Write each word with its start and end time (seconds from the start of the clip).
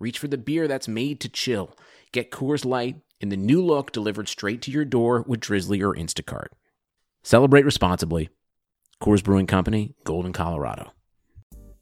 Reach 0.00 0.18
for 0.18 0.28
the 0.28 0.38
beer 0.38 0.68
that's 0.68 0.86
made 0.86 1.18
to 1.20 1.28
chill. 1.28 1.76
Get 2.12 2.30
Coors 2.30 2.64
Light 2.64 2.96
in 3.20 3.30
the 3.30 3.36
new 3.36 3.64
look 3.64 3.90
delivered 3.90 4.28
straight 4.28 4.62
to 4.62 4.70
your 4.70 4.84
door 4.84 5.24
with 5.26 5.40
Drizly 5.40 5.82
or 5.82 5.92
Instacart. 5.92 6.48
Celebrate 7.24 7.64
responsibly. 7.64 8.28
Coors 9.02 9.24
Brewing 9.24 9.48
Company, 9.48 9.94
Golden, 10.04 10.32
Colorado. 10.32 10.92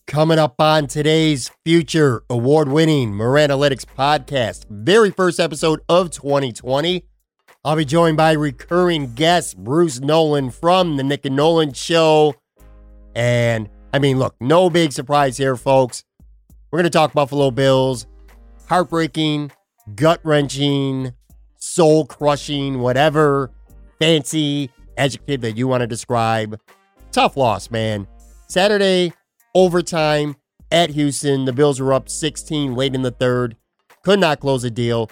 Coming 0.06 0.38
up 0.38 0.60
on 0.60 0.86
today's 0.86 1.50
future 1.64 2.22
award 2.30 2.68
winning 2.68 3.12
Moranalytics 3.12 3.84
podcast, 3.84 4.64
very 4.70 5.10
first 5.10 5.38
episode 5.38 5.80
of 5.88 6.10
2020. 6.10 7.04
I'll 7.64 7.76
be 7.76 7.84
joined 7.84 8.16
by 8.16 8.32
recurring 8.32 9.14
guest 9.14 9.58
Bruce 9.58 10.00
Nolan 10.00 10.50
from 10.50 10.96
The 10.96 11.02
Nick 11.02 11.26
and 11.26 11.36
Nolan 11.36 11.74
Show. 11.74 12.34
And 13.14 13.68
I 13.92 13.98
mean, 13.98 14.18
look, 14.18 14.36
no 14.40 14.70
big 14.70 14.92
surprise 14.92 15.36
here, 15.36 15.56
folks. 15.56 16.04
We're 16.70 16.78
going 16.78 16.84
to 16.84 16.90
talk 16.90 17.12
Buffalo 17.12 17.50
Bills. 17.50 18.06
Heartbreaking, 18.68 19.52
gut 19.94 20.20
wrenching, 20.24 21.12
soul 21.58 22.06
crushing, 22.06 22.80
whatever 22.80 23.52
fancy 24.00 24.70
adjective 24.98 25.40
that 25.42 25.56
you 25.56 25.68
want 25.68 25.82
to 25.82 25.86
describe. 25.86 26.60
Tough 27.12 27.36
loss, 27.36 27.70
man. 27.70 28.08
Saturday, 28.48 29.12
overtime 29.54 30.34
at 30.72 30.90
Houston. 30.90 31.44
The 31.44 31.52
Bills 31.52 31.80
were 31.80 31.92
up 31.92 32.08
16 32.08 32.74
late 32.74 32.94
in 32.94 33.02
the 33.02 33.12
third. 33.12 33.56
Could 34.02 34.18
not 34.18 34.40
close 34.40 34.64
a 34.64 34.70
deal. 34.70 35.10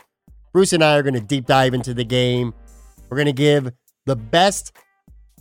Bruce 0.53 0.73
and 0.73 0.83
I 0.83 0.97
are 0.97 1.03
going 1.03 1.15
to 1.15 1.21
deep 1.21 1.47
dive 1.47 1.75
into 1.75 1.95
the 1.95 2.05
game. 2.05 2.53
We're 3.09 3.17
going 3.17 3.27
to 3.27 3.33
give 3.33 3.71
the 4.07 4.17
best 4.17 4.73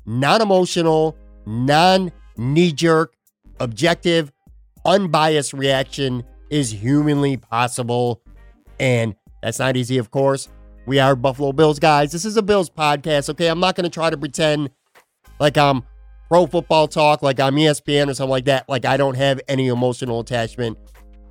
non 0.05 0.41
emotional, 0.41 1.17
non 1.45 2.11
knee 2.37 2.71
jerk, 2.71 3.13
objective 3.59 4.31
unbiased 4.85 5.53
reaction 5.53 6.23
is 6.49 6.71
humanly 6.71 7.37
possible. 7.37 8.21
And 8.79 9.15
that's 9.41 9.59
not 9.59 9.77
easy, 9.77 9.97
of 9.97 10.11
course. 10.11 10.49
We 10.85 10.99
are 10.99 11.15
Buffalo 11.15 11.53
Bills 11.53 11.79
guys. 11.79 12.11
This 12.11 12.25
is 12.25 12.35
a 12.35 12.41
Bills 12.41 12.69
podcast, 12.69 13.29
okay? 13.29 13.47
I'm 13.47 13.59
not 13.59 13.75
going 13.75 13.85
to 13.85 13.89
try 13.89 14.09
to 14.09 14.17
pretend 14.17 14.69
like 15.39 15.57
I'm 15.57 15.83
pro 16.27 16.45
football 16.45 16.87
talk, 16.87 17.21
like 17.21 17.39
I'm 17.39 17.55
ESPN 17.55 18.09
or 18.09 18.13
something 18.13 18.31
like 18.31 18.45
that. 18.45 18.67
Like 18.67 18.85
I 18.85 18.97
don't 18.97 19.15
have 19.15 19.39
any 19.47 19.67
emotional 19.67 20.19
attachment 20.19 20.77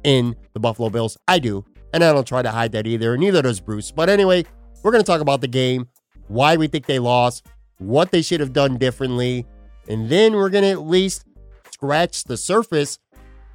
in 0.05 0.35
the 0.55 0.61
Buffalo 0.61 0.89
Bills. 0.91 1.19
I 1.29 1.39
do. 1.39 1.65
And 1.93 2.03
I 2.03 2.13
don't 2.13 2.27
try 2.27 2.41
to 2.41 2.51
hide 2.51 2.73
that 2.73 2.87
either. 2.87 3.19
Neither 3.19 3.43
does 3.43 3.61
Bruce. 3.61 3.91
But 3.91 4.09
anyway, 4.09 4.45
we're 4.83 4.93
going 4.93 5.05
to 5.05 5.07
talk 5.07 5.21
about 5.21 5.43
the 5.43 5.49
game, 5.49 5.89
why 6.29 6.57
we 6.57 6.67
think 6.67 6.87
they 6.87 6.99
lost, 6.99 7.47
what 7.79 8.11
they 8.11 8.23
should 8.23 8.41
have 8.41 8.55
done 8.55 8.79
differently. 8.79 9.47
And 9.89 10.09
then 10.09 10.33
we're 10.33 10.49
going 10.49 10.65
to 10.65 10.71
at 10.71 10.87
least 10.87 11.27
scratch 11.71 12.25
the 12.25 12.39
surface 12.39 12.99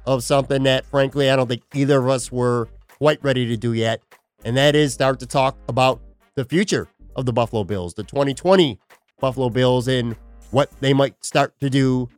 of 0.08 0.24
something 0.24 0.62
that, 0.62 0.86
frankly, 0.86 1.30
I 1.30 1.36
don't 1.36 1.48
think 1.48 1.62
either 1.74 1.98
of 2.00 2.08
us 2.08 2.32
were 2.32 2.68
quite 2.88 3.22
ready 3.22 3.44
to 3.46 3.58
do 3.58 3.74
yet. 3.74 4.00
And 4.42 4.56
that 4.56 4.74
is 4.74 4.94
start 4.94 5.20
to 5.20 5.26
talk 5.26 5.58
about 5.68 6.00
the 6.34 6.46
future 6.46 6.88
of 7.14 7.26
the 7.26 7.32
Buffalo 7.32 7.62
Bills, 7.62 7.92
the 7.92 8.04
2020 8.04 8.78
Buffalo 9.20 9.50
Bills, 9.50 9.86
and 9.86 10.16
what 10.50 10.70
they 10.80 10.94
might 10.94 11.22
start 11.22 11.52
to 11.60 11.68
do 11.68 12.08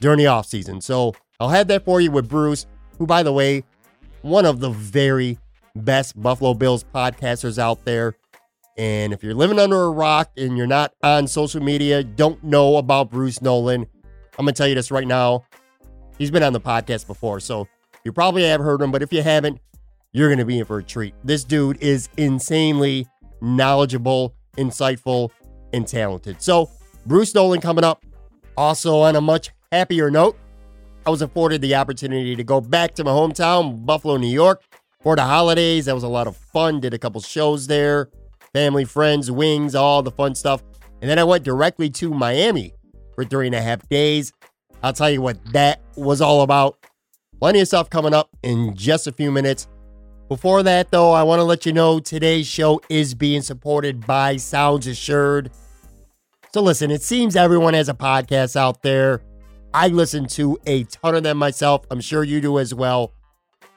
during 0.00 0.18
the 0.18 0.26
offseason. 0.26 0.80
So 0.80 1.12
I'll 1.40 1.48
have 1.48 1.66
that 1.68 1.84
for 1.84 2.00
you 2.00 2.12
with 2.12 2.28
Bruce, 2.28 2.66
who, 2.98 3.06
by 3.06 3.24
the 3.24 3.32
way, 3.32 3.64
one 4.22 4.46
of 4.46 4.60
the 4.60 4.70
very 4.70 5.36
best 5.74 6.20
Buffalo 6.22 6.54
Bills 6.54 6.84
podcasters 6.94 7.58
out 7.58 7.84
there. 7.84 8.14
And 8.78 9.12
if 9.12 9.24
you're 9.24 9.34
living 9.34 9.58
under 9.58 9.82
a 9.82 9.90
rock 9.90 10.30
and 10.36 10.56
you're 10.56 10.68
not 10.68 10.92
on 11.02 11.26
social 11.26 11.60
media, 11.60 12.04
don't 12.04 12.44
know 12.44 12.76
about 12.76 13.10
Bruce 13.10 13.42
Nolan, 13.42 13.86
I'm 14.38 14.44
going 14.44 14.54
to 14.54 14.58
tell 14.58 14.68
you 14.68 14.76
this 14.76 14.92
right 14.92 15.06
now. 15.06 15.44
He's 16.20 16.30
been 16.30 16.42
on 16.42 16.52
the 16.52 16.60
podcast 16.60 17.06
before, 17.06 17.40
so 17.40 17.66
you 18.04 18.12
probably 18.12 18.44
have 18.44 18.60
heard 18.60 18.82
him, 18.82 18.92
but 18.92 19.00
if 19.00 19.10
you 19.10 19.22
haven't, 19.22 19.58
you're 20.12 20.28
going 20.28 20.38
to 20.38 20.44
be 20.44 20.58
in 20.58 20.66
for 20.66 20.76
a 20.76 20.82
treat. 20.82 21.14
This 21.24 21.44
dude 21.44 21.82
is 21.82 22.10
insanely 22.18 23.06
knowledgeable, 23.40 24.34
insightful, 24.58 25.30
and 25.72 25.88
talented. 25.88 26.42
So, 26.42 26.68
Bruce 27.06 27.34
Nolan 27.34 27.62
coming 27.62 27.84
up. 27.84 28.04
Also, 28.54 28.98
on 28.98 29.16
a 29.16 29.20
much 29.22 29.48
happier 29.72 30.10
note, 30.10 30.38
I 31.06 31.10
was 31.10 31.22
afforded 31.22 31.62
the 31.62 31.74
opportunity 31.74 32.36
to 32.36 32.44
go 32.44 32.60
back 32.60 32.94
to 32.96 33.04
my 33.04 33.12
hometown, 33.12 33.86
Buffalo, 33.86 34.18
New 34.18 34.28
York, 34.28 34.62
for 35.02 35.16
the 35.16 35.22
holidays. 35.22 35.86
That 35.86 35.94
was 35.94 36.04
a 36.04 36.08
lot 36.08 36.26
of 36.26 36.36
fun. 36.36 36.80
Did 36.80 36.92
a 36.92 36.98
couple 36.98 37.22
shows 37.22 37.66
there, 37.66 38.10
family, 38.52 38.84
friends, 38.84 39.30
wings, 39.30 39.74
all 39.74 40.02
the 40.02 40.10
fun 40.10 40.34
stuff. 40.34 40.62
And 41.00 41.10
then 41.10 41.18
I 41.18 41.24
went 41.24 41.44
directly 41.44 41.88
to 41.88 42.12
Miami 42.12 42.74
for 43.14 43.24
three 43.24 43.46
and 43.46 43.54
a 43.54 43.62
half 43.62 43.88
days. 43.88 44.34
I'll 44.82 44.92
tell 44.92 45.10
you 45.10 45.20
what 45.20 45.38
that 45.52 45.80
was 45.96 46.20
all 46.20 46.42
about. 46.42 46.78
Plenty 47.38 47.60
of 47.60 47.68
stuff 47.68 47.90
coming 47.90 48.14
up 48.14 48.30
in 48.42 48.74
just 48.74 49.06
a 49.06 49.12
few 49.12 49.30
minutes. 49.30 49.68
Before 50.28 50.62
that, 50.62 50.90
though, 50.90 51.12
I 51.12 51.22
want 51.22 51.40
to 51.40 51.44
let 51.44 51.66
you 51.66 51.72
know 51.72 51.98
today's 51.98 52.46
show 52.46 52.80
is 52.88 53.14
being 53.14 53.42
supported 53.42 54.06
by 54.06 54.36
Sounds 54.36 54.86
Assured. 54.86 55.50
So, 56.52 56.62
listen, 56.62 56.90
it 56.90 57.02
seems 57.02 57.36
everyone 57.36 57.74
has 57.74 57.88
a 57.88 57.94
podcast 57.94 58.56
out 58.56 58.82
there. 58.82 59.22
I 59.72 59.88
listen 59.88 60.26
to 60.28 60.58
a 60.66 60.84
ton 60.84 61.14
of 61.14 61.22
them 61.22 61.36
myself. 61.36 61.84
I'm 61.90 62.00
sure 62.00 62.24
you 62.24 62.40
do 62.40 62.58
as 62.58 62.74
well. 62.74 63.12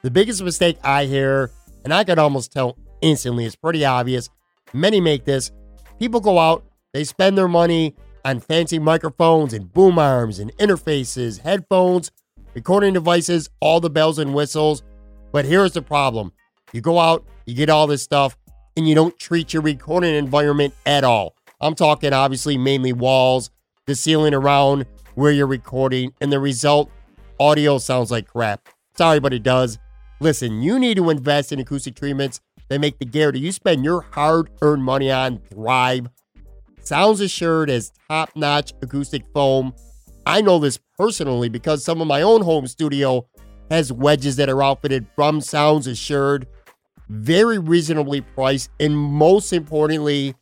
The 0.02 0.10
biggest 0.10 0.42
mistake 0.42 0.78
I 0.84 1.06
hear, 1.06 1.50
and 1.84 1.92
I 1.92 2.04
can 2.04 2.18
almost 2.18 2.52
tell 2.52 2.76
instantly, 3.00 3.46
it's 3.46 3.56
pretty 3.56 3.84
obvious. 3.84 4.28
Many 4.72 5.00
make 5.00 5.24
this. 5.24 5.52
People 5.98 6.20
go 6.20 6.38
out, 6.38 6.64
they 6.92 7.04
spend 7.04 7.38
their 7.38 7.48
money 7.48 7.94
on 8.24 8.40
fancy 8.40 8.78
microphones 8.78 9.52
and 9.52 9.72
boom 9.72 9.98
arms 9.98 10.38
and 10.38 10.56
interfaces, 10.56 11.40
headphones, 11.40 12.10
recording 12.54 12.94
devices, 12.94 13.50
all 13.60 13.80
the 13.80 13.90
bells 13.90 14.18
and 14.18 14.34
whistles. 14.34 14.82
But 15.32 15.44
here's 15.44 15.72
the 15.72 15.82
problem 15.82 16.32
you 16.72 16.80
go 16.80 16.98
out, 16.98 17.24
you 17.46 17.54
get 17.54 17.70
all 17.70 17.86
this 17.86 18.02
stuff, 18.02 18.36
and 18.76 18.88
you 18.88 18.94
don't 18.94 19.18
treat 19.18 19.52
your 19.52 19.62
recording 19.62 20.14
environment 20.14 20.74
at 20.86 21.04
all. 21.04 21.36
I'm 21.60 21.74
talking 21.74 22.12
obviously 22.12 22.58
mainly 22.58 22.92
walls, 22.92 23.50
the 23.86 23.94
ceiling 23.94 24.34
around 24.34 24.86
where 25.14 25.32
you're 25.32 25.46
recording, 25.46 26.12
and 26.20 26.32
the 26.32 26.40
result 26.40 26.90
audio 27.38 27.78
sounds 27.78 28.10
like 28.10 28.26
crap. 28.26 28.68
Sorry, 28.96 29.20
but 29.20 29.32
it 29.32 29.42
does. 29.42 29.78
Listen, 30.20 30.62
you 30.62 30.78
need 30.78 30.96
to 30.96 31.10
invest 31.10 31.52
in 31.52 31.60
acoustic 31.60 31.96
treatments 31.96 32.40
that 32.68 32.80
make 32.80 32.98
the 32.98 33.04
gear 33.04 33.30
that 33.30 33.38
you 33.38 33.52
spend 33.52 33.84
your 33.84 34.02
hard 34.12 34.50
earned 34.62 34.84
money 34.84 35.10
on 35.10 35.38
thrive. 35.38 36.08
Sounds 36.84 37.20
Assured 37.20 37.70
as 37.70 37.92
top 38.08 38.30
notch 38.36 38.72
acoustic 38.82 39.24
foam. 39.32 39.74
I 40.26 40.40
know 40.40 40.58
this 40.58 40.78
personally 40.98 41.48
because 41.48 41.84
some 41.84 42.00
of 42.00 42.06
my 42.06 42.22
own 42.22 42.42
home 42.42 42.66
studio 42.66 43.26
has 43.70 43.92
wedges 43.92 44.36
that 44.36 44.48
are 44.48 44.62
outfitted 44.62 45.06
from 45.14 45.40
Sounds 45.40 45.86
Assured. 45.86 46.46
Very 47.08 47.58
reasonably 47.58 48.20
priced, 48.20 48.70
and 48.80 48.96
most 48.96 49.52
importantly, 49.52 50.34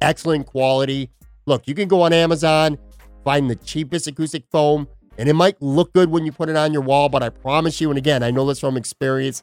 excellent 0.00 0.46
quality. 0.46 1.10
Look, 1.46 1.66
you 1.66 1.74
can 1.74 1.88
go 1.88 2.02
on 2.02 2.12
Amazon, 2.12 2.78
find 3.24 3.50
the 3.50 3.56
cheapest 3.56 4.06
acoustic 4.06 4.44
foam, 4.50 4.88
and 5.16 5.28
it 5.28 5.34
might 5.34 5.60
look 5.60 5.92
good 5.92 6.10
when 6.10 6.24
you 6.24 6.32
put 6.32 6.48
it 6.48 6.56
on 6.56 6.72
your 6.72 6.82
wall, 6.82 7.08
but 7.08 7.22
I 7.22 7.28
promise 7.28 7.80
you, 7.80 7.90
and 7.90 7.98
again, 7.98 8.22
I 8.22 8.30
know 8.30 8.46
this 8.46 8.60
from 8.60 8.76
experience, 8.76 9.42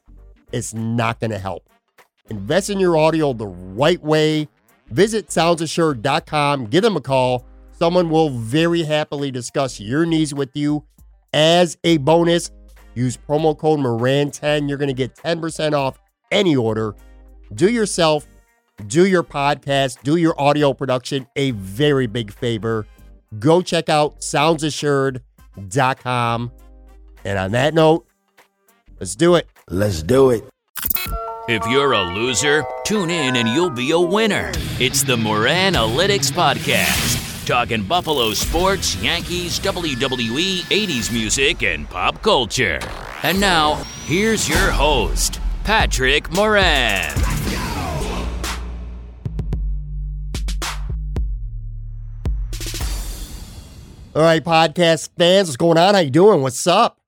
it's 0.52 0.74
not 0.74 1.20
going 1.20 1.32
to 1.32 1.40
help. 1.40 1.70
Invest 2.30 2.70
in 2.70 2.80
your 2.80 2.98
audio 2.98 3.34
the 3.34 3.48
right 3.48 4.02
way 4.02 4.48
Visit 4.90 5.28
soundsassured.com, 5.28 6.68
give 6.68 6.84
them 6.84 6.96
a 6.96 7.02
call. 7.02 7.46
Someone 7.72 8.10
will 8.10 8.30
very 8.30 8.84
happily 8.84 9.32
discuss 9.32 9.78
your 9.80 10.06
needs 10.06 10.34
with 10.34 10.56
you. 10.56 10.86
As 11.34 11.78
a 11.84 11.98
bonus, 11.98 12.52
use 12.94 13.18
promo 13.18 13.58
code 13.58 13.80
Moran10. 13.80 14.70
You're 14.70 14.78
going 14.78 14.88
to 14.88 14.94
get 14.94 15.16
10% 15.16 15.74
off 15.74 16.00
any 16.32 16.56
order. 16.56 16.96
Do 17.54 17.70
yourself, 17.70 18.26
do 18.88 19.06
your 19.06 19.24
podcast, 19.24 20.02
do 20.04 20.16
your 20.16 20.40
audio 20.40 20.74
production 20.74 21.28
a 21.36 21.52
very 21.52 22.08
big 22.08 22.32
favor. 22.32 22.88
Go 23.40 23.62
check 23.62 23.90
out 23.90 24.20
soundsassured.com. 24.20 26.52
And 27.26 27.40
on 27.40 27.52
that 27.52 27.74
note, 27.74 28.08
let's 29.00 29.16
do 29.16 29.36
it. 29.36 29.48
Let's 29.70 30.04
do 30.04 30.30
it. 30.30 30.46
If 31.48 31.64
you're 31.68 31.92
a 31.92 32.02
loser, 32.02 32.66
tune 32.86 33.12
in 33.12 33.36
and 33.36 33.48
you'll 33.48 33.70
be 33.70 33.92
a 33.92 34.00
winner. 34.00 34.52
It's 34.80 35.04
the 35.04 35.16
Moran 35.16 35.74
Analytics 35.74 36.32
Podcast, 36.32 37.46
talking 37.46 37.84
Buffalo 37.84 38.34
sports, 38.34 38.96
Yankees, 38.96 39.60
WWE, 39.60 40.62
80s 40.62 41.14
music, 41.14 41.62
and 41.62 41.88
pop 41.88 42.24
culture. 42.24 42.80
And 43.22 43.40
now, 43.40 43.76
here's 44.08 44.50
your 44.50 44.72
host, 44.72 45.40
Patrick 45.64 46.32
Moran. 46.34 47.14
All 54.16 54.24
right, 54.24 54.44
podcast 54.44 55.10
fans, 55.16 55.50
what's 55.50 55.58
going 55.58 55.78
on? 55.78 55.94
How 55.94 56.00
you 56.00 56.10
doing? 56.10 56.42
What's 56.42 56.66
up? 56.66 57.00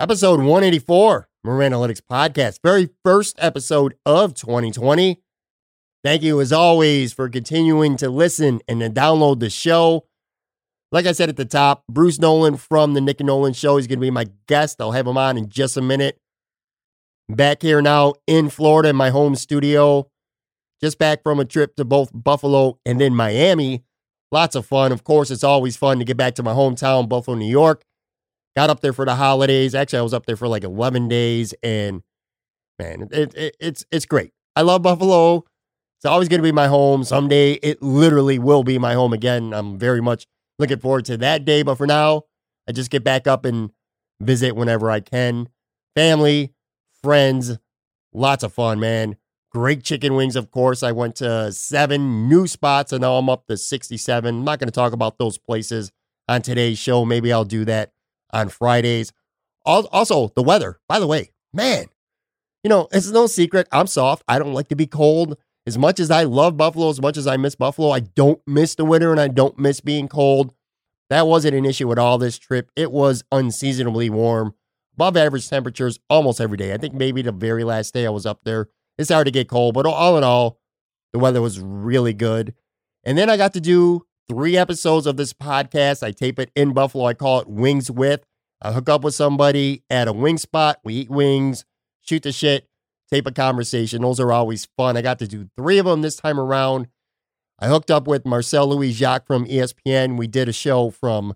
Episode 0.00 0.40
184, 0.40 1.28
Moran 1.44 1.72
Analytics 1.72 2.00
Podcast. 2.00 2.60
Very 2.62 2.90
first 3.04 3.36
episode 3.38 3.94
of 4.06 4.34
2020. 4.34 5.20
Thank 6.04 6.22
you, 6.22 6.40
as 6.40 6.52
always, 6.52 7.12
for 7.12 7.28
continuing 7.28 7.96
to 7.96 8.10
listen 8.10 8.60
and 8.68 8.80
to 8.80 8.90
download 8.90 9.40
the 9.40 9.50
show. 9.50 10.06
Like 10.90 11.06
I 11.06 11.12
said 11.12 11.28
at 11.28 11.36
the 11.36 11.44
top, 11.44 11.84
Bruce 11.88 12.18
Nolan 12.18 12.56
from 12.56 12.94
the 12.94 13.00
Nick 13.00 13.20
and 13.20 13.26
Nolan 13.26 13.52
Show. 13.52 13.78
is 13.78 13.86
going 13.86 13.98
to 13.98 14.04
be 14.04 14.10
my 14.10 14.26
guest. 14.46 14.80
I'll 14.80 14.92
have 14.92 15.06
him 15.06 15.16
on 15.16 15.38
in 15.38 15.48
just 15.48 15.76
a 15.76 15.82
minute. 15.82 16.18
Back 17.28 17.62
here 17.62 17.80
now 17.80 18.14
in 18.26 18.50
Florida 18.50 18.90
in 18.90 18.96
my 18.96 19.10
home 19.10 19.36
studio. 19.36 20.08
Just 20.82 20.98
back 20.98 21.22
from 21.22 21.40
a 21.40 21.44
trip 21.44 21.76
to 21.76 21.84
both 21.84 22.10
Buffalo 22.12 22.78
and 22.84 23.00
then 23.00 23.14
Miami 23.14 23.84
Lots 24.32 24.56
of 24.56 24.64
fun. 24.64 24.92
Of 24.92 25.04
course, 25.04 25.30
it's 25.30 25.44
always 25.44 25.76
fun 25.76 25.98
to 25.98 26.06
get 26.06 26.16
back 26.16 26.34
to 26.36 26.42
my 26.42 26.54
hometown, 26.54 27.06
Buffalo, 27.06 27.36
New 27.36 27.44
York. 27.44 27.84
Got 28.56 28.70
up 28.70 28.80
there 28.80 28.92
for 28.92 29.04
the 29.04 29.14
holidays. 29.14 29.74
Actually, 29.74 30.00
I 30.00 30.02
was 30.02 30.14
up 30.14 30.26
there 30.26 30.36
for 30.36 30.48
like 30.48 30.64
11 30.64 31.08
days, 31.08 31.54
and 31.62 32.02
man, 32.78 33.08
it, 33.10 33.34
it, 33.34 33.56
it's 33.58 33.86
it's 33.90 34.04
great. 34.04 34.32
I 34.54 34.62
love 34.62 34.82
Buffalo. 34.82 35.44
It's 35.98 36.04
always 36.04 36.28
going 36.28 36.40
to 36.40 36.44
be 36.44 36.52
my 36.52 36.66
home. 36.66 37.04
Someday, 37.04 37.52
it 37.54 37.80
literally 37.80 38.38
will 38.38 38.64
be 38.64 38.78
my 38.78 38.94
home 38.94 39.12
again. 39.12 39.54
I'm 39.54 39.78
very 39.78 40.00
much 40.02 40.26
looking 40.58 40.80
forward 40.80 41.04
to 41.06 41.16
that 41.18 41.44
day. 41.44 41.62
But 41.62 41.76
for 41.76 41.86
now, 41.86 42.24
I 42.68 42.72
just 42.72 42.90
get 42.90 43.04
back 43.04 43.26
up 43.26 43.44
and 43.44 43.70
visit 44.20 44.56
whenever 44.56 44.90
I 44.90 45.00
can. 45.00 45.48
Family, 45.94 46.52
friends, 47.02 47.58
lots 48.12 48.42
of 48.42 48.52
fun, 48.52 48.80
man. 48.80 49.16
Great 49.50 49.84
chicken 49.84 50.14
wings, 50.14 50.34
of 50.34 50.50
course. 50.50 50.82
I 50.82 50.92
went 50.92 51.16
to 51.16 51.52
seven 51.52 52.28
new 52.28 52.46
spots 52.46 52.92
and 52.92 53.02
now 53.02 53.14
I'm 53.16 53.28
up 53.28 53.46
to 53.46 53.56
67. 53.56 54.34
I'm 54.34 54.44
not 54.44 54.58
going 54.58 54.68
to 54.68 54.72
talk 54.72 54.92
about 54.92 55.18
those 55.18 55.36
places 55.38 55.92
on 56.28 56.42
today's 56.42 56.78
show. 56.78 57.04
Maybe 57.04 57.32
I'll 57.32 57.44
do 57.44 57.64
that 57.66 57.92
on 58.32 58.48
Fridays. 58.48 59.12
Also, 59.64 60.28
the 60.34 60.42
weather, 60.42 60.80
by 60.88 60.98
the 60.98 61.06
way, 61.06 61.30
man, 61.52 61.86
you 62.64 62.68
know, 62.68 62.88
it's 62.92 63.10
no 63.10 63.26
secret. 63.26 63.68
I'm 63.72 63.86
soft. 63.86 64.24
I 64.28 64.38
don't 64.38 64.54
like 64.54 64.68
to 64.68 64.76
be 64.76 64.86
cold. 64.86 65.36
As 65.66 65.78
much 65.78 66.00
as 66.00 66.10
I 66.10 66.24
love 66.24 66.56
Buffalo, 66.56 66.90
as 66.90 67.00
much 67.00 67.16
as 67.16 67.26
I 67.26 67.36
miss 67.36 67.54
Buffalo, 67.54 67.90
I 67.90 68.00
don't 68.00 68.40
miss 68.46 68.74
the 68.74 68.84
winter 68.84 69.12
and 69.12 69.20
I 69.20 69.28
don't 69.28 69.58
miss 69.58 69.80
being 69.80 70.08
cold. 70.08 70.52
That 71.10 71.26
wasn't 71.26 71.54
an 71.54 71.64
issue 71.64 71.86
with 71.86 71.98
all 71.98 72.18
this 72.18 72.38
trip. 72.38 72.70
It 72.74 72.90
was 72.90 73.22
unseasonably 73.30 74.10
warm, 74.10 74.54
above 74.94 75.16
average 75.16 75.48
temperatures 75.48 76.00
almost 76.08 76.40
every 76.40 76.56
day. 76.56 76.72
I 76.72 76.78
think 76.78 76.94
maybe 76.94 77.22
the 77.22 77.32
very 77.32 77.62
last 77.62 77.94
day 77.94 78.06
I 78.06 78.10
was 78.10 78.26
up 78.26 78.40
there 78.44 78.68
it 78.98 79.04
started 79.04 79.24
to 79.24 79.30
get 79.30 79.48
cold, 79.48 79.74
but 79.74 79.86
all 79.86 80.18
in 80.18 80.24
all, 80.24 80.58
the 81.12 81.18
weather 81.18 81.40
was 81.40 81.60
really 81.60 82.12
good. 82.12 82.54
And 83.04 83.16
then 83.16 83.30
I 83.30 83.36
got 83.36 83.54
to 83.54 83.60
do 83.60 84.06
three 84.28 84.56
episodes 84.56 85.06
of 85.06 85.16
this 85.16 85.32
podcast. 85.32 86.02
I 86.02 86.12
tape 86.12 86.38
it 86.38 86.50
in 86.54 86.72
Buffalo. 86.72 87.06
I 87.06 87.14
call 87.14 87.40
it 87.40 87.48
Wings 87.48 87.90
With. 87.90 88.24
I 88.60 88.72
hook 88.72 88.88
up 88.88 89.02
with 89.02 89.14
somebody 89.14 89.82
at 89.90 90.08
a 90.08 90.12
wing 90.12 90.38
spot. 90.38 90.78
We 90.84 90.94
eat 90.94 91.10
wings, 91.10 91.64
shoot 92.00 92.22
the 92.22 92.32
shit, 92.32 92.68
tape 93.10 93.26
a 93.26 93.32
conversation. 93.32 94.02
Those 94.02 94.20
are 94.20 94.32
always 94.32 94.68
fun. 94.76 94.96
I 94.96 95.02
got 95.02 95.18
to 95.18 95.26
do 95.26 95.48
three 95.56 95.78
of 95.78 95.86
them 95.86 96.02
this 96.02 96.16
time 96.16 96.38
around. 96.38 96.86
I 97.58 97.66
hooked 97.68 97.90
up 97.90 98.06
with 98.06 98.26
Marcel 98.26 98.68
Louis 98.68 98.92
Jacques 98.92 99.26
from 99.26 99.46
ESPN. 99.46 100.16
We 100.16 100.26
did 100.26 100.48
a 100.48 100.52
show 100.52 100.90
from 100.90 101.34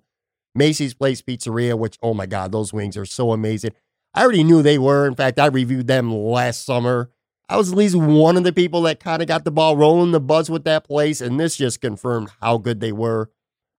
Macy's 0.54 0.94
Place 0.94 1.20
Pizzeria, 1.22 1.78
which, 1.78 1.98
oh 2.02 2.14
my 2.14 2.26
God, 2.26 2.52
those 2.52 2.72
wings 2.72 2.96
are 2.96 3.04
so 3.04 3.32
amazing. 3.32 3.72
I 4.14 4.22
already 4.22 4.44
knew 4.44 4.62
they 4.62 4.78
were. 4.78 5.06
In 5.06 5.14
fact, 5.14 5.38
I 5.38 5.46
reviewed 5.46 5.86
them 5.86 6.12
last 6.12 6.64
summer. 6.64 7.10
I 7.48 7.56
was 7.56 7.70
at 7.70 7.78
least 7.78 7.94
one 7.94 8.36
of 8.36 8.44
the 8.44 8.52
people 8.52 8.82
that 8.82 8.98
kind 8.98 9.22
of 9.22 9.28
got 9.28 9.44
the 9.44 9.52
ball 9.52 9.76
rolling, 9.76 10.10
the 10.10 10.20
buzz 10.20 10.50
with 10.50 10.64
that 10.64 10.84
place, 10.84 11.20
and 11.20 11.38
this 11.38 11.56
just 11.56 11.80
confirmed 11.80 12.30
how 12.40 12.58
good 12.58 12.80
they 12.80 12.92
were. 12.92 13.30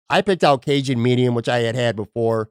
I 0.10 0.22
picked 0.22 0.44
out 0.44 0.64
Cajun 0.64 1.02
medium, 1.02 1.36
which 1.36 1.50
I 1.50 1.60
had 1.60 1.76
had 1.76 1.96
before. 1.98 2.50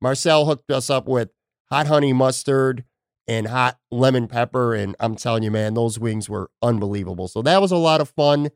Marcel 0.00 0.46
hooked 0.46 0.70
us 0.70 0.90
up 0.90 1.06
with 1.06 1.30
hot 1.70 1.86
honey 1.86 2.12
mustard 2.12 2.84
and 3.28 3.46
hot 3.46 3.78
lemon 3.92 4.26
pepper, 4.26 4.74
and 4.74 4.96
I'm 4.98 5.14
telling 5.14 5.44
you, 5.44 5.50
man, 5.50 5.74
those 5.74 5.98
wings 5.98 6.28
were 6.28 6.50
unbelievable. 6.60 7.28
So 7.28 7.40
that 7.42 7.60
was 7.60 7.70
a 7.70 7.76
lot 7.76 8.00
of 8.00 8.08
fun. 8.08 8.48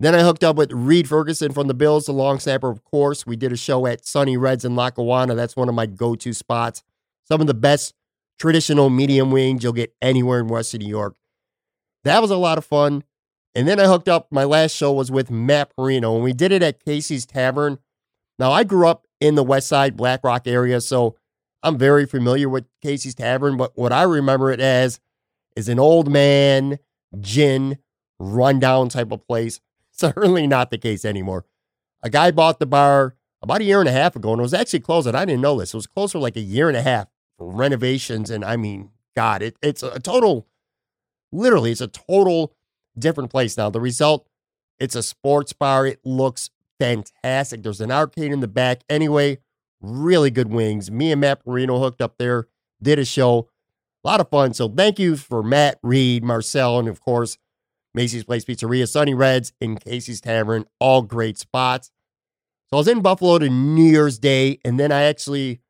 Then 0.00 0.14
I 0.14 0.20
hooked 0.20 0.44
up 0.44 0.54
with 0.54 0.70
Reid 0.70 1.08
Ferguson 1.08 1.52
from 1.52 1.66
the 1.66 1.74
Bills, 1.74 2.06
the 2.06 2.12
long 2.12 2.38
snapper, 2.38 2.70
of 2.70 2.84
course. 2.84 3.26
We 3.26 3.34
did 3.34 3.52
a 3.52 3.56
show 3.56 3.84
at 3.86 4.06
Sunny 4.06 4.36
Reds 4.36 4.64
in 4.64 4.76
Lackawanna. 4.76 5.34
That's 5.34 5.56
one 5.56 5.68
of 5.68 5.74
my 5.74 5.86
go-to 5.86 6.32
spots. 6.32 6.84
Some 7.24 7.40
of 7.40 7.48
the 7.48 7.54
best 7.54 7.94
traditional 8.38 8.90
medium 8.90 9.32
wings 9.32 9.64
you'll 9.64 9.72
get 9.72 9.92
anywhere 10.00 10.38
in 10.38 10.46
Western 10.46 10.82
New 10.82 10.88
York. 10.88 11.16
That 12.08 12.22
was 12.22 12.30
a 12.30 12.36
lot 12.36 12.58
of 12.58 12.64
fun. 12.64 13.04
And 13.54 13.66
then 13.66 13.80
I 13.80 13.84
hooked 13.84 14.08
up. 14.08 14.28
My 14.30 14.44
last 14.44 14.74
show 14.74 14.92
was 14.92 15.10
with 15.10 15.30
Matt 15.30 15.74
Parrino, 15.76 16.14
and 16.14 16.24
we 16.24 16.32
did 16.32 16.52
it 16.52 16.62
at 16.62 16.84
Casey's 16.84 17.26
Tavern. 17.26 17.78
Now, 18.38 18.52
I 18.52 18.64
grew 18.64 18.86
up 18.86 19.06
in 19.20 19.34
the 19.34 19.42
West 19.42 19.68
Side, 19.68 19.96
Black 19.96 20.22
Rock 20.22 20.46
area, 20.46 20.80
so 20.80 21.16
I'm 21.62 21.76
very 21.76 22.06
familiar 22.06 22.48
with 22.48 22.66
Casey's 22.82 23.14
Tavern. 23.14 23.56
But 23.56 23.72
what 23.76 23.92
I 23.92 24.02
remember 24.02 24.50
it 24.52 24.60
as 24.60 25.00
is 25.56 25.68
an 25.68 25.78
old 25.78 26.10
man 26.10 26.78
gin 27.20 27.78
rundown 28.18 28.88
type 28.88 29.12
of 29.12 29.26
place. 29.26 29.60
Certainly 29.90 30.46
not 30.46 30.70
the 30.70 30.78
case 30.78 31.04
anymore. 31.04 31.44
A 32.02 32.10
guy 32.10 32.30
bought 32.30 32.60
the 32.60 32.66
bar 32.66 33.16
about 33.42 33.60
a 33.60 33.64
year 33.64 33.80
and 33.80 33.88
a 33.88 33.92
half 33.92 34.14
ago, 34.14 34.32
and 34.32 34.40
it 34.40 34.42
was 34.42 34.54
actually 34.54 34.80
closed. 34.80 35.08
And 35.08 35.16
I 35.16 35.24
didn't 35.24 35.40
know 35.40 35.58
this. 35.58 35.74
It 35.74 35.76
was 35.76 35.86
closed 35.86 36.12
for 36.12 36.20
like 36.20 36.36
a 36.36 36.40
year 36.40 36.68
and 36.68 36.76
a 36.76 36.82
half 36.82 37.08
for 37.36 37.50
renovations. 37.50 38.30
And 38.30 38.44
I 38.44 38.56
mean, 38.56 38.90
God, 39.16 39.42
it, 39.42 39.56
it's 39.62 39.82
a 39.82 39.98
total 39.98 40.46
literally, 41.32 41.72
it's 41.72 41.80
a 41.80 41.88
total 41.88 42.54
different 42.98 43.30
place 43.30 43.56
now. 43.56 43.70
The 43.70 43.80
result, 43.80 44.26
it's 44.78 44.94
a 44.94 45.02
sports 45.02 45.52
bar. 45.52 45.86
It 45.86 46.00
looks 46.04 46.50
fantastic. 46.78 47.62
There's 47.62 47.80
an 47.80 47.90
arcade 47.90 48.32
in 48.32 48.40
the 48.40 48.48
back. 48.48 48.82
Anyway, 48.88 49.38
really 49.80 50.30
good 50.30 50.50
wings. 50.50 50.90
Me 50.90 51.12
and 51.12 51.20
Matt 51.20 51.44
Parrino 51.44 51.78
hooked 51.78 52.00
up 52.00 52.18
there, 52.18 52.48
did 52.82 52.98
a 52.98 53.04
show. 53.04 53.48
A 54.04 54.08
lot 54.08 54.20
of 54.20 54.28
fun. 54.28 54.54
So 54.54 54.68
thank 54.68 54.98
you 54.98 55.16
for 55.16 55.42
Matt, 55.42 55.78
Reid, 55.82 56.22
Marcel, 56.22 56.78
and 56.78 56.88
of 56.88 57.00
course, 57.00 57.36
Macy's 57.94 58.24
Place 58.24 58.44
Pizzeria, 58.44 58.88
Sunny 58.88 59.14
Reds, 59.14 59.52
and 59.60 59.80
Casey's 59.80 60.20
Tavern. 60.20 60.64
All 60.78 61.02
great 61.02 61.38
spots. 61.38 61.90
So 62.70 62.76
I 62.76 62.78
was 62.78 62.88
in 62.88 63.00
Buffalo 63.00 63.38
to 63.38 63.48
New 63.48 63.90
Year's 63.90 64.18
Day, 64.18 64.60
and 64.64 64.78
then 64.78 64.92
I 64.92 65.02
actually 65.02 65.60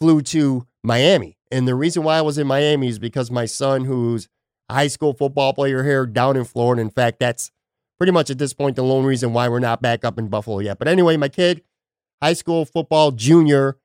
flew 0.00 0.22
to 0.22 0.66
Miami. 0.82 1.36
And 1.52 1.68
the 1.68 1.74
reason 1.74 2.02
why 2.02 2.18
I 2.18 2.22
was 2.22 2.38
in 2.38 2.46
Miami 2.46 2.88
is 2.88 2.98
because 2.98 3.30
my 3.30 3.44
son, 3.44 3.84
who's 3.84 4.28
high 4.70 4.88
school 4.88 5.12
football 5.12 5.52
player 5.52 5.82
here 5.82 6.06
down 6.06 6.36
in 6.36 6.44
Florida. 6.44 6.82
In 6.82 6.90
fact, 6.90 7.20
that's 7.20 7.50
pretty 7.98 8.12
much 8.12 8.30
at 8.30 8.38
this 8.38 8.52
point 8.52 8.76
the 8.76 8.82
lone 8.82 9.04
reason 9.04 9.32
why 9.32 9.48
we're 9.48 9.60
not 9.60 9.82
back 9.82 10.04
up 10.04 10.18
in 10.18 10.28
Buffalo 10.28 10.58
yet. 10.58 10.78
But 10.78 10.88
anyway, 10.88 11.16
my 11.16 11.28
kid, 11.28 11.62
high 12.22 12.34
school 12.34 12.64
football 12.64 13.12
junior, 13.12 13.78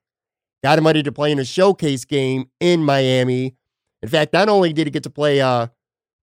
got 0.63 0.77
him 0.77 0.85
ready 0.85 1.03
to 1.03 1.11
play 1.11 1.31
in 1.31 1.39
a 1.39 1.45
showcase 1.45 2.05
game 2.05 2.49
in 2.59 2.83
Miami. 2.83 3.55
In 4.01 4.09
fact, 4.09 4.33
not 4.33 4.49
only 4.49 4.73
did 4.73 4.87
he 4.87 4.91
get 4.91 5.03
to 5.03 5.09
play 5.09 5.41
uh, 5.41 5.67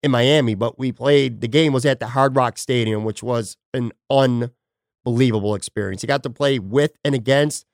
in 0.02 0.10
Miami, 0.10 0.54
but 0.54 0.78
we 0.78 0.92
played, 0.92 1.40
the 1.40 1.48
game 1.48 1.72
was 1.72 1.84
at 1.84 2.00
the 2.00 2.08
Hard 2.08 2.36
Rock 2.36 2.58
Stadium, 2.58 3.04
which 3.04 3.22
was 3.22 3.56
an 3.74 3.92
unbelievable 4.10 5.54
experience. 5.54 6.02
He 6.02 6.06
got 6.06 6.22
to 6.22 6.30
play 6.30 6.58
with 6.58 6.92
and 7.04 7.14
against 7.14 7.66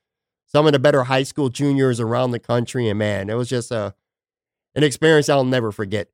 some 0.46 0.66
of 0.66 0.72
the 0.72 0.78
better 0.78 1.04
high 1.04 1.22
school 1.22 1.48
juniors 1.48 1.98
around 2.00 2.32
the 2.32 2.38
country. 2.38 2.88
And 2.88 2.98
man, 2.98 3.30
it 3.30 3.34
was 3.34 3.48
just 3.48 3.70
a, 3.70 3.94
an 4.74 4.82
experience 4.82 5.28
I'll 5.28 5.44
never 5.44 5.72
forget 5.72 6.08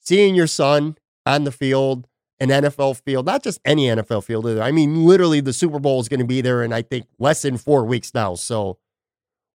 seeing 0.00 0.34
your 0.34 0.46
son 0.46 0.96
on 1.26 1.44
the 1.44 1.52
field, 1.52 2.06
an 2.38 2.48
NFL 2.48 3.02
field, 3.02 3.26
not 3.26 3.42
just 3.42 3.60
any 3.64 3.86
NFL 3.86 4.24
field 4.24 4.46
either. 4.46 4.62
I 4.62 4.72
mean, 4.72 5.04
literally, 5.04 5.40
the 5.40 5.52
Super 5.52 5.78
Bowl 5.78 6.00
is 6.00 6.08
going 6.08 6.20
to 6.20 6.26
be 6.26 6.40
there 6.40 6.62
in, 6.62 6.72
I 6.72 6.82
think, 6.82 7.06
less 7.18 7.42
than 7.42 7.56
four 7.56 7.84
weeks 7.84 8.14
now. 8.14 8.34
So, 8.34 8.78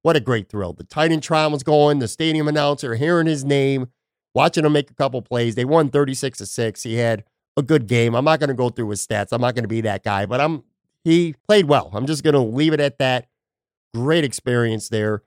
what 0.04 0.16
a 0.16 0.20
great 0.20 0.50
thrill. 0.50 0.74
The 0.74 0.84
Titantron 0.84 1.52
was 1.52 1.64
going, 1.64 2.00
the 2.00 2.08
stadium 2.08 2.48
announcer, 2.48 2.96
hearing 2.96 3.26
his 3.26 3.44
name, 3.44 3.88
watching 4.36 4.64
him 4.64 4.74
make 4.74 4.92
a 4.92 4.94
couple 4.94 5.22
plays. 5.24 5.56
They 5.56 5.66
won 5.66 5.90
36 5.90 6.38
to 6.38 6.46
6. 6.46 6.84
He 6.84 6.96
had 6.96 7.24
a 7.58 7.64
good 7.64 7.88
game. 7.88 8.16
I'm 8.16 8.26
not 8.26 8.40
going 8.40 8.50
to 8.50 8.54
go 8.54 8.70
through 8.70 8.90
his 8.90 9.06
stats. 9.06 9.30
I'm 9.32 9.42
not 9.42 9.56
going 9.56 9.64
to 9.64 9.70
be 9.70 9.82
that 9.82 10.04
guy, 10.04 10.26
but 10.26 10.40
I'm 10.40 10.64
he 11.04 11.36
played 11.48 11.66
well. 11.66 11.92
I'm 11.94 12.08
just 12.08 12.24
going 12.24 12.34
to 12.34 12.40
leave 12.40 12.74
it 12.74 12.80
at 12.80 12.98
that. 12.98 13.28
Great 13.94 14.24
experience 14.24 14.90
there. 14.90 15.22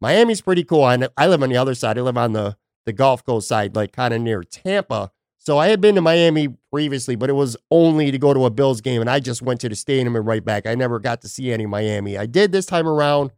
Miami's 0.00 0.40
pretty 0.40 0.64
cool. 0.64 0.82
I, 0.82 0.98
I 1.16 1.28
live 1.28 1.42
on 1.42 1.50
the 1.50 1.58
other 1.58 1.74
side. 1.74 1.98
I 1.98 2.00
live 2.00 2.16
on 2.16 2.32
the 2.32 2.56
the 2.86 2.92
Gulf 2.92 3.24
Coast 3.24 3.48
side, 3.48 3.76
like 3.76 3.92
kind 3.92 4.14
of 4.14 4.20
near 4.20 4.42
Tampa. 4.42 5.10
So 5.38 5.58
I 5.58 5.68
had 5.68 5.80
been 5.80 5.94
to 5.94 6.02
Miami 6.02 6.48
previously, 6.70 7.16
but 7.16 7.30
it 7.30 7.34
was 7.34 7.56
only 7.70 8.10
to 8.10 8.18
go 8.18 8.34
to 8.34 8.44
a 8.44 8.50
Bills 8.50 8.80
game, 8.80 9.00
and 9.00 9.08
I 9.08 9.20
just 9.20 9.40
went 9.40 9.60
to 9.62 9.68
the 9.68 9.76
stadium 9.76 10.14
and 10.14 10.26
right 10.26 10.44
back. 10.44 10.66
I 10.66 10.74
never 10.74 10.98
got 10.98 11.22
to 11.22 11.28
see 11.28 11.50
any 11.50 11.66
Miami. 11.66 12.18
I 12.18 12.26
did 12.26 12.52
this 12.52 12.66
time 12.66 12.86
around. 12.86 13.32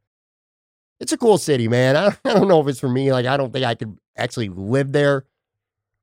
It's 0.98 1.12
a 1.12 1.16
cool 1.16 1.38
city, 1.38 1.68
man. 1.68 1.96
I, 1.96 2.16
don't 2.24 2.48
know 2.48 2.60
if 2.60 2.66
it's 2.66 2.80
for 2.80 2.88
me. 2.88 3.12
Like, 3.12 3.26
I 3.26 3.36
don't 3.36 3.52
think 3.52 3.64
I 3.64 3.74
could 3.76 3.98
actually 4.16 4.48
live 4.48 4.92
there, 4.92 5.26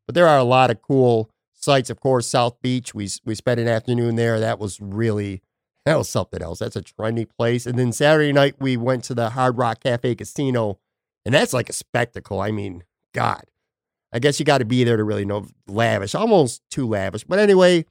but 0.06 0.16
there 0.16 0.28
are 0.28 0.38
a 0.38 0.44
lot 0.44 0.72
of 0.72 0.82
cool 0.82 1.30
sites. 1.54 1.90
Of 1.90 2.00
course, 2.00 2.28
South 2.28 2.62
Beach. 2.62 2.94
We 2.96 3.10
we 3.26 3.36
spent 3.36 3.60
an 3.60 3.68
afternoon 3.68 4.16
there. 4.16 4.40
That 4.40 4.58
was 4.58 4.80
really 4.80 5.42
that 5.86 5.98
was 5.98 6.10
something 6.10 6.42
else. 6.42 6.60
That's 6.60 6.76
a 6.76 6.82
trendy 6.82 7.28
place. 7.28 7.66
And 7.66 7.78
then 7.78 7.92
Saturday 7.92 8.32
night 8.32 8.56
we 8.60 8.78
went 8.78 9.04
to 9.06 9.14
the 9.14 9.32
Hard 9.32 9.58
Rock 9.58 9.84
Cafe 9.84 10.16
Casino, 10.16 10.80
and 11.26 11.34
that's 11.34 11.54
like 11.54 11.70
a 11.70 11.74
spectacle. 11.74 12.40
I 12.40 12.52
mean, 12.52 12.84
God. 13.14 13.44
I 14.12 14.20
guess 14.20 14.40
you 14.40 14.46
got 14.46 14.58
to 14.60 14.66
be 14.66 14.84
there 14.84 14.98
to 14.98 15.04
really 15.04 15.26
know 15.26 15.48
lavish, 15.68 16.16
almost 16.16 16.62
too 16.72 16.88
lavish. 16.88 17.24
But 17.24 17.40
anyway, 17.40 17.86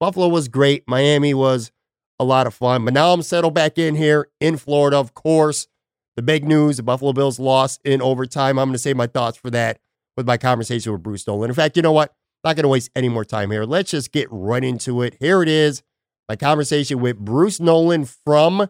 Buffalo 0.00 0.28
was 0.28 0.48
great. 0.48 0.84
Miami 0.86 1.34
was 1.34 1.70
a 2.18 2.24
lot 2.24 2.46
of 2.46 2.54
fun. 2.54 2.84
But 2.84 2.94
now 2.94 3.12
I'm 3.12 3.22
settled 3.22 3.54
back 3.54 3.78
in 3.78 3.94
here 3.94 4.28
in 4.40 4.56
Florida, 4.56 4.96
of 4.96 5.14
course. 5.14 5.68
The 6.16 6.22
big 6.22 6.44
news 6.44 6.76
the 6.76 6.82
Buffalo 6.82 7.12
Bills 7.12 7.38
lost 7.38 7.80
in 7.84 8.02
overtime. 8.02 8.58
I'm 8.58 8.68
going 8.68 8.72
to 8.74 8.78
save 8.78 8.96
my 8.96 9.06
thoughts 9.06 9.38
for 9.38 9.50
that 9.50 9.78
with 10.16 10.26
my 10.26 10.36
conversation 10.36 10.92
with 10.92 11.02
Bruce 11.02 11.26
Nolan. 11.26 11.50
In 11.50 11.54
fact, 11.54 11.76
you 11.76 11.82
know 11.82 11.92
what? 11.92 12.12
Not 12.42 12.56
going 12.56 12.64
to 12.64 12.68
waste 12.68 12.90
any 12.96 13.08
more 13.08 13.24
time 13.24 13.50
here. 13.50 13.64
Let's 13.64 13.92
just 13.92 14.12
get 14.12 14.28
right 14.30 14.64
into 14.64 15.02
it. 15.02 15.16
Here 15.20 15.42
it 15.42 15.48
is 15.48 15.82
my 16.28 16.36
conversation 16.36 17.00
with 17.00 17.18
Bruce 17.18 17.60
Nolan 17.60 18.04
from 18.04 18.68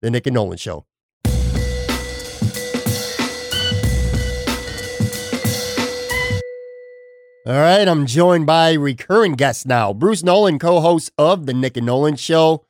The 0.00 0.10
Nick 0.10 0.26
and 0.26 0.34
Nolan 0.34 0.58
Show. 0.58 0.86
All 7.46 7.54
right, 7.54 7.88
I'm 7.88 8.04
joined 8.04 8.44
by 8.44 8.74
recurring 8.74 9.32
guest 9.32 9.64
now, 9.64 9.94
Bruce 9.94 10.22
Nolan, 10.22 10.58
co-host 10.58 11.10
of 11.16 11.46
the 11.46 11.54
Nick 11.54 11.78
and 11.78 11.86
Nolan 11.86 12.16
Show. 12.16 12.66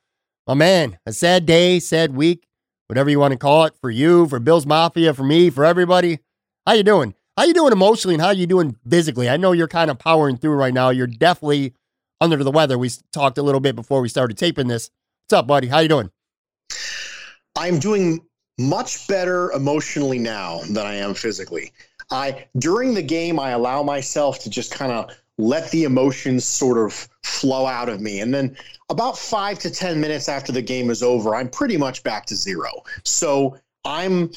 My 0.47 0.53
man, 0.53 0.97
a 1.05 1.11
sad 1.11 1.45
day, 1.45 1.77
sad 1.81 2.15
week, 2.15 2.47
whatever 2.87 3.09
you 3.09 3.19
want 3.19 3.33
to 3.33 3.37
call 3.37 3.65
it, 3.65 3.73
for 3.81 3.89
you, 3.89 4.29
for 4.29 4.39
Bills 4.39 4.65
Mafia, 4.65 5.13
for 5.13 5.23
me, 5.23 5.49
for 5.49 5.65
everybody. 5.65 6.19
How 6.65 6.71
you 6.71 6.83
doing? 6.83 7.15
How 7.35 7.43
you 7.43 7.53
doing 7.53 7.73
emotionally, 7.73 8.15
and 8.15 8.21
how 8.21 8.29
you 8.29 8.47
doing 8.47 8.77
physically? 8.89 9.29
I 9.29 9.35
know 9.35 9.51
you're 9.51 9.67
kind 9.67 9.91
of 9.91 9.99
powering 9.99 10.37
through 10.37 10.55
right 10.55 10.73
now. 10.73 10.89
You're 10.89 11.05
definitely 11.05 11.73
under 12.21 12.41
the 12.41 12.49
weather. 12.49 12.77
We 12.77 12.91
talked 13.11 13.37
a 13.37 13.43
little 13.43 13.59
bit 13.59 13.75
before 13.75 13.99
we 13.99 14.07
started 14.07 14.37
taping 14.37 14.69
this. 14.69 14.89
What's 15.25 15.37
up, 15.37 15.47
buddy? 15.47 15.67
How 15.67 15.79
you 15.79 15.89
doing? 15.89 16.11
I'm 17.57 17.77
doing 17.77 18.21
much 18.57 19.05
better 19.09 19.51
emotionally 19.51 20.19
now 20.19 20.61
than 20.69 20.85
I 20.85 20.95
am 20.95 21.13
physically. 21.13 21.73
I 22.11 22.47
during 22.57 22.93
the 22.93 23.01
game 23.01 23.39
I 23.39 23.51
allow 23.51 23.83
myself 23.83 24.39
to 24.39 24.49
just 24.49 24.71
kind 24.71 24.91
of 24.91 25.11
let 25.37 25.71
the 25.71 25.85
emotions 25.85 26.45
sort 26.45 26.77
of 26.77 27.09
flow 27.23 27.65
out 27.65 27.89
of 27.89 27.99
me. 28.01 28.19
And 28.19 28.33
then 28.33 28.55
about 28.89 29.17
five 29.17 29.57
to 29.59 29.71
10 29.71 29.99
minutes 29.99 30.29
after 30.29 30.51
the 30.51 30.61
game 30.61 30.89
is 30.89 31.01
over, 31.01 31.35
I'm 31.35 31.49
pretty 31.49 31.77
much 31.77 32.03
back 32.03 32.25
to 32.27 32.35
zero. 32.35 32.69
So 33.03 33.57
I'm 33.85 34.31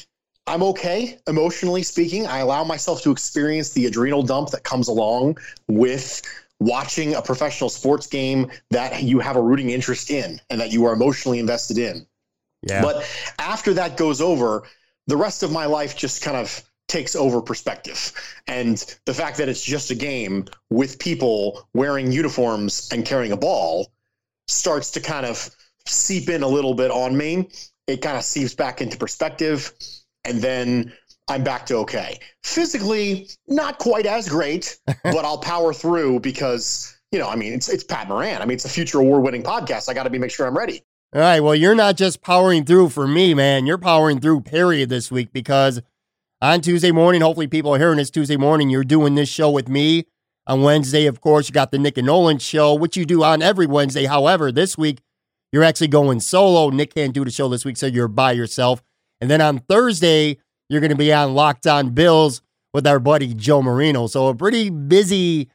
I'm 0.47 0.61
okay 0.63 1.17
emotionally 1.27 1.83
speaking. 1.83 2.27
I 2.27 2.39
allow 2.39 2.63
myself 2.63 3.01
to 3.03 3.11
experience 3.11 3.71
the 3.71 3.87
adrenal 3.87 4.23
dump 4.23 4.51
that 4.51 4.63
comes 4.63 4.87
along 4.87 5.37
with 5.67 6.21
watching 6.59 7.15
a 7.15 7.21
professional 7.21 7.69
sports 7.69 8.07
game 8.07 8.49
that 8.69 9.03
you 9.03 9.19
have 9.19 9.35
a 9.35 9.41
rooting 9.41 9.71
interest 9.71 10.09
in 10.09 10.39
and 10.49 10.61
that 10.61 10.71
you 10.71 10.85
are 10.85 10.93
emotionally 10.93 11.39
invested 11.39 11.77
in. 11.77 12.05
Yeah. 12.61 12.81
But 12.81 13.07
after 13.39 13.73
that 13.73 13.97
goes 13.97 14.21
over, 14.21 14.63
the 15.07 15.17
rest 15.17 15.43
of 15.43 15.51
my 15.51 15.65
life 15.65 15.97
just 15.97 16.21
kind 16.21 16.37
of 16.37 16.63
takes 16.87 17.15
over 17.15 17.41
perspective. 17.41 18.13
And 18.47 18.83
the 19.05 19.13
fact 19.13 19.37
that 19.37 19.49
it's 19.49 19.63
just 19.63 19.91
a 19.91 19.95
game 19.95 20.45
with 20.69 20.99
people 20.99 21.67
wearing 21.73 22.11
uniforms 22.11 22.89
and 22.91 23.05
carrying 23.05 23.31
a 23.31 23.37
ball 23.37 23.91
starts 24.47 24.91
to 24.91 25.01
kind 25.01 25.25
of 25.25 25.49
seep 25.87 26.29
in 26.29 26.43
a 26.43 26.47
little 26.47 26.73
bit 26.73 26.91
on 26.91 27.17
me. 27.17 27.49
It 27.87 28.01
kind 28.01 28.17
of 28.17 28.23
seeps 28.23 28.53
back 28.53 28.81
into 28.81 28.97
perspective. 28.97 29.71
And 30.23 30.41
then 30.41 30.93
I'm 31.27 31.43
back 31.43 31.65
to 31.67 31.77
okay. 31.77 32.19
Physically, 32.43 33.29
not 33.47 33.79
quite 33.79 34.05
as 34.05 34.29
great, 34.29 34.77
but 35.03 35.25
I'll 35.25 35.37
power 35.37 35.73
through 35.73 36.19
because, 36.19 36.95
you 37.11 37.19
know, 37.19 37.29
I 37.29 37.35
mean, 37.35 37.53
it's, 37.53 37.69
it's 37.69 37.83
Pat 37.83 38.07
Moran. 38.07 38.41
I 38.41 38.45
mean, 38.45 38.55
it's 38.55 38.65
a 38.65 38.69
future 38.69 38.99
award 38.99 39.23
winning 39.23 39.43
podcast. 39.43 39.89
I 39.89 39.93
got 39.93 40.03
to 40.03 40.09
be 40.09 40.19
make 40.19 40.31
sure 40.31 40.47
I'm 40.47 40.57
ready. 40.57 40.83
All 41.13 41.21
right. 41.21 41.39
Well, 41.39 41.55
you're 41.55 41.75
not 41.75 41.95
just 41.95 42.21
powering 42.21 42.65
through 42.65 42.89
for 42.89 43.07
me, 43.07 43.33
man. 43.33 43.65
You're 43.65 43.77
powering 43.77 44.19
through, 44.19 44.41
period, 44.41 44.89
this 44.89 45.11
week 45.11 45.31
because 45.31 45.81
on 46.45 46.61
Tuesday 46.61 46.91
morning. 46.91 47.21
Hopefully, 47.21 47.47
people 47.47 47.73
are 47.73 47.79
hearing 47.79 47.97
this 47.97 48.11
Tuesday 48.11 48.37
morning. 48.37 48.69
You're 48.69 48.83
doing 48.83 49.15
this 49.15 49.29
show 49.29 49.49
with 49.49 49.67
me. 49.67 50.05
On 50.45 50.61
Wednesday, 50.61 51.07
of 51.07 51.19
course, 51.19 51.49
you 51.49 51.53
got 51.53 51.71
the 51.71 51.79
Nick 51.79 51.97
and 51.97 52.05
Nolan 52.05 52.37
show, 52.37 52.75
which 52.75 52.95
you 52.95 53.03
do 53.03 53.23
on 53.23 53.41
every 53.41 53.65
Wednesday. 53.65 54.05
However, 54.05 54.51
this 54.51 54.77
week, 54.77 55.01
you're 55.51 55.63
actually 55.63 55.87
going 55.87 56.19
solo. 56.19 56.69
Nick 56.69 56.93
can't 56.93 57.15
do 57.15 57.25
the 57.25 57.31
show 57.31 57.49
this 57.49 57.65
week, 57.65 57.77
so 57.77 57.87
you're 57.87 58.07
by 58.07 58.33
yourself. 58.33 58.83
And 59.19 59.27
then 59.27 59.41
on 59.41 59.57
Thursday, 59.57 60.37
you're 60.69 60.81
going 60.81 60.91
to 60.91 60.95
be 60.95 61.11
on 61.11 61.33
Locked 61.33 61.65
On 61.65 61.89
Bills 61.89 62.43
with 62.75 62.85
our 62.85 62.99
buddy 62.99 63.33
Joe 63.33 63.63
Marino. 63.63 64.05
So 64.05 64.27
a 64.27 64.35
pretty 64.35 64.69
busy 64.69 65.49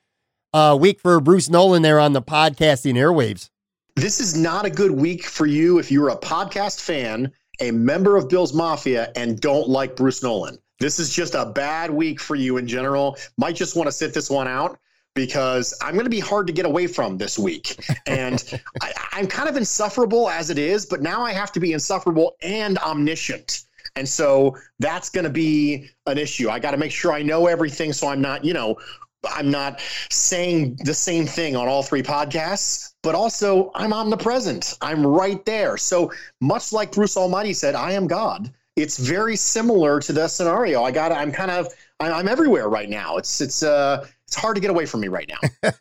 uh, 0.52 0.76
week 0.80 0.99
for 0.99 1.20
Bruce 1.20 1.49
Nolan 1.49 1.82
there 1.82 2.00
on 2.00 2.14
the 2.14 2.23
podcasting 2.23 2.94
airwaves. 2.94 3.49
This 3.94 4.18
is 4.18 4.37
not 4.37 4.64
a 4.64 4.70
good 4.70 4.90
week 4.90 5.25
for 5.25 5.47
you 5.47 5.78
if 5.78 5.92
you're 5.92 6.09
a 6.09 6.18
podcast 6.18 6.80
fan, 6.80 7.30
a 7.61 7.70
member 7.70 8.16
of 8.16 8.28
Bills 8.28 8.52
Mafia, 8.52 9.12
and 9.14 9.40
don't 9.40 9.68
like 9.68 9.94
Bruce 9.94 10.20
Nolan. 10.20 10.59
This 10.80 10.99
is 10.99 11.14
just 11.14 11.34
a 11.34 11.44
bad 11.44 11.90
week 11.90 12.18
for 12.18 12.34
you 12.34 12.56
in 12.56 12.66
general. 12.66 13.16
Might 13.37 13.54
just 13.54 13.76
want 13.76 13.87
to 13.87 13.92
sit 13.92 14.14
this 14.14 14.30
one 14.30 14.49
out 14.49 14.78
because 15.14 15.75
I'm 15.82 15.92
going 15.92 16.06
to 16.06 16.10
be 16.10 16.20
hard 16.20 16.46
to 16.46 16.52
get 16.52 16.64
away 16.64 16.87
from 16.87 17.18
this 17.18 17.38
week. 17.38 17.76
And 18.06 18.42
I, 18.80 18.92
I'm 19.12 19.26
kind 19.26 19.49
of 19.49 19.56
insufferable 19.56 20.30
as 20.30 20.49
it 20.49 20.58
is, 20.58 20.87
but 20.87 21.02
now 21.02 21.22
I 21.22 21.32
have 21.32 21.52
to 21.52 21.60
be 21.60 21.75
insufferable 21.75 22.37
and 22.42 22.78
omniscient. 22.78 23.64
And 23.94 24.08
so 24.08 24.56
that's 24.78 25.10
going 25.10 25.25
to 25.25 25.30
be 25.30 25.90
an 26.06 26.16
issue. 26.16 26.49
I 26.49 26.58
got 26.58 26.70
to 26.70 26.78
make 26.78 26.92
sure 26.92 27.12
I 27.12 27.22
know 27.22 27.46
everything 27.46 27.92
so 27.92 28.08
I'm 28.08 28.22
not, 28.22 28.42
you 28.42 28.54
know, 28.54 28.78
I'm 29.25 29.50
not 29.50 29.82
saying 30.10 30.78
the 30.84 30.94
same 30.94 31.26
thing 31.26 31.56
on 31.56 31.68
all 31.68 31.82
three 31.82 32.02
podcasts, 32.02 32.94
but 33.02 33.14
also 33.14 33.70
I'm 33.75 33.92
omnipresent. 33.92 34.78
I'm 34.80 35.06
right 35.06 35.44
there. 35.44 35.76
So 35.76 36.10
much 36.40 36.72
like 36.72 36.92
Bruce 36.92 37.18
Almighty 37.18 37.52
said, 37.52 37.75
I 37.75 37.92
am 37.92 38.06
God 38.06 38.50
it's 38.76 38.98
very 38.98 39.36
similar 39.36 40.00
to 40.00 40.12
the 40.12 40.28
scenario. 40.28 40.82
I 40.82 40.90
got 40.90 41.12
I'm 41.12 41.32
kind 41.32 41.50
of 41.50 41.68
I'm 42.00 42.28
everywhere 42.28 42.68
right 42.68 42.88
now. 42.88 43.16
It's 43.16 43.40
it's 43.40 43.62
uh 43.62 44.06
it's 44.26 44.36
hard 44.36 44.54
to 44.54 44.60
get 44.60 44.70
away 44.70 44.86
from 44.86 45.00
me 45.00 45.08
right 45.08 45.28
now. 45.28 45.70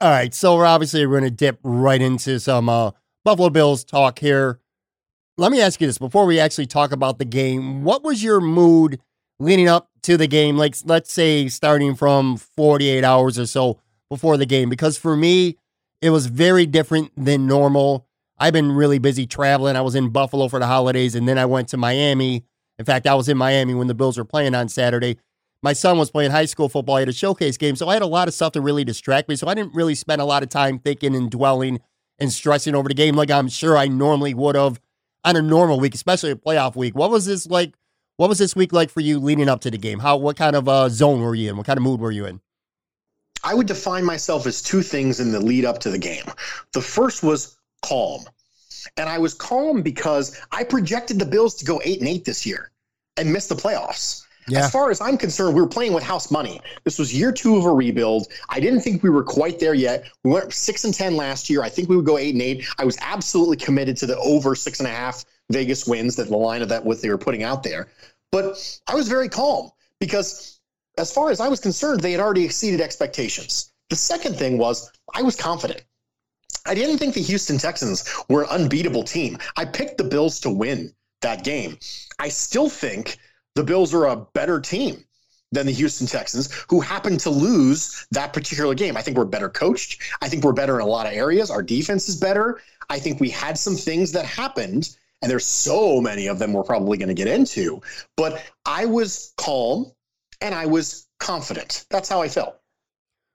All 0.00 0.10
right, 0.10 0.34
so 0.34 0.56
we're 0.56 0.66
obviously 0.66 1.06
we're 1.06 1.20
going 1.20 1.30
to 1.30 1.36
dip 1.36 1.60
right 1.62 2.02
into 2.02 2.40
some 2.40 2.68
uh, 2.68 2.90
Buffalo 3.24 3.50
Bills 3.50 3.84
talk 3.84 4.18
here. 4.18 4.58
Let 5.36 5.52
me 5.52 5.60
ask 5.60 5.80
you 5.80 5.86
this 5.86 5.98
before 5.98 6.26
we 6.26 6.40
actually 6.40 6.66
talk 6.66 6.90
about 6.90 7.20
the 7.20 7.24
game. 7.24 7.84
What 7.84 8.02
was 8.02 8.20
your 8.20 8.40
mood 8.40 8.98
leading 9.38 9.68
up 9.68 9.90
to 10.02 10.16
the 10.16 10.26
game? 10.26 10.56
Like 10.56 10.74
let's 10.86 11.12
say 11.12 11.46
starting 11.46 11.94
from 11.94 12.36
48 12.36 13.04
hours 13.04 13.38
or 13.38 13.46
so 13.46 13.78
before 14.10 14.36
the 14.36 14.46
game 14.46 14.68
because 14.68 14.98
for 14.98 15.14
me 15.14 15.56
it 16.02 16.10
was 16.10 16.26
very 16.26 16.66
different 16.66 17.12
than 17.16 17.46
normal. 17.46 18.07
I've 18.40 18.52
been 18.52 18.72
really 18.72 18.98
busy 18.98 19.26
traveling. 19.26 19.76
I 19.76 19.80
was 19.80 19.94
in 19.94 20.10
Buffalo 20.10 20.48
for 20.48 20.58
the 20.58 20.66
holidays 20.66 21.14
and 21.14 21.28
then 21.28 21.38
I 21.38 21.46
went 21.46 21.68
to 21.68 21.76
Miami. 21.76 22.44
In 22.78 22.84
fact, 22.84 23.06
I 23.06 23.14
was 23.14 23.28
in 23.28 23.36
Miami 23.36 23.74
when 23.74 23.88
the 23.88 23.94
Bills 23.94 24.16
were 24.16 24.24
playing 24.24 24.54
on 24.54 24.68
Saturday. 24.68 25.18
My 25.62 25.72
son 25.72 25.98
was 25.98 26.10
playing 26.10 26.30
high 26.30 26.44
school 26.44 26.68
football. 26.68 26.96
I 26.96 27.00
had 27.00 27.08
a 27.08 27.12
showcase 27.12 27.56
game. 27.56 27.74
So 27.74 27.88
I 27.88 27.94
had 27.94 28.02
a 28.02 28.06
lot 28.06 28.28
of 28.28 28.34
stuff 28.34 28.52
to 28.52 28.60
really 28.60 28.84
distract 28.84 29.28
me. 29.28 29.34
So 29.34 29.48
I 29.48 29.54
didn't 29.54 29.74
really 29.74 29.96
spend 29.96 30.20
a 30.20 30.24
lot 30.24 30.44
of 30.44 30.48
time 30.48 30.78
thinking 30.78 31.16
and 31.16 31.28
dwelling 31.28 31.80
and 32.20 32.32
stressing 32.32 32.74
over 32.74 32.88
the 32.88 32.94
game 32.94 33.16
like 33.16 33.30
I'm 33.30 33.48
sure 33.48 33.76
I 33.76 33.88
normally 33.88 34.34
would 34.34 34.54
have 34.54 34.80
on 35.24 35.36
a 35.36 35.42
normal 35.42 35.80
week, 35.80 35.94
especially 35.94 36.30
a 36.30 36.36
playoff 36.36 36.76
week. 36.76 36.94
What 36.94 37.10
was 37.10 37.26
this 37.26 37.46
like? 37.46 37.74
What 38.16 38.28
was 38.28 38.38
this 38.38 38.56
week 38.56 38.72
like 38.72 38.90
for 38.90 39.00
you 39.00 39.18
leading 39.18 39.48
up 39.48 39.60
to 39.62 39.70
the 39.70 39.78
game? 39.78 39.98
How 39.98 40.16
what 40.16 40.36
kind 40.36 40.56
of 40.56 40.68
uh, 40.68 40.88
zone 40.88 41.20
were 41.20 41.34
you 41.34 41.50
in? 41.50 41.56
What 41.56 41.66
kind 41.66 41.76
of 41.76 41.82
mood 41.82 42.00
were 42.00 42.10
you 42.10 42.26
in? 42.26 42.40
I 43.44 43.54
would 43.54 43.68
define 43.68 44.04
myself 44.04 44.46
as 44.46 44.60
two 44.60 44.82
things 44.82 45.20
in 45.20 45.30
the 45.30 45.40
lead 45.40 45.64
up 45.64 45.78
to 45.80 45.90
the 45.90 45.98
game. 45.98 46.24
The 46.72 46.80
first 46.80 47.22
was 47.22 47.57
calm. 47.82 48.24
And 48.96 49.08
I 49.08 49.18
was 49.18 49.34
calm 49.34 49.82
because 49.82 50.40
I 50.52 50.64
projected 50.64 51.18
the 51.18 51.26
Bills 51.26 51.54
to 51.56 51.64
go 51.64 51.80
eight 51.84 52.00
and 52.00 52.08
eight 52.08 52.24
this 52.24 52.46
year 52.46 52.70
and 53.16 53.32
miss 53.32 53.46
the 53.46 53.54
playoffs. 53.54 54.24
Yeah. 54.48 54.64
As 54.64 54.70
far 54.70 54.90
as 54.90 55.00
I'm 55.00 55.18
concerned, 55.18 55.54
we 55.54 55.60
were 55.60 55.68
playing 55.68 55.92
with 55.92 56.02
house 56.02 56.30
money. 56.30 56.60
This 56.84 56.98
was 56.98 57.14
year 57.14 57.32
two 57.32 57.56
of 57.56 57.66
a 57.66 57.72
rebuild. 57.72 58.28
I 58.48 58.60
didn't 58.60 58.80
think 58.80 59.02
we 59.02 59.10
were 59.10 59.22
quite 59.22 59.58
there 59.58 59.74
yet. 59.74 60.10
We 60.24 60.30
went 60.30 60.52
six 60.54 60.84
and 60.84 60.94
ten 60.94 61.16
last 61.16 61.50
year. 61.50 61.62
I 61.62 61.68
think 61.68 61.90
we 61.90 61.96
would 61.96 62.06
go 62.06 62.16
eight 62.16 62.34
and 62.34 62.40
eight. 62.40 62.66
I 62.78 62.84
was 62.86 62.96
absolutely 63.02 63.58
committed 63.58 63.98
to 63.98 64.06
the 64.06 64.16
over 64.18 64.54
six 64.54 64.78
and 64.80 64.88
a 64.88 64.90
half 64.90 65.24
Vegas 65.50 65.86
wins 65.86 66.16
that 66.16 66.28
the 66.28 66.36
line 66.36 66.62
of 66.62 66.68
that 66.70 66.84
what 66.84 67.02
they 67.02 67.10
were 67.10 67.18
putting 67.18 67.42
out 67.42 67.62
there. 67.62 67.88
But 68.32 68.80
I 68.86 68.94
was 68.94 69.08
very 69.08 69.28
calm 69.28 69.70
because 70.00 70.60
as 70.96 71.12
far 71.12 71.30
as 71.30 71.40
I 71.40 71.48
was 71.48 71.60
concerned, 71.60 72.00
they 72.00 72.12
had 72.12 72.20
already 72.20 72.44
exceeded 72.44 72.80
expectations. 72.80 73.72
The 73.90 73.96
second 73.96 74.36
thing 74.36 74.58
was 74.58 74.90
I 75.14 75.22
was 75.22 75.36
confident. 75.36 75.82
I 76.68 76.74
didn't 76.74 76.98
think 76.98 77.14
the 77.14 77.22
Houston 77.22 77.58
Texans 77.58 78.04
were 78.28 78.42
an 78.42 78.50
unbeatable 78.50 79.02
team. 79.02 79.38
I 79.56 79.64
picked 79.64 79.96
the 79.96 80.04
Bills 80.04 80.38
to 80.40 80.50
win 80.50 80.92
that 81.22 81.42
game. 81.42 81.78
I 82.18 82.28
still 82.28 82.68
think 82.68 83.18
the 83.54 83.64
Bills 83.64 83.94
are 83.94 84.06
a 84.06 84.16
better 84.16 84.60
team 84.60 85.04
than 85.50 85.64
the 85.64 85.72
Houston 85.72 86.06
Texans, 86.06 86.52
who 86.68 86.80
happened 86.80 87.20
to 87.20 87.30
lose 87.30 88.06
that 88.10 88.34
particular 88.34 88.74
game. 88.74 88.98
I 88.98 89.02
think 89.02 89.16
we're 89.16 89.24
better 89.24 89.48
coached. 89.48 90.02
I 90.20 90.28
think 90.28 90.44
we're 90.44 90.52
better 90.52 90.78
in 90.78 90.82
a 90.82 90.88
lot 90.88 91.06
of 91.06 91.14
areas. 91.14 91.50
Our 91.50 91.62
defense 91.62 92.06
is 92.06 92.16
better. 92.16 92.60
I 92.90 92.98
think 92.98 93.18
we 93.18 93.30
had 93.30 93.56
some 93.58 93.74
things 93.74 94.12
that 94.12 94.26
happened, 94.26 94.96
and 95.22 95.30
there's 95.30 95.46
so 95.46 96.02
many 96.02 96.26
of 96.26 96.38
them 96.38 96.52
we're 96.52 96.64
probably 96.64 96.98
going 96.98 97.08
to 97.08 97.14
get 97.14 97.28
into. 97.28 97.80
But 98.16 98.42
I 98.66 98.84
was 98.84 99.32
calm 99.38 99.90
and 100.42 100.54
I 100.54 100.66
was 100.66 101.06
confident. 101.18 101.86
That's 101.88 102.10
how 102.10 102.20
I 102.20 102.28
felt. 102.28 102.60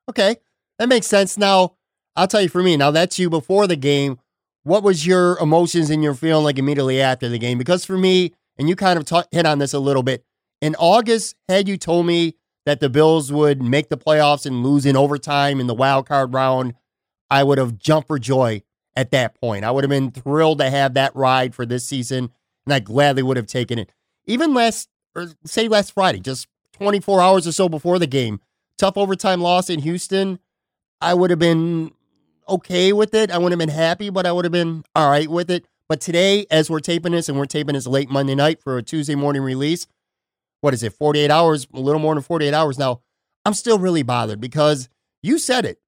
Okay, 0.08 0.38
that 0.78 0.90
makes 0.90 1.08
sense. 1.08 1.36
Now, 1.38 1.78
I'll 2.16 2.28
tell 2.28 2.42
you 2.42 2.50
for 2.50 2.62
me, 2.62 2.78
now 2.78 2.92
that's 2.92 3.18
you 3.18 3.30
before 3.30 3.68
the 3.68 3.76
game. 3.76 4.20
What 4.64 4.84
was 4.84 5.06
your 5.06 5.38
emotions 5.40 5.90
and 5.90 6.04
your 6.04 6.14
feeling 6.14 6.44
like 6.46 6.58
immediately 6.58 7.02
after 7.02 7.28
the 7.28 7.40
game? 7.40 7.58
Because 7.58 7.86
for 7.86 7.98
me, 7.98 8.34
and 8.58 8.70
you 8.70 8.76
kind 8.76 9.00
of 9.00 9.26
hit 9.32 9.46
on 9.46 9.60
this 9.60 9.74
a 9.74 9.80
little 9.80 10.04
bit, 10.04 10.24
in 10.62 10.76
August, 10.76 11.36
had 11.50 11.68
you 11.68 11.78
told 11.78 12.06
me 12.06 12.36
that 12.66 12.80
the 12.80 12.90
Bills 12.90 13.32
would 13.32 13.62
make 13.62 13.90
the 13.90 13.98
playoffs 13.98 14.46
and 14.46 14.64
lose 14.64 14.86
in 14.86 14.96
overtime 14.96 15.60
in 15.60 15.68
the 15.68 15.74
wild 15.74 16.08
card 16.08 16.34
round, 16.34 16.76
I 17.30 17.44
would 17.44 17.58
have 17.58 17.78
jumped 17.78 18.08
for 18.08 18.20
joy 18.20 18.62
at 18.96 19.12
that 19.12 19.36
point. 19.40 19.66
I 19.66 19.72
would 19.72 19.84
have 19.84 19.90
been 19.90 20.12
thrilled 20.12 20.60
to 20.60 20.70
have 20.70 20.94
that 20.94 21.16
ride 21.16 21.54
for 21.56 21.66
this 21.66 21.86
season, 21.86 22.30
and 22.66 22.74
I 22.74 22.80
gladly 22.80 23.24
would 23.24 23.38
have 23.38 23.48
taken 23.48 23.80
it. 23.80 23.92
Even 24.26 24.54
last, 24.54 24.88
or 25.16 25.32
say 25.44 25.68
last 25.68 25.92
Friday, 25.92 26.20
just 26.20 26.48
24 26.74 27.22
hours 27.22 27.48
or 27.48 27.52
so 27.52 27.68
before 27.68 28.00
the 28.00 28.08
game, 28.08 28.40
tough 28.78 28.98
overtime 28.98 29.42
loss 29.42 29.70
in 29.70 29.80
Houston. 29.80 30.40
I 31.02 31.14
would 31.14 31.32
have 31.32 31.40
been 31.40 31.92
okay 32.48 32.94
with 32.94 33.14
it. 33.14 33.32
I 33.32 33.38
wouldn't 33.38 33.60
have 33.60 33.68
been 33.68 33.76
happy, 33.76 34.10
but 34.10 34.26
I 34.26 34.32
would 34.32 34.46
have 34.46 34.52
been 34.52 34.84
all 34.96 35.10
right 35.10 35.30
with 35.30 35.50
it. 35.50 35.66
But 35.90 36.02
today, 36.02 36.46
as 36.50 36.70
we're 36.70 36.80
taping 36.80 37.12
this, 37.12 37.30
and 37.30 37.38
we're 37.38 37.46
taping 37.46 37.74
this 37.74 37.88
late 37.88 38.10
Monday 38.10 38.36
night 38.36 38.62
for 38.62 38.78
a 38.78 38.84
Tuesday 38.84 39.16
morning 39.16 39.42
release, 39.42 39.86
what 40.62 40.74
is 40.74 40.82
it, 40.82 40.94
48 40.94 41.30
hours, 41.30 41.68
a 41.74 41.80
little 41.80 42.00
more 42.00 42.16
than 42.16 42.24
48 42.24 42.54
hours 42.54 42.80
now, 42.80 43.02
I'm 43.46 43.54
still 43.54 43.78
really 43.78 44.04
bothered 44.04 44.40
because 44.40 44.90
you 45.22 45.38
said 45.38 45.66
it. 45.66 45.80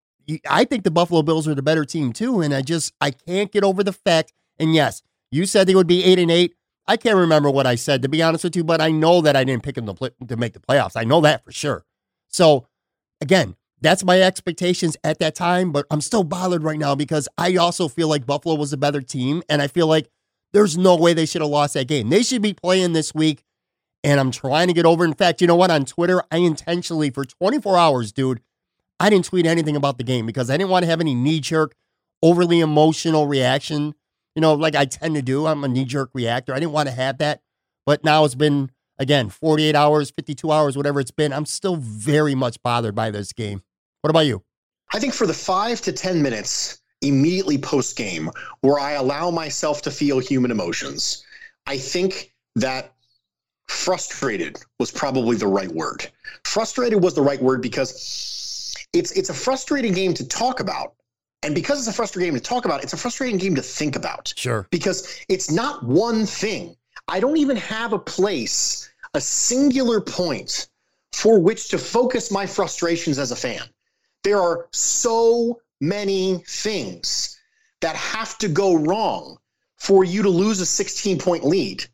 I 0.50 0.65
think 0.65 0.83
the 0.83 0.91
Buffalo 0.91 1.21
Bills 1.21 1.47
are 1.47 1.55
the 1.55 1.62
better 1.62 1.85
team 1.85 2.12
too. 2.12 2.41
And 2.41 2.53
I 2.53 2.62
just, 2.62 2.93
I 3.00 3.12
can't 3.12 3.51
get 3.51 3.63
over 3.63 3.83
the 3.83 3.93
fact. 3.93 4.33
And 4.59 4.74
yes, 4.75 5.01
you 5.31 5.45
said 5.45 5.67
they 5.67 5.75
would 5.75 5.88
be 5.88 6.03
eight 6.03 6.19
and 6.19 6.31
eight. 6.31 6.55
I 6.88 6.97
can't 6.97 7.15
remember 7.15 7.50
what 7.50 7.65
I 7.65 7.75
said, 7.75 8.01
to 8.01 8.09
be 8.09 8.21
honest 8.21 8.43
with 8.43 8.55
you, 8.55 8.63
but 8.63 8.81
I 8.81 8.91
know 8.91 9.21
that 9.21 9.35
I 9.35 9.43
didn't 9.43 9.63
pick 9.63 9.75
them 9.75 9.88
to, 9.88 10.13
to 10.27 10.38
make 10.38 10.53
the 10.53 10.59
playoffs. 10.59 10.95
I 10.95 11.03
know 11.03 11.21
that 11.21 11.43
for 11.43 11.51
sure. 11.51 11.85
So 12.27 12.67
again, 13.21 13.55
that's 13.86 14.04
my 14.04 14.22
expectations 14.22 14.98
at 15.04 15.20
that 15.20 15.36
time, 15.36 15.72
but 15.72 15.86
I'm 15.92 16.01
still 16.01 16.24
bothered 16.24 16.63
right 16.63 16.80
now 16.80 16.96
because 16.96 17.27
I 17.38 17.56
also 17.56 17.88
feel 17.88 18.08
like 18.08 18.25
Buffalo 18.25 18.56
was 18.56 18.74
a 18.74 18.77
better 18.77 19.01
team. 19.01 19.44
And 19.50 19.62
I 19.62 19.68
feel 19.68 19.88
like 19.88 20.10
there's 20.54 20.77
no 20.77 20.96
way 20.96 21.13
they 21.13 21.25
should 21.25 21.42
have 21.42 21.51
lost 21.51 21.74
that 21.75 21.88
game. 21.88 22.10
They 22.10 22.24
should 22.24 22.42
be 22.42 22.54
playing 22.54 22.94
this 22.94 23.13
week 23.13 23.44
and 24.06 24.20
I'm 24.20 24.30
trying 24.32 24.68
to 24.68 24.74
get 24.74 24.86
over. 24.86 25.04
In 25.04 25.15
fact, 25.15 25.42
you 25.42 25.48
know 25.48 25.56
what? 25.56 25.72
On 25.72 25.84
Twitter, 25.84 26.24
I 26.32 26.38
intentionally, 26.38 27.10
for 27.10 27.25
24 27.25 27.75
hours, 27.75 28.12
dude, 28.12 28.39
I 29.00 29.10
didn't 29.10 29.25
tweet 29.25 29.48
anything 29.48 29.75
about 29.75 29.98
the 29.98 30.04
game 30.04 30.27
because 30.27 30.50
I 30.50 30.58
didn't 30.58 30.70
want 30.70 30.84
to 30.84 30.89
have 30.89 31.01
any 31.01 31.15
knee 31.15 31.39
jerk, 31.39 31.75
overly 32.22 32.60
emotional 32.60 33.27
reaction. 33.27 33.96
You 34.36 34.42
know, 34.42 34.54
like 34.54 34.75
I 34.75 34.86
tend 34.86 35.15
to 35.15 35.24
do. 35.24 35.48
I'm 35.48 35.63
a 35.63 35.68
knee 35.68 35.86
jerk 35.86 36.12
reactor. 36.13 36.54
I 36.54 36.60
didn't 36.60 36.74
want 36.74 36.88
to 36.88 36.94
have 36.94 37.18
that. 37.18 37.42
But 37.86 38.04
now 38.04 38.25
it's 38.25 38.36
been, 38.36 38.70
again, 39.00 39.30
48 39.30 39.75
hours, 39.75 40.12
52 40.12 40.51
hours, 40.51 40.77
whatever 40.77 41.00
it's 41.00 41.12
been. 41.12 41.34
I'm 41.34 41.46
still 41.48 41.75
very 41.75 42.36
much 42.36 42.62
bothered 42.62 42.94
by 42.94 43.10
this 43.10 43.34
game. 43.34 43.63
What 44.05 44.12
about 44.12 44.27
you? 44.27 44.43
I 44.93 45.00
think 45.00 45.15
for 45.15 45.25
the 45.25 45.33
five 45.33 45.81
to 45.81 45.91
10 45.91 46.21
minutes 46.21 46.77
immediately 47.01 47.57
post 47.57 47.97
game 47.97 48.29
where 48.62 48.79
I 48.79 48.91
allow 48.91 49.31
myself 49.31 49.81
to 49.81 49.89
feel 49.89 50.19
human 50.19 50.51
emotions, 50.51 51.25
I 51.65 51.79
think 51.79 52.31
that 52.55 52.93
frustrated 53.67 54.59
was 54.77 54.91
probably 54.91 55.38
the 55.38 55.47
right 55.47 55.71
word. 55.71 56.07
Frustrated 56.43 57.01
was 57.01 57.15
the 57.15 57.24
right 57.24 57.41
word 57.41 57.63
because 57.63 58.75
it's 58.93 59.12
it's 59.13 59.31
a 59.31 59.33
frustrating 59.33 59.93
game 59.93 60.13
to 60.13 60.27
talk 60.27 60.59
about. 60.59 60.93
And 61.41 61.55
because 61.55 61.79
it's 61.79 61.88
a 61.88 61.93
frustrating 61.93 62.31
game 62.31 62.39
to 62.39 62.47
talk 62.47 62.65
about, 62.65 62.83
it's 62.83 62.93
a 62.93 62.97
frustrating 62.97 63.39
game 63.39 63.55
to 63.55 63.63
think 63.63 63.95
about. 63.95 64.35
Sure. 64.38 64.67
Because 64.69 65.19
it's 65.29 65.50
not 65.50 65.83
one 65.83 66.27
thing. 66.27 66.75
I 67.07 67.19
don't 67.19 67.38
even 67.38 67.57
have 67.57 67.91
a 67.91 67.97
place, 67.97 68.88
a 69.15 69.19
singular 69.19 70.00
point 70.00 70.67
for 71.12 71.39
which 71.39 71.69
to 71.69 71.79
focus 71.79 72.29
my 72.29 72.45
frustrations 72.45 73.17
as 73.17 73.31
a 73.31 73.35
fan. 73.35 73.67
There 74.25 74.41
are 74.41 74.67
so 74.72 75.62
many 75.79 76.44
things 76.48 77.39
that 77.79 77.96
have 77.96 78.38
to 78.39 78.50
go 78.50 78.75
wrong 78.75 79.38
for 79.77 80.03
you 80.03 80.22
to 80.24 80.29
lose 80.29 80.60
a 80.60 80.65
16 80.65 81.20
point 81.20 81.46
lead 81.46 81.86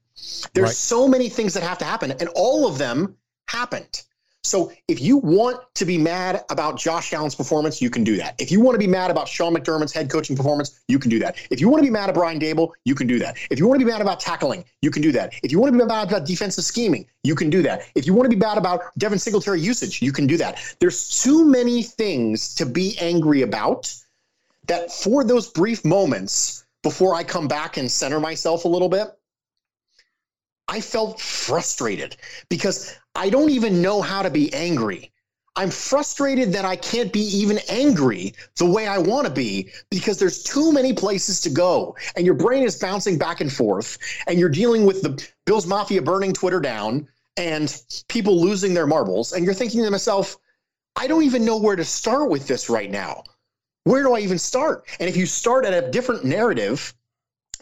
there's 0.53 0.67
right. 0.69 0.75
so 0.75 1.07
many 1.07 1.29
things 1.29 1.53
that 1.53 1.63
have 1.63 1.77
to 1.79 1.85
happen, 1.85 2.11
and 2.11 2.29
all 2.35 2.67
of 2.67 2.77
them 2.77 3.17
happened. 3.47 4.03
So 4.43 4.71
if 4.87 4.99
you 4.99 5.17
want 5.17 5.61
to 5.75 5.85
be 5.85 5.97
mad 5.97 6.43
about 6.49 6.77
Josh 6.77 7.13
Allen's 7.13 7.35
performance, 7.35 7.81
you 7.81 7.91
can 7.91 8.03
do 8.03 8.17
that. 8.17 8.35
If 8.39 8.51
you 8.51 8.59
want 8.59 8.73
to 8.73 8.79
be 8.79 8.87
mad 8.87 9.11
about 9.11 9.27
Sean 9.27 9.53
McDermott's 9.53 9.93
head 9.93 10.09
coaching 10.09 10.35
performance, 10.35 10.81
you 10.87 10.97
can 10.97 11.11
do 11.11 11.19
that. 11.19 11.35
If 11.51 11.61
you 11.61 11.69
want 11.69 11.83
to 11.83 11.87
be 11.87 11.91
mad 11.91 12.09
at 12.09 12.15
Brian 12.15 12.39
Daboll, 12.39 12.71
you 12.83 12.95
can 12.95 13.05
do 13.05 13.19
that. 13.19 13.37
If 13.51 13.59
you 13.59 13.67
want 13.67 13.79
to 13.79 13.85
be 13.85 13.91
mad 13.91 14.01
about 14.01 14.19
tackling, 14.19 14.65
you 14.81 14.89
can 14.89 15.03
do 15.03 15.11
that. 15.11 15.33
If 15.43 15.51
you 15.51 15.59
want 15.59 15.73
to 15.73 15.79
be 15.79 15.85
mad 15.85 16.09
about 16.09 16.25
defensive 16.25 16.63
scheming, 16.63 17.05
you 17.23 17.35
can 17.35 17.51
do 17.51 17.61
that. 17.61 17.83
If 17.93 18.07
you 18.07 18.15
want 18.15 18.31
to 18.31 18.35
be 18.35 18.39
mad 18.39 18.57
about 18.57 18.81
Devin 18.97 19.19
Singletary 19.19 19.61
usage, 19.61 20.01
you 20.01 20.11
can 20.11 20.25
do 20.25 20.37
that. 20.37 20.59
There's 20.79 21.21
too 21.21 21.45
many 21.45 21.83
things 21.83 22.55
to 22.55 22.65
be 22.65 22.97
angry 22.99 23.43
about 23.43 23.93
that 24.67 24.91
for 24.91 25.23
those 25.23 25.49
brief 25.49 25.85
moments 25.85 26.65
before 26.81 27.13
I 27.13 27.23
come 27.23 27.47
back 27.47 27.77
and 27.77 27.89
center 27.91 28.19
myself 28.19 28.65
a 28.65 28.67
little 28.67 28.89
bit, 28.89 29.07
I 30.67 30.81
felt 30.81 31.19
frustrated 31.19 32.17
because 32.49 32.95
I 33.15 33.29
don't 33.29 33.49
even 33.49 33.81
know 33.81 34.01
how 34.01 34.21
to 34.21 34.29
be 34.29 34.53
angry. 34.53 35.11
I'm 35.55 35.69
frustrated 35.69 36.53
that 36.53 36.63
I 36.63 36.77
can't 36.77 37.11
be 37.11 37.19
even 37.19 37.59
angry 37.67 38.33
the 38.55 38.65
way 38.65 38.87
I 38.87 38.97
want 38.99 39.27
to 39.27 39.33
be 39.33 39.69
because 39.89 40.17
there's 40.17 40.43
too 40.43 40.71
many 40.71 40.93
places 40.93 41.41
to 41.41 41.49
go 41.49 41.95
and 42.15 42.25
your 42.25 42.35
brain 42.35 42.63
is 42.63 42.77
bouncing 42.77 43.17
back 43.17 43.41
and 43.41 43.51
forth 43.51 43.97
and 44.27 44.39
you're 44.39 44.49
dealing 44.49 44.85
with 44.85 45.01
the 45.01 45.27
Bills 45.45 45.67
Mafia 45.67 46.01
burning 46.01 46.31
Twitter 46.31 46.61
down 46.61 47.07
and 47.35 47.83
people 48.07 48.39
losing 48.39 48.73
their 48.73 48.87
marbles 48.87 49.33
and 49.33 49.43
you're 49.43 49.53
thinking 49.53 49.83
to 49.83 49.91
myself, 49.91 50.37
I 50.95 51.07
don't 51.07 51.23
even 51.23 51.43
know 51.43 51.57
where 51.57 51.75
to 51.75 51.83
start 51.83 52.29
with 52.29 52.47
this 52.47 52.69
right 52.69 52.89
now. 52.89 53.23
Where 53.83 54.03
do 54.03 54.13
I 54.13 54.19
even 54.19 54.37
start? 54.37 54.85
And 54.99 55.09
if 55.09 55.17
you 55.17 55.25
start 55.25 55.65
at 55.65 55.73
a 55.73 55.89
different 55.89 56.23
narrative, 56.23 56.93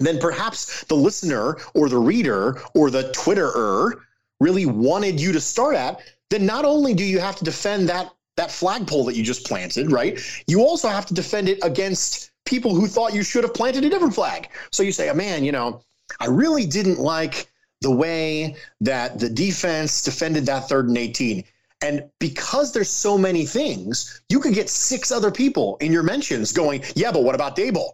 then 0.08 0.20
perhaps 0.20 0.84
the 0.86 0.96
listener 0.96 1.58
or 1.74 1.90
the 1.90 1.98
reader 1.98 2.62
or 2.76 2.90
the 2.90 3.12
Twitterer 3.12 4.02
really 4.40 4.66
wanted 4.66 5.20
you 5.20 5.32
to 5.32 5.42
start 5.42 5.76
at, 5.76 6.02
then 6.30 6.46
not 6.46 6.66
only 6.66 6.94
do 6.94 7.04
you 7.04 7.20
have 7.20 7.36
to 7.38 7.44
defend 7.44 7.90
that 7.90 8.12
that 8.38 8.52
flagpole 8.52 9.04
that 9.04 9.16
you 9.16 9.24
just 9.24 9.46
planted, 9.46 9.92
right? 9.92 10.18
You 10.48 10.62
also 10.62 10.88
have 10.88 11.06
to 11.08 11.14
defend 11.14 11.50
it 11.50 11.60
against 11.62 12.32
people 12.46 12.74
who 12.74 12.88
thought 12.88 13.14
you 13.14 13.22
should 13.22 13.44
have 13.44 13.54
planted 13.54 13.84
a 13.84 13.90
different 13.90 14.16
flag. 14.16 14.48
So 14.72 14.82
you 14.82 14.94
say, 14.94 15.10
oh, 15.10 15.14
man, 15.14 15.44
you 15.44 15.52
know, 15.52 15.82
I 16.22 16.28
really 16.28 16.66
didn't 16.66 17.00
like 17.00 17.52
the 17.82 17.92
way 17.92 18.56
that 18.80 19.20
the 19.20 19.30
defense 19.30 20.02
defended 20.02 20.46
that 20.46 20.70
third 20.70 20.88
and 20.88 20.98
18. 20.98 21.44
And 21.82 22.10
because 22.20 22.72
there's 22.72 22.90
so 22.90 23.18
many 23.18 23.46
things, 23.46 24.22
you 24.30 24.40
could 24.40 24.54
get 24.54 24.70
six 24.70 25.12
other 25.12 25.32
people 25.32 25.78
in 25.82 25.92
your 25.92 26.04
mentions 26.04 26.54
going, 26.54 26.84
yeah, 26.96 27.12
but 27.12 27.24
what 27.24 27.36
about 27.36 27.58
Daboll? 27.58 27.92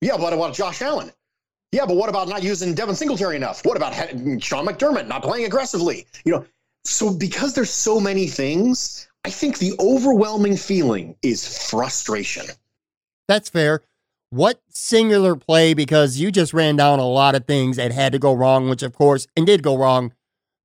Yeah, 0.00 0.12
but 0.12 0.20
what 0.20 0.32
about 0.34 0.54
Josh 0.54 0.82
Allen? 0.82 1.12
Yeah, 1.72 1.84
but 1.84 1.96
what 1.96 2.08
about 2.08 2.28
not 2.28 2.42
using 2.42 2.74
Devin 2.74 2.94
Singletary 2.94 3.36
enough? 3.36 3.64
What 3.64 3.76
about 3.76 3.92
Sean 4.42 4.66
McDermott 4.66 5.06
not 5.06 5.22
playing 5.22 5.44
aggressively? 5.44 6.06
You 6.24 6.32
know, 6.32 6.44
so 6.84 7.12
because 7.12 7.54
there's 7.54 7.70
so 7.70 8.00
many 8.00 8.26
things, 8.26 9.06
I 9.24 9.30
think 9.30 9.58
the 9.58 9.74
overwhelming 9.78 10.56
feeling 10.56 11.14
is 11.22 11.68
frustration. 11.68 12.46
That's 13.26 13.50
fair. 13.50 13.82
What 14.30 14.62
singular 14.70 15.36
play, 15.36 15.74
because 15.74 16.18
you 16.18 16.30
just 16.30 16.54
ran 16.54 16.76
down 16.76 16.98
a 16.98 17.06
lot 17.06 17.34
of 17.34 17.46
things 17.46 17.76
that 17.76 17.92
had 17.92 18.12
to 18.12 18.18
go 18.18 18.32
wrong, 18.32 18.70
which 18.70 18.82
of 18.82 18.94
course, 18.94 19.26
and 19.36 19.46
did 19.46 19.62
go 19.62 19.76
wrong 19.76 20.14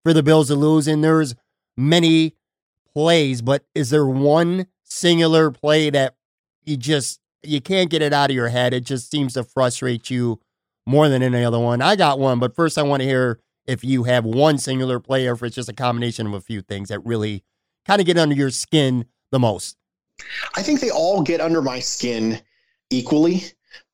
for 0.03 0.13
the 0.13 0.23
Bills 0.23 0.47
to 0.47 0.55
lose. 0.55 0.87
And 0.87 1.03
there's 1.03 1.35
many 1.75 2.35
plays, 2.93 3.41
but 3.41 3.65
is 3.75 3.89
there 3.89 4.05
one 4.05 4.67
singular 4.83 5.51
play 5.51 5.89
that 5.89 6.15
you 6.63 6.77
just, 6.77 7.19
you 7.41 7.59
can't 7.59 7.89
get 7.89 8.01
it 8.01 8.13
out 8.13 8.29
of 8.29 8.35
your 8.35 8.49
head? 8.49 8.73
It 8.73 8.85
just 8.85 9.11
seems 9.11 9.33
to 9.33 9.43
frustrate 9.43 10.09
you 10.09 10.39
more 10.85 11.09
than 11.09 11.23
any 11.23 11.43
other 11.43 11.59
one. 11.59 11.81
I 11.81 11.95
got 11.95 12.19
one, 12.19 12.39
but 12.39 12.55
first 12.55 12.77
I 12.77 12.83
want 12.83 13.01
to 13.01 13.07
hear 13.07 13.39
if 13.65 13.83
you 13.83 14.03
have 14.03 14.25
one 14.25 14.57
singular 14.57 14.99
player, 14.99 15.33
if 15.33 15.43
it's 15.43 15.55
just 15.55 15.69
a 15.69 15.73
combination 15.73 16.27
of 16.27 16.33
a 16.33 16.41
few 16.41 16.61
things 16.61 16.89
that 16.89 16.99
really 17.05 17.43
kind 17.85 17.99
of 17.99 18.05
get 18.05 18.17
under 18.17 18.35
your 18.35 18.49
skin 18.49 19.05
the 19.31 19.39
most. 19.39 19.77
I 20.55 20.61
think 20.61 20.79
they 20.79 20.91
all 20.91 21.21
get 21.21 21.41
under 21.41 21.61
my 21.61 21.79
skin 21.79 22.41
equally. 22.89 23.43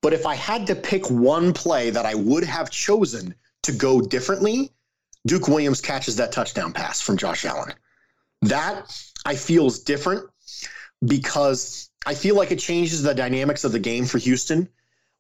But 0.02 0.14
if 0.14 0.26
I 0.26 0.36
had 0.36 0.68
to 0.68 0.76
pick 0.76 1.10
one 1.10 1.54
play 1.54 1.90
that 1.90 2.06
I 2.06 2.16
would 2.16 2.44
have 2.44 2.70
chosen 2.70 3.36
to 3.64 3.72
go 3.72 4.02
differently, 4.02 4.72
Duke 5.26 5.48
Williams 5.48 5.82
catches 5.82 6.16
that 6.18 6.32
touchdown 6.32 6.74
pass 6.74 7.02
from 7.02 7.18
Josh 7.18 7.46
Allen. 7.46 7.74
That 8.42 8.94
I 9.26 9.36
feel 9.36 9.68
is 9.68 9.80
different 9.80 10.26
because 11.06 11.90
I 12.06 12.14
feel 12.14 12.36
like 12.36 12.52
it 12.52 12.60
changes 12.60 13.04
the 13.04 13.14
dynamics 13.14 13.64
of 13.64 13.72
the 13.72 13.80
game 13.80 14.06
for 14.06 14.18
Houston. 14.18 14.70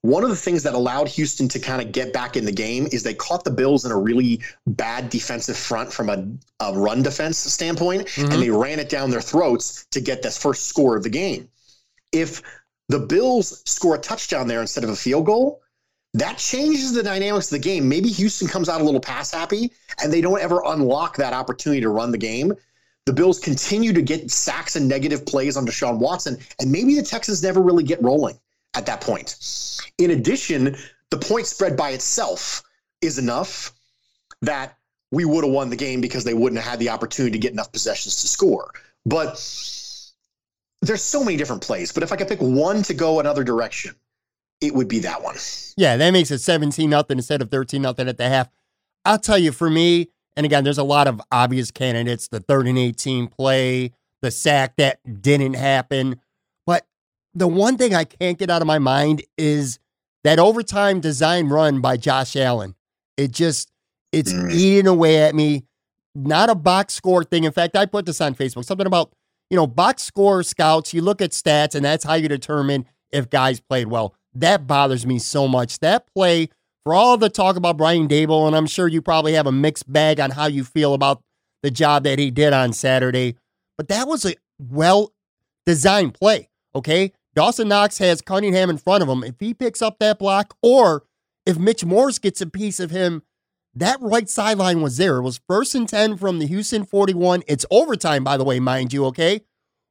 One 0.01 0.23
of 0.23 0.29
the 0.29 0.35
things 0.35 0.63
that 0.63 0.73
allowed 0.73 1.09
Houston 1.09 1.49
to 1.49 1.59
kind 1.59 1.81
of 1.81 1.91
get 1.91 2.13
back 2.13 2.37
in 2.37 2.45
the 2.45 2.53
game 2.53 2.87
is 2.91 3.03
they 3.03 3.13
caught 3.13 3.43
the 3.43 3.51
Bills 3.51 3.83
in 3.83 3.91
a 3.91 3.97
really 3.97 4.39
bad 4.65 5.09
defensive 5.09 5.57
front 5.57 5.91
from 5.91 6.09
a, 6.09 6.25
a 6.61 6.73
run 6.73 7.03
defense 7.03 7.37
standpoint, 7.37 8.07
mm-hmm. 8.07 8.31
and 8.31 8.41
they 8.41 8.49
ran 8.49 8.79
it 8.79 8.87
down 8.87 9.09
their 9.09 9.21
throats 9.21 9.85
to 9.91 9.99
get 9.99 10.21
this 10.21 10.37
first 10.37 10.67
score 10.67 10.95
of 10.95 11.03
the 11.03 11.09
game. 11.09 11.49
If 12.13 12.41
the 12.87 12.99
Bills 12.99 13.61
score 13.65 13.95
a 13.95 13.99
touchdown 13.99 14.47
there 14.47 14.61
instead 14.61 14.85
of 14.85 14.89
a 14.89 14.95
field 14.95 15.25
goal, 15.25 15.61
that 16.13 16.37
changes 16.37 16.93
the 16.93 17.03
dynamics 17.03 17.47
of 17.47 17.61
the 17.61 17.63
game. 17.63 17.87
Maybe 17.87 18.09
Houston 18.09 18.47
comes 18.47 18.69
out 18.69 18.81
a 18.81 18.83
little 18.83 19.01
pass 19.01 19.31
happy 19.31 19.71
and 20.01 20.11
they 20.11 20.21
don't 20.21 20.39
ever 20.39 20.63
unlock 20.65 21.17
that 21.17 21.33
opportunity 21.33 21.81
to 21.81 21.89
run 21.89 22.11
the 22.11 22.17
game. 22.17 22.53
The 23.05 23.13
Bills 23.13 23.37
continue 23.37 23.93
to 23.93 24.01
get 24.01 24.31
sacks 24.31 24.75
and 24.75 24.87
negative 24.87 25.25
plays 25.25 25.57
on 25.57 25.65
Deshaun 25.65 25.99
Watson, 25.99 26.37
and 26.59 26.71
maybe 26.71 26.95
the 26.95 27.03
Texans 27.03 27.43
never 27.43 27.61
really 27.61 27.83
get 27.83 28.01
rolling 28.01 28.39
at 28.75 28.85
that 28.85 29.01
point. 29.01 29.37
In 29.97 30.11
addition, 30.11 30.75
the 31.09 31.17
point 31.17 31.47
spread 31.47 31.75
by 31.75 31.91
itself 31.91 32.63
is 33.01 33.17
enough 33.17 33.73
that 34.41 34.77
we 35.11 35.25
would 35.25 35.43
have 35.43 35.53
won 35.53 35.69
the 35.69 35.75
game 35.75 36.01
because 36.01 36.23
they 36.23 36.33
wouldn't 36.33 36.61
have 36.61 36.71
had 36.71 36.79
the 36.79 36.89
opportunity 36.89 37.31
to 37.31 37.39
get 37.39 37.51
enough 37.51 37.71
possessions 37.71 38.21
to 38.21 38.27
score. 38.27 38.71
But 39.05 39.33
there's 40.81 41.03
so 41.03 41.23
many 41.23 41.37
different 41.37 41.61
plays. 41.61 41.91
But 41.91 42.03
if 42.03 42.11
I 42.11 42.15
could 42.15 42.27
pick 42.27 42.41
one 42.41 42.83
to 42.83 42.93
go 42.93 43.19
another 43.19 43.43
direction, 43.43 43.95
it 44.61 44.73
would 44.73 44.87
be 44.87 44.99
that 44.99 45.23
one. 45.23 45.35
Yeah, 45.77 45.97
that 45.97 46.11
makes 46.11 46.31
it 46.31 46.39
17 46.39 46.89
nothing 46.89 47.17
instead 47.17 47.41
of 47.41 47.49
13 47.49 47.81
nothing 47.81 48.07
at 48.07 48.17
the 48.17 48.29
half. 48.29 48.49
I'll 49.05 49.19
tell 49.19 49.37
you, 49.37 49.51
for 49.51 49.69
me, 49.69 50.09
and 50.35 50.45
again, 50.45 50.63
there's 50.63 50.77
a 50.77 50.83
lot 50.83 51.07
of 51.07 51.21
obvious 51.31 51.71
candidates 51.71 52.27
the 52.27 52.39
third 52.39 52.67
and 52.67 52.77
18 52.77 53.27
play, 53.27 53.91
the 54.21 54.31
sack 54.31 54.75
that 54.77 54.99
didn't 55.21 55.55
happen. 55.55 56.19
The 57.39 57.47
one 57.47 57.77
thing 57.77 57.95
I 57.95 58.03
can't 58.03 58.37
get 58.37 58.49
out 58.49 58.61
of 58.61 58.67
my 58.67 58.79
mind 58.79 59.23
is 59.37 59.79
that 60.25 60.39
overtime 60.39 60.99
design 60.99 61.47
run 61.47 61.79
by 61.79 61.95
Josh 61.95 62.35
Allen. 62.35 62.75
It 63.15 63.31
just, 63.31 63.71
it's 64.11 64.33
mm. 64.33 64.51
eating 64.51 64.87
away 64.87 65.23
at 65.23 65.33
me. 65.33 65.63
Not 66.13 66.49
a 66.49 66.55
box 66.55 66.95
score 66.95 67.23
thing. 67.23 67.45
In 67.45 67.53
fact, 67.53 67.77
I 67.77 67.85
put 67.85 68.05
this 68.05 68.19
on 68.19 68.35
Facebook 68.35 68.65
something 68.65 68.85
about, 68.85 69.13
you 69.49 69.55
know, 69.55 69.65
box 69.65 70.03
score 70.03 70.43
scouts. 70.43 70.93
You 70.93 71.01
look 71.01 71.21
at 71.21 71.31
stats, 71.31 71.75
and 71.75 71.85
that's 71.85 72.03
how 72.03 72.15
you 72.15 72.27
determine 72.27 72.85
if 73.09 73.29
guys 73.29 73.61
played 73.61 73.87
well. 73.87 74.13
That 74.33 74.67
bothers 74.67 75.05
me 75.05 75.17
so 75.17 75.47
much. 75.47 75.79
That 75.79 76.07
play, 76.13 76.49
for 76.83 76.93
all 76.93 77.15
the 77.15 77.29
talk 77.29 77.55
about 77.55 77.77
Brian 77.77 78.09
Daboll, 78.09 78.47
and 78.47 78.55
I'm 78.55 78.67
sure 78.67 78.89
you 78.89 79.01
probably 79.01 79.33
have 79.33 79.47
a 79.47 79.51
mixed 79.53 79.89
bag 79.89 80.19
on 80.19 80.31
how 80.31 80.47
you 80.47 80.65
feel 80.65 80.93
about 80.93 81.21
the 81.63 81.71
job 81.71 82.03
that 82.03 82.19
he 82.19 82.31
did 82.31 82.51
on 82.51 82.73
Saturday, 82.73 83.37
but 83.77 83.87
that 83.87 84.09
was 84.09 84.25
a 84.25 84.35
well 84.57 85.13
designed 85.65 86.15
play. 86.15 86.49
Okay. 86.75 87.13
Dawson 87.35 87.67
Knox 87.67 87.99
has 87.99 88.21
Cunningham 88.21 88.69
in 88.69 88.77
front 88.77 89.03
of 89.03 89.09
him. 89.09 89.23
If 89.23 89.39
he 89.39 89.53
picks 89.53 89.81
up 89.81 89.99
that 89.99 90.19
block, 90.19 90.55
or 90.61 91.03
if 91.45 91.57
Mitch 91.57 91.85
Morse 91.85 92.19
gets 92.19 92.41
a 92.41 92.47
piece 92.47 92.79
of 92.79 92.91
him, 92.91 93.23
that 93.75 93.97
right 94.01 94.29
sideline 94.29 94.81
was 94.81 94.97
there. 94.97 95.17
It 95.17 95.23
was 95.23 95.39
first 95.47 95.75
and 95.75 95.87
10 95.87 96.17
from 96.17 96.39
the 96.39 96.47
Houston 96.47 96.85
41. 96.85 97.43
It's 97.47 97.65
overtime, 97.69 98.23
by 98.23 98.35
the 98.37 98.43
way, 98.43 98.59
mind 98.59 98.93
you, 98.93 99.05
okay? 99.05 99.41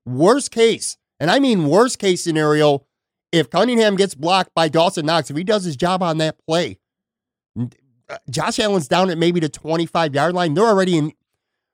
Worst 0.05 0.51
case, 0.51 0.96
and 1.20 1.31
I 1.31 1.38
mean 1.38 1.68
worst 1.68 1.98
case 1.98 2.24
scenario, 2.24 2.85
if 3.31 3.51
Cunningham 3.51 3.96
gets 3.96 4.14
blocked 4.14 4.55
by 4.55 4.68
Dawson 4.68 5.07
Knox, 5.07 5.31
if 5.31 5.37
he 5.37 5.44
does 5.44 5.64
his 5.64 5.77
job 5.77 6.03
on 6.03 6.18
that 6.18 6.37
play, 6.46 6.79
uh, 7.59 8.16
Josh 8.31 8.59
Allen's 8.59 8.88
down 8.88 9.11
at 9.11 9.18
maybe 9.18 9.38
the 9.38 9.48
25 9.51 10.14
yard 10.14 10.35
line. 10.35 10.55
They're 10.55 10.64
already 10.64 10.96
in 10.96 11.12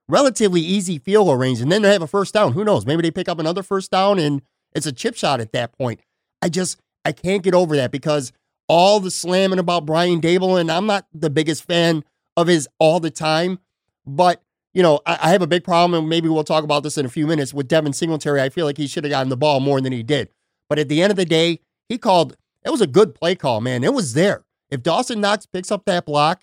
relatively 0.09 0.61
easy 0.61 0.99
field 0.99 1.29
goal 1.29 1.37
range, 1.37 1.61
and 1.61 1.71
then 1.71 1.83
they 1.83 1.93
have 1.93 2.03
a 2.03 2.09
first 2.09 2.35
down. 2.35 2.53
Who 2.53 2.65
knows? 2.65 2.87
Maybe 2.87 3.03
they 3.03 3.11
pick 3.11 3.29
up 3.29 3.39
another 3.39 3.63
first 3.63 3.91
down 3.91 4.19
and 4.19 4.43
it's 4.75 4.87
a 4.87 4.93
chip 4.93 5.17
shot 5.17 5.41
at 5.41 5.53
that 5.53 5.73
point. 5.77 6.01
I 6.43 6.49
just, 6.49 6.81
I 7.05 7.13
can't 7.13 7.43
get 7.43 7.55
over 7.55 7.77
that 7.77 7.91
because 7.91 8.33
all 8.69 9.01
the 9.01 9.11
slamming 9.11 9.59
about 9.59 9.87
Brian 9.87 10.21
Daboll, 10.21 10.61
and 10.61 10.71
I'm 10.71 10.87
not 10.87 11.07
the 11.13 11.31
biggest 11.31 11.65
fan 11.65 12.05
of 12.37 12.47
his 12.47 12.69
all 12.79 13.01
the 13.01 13.11
time, 13.11 13.59
but 14.07 14.43
you 14.73 14.83
know, 14.83 15.01
I, 15.07 15.19
I 15.23 15.29
have 15.31 15.43
a 15.43 15.47
big 15.47 15.65
problem, 15.65 15.99
and 15.99 16.09
maybe 16.09 16.29
we'll 16.29 16.45
talk 16.45 16.65
about 16.65 16.83
this 16.83 16.99
in 16.99 17.07
a 17.07 17.11
few 17.11 17.27
minutes 17.27 17.55
with 17.55 17.69
Devin 17.69 17.93
Singletary. 17.93 18.43
I 18.43 18.49
feel 18.49 18.67
like 18.67 18.77
he 18.77 18.87
should 18.87 19.05
have 19.05 19.11
gotten 19.11 19.29
the 19.29 19.37
ball 19.37 19.61
more 19.61 19.81
than 19.81 19.93
he 19.93 20.03
did. 20.03 20.29
But 20.69 20.79
at 20.79 20.89
the 20.89 21.01
end 21.01 21.11
of 21.11 21.17
the 21.17 21.25
day, 21.25 21.61
he 21.89 21.97
called, 21.97 22.37
it 22.65 22.71
was 22.71 22.81
a 22.81 22.87
good 22.87 23.15
play 23.15 23.37
call, 23.37 23.61
man. 23.61 23.85
It 23.85 23.95
was 23.95 24.15
there. 24.15 24.45
If 24.71 24.83
Dawson 24.83 25.21
Knox 25.21 25.47
picks 25.47 25.71
up 25.71 25.85
that 25.85 26.05
block, 26.05 26.43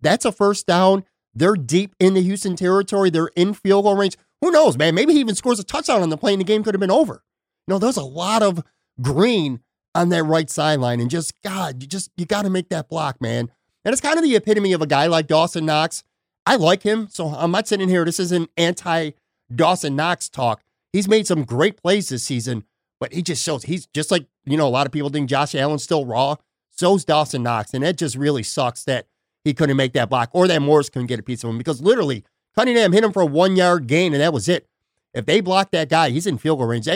that's 0.00 0.24
a 0.24 0.32
first 0.32 0.66
down. 0.66 1.04
They're 1.34 1.54
deep 1.54 1.94
in 2.00 2.14
the 2.14 2.22
Houston 2.22 2.56
territory. 2.56 3.10
They're 3.10 3.30
in 3.36 3.52
field 3.52 3.84
goal 3.84 3.96
range. 3.96 4.16
Who 4.40 4.50
knows, 4.50 4.78
man? 4.78 4.94
Maybe 4.94 5.12
he 5.12 5.20
even 5.20 5.34
scores 5.34 5.58
a 5.58 5.64
touchdown 5.64 6.02
on 6.02 6.08
the 6.08 6.16
play 6.16 6.32
and 6.32 6.40
the 6.40 6.44
game 6.44 6.62
could 6.62 6.74
have 6.74 6.80
been 6.80 6.90
over. 6.90 7.22
Know, 7.68 7.78
there's 7.78 7.96
a 7.96 8.04
lot 8.04 8.42
of 8.42 8.62
green 9.00 9.60
on 9.94 10.10
that 10.10 10.24
right 10.24 10.48
sideline. 10.48 11.00
And 11.00 11.10
just, 11.10 11.40
God, 11.42 11.82
you 11.82 11.88
just, 11.88 12.10
you 12.16 12.26
got 12.26 12.42
to 12.42 12.50
make 12.50 12.68
that 12.68 12.88
block, 12.88 13.20
man. 13.20 13.50
And 13.84 13.92
it's 13.92 14.00
kind 14.00 14.18
of 14.18 14.24
the 14.24 14.36
epitome 14.36 14.72
of 14.72 14.82
a 14.82 14.86
guy 14.86 15.06
like 15.06 15.26
Dawson 15.26 15.66
Knox. 15.66 16.04
I 16.44 16.56
like 16.56 16.82
him. 16.82 17.08
So 17.10 17.28
I'm 17.28 17.50
not 17.50 17.66
sitting 17.66 17.88
here. 17.88 18.04
This 18.04 18.20
isn't 18.20 18.50
anti 18.56 19.12
Dawson 19.54 19.96
Knox 19.96 20.28
talk. 20.28 20.62
He's 20.92 21.08
made 21.08 21.26
some 21.26 21.44
great 21.44 21.76
plays 21.76 22.08
this 22.08 22.24
season, 22.24 22.64
but 23.00 23.12
he 23.12 23.22
just 23.22 23.42
shows 23.42 23.64
he's 23.64 23.86
just 23.86 24.10
like, 24.10 24.26
you 24.44 24.56
know, 24.56 24.66
a 24.66 24.70
lot 24.70 24.86
of 24.86 24.92
people 24.92 25.10
think 25.10 25.28
Josh 25.28 25.54
Allen's 25.54 25.82
still 25.82 26.06
raw. 26.06 26.36
So's 26.70 27.04
Dawson 27.04 27.42
Knox. 27.42 27.74
And 27.74 27.82
it 27.82 27.96
just 27.96 28.16
really 28.16 28.42
sucks 28.42 28.84
that 28.84 29.06
he 29.44 29.54
couldn't 29.54 29.76
make 29.76 29.92
that 29.94 30.10
block 30.10 30.30
or 30.32 30.46
that 30.48 30.60
Morse 30.62 30.88
couldn't 30.88 31.06
get 31.06 31.20
a 31.20 31.22
piece 31.22 31.44
of 31.44 31.50
him 31.50 31.58
because 31.58 31.80
literally 31.80 32.24
Cunningham 32.54 32.92
hit 32.92 33.04
him 33.04 33.12
for 33.12 33.22
a 33.22 33.26
one 33.26 33.56
yard 33.56 33.86
gain 33.86 34.12
and 34.12 34.22
that 34.22 34.32
was 34.32 34.48
it. 34.48 34.66
If 35.14 35.26
they 35.26 35.40
block 35.40 35.70
that 35.70 35.88
guy, 35.88 36.10
he's 36.10 36.26
in 36.26 36.38
field 36.38 36.58
goal 36.58 36.68
range. 36.68 36.88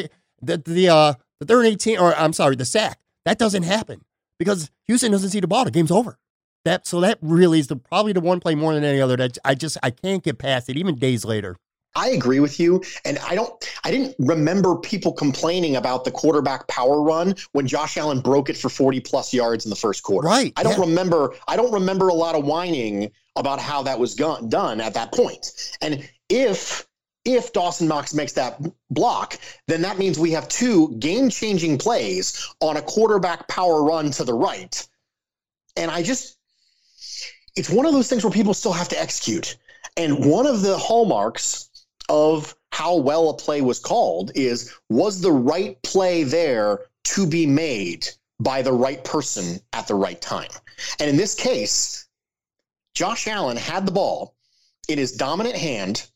The 0.42 0.58
the 0.58 0.88
uh 0.88 1.14
the 1.40 1.46
third 1.46 1.64
and 1.64 1.74
18 1.74 1.98
or 1.98 2.14
I'm 2.14 2.32
sorry, 2.32 2.56
the 2.56 2.64
sack. 2.64 2.98
That 3.24 3.38
doesn't 3.38 3.64
happen 3.64 4.02
because 4.38 4.70
Houston 4.86 5.12
doesn't 5.12 5.30
see 5.30 5.40
the 5.40 5.48
ball. 5.48 5.64
The 5.64 5.70
game's 5.70 5.90
over. 5.90 6.18
That 6.64 6.86
so 6.86 7.00
that 7.00 7.18
really 7.22 7.60
is 7.60 7.68
the 7.68 7.76
probably 7.76 8.12
the 8.12 8.20
one 8.20 8.40
play 8.40 8.54
more 8.54 8.74
than 8.74 8.84
any 8.84 9.00
other 9.00 9.16
that 9.16 9.38
I 9.44 9.54
just 9.54 9.78
I 9.82 9.90
can't 9.90 10.22
get 10.22 10.38
past 10.38 10.68
it 10.68 10.76
even 10.76 10.96
days 10.96 11.24
later. 11.24 11.56
I 11.96 12.10
agree 12.10 12.40
with 12.40 12.60
you. 12.60 12.82
And 13.04 13.18
I 13.18 13.34
don't, 13.34 13.52
I 13.84 13.90
didn't 13.90 14.14
remember 14.18 14.76
people 14.76 15.12
complaining 15.12 15.76
about 15.76 16.04
the 16.04 16.10
quarterback 16.10 16.68
power 16.68 17.02
run 17.02 17.34
when 17.52 17.66
Josh 17.66 17.96
Allen 17.96 18.20
broke 18.20 18.48
it 18.48 18.56
for 18.56 18.68
40 18.68 19.00
plus 19.00 19.34
yards 19.34 19.66
in 19.66 19.70
the 19.70 19.76
first 19.76 20.02
quarter. 20.02 20.26
Right. 20.26 20.52
I 20.56 20.62
don't 20.62 20.74
yeah. 20.78 20.86
remember, 20.86 21.34
I 21.48 21.56
don't 21.56 21.72
remember 21.72 22.08
a 22.08 22.14
lot 22.14 22.34
of 22.34 22.44
whining 22.44 23.10
about 23.36 23.60
how 23.60 23.82
that 23.82 23.98
was 23.98 24.14
gone, 24.14 24.48
done 24.48 24.80
at 24.80 24.94
that 24.94 25.12
point. 25.12 25.76
And 25.80 26.08
if, 26.28 26.86
if 27.24 27.52
Dawson 27.52 27.88
Knox 27.88 28.14
makes 28.14 28.32
that 28.32 28.60
block, 28.90 29.38
then 29.66 29.82
that 29.82 29.98
means 29.98 30.18
we 30.18 30.30
have 30.32 30.48
two 30.48 30.96
game 30.98 31.28
changing 31.28 31.78
plays 31.78 32.48
on 32.60 32.76
a 32.76 32.82
quarterback 32.82 33.46
power 33.48 33.82
run 33.82 34.10
to 34.12 34.24
the 34.24 34.34
right. 34.34 34.86
And 35.76 35.90
I 35.90 36.02
just, 36.02 36.38
it's 37.56 37.70
one 37.70 37.86
of 37.86 37.92
those 37.92 38.08
things 38.08 38.24
where 38.24 38.32
people 38.32 38.54
still 38.54 38.72
have 38.72 38.88
to 38.88 39.00
execute. 39.00 39.56
And 39.96 40.24
one 40.24 40.46
of 40.46 40.62
the 40.62 40.78
hallmarks 40.78 41.68
of 42.08 42.54
how 42.72 42.96
well 42.96 43.30
a 43.30 43.34
play 43.34 43.60
was 43.60 43.78
called 43.78 44.32
is 44.34 44.74
was 44.88 45.20
the 45.20 45.32
right 45.32 45.80
play 45.82 46.22
there 46.22 46.86
to 47.04 47.26
be 47.26 47.46
made 47.46 48.08
by 48.40 48.62
the 48.62 48.72
right 48.72 49.04
person 49.04 49.60
at 49.72 49.86
the 49.86 49.94
right 49.94 50.20
time. 50.20 50.50
And 50.98 51.10
in 51.10 51.16
this 51.16 51.34
case, 51.34 52.06
Josh 52.94 53.26
Allen 53.26 53.56
had 53.56 53.86
the 53.86 53.92
ball 53.92 54.34
in 54.88 54.98
his 54.98 55.12
dominant 55.12 55.56
hand 55.56 56.08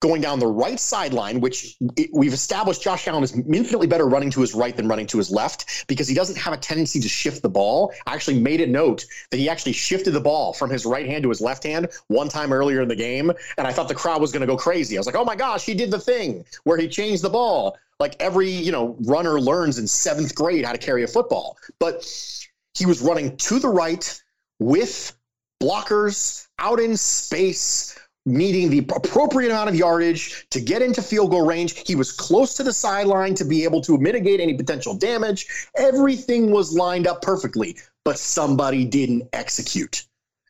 going 0.00 0.20
down 0.20 0.38
the 0.38 0.46
right 0.46 0.78
sideline, 0.78 1.40
which 1.40 1.76
we've 2.12 2.32
established 2.32 2.82
Josh 2.82 3.08
Allen 3.08 3.22
is 3.22 3.32
infinitely 3.32 3.86
better 3.86 4.06
running 4.06 4.30
to 4.30 4.40
his 4.40 4.54
right 4.54 4.76
than 4.76 4.88
running 4.88 5.06
to 5.06 5.18
his 5.18 5.30
left 5.30 5.86
because 5.88 6.06
he 6.06 6.14
doesn't 6.14 6.36
have 6.36 6.52
a 6.52 6.56
tendency 6.56 7.00
to 7.00 7.08
shift 7.08 7.42
the 7.42 7.48
ball. 7.48 7.92
I 8.06 8.14
actually 8.14 8.38
made 8.38 8.60
a 8.60 8.66
note 8.66 9.06
that 9.30 9.38
he 9.38 9.48
actually 9.48 9.72
shifted 9.72 10.10
the 10.12 10.20
ball 10.20 10.52
from 10.52 10.68
his 10.68 10.84
right 10.84 11.06
hand 11.06 11.22
to 11.22 11.30
his 11.30 11.40
left 11.40 11.62
hand 11.62 11.88
one 12.08 12.28
time 12.28 12.52
earlier 12.52 12.82
in 12.82 12.88
the 12.88 12.96
game. 12.96 13.32
And 13.56 13.66
I 13.66 13.72
thought 13.72 13.88
the 13.88 13.94
crowd 13.94 14.20
was 14.20 14.32
going 14.32 14.42
to 14.42 14.46
go 14.46 14.56
crazy. 14.56 14.96
I 14.96 15.00
was 15.00 15.06
like, 15.06 15.16
oh 15.16 15.24
my 15.24 15.36
gosh, 15.36 15.64
he 15.64 15.74
did 15.74 15.90
the 15.90 16.00
thing 16.00 16.44
where 16.64 16.76
he 16.76 16.88
changed 16.88 17.22
the 17.22 17.30
ball. 17.30 17.78
Like 17.98 18.16
every, 18.20 18.50
you 18.50 18.72
know, 18.72 18.96
runner 19.00 19.40
learns 19.40 19.78
in 19.78 19.86
seventh 19.86 20.34
grade 20.34 20.66
how 20.66 20.72
to 20.72 20.78
carry 20.78 21.04
a 21.04 21.08
football. 21.08 21.56
But 21.78 22.06
he 22.74 22.84
was 22.84 23.00
running 23.00 23.36
to 23.38 23.58
the 23.58 23.68
right 23.68 24.22
with 24.58 25.16
blockers 25.62 26.46
out 26.58 26.80
in 26.80 26.96
space 26.96 27.98
needing 28.26 28.68
the 28.68 28.78
appropriate 28.94 29.50
amount 29.50 29.68
of 29.68 29.76
yardage 29.76 30.46
to 30.50 30.60
get 30.60 30.82
into 30.82 31.00
field 31.00 31.30
goal 31.30 31.46
range. 31.46 31.86
He 31.86 31.94
was 31.94 32.12
close 32.12 32.54
to 32.54 32.62
the 32.62 32.72
sideline 32.72 33.34
to 33.36 33.44
be 33.44 33.64
able 33.64 33.80
to 33.82 33.96
mitigate 33.96 34.40
any 34.40 34.54
potential 34.54 34.94
damage. 34.94 35.46
Everything 35.76 36.50
was 36.50 36.76
lined 36.76 37.06
up 37.06 37.22
perfectly, 37.22 37.78
but 38.04 38.18
somebody 38.18 38.84
didn't 38.84 39.28
execute. 39.32 40.04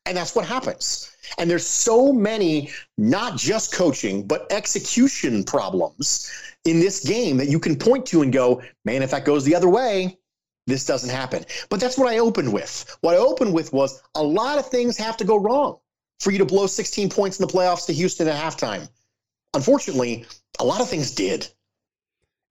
And 0.06 0.16
that's 0.16 0.34
what 0.34 0.46
happens. 0.46 1.10
And 1.38 1.50
there's 1.50 1.66
so 1.66 2.12
many, 2.12 2.70
not 2.96 3.36
just 3.36 3.74
coaching, 3.74 4.26
but 4.26 4.46
execution 4.50 5.44
problems 5.44 6.30
in 6.64 6.80
this 6.80 7.04
game 7.04 7.36
that 7.36 7.48
you 7.48 7.60
can 7.60 7.76
point 7.76 8.06
to 8.06 8.22
and 8.22 8.32
go, 8.32 8.62
man, 8.84 9.02
if 9.02 9.10
that 9.10 9.24
goes 9.24 9.44
the 9.44 9.54
other 9.54 9.68
way, 9.68 10.18
this 10.66 10.86
doesn't 10.86 11.10
happen. 11.10 11.44
But 11.68 11.80
that's 11.80 11.98
what 11.98 12.08
I 12.08 12.18
opened 12.18 12.52
with. 12.52 12.96
What 13.00 13.14
I 13.14 13.18
opened 13.18 13.52
with 13.52 13.72
was 13.72 14.02
a 14.14 14.22
lot 14.22 14.58
of 14.58 14.66
things 14.66 14.96
have 14.96 15.16
to 15.18 15.24
go 15.24 15.36
wrong 15.36 15.78
for 16.20 16.30
you 16.30 16.38
to 16.38 16.44
blow 16.44 16.66
16 16.66 17.10
points 17.10 17.38
in 17.38 17.46
the 17.46 17.52
playoffs 17.52 17.86
to 17.86 17.92
Houston 17.92 18.28
at 18.28 18.36
halftime. 18.36 18.88
Unfortunately, 19.54 20.24
a 20.58 20.64
lot 20.64 20.80
of 20.80 20.88
things 20.88 21.10
did. 21.10 21.48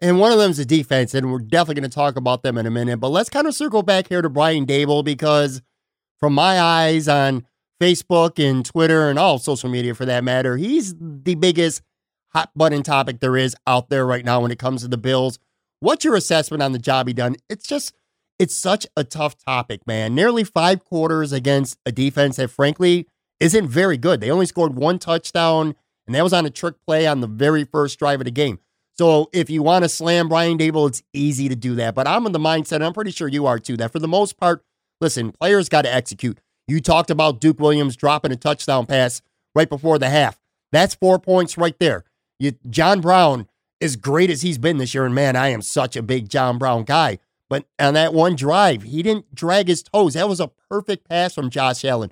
And 0.02 0.20
one 0.20 0.32
of 0.32 0.38
them 0.38 0.52
is 0.52 0.58
the 0.58 0.66
defense, 0.66 1.14
and 1.14 1.32
we're 1.32 1.40
definitely 1.40 1.82
going 1.82 1.90
to 1.90 1.96
talk 1.96 2.16
about 2.16 2.44
them 2.44 2.58
in 2.58 2.66
a 2.66 2.72
minute. 2.72 2.98
But 2.98 3.10
let's 3.10 3.30
kind 3.30 3.48
of 3.48 3.56
circle 3.56 3.82
back 3.82 4.10
here 4.10 4.22
to 4.22 4.30
Brian 4.30 4.66
Daboll 4.66 5.04
because, 5.04 5.62
from 6.20 6.34
my 6.34 6.60
eyes 6.60 7.08
on 7.08 7.46
Facebook 7.82 8.44
and 8.46 8.66
Twitter 8.66 9.10
and 9.10 9.18
all 9.18 9.40
social 9.40 9.70
media 9.70 9.96
for 9.96 10.06
that 10.06 10.24
matter, 10.24 10.58
he's 10.58 10.96
the 11.00 11.36
biggest 11.36 11.82
hot 12.30 12.52
button 12.56 12.84
topic 12.84 13.22
there 13.22 13.38
is 13.38 13.56
out 13.66 13.90
there 13.90 14.06
right 14.06 14.26
now 14.26 14.42
when 14.42 14.52
it 14.52 14.60
comes 14.60 14.82
to 14.82 14.90
the 14.90 14.98
Bills. 14.98 15.40
What's 15.80 16.04
your 16.04 16.16
assessment 16.16 16.62
on 16.62 16.74
the 16.74 16.80
job 16.80 17.08
he 17.08 17.14
done? 17.14 17.38
It's 17.50 17.66
just, 17.66 17.94
it's 18.38 18.56
such 18.56 18.86
a 18.98 19.06
tough 19.06 19.38
topic, 19.38 19.88
man. 19.88 20.14
Nearly 20.14 20.44
five 20.44 20.84
quarters 20.84 21.32
against 21.32 21.78
a 21.86 21.92
defense 21.92 22.36
that, 22.36 22.50
frankly, 22.50 23.08
isn't 23.40 23.68
very 23.68 23.98
good. 23.98 24.22
They 24.22 24.32
only 24.32 24.46
scored 24.46 24.76
one 24.76 25.00
touchdown, 25.00 25.76
and 26.06 26.16
that 26.16 26.24
was 26.24 26.34
on 26.34 26.46
a 26.46 26.50
trick 26.50 26.76
play 26.86 27.08
on 27.08 27.22
the 27.22 27.28
very 27.28 27.64
first 27.64 28.00
drive 28.00 28.22
of 28.22 28.26
the 28.26 28.32
game. 28.32 28.60
So 28.98 29.30
if 29.34 29.50
you 29.50 29.62
want 29.62 29.84
to 29.84 29.90
slam 29.90 30.30
Brian 30.30 30.58
Daboll, 30.58 30.88
it's 30.88 31.04
easy 31.14 31.50
to 31.50 31.56
do 31.56 31.76
that. 31.76 31.96
But 31.96 32.08
I'm 32.08 32.26
in 32.26 32.32
the 32.32 32.40
mindset, 32.40 32.82
I'm 32.82 32.94
pretty 32.94 33.12
sure 33.12 33.28
you 33.28 33.46
are 33.46 33.60
too, 33.60 33.76
that 33.78 33.92
for 33.92 34.00
the 34.00 34.08
most 34.08 34.38
part, 34.38 34.64
listen, 35.02 35.32
players 35.32 35.68
got 35.68 35.82
to 35.82 35.94
execute. 35.94 36.40
You 36.68 36.80
talked 36.80 37.12
about 37.12 37.42
Duke 37.42 37.60
Williams 37.60 37.96
dropping 37.96 38.32
a 38.32 38.38
touchdown 38.38 38.86
pass 38.86 39.22
right 39.54 39.70
before 39.70 40.00
the 40.00 40.10
half. 40.10 40.40
That's 40.72 40.96
four 40.96 41.20
points 41.20 41.58
right 41.58 41.78
there. 41.80 42.06
You, 42.40 42.54
John 42.70 43.02
Brown, 43.02 43.48
as 43.82 43.96
great 43.96 44.30
as 44.30 44.42
he's 44.42 44.58
been 44.58 44.78
this 44.78 44.94
year, 44.94 45.06
and 45.06 45.14
man, 45.14 45.36
I 45.36 45.50
am 45.50 45.62
such 45.62 45.96
a 45.96 46.02
big 46.02 46.30
John 46.30 46.58
Brown 46.58 46.84
guy. 46.84 47.20
But 47.50 47.66
on 47.80 47.94
that 47.94 48.14
one 48.14 48.36
drive, 48.36 48.84
he 48.84 49.04
didn't 49.04 49.36
drag 49.36 49.68
his 49.68 49.84
toes. 49.84 50.16
That 50.16 50.28
was 50.28 50.40
a 50.40 50.52
perfect 50.70 51.08
pass 51.08 51.34
from 51.34 51.50
Josh 51.50 51.86
Allen. 51.86 52.12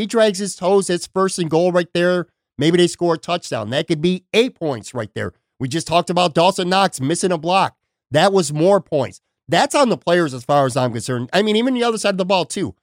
He 0.00 0.06
drags 0.06 0.38
his 0.38 0.56
toes. 0.56 0.88
It's 0.88 1.06
first 1.06 1.38
and 1.38 1.50
goal 1.50 1.72
right 1.72 1.92
there. 1.92 2.26
Maybe 2.56 2.78
they 2.78 2.86
score 2.86 3.16
a 3.16 3.18
touchdown. 3.18 3.68
That 3.68 3.86
could 3.86 4.00
be 4.00 4.24
eight 4.32 4.58
points 4.58 4.94
right 4.94 5.10
there. 5.14 5.34
We 5.58 5.68
just 5.68 5.86
talked 5.86 6.08
about 6.08 6.32
Dawson 6.32 6.70
Knox 6.70 7.02
missing 7.02 7.30
a 7.30 7.36
block. 7.36 7.76
That 8.10 8.32
was 8.32 8.50
more 8.50 8.80
points. 8.80 9.20
That's 9.46 9.74
on 9.74 9.90
the 9.90 9.98
players 9.98 10.32
as 10.32 10.42
far 10.42 10.64
as 10.64 10.74
I'm 10.74 10.92
concerned. 10.92 11.28
I 11.34 11.42
mean, 11.42 11.54
even 11.54 11.74
the 11.74 11.84
other 11.84 11.98
side 11.98 12.14
of 12.14 12.16
the 12.16 12.24
ball, 12.24 12.46
too. 12.46 12.74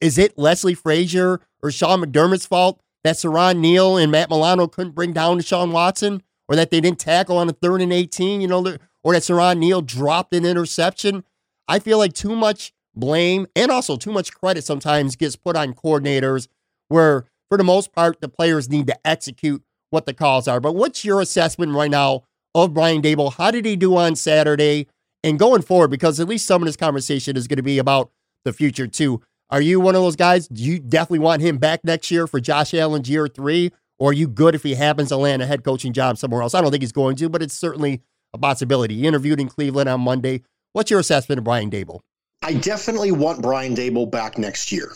Is 0.00 0.16
it 0.16 0.38
Leslie 0.38 0.74
Frazier 0.74 1.40
or 1.60 1.72
Sean 1.72 2.04
McDermott's 2.04 2.46
fault 2.46 2.80
that 3.02 3.16
Siran 3.16 3.58
Neal 3.58 3.96
and 3.96 4.12
Matt 4.12 4.30
Milano 4.30 4.68
couldn't 4.68 4.94
bring 4.94 5.12
down 5.12 5.40
Deshaun 5.40 5.72
Watson? 5.72 6.22
Or 6.48 6.54
that 6.54 6.70
they 6.70 6.80
didn't 6.80 7.00
tackle 7.00 7.38
on 7.38 7.48
a 7.48 7.52
third 7.52 7.82
and 7.82 7.92
18, 7.92 8.40
you 8.40 8.46
know, 8.46 8.76
or 9.02 9.12
that 9.12 9.22
Siran 9.22 9.58
Neal 9.58 9.82
dropped 9.82 10.32
an 10.34 10.44
interception? 10.44 11.24
I 11.66 11.80
feel 11.80 11.98
like 11.98 12.12
too 12.12 12.36
much 12.36 12.72
blame 12.94 13.48
and 13.56 13.72
also 13.72 13.96
too 13.96 14.12
much 14.12 14.32
credit 14.32 14.62
sometimes 14.62 15.16
gets 15.16 15.34
put 15.34 15.56
on 15.56 15.74
coordinators 15.74 16.46
where, 16.90 17.24
for 17.48 17.56
the 17.56 17.64
most 17.64 17.92
part, 17.92 18.20
the 18.20 18.28
players 18.28 18.68
need 18.68 18.86
to 18.88 19.06
execute 19.06 19.62
what 19.90 20.06
the 20.06 20.14
calls 20.14 20.46
are. 20.46 20.60
But 20.60 20.74
what's 20.74 21.04
your 21.04 21.20
assessment 21.20 21.72
right 21.72 21.90
now 21.90 22.24
of 22.54 22.74
Brian 22.74 23.02
Daboll? 23.02 23.32
How 23.32 23.50
did 23.50 23.64
he 23.64 23.76
do 23.76 23.96
on 23.96 24.16
Saturday? 24.16 24.86
And 25.22 25.38
going 25.38 25.62
forward, 25.62 25.88
because 25.88 26.18
at 26.20 26.28
least 26.28 26.46
some 26.46 26.62
of 26.62 26.66
this 26.66 26.76
conversation 26.76 27.36
is 27.36 27.46
going 27.46 27.56
to 27.58 27.62
be 27.62 27.78
about 27.78 28.10
the 28.44 28.52
future 28.52 28.86
too. 28.86 29.20
Are 29.50 29.60
you 29.60 29.80
one 29.80 29.94
of 29.94 30.02
those 30.02 30.16
guys? 30.16 30.48
Do 30.48 30.62
you 30.62 30.78
definitely 30.78 31.18
want 31.18 31.42
him 31.42 31.58
back 31.58 31.84
next 31.84 32.10
year 32.10 32.26
for 32.26 32.40
Josh 32.40 32.72
Allen's 32.72 33.10
year 33.10 33.28
three? 33.28 33.72
Or 33.98 34.10
are 34.10 34.14
you 34.14 34.28
good 34.28 34.54
if 34.54 34.62
he 34.62 34.74
happens 34.74 35.08
to 35.08 35.16
land 35.16 35.42
a 35.42 35.46
head 35.46 35.62
coaching 35.62 35.92
job 35.92 36.16
somewhere 36.16 36.40
else? 36.40 36.54
I 36.54 36.62
don't 36.62 36.70
think 36.70 36.82
he's 36.82 36.92
going 36.92 37.16
to, 37.16 37.28
but 37.28 37.42
it's 37.42 37.54
certainly 37.54 38.00
a 38.32 38.38
possibility. 38.38 38.96
He 38.96 39.06
interviewed 39.06 39.40
in 39.40 39.48
Cleveland 39.48 39.88
on 39.88 40.00
Monday. 40.00 40.42
What's 40.72 40.90
your 40.90 41.00
assessment 41.00 41.38
of 41.38 41.44
Brian 41.44 41.70
Daboll? 41.70 42.00
I 42.42 42.54
definitely 42.54 43.12
want 43.12 43.42
Brian 43.42 43.74
Daboll 43.74 44.10
back 44.10 44.38
next 44.38 44.72
year. 44.72 44.92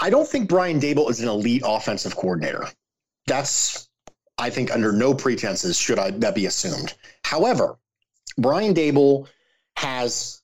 I 0.00 0.10
don't 0.10 0.26
think 0.26 0.48
Brian 0.48 0.80
Daboll 0.80 1.10
is 1.10 1.20
an 1.20 1.28
elite 1.28 1.62
offensive 1.64 2.16
coordinator. 2.16 2.66
That's, 3.26 3.88
I 4.38 4.50
think, 4.50 4.72
under 4.72 4.92
no 4.92 5.14
pretenses 5.14 5.78
should 5.78 5.98
I, 5.98 6.10
that 6.12 6.34
be 6.34 6.46
assumed. 6.46 6.94
However, 7.24 7.78
Brian 8.38 8.74
Daboll 8.74 9.28
has 9.76 10.42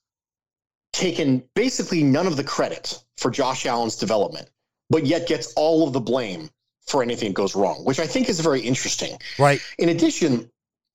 taken 0.92 1.42
basically 1.54 2.02
none 2.02 2.26
of 2.26 2.36
the 2.36 2.44
credit 2.44 3.02
for 3.16 3.30
Josh 3.30 3.66
Allen's 3.66 3.96
development, 3.96 4.48
but 4.90 5.06
yet 5.06 5.26
gets 5.26 5.52
all 5.54 5.86
of 5.86 5.92
the 5.92 6.00
blame 6.00 6.50
for 6.86 7.02
anything 7.02 7.30
that 7.30 7.34
goes 7.34 7.56
wrong, 7.56 7.84
which 7.84 7.98
I 7.98 8.06
think 8.06 8.28
is 8.28 8.40
very 8.40 8.60
interesting. 8.60 9.16
Right. 9.38 9.60
In 9.78 9.88
addition, 9.88 10.50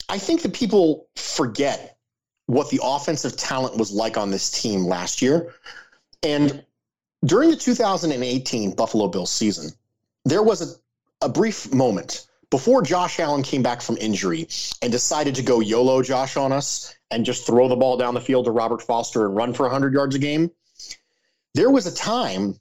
I 0.08 0.18
think 0.18 0.42
that 0.44 0.54
people 0.54 1.08
forget 1.16 1.98
what 2.46 2.70
the 2.70 2.80
offensive 2.82 3.38
talent 3.38 3.78
was 3.78 3.92
like 3.92 4.18
on 4.18 4.32
this 4.32 4.50
team 4.50 4.86
last 4.86 5.22
year. 5.22 5.54
And 6.24 6.64
during 7.26 7.50
the 7.50 7.56
2018 7.56 8.76
Buffalo 8.76 9.08
Bills 9.08 9.32
season, 9.32 9.72
there 10.26 10.44
was 10.44 10.62
a, 10.62 11.26
a 11.26 11.30
brief 11.30 11.74
moment 11.74 12.28
before 12.50 12.82
Josh 12.82 13.20
Allen 13.20 13.44
came 13.44 13.62
back 13.62 13.82
from 13.82 13.98
injury 13.98 14.48
and 14.82 14.92
decided 14.92 15.36
to 15.36 15.44
go 15.44 15.60
YOLO 15.60 16.02
Josh 16.02 16.38
on 16.38 16.52
us 16.52 16.96
and 17.12 17.26
just 17.26 17.46
throw 17.46 17.68
the 17.68 17.76
ball 17.76 17.98
down 17.98 18.14
the 18.14 18.22
field 18.22 18.46
to 18.46 18.52
Robert 18.52 18.82
Foster 18.82 19.26
and 19.26 19.36
run 19.36 19.54
for 19.54 19.64
100 19.64 19.94
yards 19.94 20.16
a 20.16 20.20
game, 20.20 20.52
there 21.54 21.70
was 21.70 21.86
a 21.86 21.96
time 21.96 22.60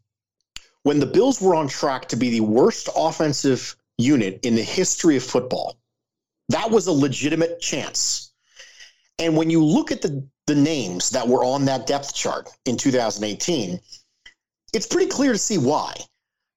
when 0.82 1.00
the 1.00 1.06
Bills 1.06 1.40
were 1.40 1.54
on 1.54 1.68
track 1.68 2.08
to 2.08 2.16
be 2.16 2.30
the 2.30 2.40
worst 2.40 2.88
offensive 2.96 3.76
unit 3.96 4.40
in 4.42 4.54
the 4.54 4.62
history 4.62 5.16
of 5.16 5.22
football. 5.22 5.78
That 6.50 6.70
was 6.70 6.86
a 6.86 6.92
legitimate 6.92 7.60
chance. 7.60 8.32
And 9.18 9.36
when 9.36 9.50
you 9.50 9.64
look 9.64 9.90
at 9.90 10.02
the, 10.02 10.26
the 10.46 10.54
names 10.54 11.10
that 11.10 11.28
were 11.28 11.44
on 11.44 11.64
that 11.66 11.86
depth 11.86 12.14
chart 12.14 12.48
in 12.64 12.76
2018, 12.76 13.80
it's 14.72 14.86
pretty 14.86 15.10
clear 15.10 15.32
to 15.32 15.38
see 15.38 15.58
why. 15.58 15.94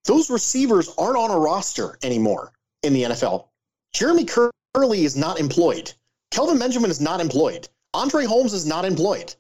Those 0.05 0.29
receivers 0.29 0.89
aren't 0.97 1.17
on 1.17 1.31
a 1.31 1.37
roster 1.37 1.97
anymore 2.03 2.53
in 2.83 2.93
the 2.93 3.03
NFL. 3.03 3.47
Jeremy 3.93 4.25
Kerley 4.25 5.03
is 5.03 5.15
not 5.15 5.39
employed. 5.39 5.93
Kelvin 6.31 6.59
Benjamin 6.59 6.89
is 6.89 7.01
not 7.01 7.19
employed. 7.19 7.67
Andre 7.93 8.25
Holmes 8.25 8.53
is 8.53 8.65
not 8.65 8.85
employed. 8.85 9.35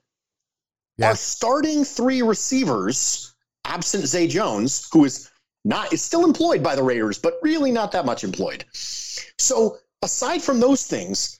Yeah. 0.97 1.09
Our 1.09 1.15
starting 1.15 1.83
three 1.85 2.21
receivers, 2.21 3.33
absent 3.65 4.05
Zay 4.05 4.27
Jones, 4.27 4.87
who 4.91 5.05
is 5.05 5.29
not 5.63 5.93
is 5.93 6.01
still 6.01 6.25
employed 6.25 6.61
by 6.61 6.75
the 6.75 6.83
Raiders, 6.83 7.17
but 7.17 7.39
really 7.41 7.71
not 7.71 7.91
that 7.93 8.05
much 8.05 8.23
employed. 8.23 8.65
So 9.37 9.77
aside 10.01 10.41
from 10.41 10.59
those 10.59 10.83
things, 10.83 11.39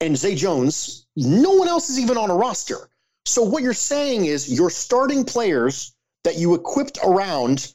and 0.00 0.16
Zay 0.16 0.34
Jones, 0.34 1.06
no 1.16 1.52
one 1.52 1.68
else 1.68 1.88
is 1.88 1.98
even 1.98 2.18
on 2.18 2.30
a 2.30 2.34
roster. 2.34 2.90
So 3.24 3.42
what 3.42 3.62
you're 3.62 3.72
saying 3.72 4.26
is 4.26 4.52
your 4.52 4.70
starting 4.70 5.24
players 5.24 5.95
that 6.26 6.36
you 6.36 6.54
equipped 6.54 6.98
around 7.04 7.72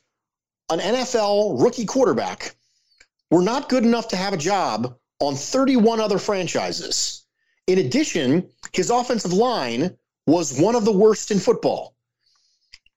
an 0.69 0.79
NFL 0.79 1.63
rookie 1.63 1.85
quarterback 1.85 2.53
were 3.29 3.41
not 3.41 3.69
good 3.69 3.85
enough 3.85 4.09
to 4.09 4.17
have 4.17 4.33
a 4.33 4.37
job 4.37 4.93
on 5.21 5.35
31 5.35 6.01
other 6.01 6.17
franchises. 6.17 7.23
In 7.67 7.79
addition, 7.79 8.49
his 8.73 8.89
offensive 8.89 9.31
line 9.31 9.97
was 10.27 10.59
one 10.59 10.75
of 10.75 10.83
the 10.83 10.91
worst 10.91 11.31
in 11.31 11.39
football. 11.39 11.95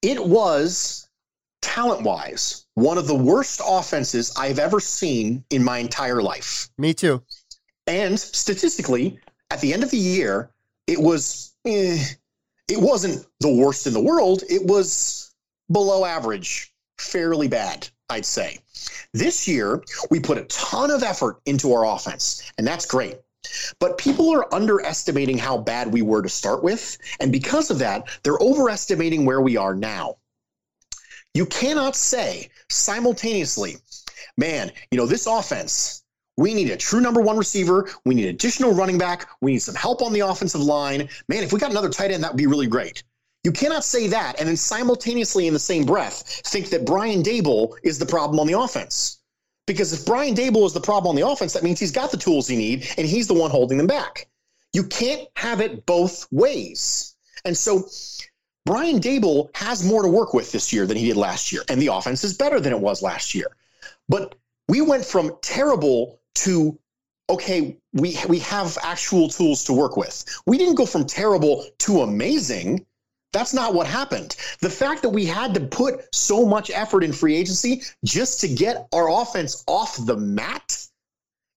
It 0.01 0.25
was, 0.25 1.07
talent 1.61 2.03
wise, 2.03 2.65
one 2.73 2.97
of 2.97 3.07
the 3.07 3.15
worst 3.15 3.61
offenses 3.65 4.33
I've 4.37 4.59
ever 4.59 4.81
seen 4.81 5.45
in 5.51 5.63
my 5.63 5.77
entire 5.77 6.21
life. 6.21 6.67
Me 6.77 6.93
too. 6.93 7.23
And 7.87 8.19
statistically, 8.19 9.21
at 9.51 9.61
the 9.61 9.73
end 9.73 9.83
of 9.83 9.91
the 9.91 9.97
year, 9.97 10.49
it 10.85 10.99
was, 10.99 11.55
eh, 11.63 12.03
it 12.67 12.81
wasn't 12.81 13.25
the 13.39 13.53
worst 13.53 13.87
in 13.87 13.93
the 13.93 14.01
world. 14.01 14.43
It 14.49 14.65
was 14.65 15.24
below 15.71 16.05
average, 16.05 16.73
fairly 16.97 17.47
bad, 17.47 17.87
I'd 18.09 18.25
say. 18.25 18.59
This 19.13 19.47
year, 19.47 19.83
we 20.09 20.19
put 20.19 20.37
a 20.37 20.45
ton 20.45 20.91
of 20.91 21.03
effort 21.03 21.41
into 21.45 21.73
our 21.73 21.85
offense, 21.85 22.51
and 22.57 22.65
that's 22.65 22.85
great. 22.85 23.17
But 23.79 23.97
people 23.97 24.31
are 24.31 24.53
underestimating 24.53 25.37
how 25.37 25.57
bad 25.57 25.91
we 25.91 26.01
were 26.01 26.21
to 26.21 26.29
start 26.29 26.63
with. 26.63 26.97
And 27.19 27.31
because 27.31 27.69
of 27.69 27.79
that, 27.79 28.07
they're 28.23 28.39
overestimating 28.39 29.25
where 29.25 29.41
we 29.41 29.55
are 29.57 29.75
now. 29.75 30.17
You 31.33 31.45
cannot 31.45 31.95
say 31.95 32.49
simultaneously, 32.69 33.77
man, 34.37 34.71
you 34.89 34.97
know, 34.97 35.05
this 35.05 35.27
offense, 35.27 36.03
we 36.37 36.53
need 36.53 36.69
a 36.69 36.77
true 36.77 37.01
number 37.01 37.21
one 37.21 37.37
receiver. 37.37 37.89
We 38.05 38.15
need 38.15 38.27
additional 38.27 38.73
running 38.73 38.97
back. 38.97 39.29
We 39.41 39.53
need 39.53 39.59
some 39.59 39.75
help 39.75 40.01
on 40.01 40.11
the 40.11 40.21
offensive 40.21 40.61
line. 40.61 41.09
Man, 41.27 41.43
if 41.43 41.53
we 41.53 41.59
got 41.59 41.71
another 41.71 41.89
tight 41.89 42.11
end, 42.11 42.23
that 42.23 42.31
would 42.31 42.37
be 42.37 42.47
really 42.47 42.67
great. 42.67 43.03
You 43.45 43.51
cannot 43.51 43.83
say 43.83 44.07
that 44.07 44.39
and 44.39 44.49
then 44.49 44.57
simultaneously 44.57 45.45
in 45.45 45.53
the 45.53 45.59
same 45.59 45.85
breath 45.85 46.41
think 46.45 46.69
that 46.71 46.83
Brian 46.85 47.21
Daboll 47.21 47.77
is 47.83 47.99
the 47.99 48.05
problem 48.05 48.39
on 48.39 48.47
the 48.47 48.59
offense. 48.59 49.19
Because 49.67 49.93
if 49.93 50.03
Brian 50.05 50.33
Daboll 50.33 50.65
is 50.65 50.73
the 50.73 50.81
problem 50.81 51.09
on 51.09 51.15
the 51.15 51.27
offense, 51.27 51.53
that 51.53 51.63
means 51.63 51.79
he's 51.79 51.91
got 51.91 52.09
the 52.09 52.17
tools 52.17 52.47
he 52.47 52.55
need 52.55 52.87
and 52.97 53.07
he's 53.07 53.27
the 53.27 53.35
one 53.35 53.51
holding 53.51 53.77
them 53.77 53.85
back. 53.85 54.27
You 54.73 54.83
can't 54.83 55.27
have 55.35 55.61
it 55.61 55.85
both 55.85 56.27
ways. 56.31 57.15
And 57.45 57.55
so 57.55 57.87
Brian 58.65 58.99
Daboll 58.99 59.55
has 59.55 59.85
more 59.85 60.01
to 60.01 60.09
work 60.09 60.33
with 60.33 60.51
this 60.51 60.73
year 60.73 60.87
than 60.87 60.97
he 60.97 61.05
did 61.05 61.17
last 61.17 61.51
year, 61.51 61.61
and 61.69 61.79
the 61.79 61.87
offense 61.93 62.23
is 62.23 62.33
better 62.33 62.59
than 62.59 62.73
it 62.73 62.79
was 62.79 63.03
last 63.03 63.35
year. 63.35 63.55
But 64.09 64.35
we 64.67 64.81
went 64.81 65.05
from 65.05 65.37
terrible 65.43 66.19
to 66.35 66.77
okay, 67.29 67.77
we 67.93 68.17
we 68.27 68.39
have 68.39 68.77
actual 68.81 69.29
tools 69.29 69.63
to 69.65 69.73
work 69.73 69.97
with. 69.97 70.25
We 70.47 70.57
didn't 70.57 70.75
go 70.75 70.87
from 70.87 71.05
terrible 71.05 71.65
to 71.79 72.01
amazing. 72.01 72.85
That's 73.35 73.53
not 73.53 73.73
what 73.73 73.85
happened. 73.85 74.37
The 74.61 74.69
fact 74.69 75.01
that 75.01 75.09
we 75.09 75.25
had 75.25 75.53
to 75.55 75.59
put 75.59 76.15
so 76.15 76.45
much 76.45 76.71
effort 76.71 77.03
in 77.03 77.11
free 77.11 77.35
agency 77.35 77.81
just 78.05 78.39
to 78.39 78.47
get 78.47 78.87
our 78.93 79.11
offense 79.11 79.61
off 79.67 79.97
the 80.05 80.15
mat 80.15 80.87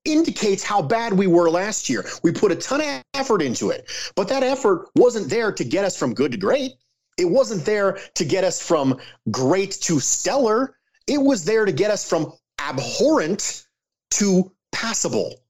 indicates 0.04 0.64
how 0.64 0.82
bad 0.82 1.12
we 1.12 1.28
were 1.28 1.48
last 1.48 1.88
year. 1.88 2.04
We 2.24 2.32
put 2.32 2.50
a 2.50 2.56
ton 2.56 2.80
of 2.80 3.04
effort 3.14 3.42
into 3.42 3.70
it, 3.70 3.88
but 4.16 4.26
that 4.26 4.42
effort 4.42 4.88
wasn't 4.96 5.30
there 5.30 5.52
to 5.52 5.62
get 5.62 5.84
us 5.84 5.96
from 5.96 6.14
good 6.14 6.32
to 6.32 6.36
great. 6.36 6.72
It 7.16 7.26
wasn't 7.26 7.64
there 7.64 8.00
to 8.14 8.24
get 8.24 8.42
us 8.42 8.60
from 8.60 8.98
great 9.30 9.70
to 9.82 10.00
stellar. 10.00 10.74
It 11.06 11.22
was 11.22 11.44
there 11.44 11.64
to 11.64 11.70
get 11.70 11.92
us 11.92 12.08
from 12.08 12.32
abhorrent 12.58 13.68
to 14.14 14.50
passable. 14.72 15.44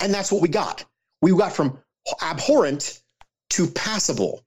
And 0.00 0.14
that's 0.14 0.32
what 0.32 0.40
we 0.40 0.48
got. 0.48 0.86
We 1.20 1.36
got 1.36 1.52
from 1.52 1.78
abhorrent 2.22 3.02
to 3.50 3.66
passable. 3.66 4.45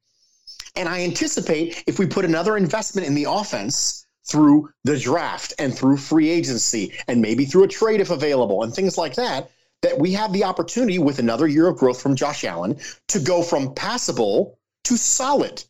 And 0.79 0.87
I 0.87 1.01
anticipate 1.01 1.83
if 1.87 1.99
we 1.99 2.07
put 2.07 2.23
another 2.23 2.55
investment 2.55 3.05
in 3.05 3.13
the 3.13 3.25
offense 3.29 4.07
through 4.23 4.69
the 4.85 4.97
draft 4.97 5.53
and 5.59 5.77
through 5.77 5.97
free 5.97 6.29
agency 6.29 6.93
and 7.09 7.21
maybe 7.21 7.43
through 7.43 7.65
a 7.65 7.67
trade 7.67 7.99
if 7.99 8.11
available 8.11 8.63
and 8.63 8.73
things 8.73 8.97
like 8.97 9.15
that, 9.15 9.51
that 9.81 9.99
we 9.99 10.13
have 10.13 10.31
the 10.31 10.45
opportunity 10.45 10.97
with 10.97 11.19
another 11.19 11.49
year 11.49 11.67
of 11.67 11.77
growth 11.77 12.01
from 12.01 12.15
Josh 12.15 12.45
Allen 12.45 12.79
to 13.09 13.19
go 13.19 13.43
from 13.43 13.73
passable 13.75 14.57
to 14.85 14.95
solid 14.95 15.61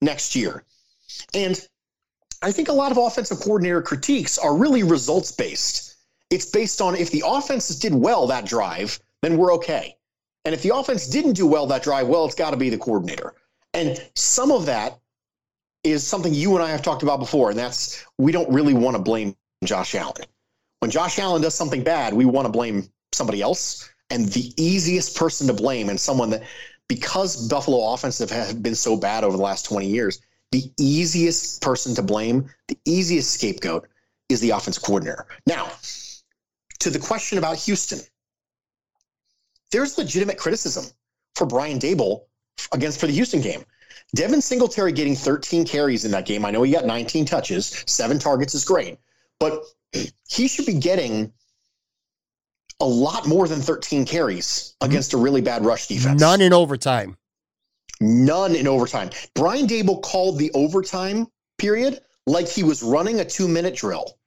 next 0.00 0.36
year. 0.36 0.62
And 1.34 1.60
I 2.40 2.52
think 2.52 2.68
a 2.68 2.72
lot 2.72 2.92
of 2.92 2.98
offensive 2.98 3.40
coordinator 3.40 3.82
critiques 3.82 4.38
are 4.38 4.56
really 4.56 4.84
results 4.84 5.32
based. 5.32 5.96
It's 6.30 6.46
based 6.46 6.80
on 6.80 6.94
if 6.94 7.10
the 7.10 7.24
offense 7.26 7.66
did 7.80 7.96
well 7.96 8.28
that 8.28 8.46
drive, 8.46 9.00
then 9.22 9.38
we're 9.38 9.54
okay. 9.54 9.96
And 10.44 10.54
if 10.54 10.62
the 10.62 10.72
offense 10.72 11.08
didn't 11.08 11.32
do 11.32 11.48
well 11.48 11.66
that 11.66 11.82
drive, 11.82 12.06
well, 12.06 12.24
it's 12.26 12.36
got 12.36 12.52
to 12.52 12.56
be 12.56 12.70
the 12.70 12.78
coordinator. 12.78 13.34
And 13.74 14.02
some 14.14 14.50
of 14.50 14.66
that 14.66 14.98
is 15.84 16.06
something 16.06 16.32
you 16.34 16.54
and 16.54 16.64
I 16.64 16.70
have 16.70 16.82
talked 16.82 17.02
about 17.02 17.18
before, 17.18 17.50
and 17.50 17.58
that's 17.58 18.04
we 18.18 18.32
don't 18.32 18.50
really 18.50 18.74
want 18.74 18.96
to 18.96 19.02
blame 19.02 19.34
Josh 19.64 19.94
Allen. 19.94 20.24
When 20.80 20.90
Josh 20.90 21.18
Allen 21.18 21.42
does 21.42 21.54
something 21.54 21.82
bad, 21.82 22.12
we 22.12 22.24
want 22.24 22.46
to 22.46 22.52
blame 22.52 22.88
somebody 23.12 23.40
else. 23.40 23.88
And 24.10 24.28
the 24.28 24.52
easiest 24.62 25.16
person 25.16 25.46
to 25.46 25.54
blame, 25.54 25.88
and 25.88 25.98
someone 25.98 26.30
that, 26.30 26.42
because 26.88 27.48
Buffalo 27.48 27.94
offensive 27.94 28.30
have 28.30 28.62
been 28.62 28.74
so 28.74 28.96
bad 28.96 29.24
over 29.24 29.36
the 29.36 29.42
last 29.42 29.64
20 29.64 29.86
years, 29.86 30.20
the 30.50 30.70
easiest 30.78 31.62
person 31.62 31.94
to 31.94 32.02
blame, 32.02 32.50
the 32.68 32.78
easiest 32.84 33.32
scapegoat 33.32 33.88
is 34.28 34.40
the 34.40 34.50
offense 34.50 34.78
coordinator. 34.78 35.26
Now, 35.46 35.70
to 36.80 36.90
the 36.90 36.98
question 36.98 37.38
about 37.38 37.56
Houston, 37.56 38.00
there's 39.70 39.96
legitimate 39.96 40.36
criticism 40.36 40.84
for 41.36 41.46
Brian 41.46 41.78
Daboll 41.78 42.24
against 42.72 43.00
for 43.00 43.06
the 43.06 43.12
Houston 43.12 43.40
game. 43.40 43.64
Devin 44.14 44.42
Singletary 44.42 44.92
getting 44.92 45.16
13 45.16 45.64
carries 45.64 46.04
in 46.04 46.10
that 46.10 46.26
game. 46.26 46.44
I 46.44 46.50
know 46.50 46.62
he 46.62 46.72
got 46.72 46.84
19 46.84 47.24
touches, 47.24 47.84
seven 47.86 48.18
targets 48.18 48.54
is 48.54 48.64
great, 48.64 48.98
but 49.40 49.62
he 50.28 50.48
should 50.48 50.66
be 50.66 50.74
getting 50.74 51.32
a 52.80 52.86
lot 52.86 53.26
more 53.26 53.48
than 53.48 53.60
13 53.60 54.04
carries 54.04 54.46
mm-hmm. 54.80 54.90
against 54.90 55.14
a 55.14 55.16
really 55.16 55.40
bad 55.40 55.64
rush 55.64 55.86
defense. 55.86 56.20
None 56.20 56.40
in 56.40 56.52
overtime. 56.52 57.16
None 58.00 58.56
in 58.56 58.66
overtime. 58.66 59.10
Brian 59.34 59.66
Daboll 59.66 60.02
called 60.02 60.38
the 60.38 60.50
overtime 60.52 61.28
period 61.58 62.00
like 62.26 62.48
he 62.48 62.64
was 62.64 62.82
running 62.82 63.20
a 63.20 63.24
two 63.24 63.48
minute 63.48 63.76
drill. 63.76 64.18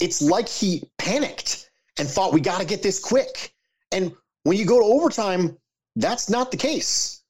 It's 0.00 0.22
like 0.22 0.48
he 0.48 0.82
panicked 0.98 1.70
and 1.98 2.08
thought, 2.08 2.32
we 2.32 2.40
got 2.40 2.60
to 2.60 2.66
get 2.66 2.82
this 2.82 2.98
quick. 2.98 3.54
And 3.92 4.12
when 4.42 4.56
you 4.56 4.66
go 4.66 4.80
to 4.80 4.84
overtime, 4.84 5.56
that's 5.96 6.28
not 6.28 6.50
the 6.50 6.56
case, 6.56 7.22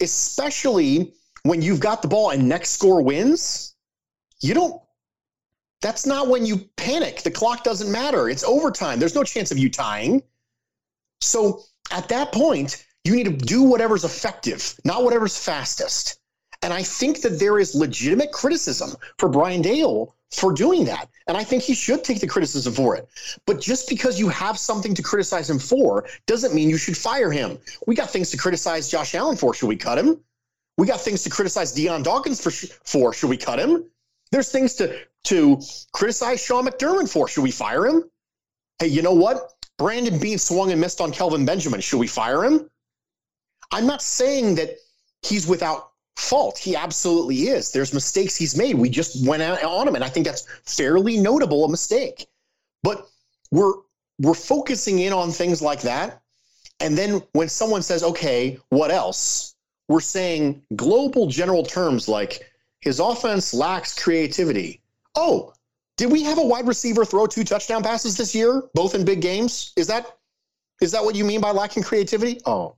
especially 0.00 1.14
when 1.42 1.62
you've 1.62 1.80
got 1.80 2.02
the 2.02 2.08
ball 2.08 2.30
and 2.30 2.48
next 2.48 2.70
score 2.70 3.02
wins. 3.02 3.74
You 4.40 4.54
don't, 4.54 4.80
that's 5.80 6.06
not 6.06 6.28
when 6.28 6.46
you 6.46 6.58
panic. 6.76 7.22
The 7.22 7.30
clock 7.30 7.64
doesn't 7.64 7.90
matter. 7.90 8.28
It's 8.28 8.44
overtime. 8.44 8.98
There's 8.98 9.14
no 9.14 9.24
chance 9.24 9.50
of 9.50 9.58
you 9.58 9.70
tying. 9.70 10.22
So 11.20 11.62
at 11.90 12.08
that 12.08 12.32
point, 12.32 12.84
you 13.04 13.16
need 13.16 13.24
to 13.24 13.32
do 13.32 13.62
whatever's 13.62 14.04
effective, 14.04 14.78
not 14.84 15.04
whatever's 15.04 15.36
fastest. 15.36 16.19
And 16.62 16.72
I 16.72 16.82
think 16.82 17.22
that 17.22 17.38
there 17.38 17.58
is 17.58 17.74
legitimate 17.74 18.32
criticism 18.32 18.94
for 19.18 19.28
Brian 19.28 19.62
Daboll 19.62 20.12
for 20.30 20.52
doing 20.52 20.84
that. 20.84 21.08
And 21.26 21.36
I 21.36 21.42
think 21.42 21.62
he 21.62 21.74
should 21.74 22.04
take 22.04 22.20
the 22.20 22.26
criticism 22.26 22.72
for 22.72 22.96
it. 22.96 23.08
But 23.46 23.60
just 23.60 23.88
because 23.88 24.20
you 24.20 24.28
have 24.28 24.58
something 24.58 24.94
to 24.94 25.02
criticize 25.02 25.48
him 25.48 25.58
for 25.58 26.06
doesn't 26.26 26.54
mean 26.54 26.68
you 26.68 26.76
should 26.76 26.96
fire 26.96 27.30
him. 27.30 27.58
We 27.86 27.94
got 27.94 28.10
things 28.10 28.30
to 28.30 28.36
criticize 28.36 28.88
Josh 28.88 29.14
Allen 29.14 29.36
for. 29.36 29.54
Should 29.54 29.68
we 29.68 29.76
cut 29.76 29.98
him? 29.98 30.20
We 30.76 30.86
got 30.86 31.00
things 31.00 31.22
to 31.24 31.30
criticize 31.30 31.72
Dion 31.72 32.02
Dawkins 32.02 32.40
for. 32.40 32.50
for. 32.84 33.12
Should 33.12 33.30
we 33.30 33.36
cut 33.36 33.58
him? 33.58 33.84
There's 34.30 34.50
things 34.50 34.74
to 34.74 34.98
to 35.24 35.60
criticize 35.92 36.42
Sean 36.42 36.66
McDermott 36.66 37.10
for. 37.10 37.28
Should 37.28 37.42
we 37.42 37.50
fire 37.50 37.86
him? 37.86 38.04
Hey, 38.78 38.86
you 38.86 39.02
know 39.02 39.12
what? 39.12 39.52
Brandon 39.76 40.18
Beane 40.18 40.38
swung 40.38 40.72
and 40.72 40.80
missed 40.80 41.00
on 41.00 41.12
Kelvin 41.12 41.44
Benjamin. 41.44 41.80
Should 41.80 41.98
we 41.98 42.06
fire 42.06 42.44
him? 42.44 42.70
I'm 43.72 43.86
not 43.86 44.02
saying 44.02 44.54
that 44.56 44.76
he's 45.22 45.46
without 45.46 45.89
fault. 46.20 46.58
He 46.58 46.76
absolutely 46.76 47.48
is. 47.48 47.72
There's 47.72 47.94
mistakes 47.94 48.36
he's 48.36 48.56
made. 48.56 48.76
We 48.76 48.90
just 48.90 49.26
went 49.26 49.42
out 49.42 49.62
on 49.64 49.88
him, 49.88 49.94
and 49.94 50.04
I 50.04 50.08
think 50.08 50.26
that's 50.26 50.46
fairly 50.64 51.16
notable 51.16 51.64
a 51.64 51.68
mistake. 51.68 52.26
But 52.82 53.08
we're 53.50 53.74
we're 54.20 54.34
focusing 54.34 54.98
in 55.00 55.12
on 55.12 55.30
things 55.30 55.62
like 55.62 55.80
that. 55.82 56.20
And 56.78 56.96
then 56.96 57.22
when 57.32 57.48
someone 57.48 57.82
says, 57.82 58.02
okay, 58.02 58.58
what 58.68 58.90
else? 58.90 59.54
We're 59.88 60.00
saying 60.00 60.62
global 60.76 61.26
general 61.26 61.62
terms 61.62 62.08
like 62.08 62.50
his 62.80 63.00
offense 63.00 63.52
lacks 63.52 63.98
creativity. 63.98 64.80
Oh, 65.14 65.52
did 65.96 66.12
we 66.12 66.22
have 66.22 66.38
a 66.38 66.44
wide 66.44 66.66
receiver 66.66 67.04
throw 67.04 67.26
two 67.26 67.44
touchdown 67.44 67.82
passes 67.82 68.16
this 68.16 68.34
year, 68.34 68.62
both 68.74 68.94
in 68.94 69.04
big 69.04 69.20
games? 69.20 69.72
Is 69.76 69.86
that 69.88 70.16
is 70.80 70.92
that 70.92 71.04
what 71.04 71.14
you 71.14 71.24
mean 71.24 71.40
by 71.40 71.50
lacking 71.50 71.82
creativity? 71.82 72.40
Oh, 72.46 72.76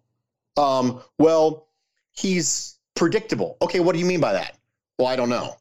um, 0.56 1.00
well, 1.18 1.68
he's 2.12 2.71
predictable. 2.94 3.56
Okay, 3.62 3.80
what 3.80 3.92
do 3.92 3.98
you 3.98 4.06
mean 4.06 4.20
by 4.20 4.32
that? 4.32 4.58
Well, 4.98 5.08
I 5.08 5.16
don't 5.16 5.28
know. 5.28 5.56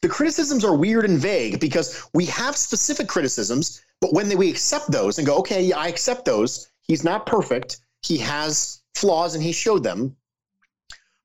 The 0.00 0.08
criticisms 0.08 0.64
are 0.64 0.76
weird 0.76 1.04
and 1.04 1.18
vague 1.18 1.60
because 1.60 2.08
we 2.14 2.24
have 2.26 2.56
specific 2.56 3.08
criticisms, 3.08 3.82
but 4.00 4.12
when 4.12 4.36
we 4.38 4.50
accept 4.50 4.90
those 4.90 5.18
and 5.18 5.26
go, 5.26 5.36
okay, 5.38 5.62
yeah, 5.62 5.78
I 5.78 5.88
accept 5.88 6.24
those, 6.24 6.70
he's 6.82 7.04
not 7.04 7.26
perfect, 7.26 7.78
he 8.02 8.18
has 8.18 8.80
flaws 8.94 9.34
and 9.34 9.42
he 9.42 9.52
showed 9.52 9.82
them, 9.82 10.16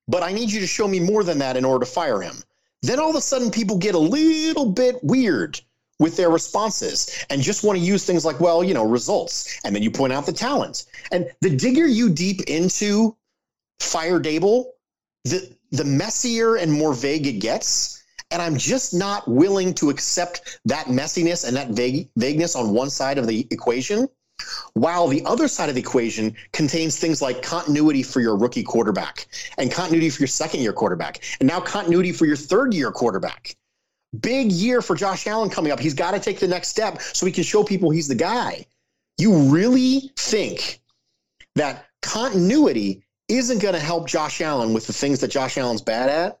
but 0.08 0.22
I 0.22 0.32
need 0.32 0.50
you 0.50 0.60
to 0.60 0.66
show 0.66 0.88
me 0.88 1.00
more 1.00 1.22
than 1.22 1.38
that 1.38 1.56
in 1.56 1.64
order 1.64 1.84
to 1.84 1.90
fire 1.90 2.20
him. 2.20 2.42
Then 2.82 3.00
all 3.00 3.10
of 3.10 3.16
a 3.16 3.20
sudden, 3.20 3.50
people 3.50 3.76
get 3.76 3.94
a 3.94 3.98
little 3.98 4.66
bit 4.66 5.02
weird 5.02 5.60
with 5.98 6.16
their 6.16 6.30
responses 6.30 7.24
and 7.28 7.42
just 7.42 7.64
want 7.64 7.78
to 7.78 7.84
use 7.84 8.04
things 8.04 8.24
like, 8.24 8.38
well, 8.40 8.62
you 8.62 8.72
know, 8.72 8.84
results. 8.84 9.60
And 9.64 9.74
then 9.74 9.82
you 9.82 9.90
point 9.90 10.12
out 10.12 10.26
the 10.26 10.32
talent. 10.32 10.86
And 11.10 11.30
the 11.40 11.50
digger 11.50 11.86
you 11.86 12.08
deep 12.08 12.42
into 12.42 13.16
Fire 13.80 14.20
Daboll, 14.20 14.66
the 15.30 15.56
the 15.70 15.84
messier 15.84 16.56
and 16.56 16.72
more 16.72 16.94
vague 16.94 17.26
it 17.26 17.40
gets. 17.40 18.02
And 18.30 18.42
I'm 18.42 18.58
just 18.58 18.92
not 18.92 19.26
willing 19.26 19.72
to 19.74 19.88
accept 19.88 20.60
that 20.66 20.86
messiness 20.86 21.46
and 21.46 21.56
that 21.56 21.70
vague, 21.70 22.10
vagueness 22.16 22.56
on 22.56 22.74
one 22.74 22.90
side 22.90 23.16
of 23.16 23.26
the 23.26 23.46
equation, 23.50 24.06
while 24.74 25.08
the 25.08 25.24
other 25.24 25.48
side 25.48 25.70
of 25.70 25.74
the 25.74 25.80
equation 25.80 26.36
contains 26.52 26.98
things 26.98 27.22
like 27.22 27.42
continuity 27.42 28.02
for 28.02 28.20
your 28.20 28.36
rookie 28.36 28.62
quarterback 28.62 29.28
and 29.56 29.72
continuity 29.72 30.10
for 30.10 30.20
your 30.20 30.28
second 30.28 30.60
year 30.60 30.74
quarterback, 30.74 31.24
and 31.40 31.48
now 31.48 31.58
continuity 31.58 32.12
for 32.12 32.26
your 32.26 32.36
third 32.36 32.74
year 32.74 32.90
quarterback. 32.90 33.56
Big 34.20 34.52
year 34.52 34.82
for 34.82 34.94
Josh 34.94 35.26
Allen 35.26 35.50
coming 35.50 35.72
up. 35.72 35.80
He's 35.80 35.94
got 35.94 36.12
to 36.12 36.20
take 36.20 36.38
the 36.38 36.48
next 36.48 36.68
step 36.68 37.00
so 37.00 37.26
he 37.26 37.32
can 37.32 37.44
show 37.44 37.64
people 37.64 37.90
he's 37.90 38.08
the 38.08 38.14
guy. 38.14 38.66
You 39.18 39.34
really 39.50 40.12
think 40.16 40.80
that 41.56 41.86
continuity 42.02 43.02
isn't 43.28 43.60
going 43.60 43.74
to 43.74 43.80
help 43.80 44.08
Josh 44.08 44.40
Allen 44.40 44.72
with 44.72 44.86
the 44.86 44.92
things 44.92 45.20
that 45.20 45.28
Josh 45.28 45.58
Allen's 45.58 45.82
bad 45.82 46.08
at, 46.08 46.40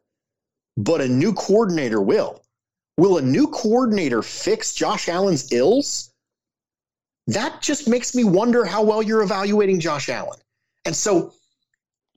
but 0.76 1.00
a 1.00 1.08
new 1.08 1.32
coordinator 1.32 2.00
will. 2.00 2.42
Will 2.96 3.18
a 3.18 3.22
new 3.22 3.46
coordinator 3.48 4.22
fix 4.22 4.74
Josh 4.74 5.08
Allen's 5.08 5.52
ills? 5.52 6.12
That 7.26 7.60
just 7.60 7.88
makes 7.88 8.14
me 8.14 8.24
wonder 8.24 8.64
how 8.64 8.82
well 8.82 9.02
you're 9.02 9.22
evaluating 9.22 9.80
Josh 9.80 10.08
Allen. 10.08 10.38
And 10.84 10.96
so 10.96 11.34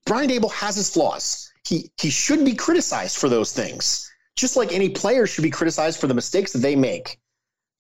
Brian 0.06 0.30
Daboll 0.30 0.52
has 0.54 0.76
his 0.76 0.90
flaws. 0.90 1.52
He 1.68 1.92
he 2.00 2.10
should 2.10 2.44
be 2.44 2.56
criticized 2.56 3.18
for 3.18 3.30
those 3.30 3.54
things. 3.54 4.10
Just 4.36 4.56
like 4.56 4.72
any 4.72 4.90
player 4.90 5.28
should 5.28 5.44
be 5.44 5.52
criticized 5.52 6.00
for 6.00 6.08
the 6.08 6.14
mistakes 6.14 6.54
that 6.54 6.60
they 6.60 6.76
make. 6.76 7.20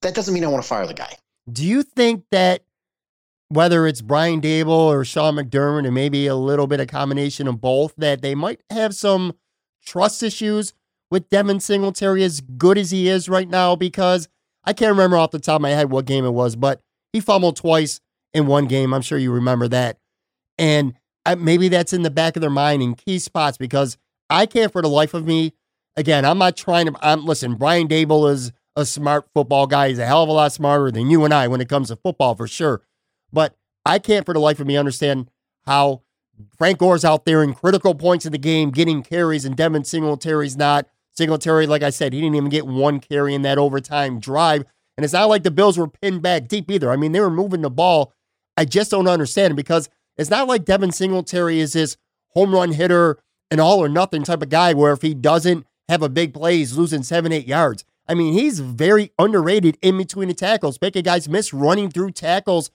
That 0.01 0.13
doesn't 0.13 0.33
mean 0.33 0.43
I 0.43 0.47
want 0.47 0.63
to 0.63 0.67
fire 0.67 0.85
the 0.85 0.93
guy. 0.93 1.15
Do 1.51 1.65
you 1.65 1.83
think 1.83 2.25
that 2.31 2.63
whether 3.51 3.85
it's 3.85 4.01
Brian 4.01 4.39
Daboll 4.39 4.87
or 4.87 5.03
Sean 5.03 5.35
McDermott, 5.35 5.85
and 5.85 5.93
maybe 5.93 6.25
a 6.25 6.35
little 6.35 6.67
bit 6.67 6.79
of 6.79 6.87
combination 6.87 7.47
of 7.47 7.59
both, 7.59 7.93
that 7.97 8.21
they 8.21 8.33
might 8.33 8.61
have 8.69 8.95
some 8.95 9.33
trust 9.85 10.23
issues 10.23 10.73
with 11.09 11.29
Devin 11.29 11.59
Singletary 11.59 12.23
as 12.23 12.39
good 12.39 12.77
as 12.77 12.91
he 12.91 13.09
is 13.09 13.27
right 13.27 13.49
now? 13.49 13.75
Because 13.75 14.29
I 14.63 14.71
can't 14.71 14.91
remember 14.91 15.17
off 15.17 15.31
the 15.31 15.39
top 15.39 15.57
of 15.57 15.61
my 15.61 15.71
head 15.71 15.91
what 15.91 16.05
game 16.05 16.23
it 16.23 16.31
was, 16.31 16.55
but 16.55 16.81
he 17.11 17.19
fumbled 17.19 17.57
twice 17.57 17.99
in 18.33 18.47
one 18.47 18.67
game. 18.67 18.93
I'm 18.93 19.01
sure 19.01 19.17
you 19.17 19.33
remember 19.33 19.67
that. 19.67 19.97
And 20.57 20.93
uh, 21.25 21.35
maybe 21.35 21.67
that's 21.67 21.91
in 21.91 22.03
the 22.03 22.09
back 22.09 22.37
of 22.37 22.41
their 22.41 22.49
mind 22.49 22.81
in 22.81 22.95
key 22.95 23.19
spots 23.19 23.57
because 23.57 23.97
I 24.29 24.45
can't 24.45 24.71
for 24.71 24.81
the 24.81 24.87
life 24.87 25.13
of 25.13 25.25
me. 25.25 25.53
Again, 25.97 26.23
I'm 26.23 26.37
not 26.37 26.55
trying 26.55 26.85
to. 26.85 26.95
I'm, 27.01 27.25
listen, 27.25 27.55
Brian 27.55 27.89
Daboll 27.89 28.31
is 28.31 28.53
a 28.77 28.85
smart 28.85 29.27
football 29.33 29.67
guy. 29.67 29.89
He's 29.89 29.99
a 29.99 30.05
hell 30.05 30.23
of 30.23 30.29
a 30.29 30.31
lot 30.31 30.53
smarter 30.53 30.89
than 30.89 31.09
you 31.09 31.25
and 31.25 31.33
I 31.33 31.49
when 31.49 31.59
it 31.59 31.67
comes 31.67 31.89
to 31.89 31.97
football 31.97 32.33
for 32.35 32.47
sure. 32.47 32.81
But 33.31 33.55
I 33.85 33.99
can't 33.99 34.25
for 34.25 34.33
the 34.33 34.39
life 34.39 34.59
of 34.59 34.67
me 34.67 34.77
understand 34.77 35.29
how 35.65 36.01
Frank 36.57 36.79
Gore's 36.79 37.05
out 37.05 37.25
there 37.25 37.43
in 37.43 37.53
critical 37.53 37.95
points 37.95 38.25
of 38.25 38.31
the 38.31 38.37
game 38.37 38.71
getting 38.71 39.03
carries 39.03 39.45
and 39.45 39.55
Devin 39.55 39.83
Singletary's 39.83 40.57
not. 40.57 40.87
Singletary, 41.13 41.67
like 41.67 41.83
I 41.83 41.89
said, 41.89 42.13
he 42.13 42.21
didn't 42.21 42.35
even 42.35 42.49
get 42.49 42.65
one 42.65 42.99
carry 42.99 43.35
in 43.35 43.41
that 43.41 43.57
overtime 43.57 44.19
drive. 44.19 44.63
And 44.95 45.03
it's 45.03 45.13
not 45.13 45.29
like 45.29 45.43
the 45.43 45.51
Bills 45.51 45.77
were 45.77 45.87
pinned 45.87 46.21
back 46.21 46.47
deep 46.47 46.71
either. 46.71 46.89
I 46.89 46.95
mean, 46.95 47.11
they 47.11 47.19
were 47.19 47.29
moving 47.29 47.61
the 47.61 47.69
ball. 47.69 48.13
I 48.55 48.65
just 48.65 48.91
don't 48.91 49.07
understand 49.07 49.55
because 49.55 49.89
it's 50.17 50.29
not 50.29 50.47
like 50.47 50.65
Devin 50.65 50.91
Singletary 50.91 51.59
is 51.59 51.73
this 51.73 51.97
home 52.29 52.53
run 52.53 52.71
hitter, 52.71 53.19
an 53.49 53.59
all 53.59 53.83
or 53.83 53.89
nothing 53.89 54.23
type 54.23 54.41
of 54.41 54.49
guy 54.49 54.73
where 54.73 54.93
if 54.93 55.01
he 55.01 55.13
doesn't 55.13 55.65
have 55.89 56.01
a 56.01 56.09
big 56.09 56.33
play, 56.33 56.57
he's 56.57 56.77
losing 56.77 57.03
seven, 57.03 57.33
eight 57.33 57.47
yards. 57.47 57.83
I 58.07 58.13
mean, 58.13 58.33
he's 58.33 58.59
very 58.59 59.11
underrated 59.19 59.77
in 59.81 59.97
between 59.97 60.29
the 60.29 60.33
tackles, 60.33 60.79
making 60.81 61.03
guys 61.03 61.27
miss 61.27 61.53
running 61.53 61.89
through 61.89 62.11
tackles 62.11 62.71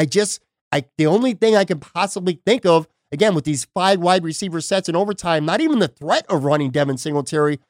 I 0.00 0.06
just, 0.06 0.40
I 0.72 0.86
the 0.96 1.06
only 1.06 1.34
thing 1.34 1.56
I 1.56 1.66
can 1.66 1.78
possibly 1.78 2.40
think 2.46 2.64
of, 2.64 2.88
again, 3.12 3.34
with 3.34 3.44
these 3.44 3.66
five 3.74 4.00
wide 4.00 4.24
receiver 4.24 4.62
sets 4.62 4.88
in 4.88 4.96
overtime, 4.96 5.44
not 5.44 5.60
even 5.60 5.78
the 5.78 5.88
threat 5.88 6.24
of 6.30 6.44
running 6.44 6.70
Devin 6.70 6.96
Singletary, 6.96 7.60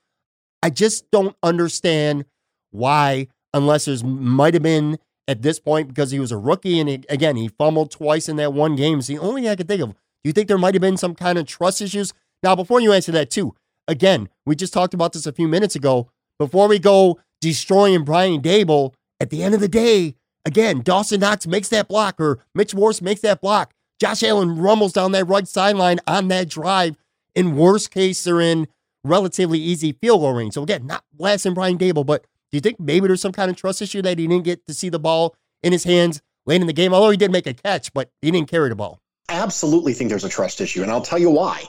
I 0.62 0.70
just 0.70 1.10
don't 1.10 1.34
understand 1.42 2.24
why, 2.70 3.26
unless 3.52 3.86
there's 3.86 4.04
might 4.04 4.54
have 4.54 4.62
been 4.62 5.00
at 5.26 5.42
this 5.42 5.58
point 5.58 5.88
because 5.88 6.12
he 6.12 6.20
was 6.20 6.30
a 6.30 6.38
rookie 6.38 6.78
and 6.78 6.88
he, 6.88 7.02
again 7.08 7.34
he 7.34 7.48
fumbled 7.48 7.90
twice 7.90 8.28
in 8.28 8.36
that 8.36 8.52
one 8.52 8.76
game. 8.76 9.00
It's 9.00 9.08
the 9.08 9.18
only 9.18 9.42
thing 9.42 9.50
I 9.50 9.56
can 9.56 9.66
think 9.66 9.82
of. 9.82 9.90
Do 9.90 9.96
you 10.22 10.32
think 10.32 10.46
there 10.46 10.56
might 10.56 10.74
have 10.74 10.80
been 10.80 10.96
some 10.96 11.16
kind 11.16 11.36
of 11.36 11.46
trust 11.46 11.82
issues? 11.82 12.12
Now, 12.44 12.54
before 12.54 12.80
you 12.80 12.92
answer 12.92 13.10
that 13.10 13.30
too, 13.30 13.56
again, 13.88 14.28
we 14.46 14.54
just 14.54 14.72
talked 14.72 14.94
about 14.94 15.14
this 15.14 15.26
a 15.26 15.32
few 15.32 15.48
minutes 15.48 15.74
ago. 15.74 16.08
Before 16.38 16.68
we 16.68 16.78
go 16.78 17.18
destroying 17.40 18.04
Brian 18.04 18.40
Daboll, 18.40 18.94
at 19.18 19.30
the 19.30 19.42
end 19.42 19.56
of 19.56 19.60
the 19.60 19.68
day, 19.68 20.14
again, 20.44 20.80
Dawson 20.82 21.20
Knox 21.20 21.46
makes 21.46 21.68
that 21.68 21.88
block 21.88 22.20
or 22.20 22.38
Mitch 22.54 22.74
Morse 22.74 23.02
makes 23.02 23.20
that 23.22 23.40
block. 23.40 23.74
Josh 24.00 24.22
Allen 24.22 24.56
rumbles 24.56 24.92
down 24.92 25.12
that 25.12 25.26
right 25.26 25.46
sideline 25.46 25.98
on 26.06 26.28
that 26.28 26.48
drive. 26.48 26.96
In 27.34 27.56
worst 27.56 27.90
case, 27.90 28.24
they're 28.24 28.40
in 28.40 28.66
relatively 29.04 29.58
easy 29.58 29.92
field 29.92 30.20
goal 30.20 30.32
range. 30.32 30.54
So 30.54 30.62
again, 30.62 30.86
not 30.86 31.04
blasting 31.12 31.54
Brian 31.54 31.78
Daboll, 31.78 32.06
but 32.06 32.22
do 32.50 32.56
you 32.56 32.60
think 32.60 32.80
maybe 32.80 33.06
there's 33.06 33.20
some 33.20 33.32
kind 33.32 33.50
of 33.50 33.56
trust 33.56 33.82
issue 33.82 34.02
that 34.02 34.18
he 34.18 34.26
didn't 34.26 34.44
get 34.44 34.66
to 34.66 34.74
see 34.74 34.88
the 34.88 34.98
ball 34.98 35.36
in 35.62 35.72
his 35.72 35.84
hands 35.84 36.22
late 36.46 36.60
in 36.60 36.66
the 36.66 36.72
game? 36.72 36.92
Although 36.92 37.10
he 37.10 37.16
did 37.16 37.30
make 37.30 37.46
a 37.46 37.54
catch, 37.54 37.92
but 37.92 38.10
he 38.20 38.30
didn't 38.30 38.50
carry 38.50 38.68
the 38.68 38.74
ball. 38.74 39.00
I 39.28 39.34
absolutely 39.34 39.94
think 39.94 40.10
there's 40.10 40.24
a 40.24 40.28
trust 40.28 40.60
issue, 40.60 40.82
and 40.82 40.90
I'll 40.90 41.02
tell 41.02 41.18
you 41.18 41.30
why. 41.30 41.62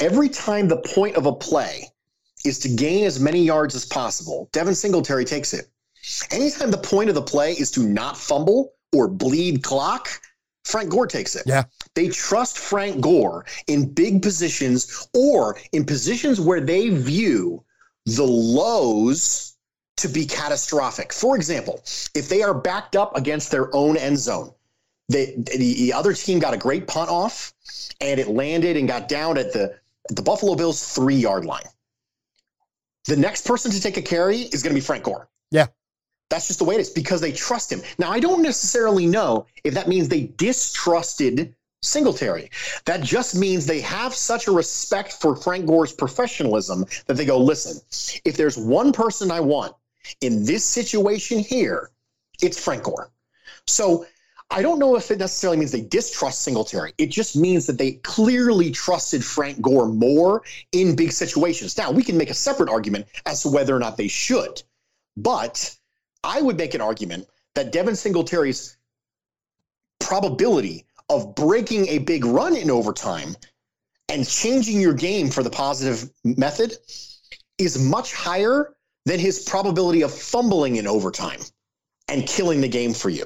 Every 0.00 0.28
time 0.28 0.68
the 0.68 0.78
point 0.78 1.16
of 1.16 1.26
a 1.26 1.32
play 1.32 1.90
is 2.44 2.58
to 2.60 2.68
gain 2.68 3.04
as 3.04 3.20
many 3.20 3.42
yards 3.42 3.74
as 3.74 3.84
possible, 3.84 4.48
Devin 4.52 4.74
Singletary 4.74 5.24
takes 5.24 5.52
it. 5.52 5.68
Anytime 6.30 6.70
the 6.70 6.78
point 6.78 7.08
of 7.08 7.14
the 7.14 7.22
play 7.22 7.52
is 7.52 7.70
to 7.72 7.80
not 7.80 8.16
fumble 8.16 8.74
or 8.92 9.08
bleed 9.08 9.62
clock, 9.62 10.08
Frank 10.64 10.90
Gore 10.90 11.06
takes 11.06 11.36
it. 11.36 11.44
Yeah. 11.46 11.64
They 11.94 12.08
trust 12.08 12.58
Frank 12.58 13.00
Gore 13.00 13.44
in 13.66 13.92
big 13.92 14.22
positions 14.22 15.08
or 15.14 15.58
in 15.72 15.84
positions 15.84 16.40
where 16.40 16.60
they 16.60 16.90
view 16.90 17.64
the 18.04 18.24
lows 18.24 19.56
to 19.96 20.08
be 20.08 20.26
catastrophic. 20.26 21.12
For 21.12 21.36
example, 21.36 21.82
if 22.14 22.28
they 22.28 22.42
are 22.42 22.54
backed 22.54 22.96
up 22.96 23.16
against 23.16 23.50
their 23.50 23.74
own 23.74 23.96
end 23.96 24.18
zone, 24.18 24.52
they, 25.08 25.34
the, 25.36 25.56
the 25.56 25.92
other 25.92 26.12
team 26.12 26.38
got 26.38 26.52
a 26.54 26.58
great 26.58 26.86
punt 26.86 27.10
off 27.10 27.52
and 28.00 28.18
it 28.20 28.28
landed 28.28 28.76
and 28.76 28.88
got 28.88 29.08
down 29.08 29.38
at 29.38 29.52
the, 29.52 29.78
the 30.10 30.22
Buffalo 30.22 30.54
Bills 30.54 30.94
three 30.94 31.16
yard 31.16 31.44
line. 31.44 31.66
The 33.06 33.16
next 33.16 33.46
person 33.46 33.70
to 33.70 33.80
take 33.80 33.96
a 33.96 34.02
carry 34.02 34.38
is 34.38 34.62
going 34.62 34.74
to 34.74 34.80
be 34.80 34.84
Frank 34.84 35.04
Gore. 35.04 35.28
Yeah. 35.50 35.66
That's 36.28 36.48
just 36.48 36.58
the 36.58 36.64
way 36.64 36.74
it 36.74 36.80
is 36.80 36.90
because 36.90 37.20
they 37.20 37.32
trust 37.32 37.70
him. 37.70 37.82
Now, 37.98 38.10
I 38.10 38.18
don't 38.18 38.42
necessarily 38.42 39.06
know 39.06 39.46
if 39.64 39.74
that 39.74 39.88
means 39.88 40.08
they 40.08 40.32
distrusted 40.36 41.54
Singletary. 41.82 42.50
That 42.84 43.02
just 43.02 43.36
means 43.36 43.64
they 43.64 43.80
have 43.80 44.14
such 44.14 44.48
a 44.48 44.52
respect 44.52 45.12
for 45.12 45.36
Frank 45.36 45.66
Gore's 45.66 45.92
professionalism 45.92 46.84
that 47.06 47.14
they 47.16 47.24
go, 47.24 47.38
listen, 47.38 47.80
if 48.24 48.36
there's 48.36 48.58
one 48.58 48.92
person 48.92 49.30
I 49.30 49.40
want 49.40 49.74
in 50.20 50.44
this 50.44 50.64
situation 50.64 51.38
here, 51.38 51.90
it's 52.42 52.62
Frank 52.62 52.82
Gore. 52.82 53.10
So 53.66 54.06
I 54.50 54.62
don't 54.62 54.78
know 54.78 54.96
if 54.96 55.10
it 55.10 55.18
necessarily 55.18 55.58
means 55.58 55.72
they 55.72 55.82
distrust 55.82 56.42
Singletary. 56.42 56.92
It 56.98 57.10
just 57.10 57.36
means 57.36 57.66
that 57.66 57.78
they 57.78 57.92
clearly 57.92 58.70
trusted 58.70 59.24
Frank 59.24 59.60
Gore 59.60 59.88
more 59.88 60.42
in 60.72 60.96
big 60.96 61.12
situations. 61.12 61.76
Now, 61.76 61.90
we 61.90 62.02
can 62.02 62.16
make 62.16 62.30
a 62.30 62.34
separate 62.34 62.68
argument 62.68 63.06
as 63.26 63.42
to 63.42 63.48
whether 63.48 63.74
or 63.74 63.80
not 63.80 63.96
they 63.96 64.08
should, 64.08 64.62
but 65.16 65.76
I 66.26 66.42
would 66.42 66.56
make 66.56 66.74
an 66.74 66.80
argument 66.80 67.28
that 67.54 67.70
Devin 67.70 67.94
Singletary's 67.94 68.76
probability 70.00 70.84
of 71.08 71.36
breaking 71.36 71.86
a 71.86 71.98
big 71.98 72.24
run 72.24 72.56
in 72.56 72.68
overtime 72.68 73.36
and 74.08 74.28
changing 74.28 74.80
your 74.80 74.92
game 74.92 75.30
for 75.30 75.44
the 75.44 75.50
positive 75.50 76.10
method 76.24 76.76
is 77.58 77.78
much 77.78 78.12
higher 78.12 78.74
than 79.04 79.20
his 79.20 79.44
probability 79.44 80.02
of 80.02 80.12
fumbling 80.12 80.76
in 80.76 80.86
overtime 80.88 81.40
and 82.08 82.26
killing 82.26 82.60
the 82.60 82.68
game 82.68 82.92
for 82.92 83.08
you. 83.08 83.24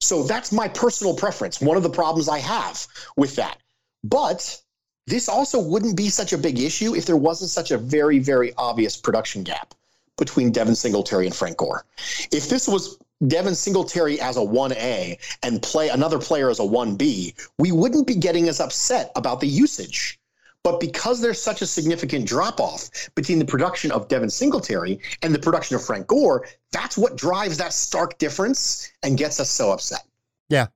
So 0.00 0.22
that's 0.22 0.52
my 0.52 0.68
personal 0.68 1.14
preference. 1.14 1.60
One 1.60 1.76
of 1.76 1.82
the 1.82 1.90
problems 1.90 2.28
I 2.30 2.38
have 2.38 2.86
with 3.14 3.36
that. 3.36 3.58
But 4.04 4.58
this 5.06 5.28
also 5.28 5.60
wouldn't 5.60 5.98
be 5.98 6.08
such 6.08 6.32
a 6.32 6.38
big 6.38 6.58
issue 6.58 6.94
if 6.94 7.04
there 7.04 7.16
wasn't 7.16 7.50
such 7.50 7.70
a 7.70 7.78
very, 7.78 8.18
very 8.18 8.54
obvious 8.56 8.96
production 8.96 9.42
gap 9.42 9.74
between 10.22 10.52
Devin 10.52 10.76
Singletary 10.76 11.26
and 11.26 11.34
Frank 11.34 11.56
Gore. 11.56 11.84
If 12.30 12.48
this 12.48 12.68
was 12.68 12.96
Devin 13.26 13.56
Singletary 13.56 14.20
as 14.20 14.36
a 14.36 14.40
1A 14.40 15.18
and 15.42 15.60
play 15.60 15.88
another 15.88 16.20
player 16.20 16.48
as 16.48 16.60
a 16.60 16.62
1B, 16.62 17.34
we 17.58 17.72
wouldn't 17.72 18.06
be 18.06 18.14
getting 18.14 18.48
as 18.48 18.60
upset 18.60 19.10
about 19.16 19.40
the 19.40 19.48
usage. 19.48 20.20
But 20.62 20.78
because 20.78 21.20
there's 21.20 21.42
such 21.42 21.60
a 21.60 21.66
significant 21.66 22.24
drop 22.24 22.60
off 22.60 22.88
between 23.16 23.40
the 23.40 23.44
production 23.44 23.90
of 23.90 24.06
Devin 24.06 24.30
Singletary 24.30 25.00
and 25.22 25.34
the 25.34 25.40
production 25.40 25.74
of 25.74 25.84
Frank 25.84 26.06
Gore, 26.06 26.46
that's 26.70 26.96
what 26.96 27.16
drives 27.16 27.58
that 27.58 27.72
stark 27.72 28.16
difference 28.18 28.92
and 29.02 29.18
gets 29.18 29.40
us 29.40 29.50
so 29.50 29.72
upset. 29.72 30.04
Yeah, 30.48 30.68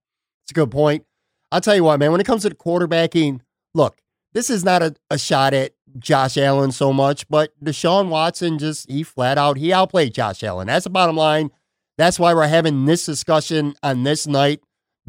it's 0.43 0.51
a 0.51 0.55
good 0.55 0.73
point. 0.73 1.07
I'll 1.53 1.61
tell 1.61 1.77
you 1.77 1.85
what, 1.85 2.01
man, 2.01 2.11
when 2.11 2.21
it 2.21 2.27
comes 2.27 2.43
to 2.43 2.51
quarterbacking, 2.51 3.43
look, 3.75 3.99
this 4.33 4.51
is 4.51 4.65
not 4.65 4.83
a, 4.83 4.97
a 5.09 5.19
shot 5.19 5.55
at 5.55 5.76
Josh 5.99 6.37
Allen 6.37 6.73
so 6.73 6.93
much, 6.93 7.29
but 7.29 7.53
Deshaun 7.63 8.09
Watson 8.09 8.59
just, 8.59 8.91
he 8.91 9.03
flat 9.03 9.39
out, 9.39 9.57
he 9.57 9.73
outplayed 9.73 10.15
Josh 10.15 10.43
Allen. 10.43 10.67
That's 10.67 10.85
the 10.85 10.91
bottom 10.91 11.17
line. 11.17 11.51
That's 11.99 12.19
why 12.19 12.35
we're 12.35 12.49
having 12.49 12.85
this 12.85 13.07
discussion 13.07 13.75
on 13.83 14.03
this 14.03 14.27
night. 14.27 14.61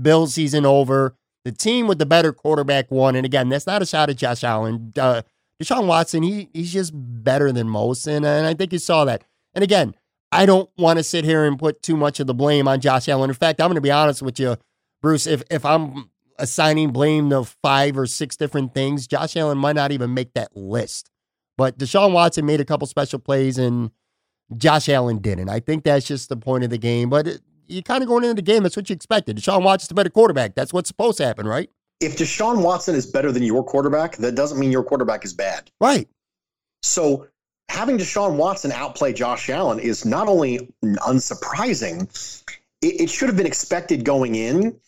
Bill 0.01 0.27
season 0.27 0.65
over. 0.65 1.15
The 1.43 1.51
team 1.51 1.87
with 1.87 1.99
the 1.99 2.05
better 2.05 2.31
quarterback 2.33 2.91
won. 2.91 3.15
And 3.15 3.25
again, 3.25 3.49
that's 3.49 3.67
not 3.67 3.81
a 3.81 3.85
shot 3.85 4.09
at 4.09 4.17
Josh 4.17 4.43
Allen. 4.43 4.93
Uh, 4.97 5.23
Deshaun 5.61 5.87
Watson, 5.87 6.23
he 6.23 6.49
he's 6.53 6.71
just 6.71 6.91
better 6.93 7.51
than 7.51 7.67
most. 7.67 8.05
And, 8.05 8.25
and 8.25 8.45
I 8.45 8.53
think 8.53 8.73
you 8.73 8.79
saw 8.79 9.05
that. 9.05 9.23
And 9.53 9.63
again, 9.63 9.95
I 10.31 10.45
don't 10.45 10.69
want 10.77 10.97
to 10.99 11.03
sit 11.03 11.25
here 11.25 11.45
and 11.45 11.57
put 11.57 11.81
too 11.81 11.97
much 11.97 12.19
of 12.19 12.27
the 12.27 12.33
blame 12.33 12.67
on 12.67 12.79
Josh 12.79 13.07
Allen. 13.09 13.29
In 13.29 13.33
fact, 13.33 13.59
I'm 13.59 13.67
going 13.67 13.75
to 13.75 13.81
be 13.81 13.91
honest 13.91 14.21
with 14.21 14.39
you, 14.39 14.57
Bruce. 15.01 15.25
If 15.25 15.43
if 15.49 15.65
I'm 15.65 16.11
assigning 16.39 16.91
blame 16.91 17.29
to 17.29 17.43
five 17.63 17.97
or 17.97 18.05
six 18.05 18.35
different 18.35 18.73
things, 18.73 19.07
Josh 19.07 19.35
Allen 19.35 19.57
might 19.57 19.75
not 19.75 19.91
even 19.91 20.13
make 20.13 20.33
that 20.33 20.55
list. 20.55 21.09
But 21.57 21.77
Deshaun 21.77 22.13
Watson 22.13 22.45
made 22.45 22.61
a 22.61 22.65
couple 22.65 22.87
special 22.87 23.19
plays 23.19 23.57
and 23.57 23.91
Josh 24.55 24.87
Allen 24.89 25.17
didn't. 25.17 25.49
I 25.49 25.59
think 25.59 25.83
that's 25.83 26.05
just 26.05 26.29
the 26.29 26.37
point 26.37 26.63
of 26.63 26.69
the 26.69 26.77
game. 26.77 27.09
But 27.09 27.27
it, 27.27 27.41
you 27.67 27.83
kind 27.83 28.01
of 28.01 28.07
going 28.07 28.23
into 28.23 28.35
the 28.35 28.41
game, 28.41 28.63
that's 28.63 28.77
what 28.77 28.89
you 28.89 28.93
expected. 28.93 29.37
Deshaun 29.37 29.63
Watson's 29.63 29.91
a 29.91 29.95
better 29.95 30.09
quarterback. 30.09 30.55
That's 30.55 30.71
what's 30.71 30.87
supposed 30.87 31.17
to 31.17 31.25
happen, 31.25 31.47
right? 31.47 31.69
If 31.99 32.17
Deshaun 32.17 32.63
Watson 32.63 32.95
is 32.95 33.07
better 33.07 33.31
than 33.31 33.43
your 33.43 33.63
quarterback, 33.63 34.17
that 34.17 34.35
doesn't 34.35 34.59
mean 34.59 34.71
your 34.71 34.83
quarterback 34.83 35.25
is 35.25 35.33
bad. 35.33 35.71
Right. 35.81 36.07
So 36.83 37.27
having 37.69 37.97
Deshaun 37.97 38.35
Watson 38.35 38.71
outplay 38.71 39.13
Josh 39.13 39.49
Allen 39.49 39.79
is 39.79 40.05
not 40.05 40.27
only 40.27 40.71
unsurprising, 40.83 42.03
it, 42.81 43.01
it 43.01 43.09
should 43.09 43.29
have 43.29 43.37
been 43.37 43.47
expected 43.47 44.05
going 44.05 44.35
in. 44.35 44.79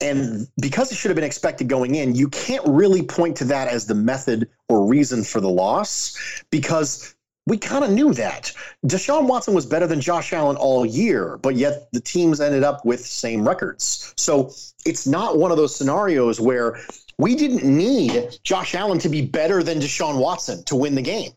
And 0.00 0.46
because 0.60 0.92
it 0.92 0.96
should 0.96 1.10
have 1.10 1.16
been 1.16 1.24
expected 1.24 1.68
going 1.68 1.94
in, 1.94 2.14
you 2.14 2.28
can't 2.28 2.64
really 2.66 3.02
point 3.02 3.36
to 3.38 3.44
that 3.46 3.68
as 3.68 3.86
the 3.86 3.94
method 3.94 4.48
or 4.68 4.86
reason 4.86 5.24
for 5.24 5.40
the 5.40 5.48
loss 5.48 6.44
because 6.50 7.14
we 7.46 7.56
kind 7.56 7.84
of 7.84 7.90
knew 7.90 8.12
that. 8.14 8.52
Deshaun 8.84 9.26
Watson 9.26 9.54
was 9.54 9.64
better 9.64 9.86
than 9.86 10.00
Josh 10.00 10.32
Allen 10.32 10.56
all 10.56 10.84
year, 10.84 11.38
but 11.38 11.54
yet 11.54 11.88
the 11.92 12.00
teams 12.00 12.40
ended 12.40 12.64
up 12.64 12.84
with 12.84 13.00
same 13.00 13.46
records. 13.46 14.12
So 14.16 14.52
it's 14.84 15.06
not 15.06 15.38
one 15.38 15.50
of 15.50 15.56
those 15.56 15.74
scenarios 15.74 16.40
where 16.40 16.78
we 17.18 17.36
didn't 17.36 17.64
need 17.64 18.38
Josh 18.42 18.74
Allen 18.74 18.98
to 18.98 19.08
be 19.08 19.22
better 19.22 19.62
than 19.62 19.78
Deshaun 19.78 20.18
Watson 20.18 20.62
to 20.64 20.76
win 20.76 20.94
the 20.94 21.02
game. 21.02 21.32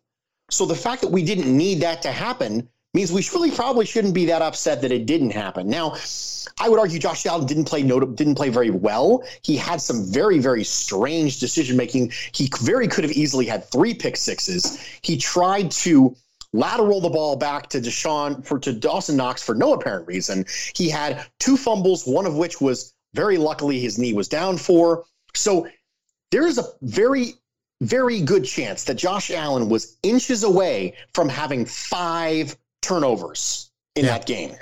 So 0.50 0.66
the 0.66 0.76
fact 0.76 1.02
that 1.02 1.12
we 1.12 1.24
didn't 1.24 1.56
need 1.56 1.82
that 1.82 2.02
to 2.02 2.12
happen 2.12 2.68
means 2.94 3.12
we 3.12 3.24
really 3.34 3.52
probably 3.52 3.86
shouldn't 3.86 4.14
be 4.14 4.26
that 4.26 4.42
upset 4.42 4.82
that 4.82 4.92
it 4.92 5.06
didn't 5.06 5.30
happen. 5.30 5.70
Now, 5.70 5.96
I 6.60 6.70
would 6.70 6.80
argue 6.80 6.98
Josh 6.98 7.26
Allen 7.26 7.46
didn't 7.46 7.66
play 7.66 7.84
not- 7.84 8.16
didn't 8.16 8.36
play 8.36 8.50
very 8.50 8.72
well. 8.72 9.24
He 9.44 9.56
had 9.58 9.82
some 9.82 10.06
very 10.06 10.40
very 10.40 10.64
strange 10.64 11.40
decision 11.40 11.78
making. 11.78 12.12
He 12.34 12.50
very 12.62 12.88
could 12.88 13.04
have 13.04 13.14
easily 13.14 13.46
had 13.46 13.70
three 13.70 13.94
pick 13.94 14.18
sixes. 14.18 14.80
He 15.02 15.18
tried 15.18 15.70
to 15.72 16.16
lateral 16.52 17.00
the 17.00 17.10
ball 17.10 17.36
back 17.36 17.70
to 17.70 17.80
Deshaun 17.80 18.44
for 18.44 18.58
to 18.60 18.74
Dawson 18.74 19.16
Knox 19.16 19.44
for 19.44 19.54
no 19.54 19.74
apparent 19.74 20.08
reason. 20.08 20.46
He 20.76 20.90
had 20.90 21.24
two 21.40 21.58
fumbles, 21.58 22.08
one 22.08 22.26
of 22.26 22.38
which 22.38 22.60
was 22.60 22.94
very 23.14 23.38
luckily 23.38 23.80
his 23.80 24.00
knee 24.00 24.14
was 24.14 24.28
down 24.28 24.58
for. 24.58 25.06
So 25.36 25.68
there 26.32 26.48
is 26.48 26.58
a 26.58 26.66
very 26.82 27.36
very 27.82 28.20
good 28.20 28.44
chance 28.44 28.84
that 28.86 28.96
Josh 28.96 29.32
Allen 29.32 29.70
was 29.70 29.96
inches 30.04 30.44
away 30.44 30.96
from 31.14 31.30
having 31.30 31.66
five 31.66 32.58
turnovers 32.82 33.72
in 33.96 34.06
yeah. 34.06 34.18
that 34.18 34.26
game. 34.26 34.56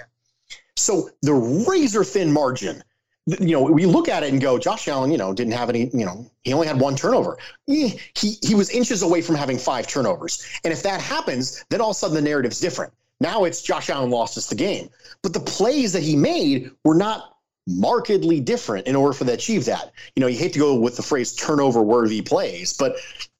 So 0.75 1.09
the 1.21 1.33
razor 1.33 2.03
thin 2.03 2.31
margin, 2.31 2.83
you 3.25 3.53
know, 3.53 3.63
we 3.63 3.85
look 3.85 4.07
at 4.07 4.23
it 4.23 4.31
and 4.31 4.41
go, 4.41 4.57
Josh 4.57 4.87
Allen, 4.87 5.11
you 5.11 5.17
know, 5.17 5.33
didn't 5.33 5.53
have 5.53 5.69
any, 5.69 5.89
you 5.93 6.05
know, 6.05 6.29
he 6.43 6.53
only 6.53 6.67
had 6.67 6.79
one 6.79 6.95
turnover. 6.95 7.37
He, 7.65 7.99
he, 8.15 8.37
he 8.41 8.55
was 8.55 8.69
inches 8.69 9.01
away 9.01 9.21
from 9.21 9.35
having 9.35 9.57
five 9.57 9.87
turnovers. 9.87 10.47
And 10.63 10.71
if 10.71 10.83
that 10.83 11.01
happens, 11.01 11.65
then 11.69 11.81
all 11.81 11.89
of 11.89 11.95
a 11.95 11.99
sudden 11.99 12.15
the 12.15 12.21
narrative's 12.21 12.59
different. 12.59 12.93
Now 13.19 13.43
it's 13.43 13.61
Josh 13.61 13.89
Allen 13.89 14.11
lost 14.11 14.37
us 14.37 14.47
the 14.47 14.55
game. 14.55 14.89
But 15.23 15.33
the 15.33 15.39
plays 15.39 15.91
that 15.93 16.03
he 16.03 16.15
made 16.15 16.71
were 16.85 16.95
not 16.95 17.37
markedly 17.67 18.39
different 18.39 18.87
in 18.87 18.95
order 18.95 19.13
for 19.13 19.25
to 19.25 19.33
achieve 19.33 19.65
that. 19.65 19.91
You 20.15 20.21
know, 20.21 20.27
you 20.27 20.37
hate 20.37 20.53
to 20.53 20.59
go 20.59 20.79
with 20.79 20.95
the 20.95 21.03
phrase 21.03 21.35
turnover 21.35 21.81
worthy 21.81 22.21
plays, 22.21 22.73
but 22.73 22.95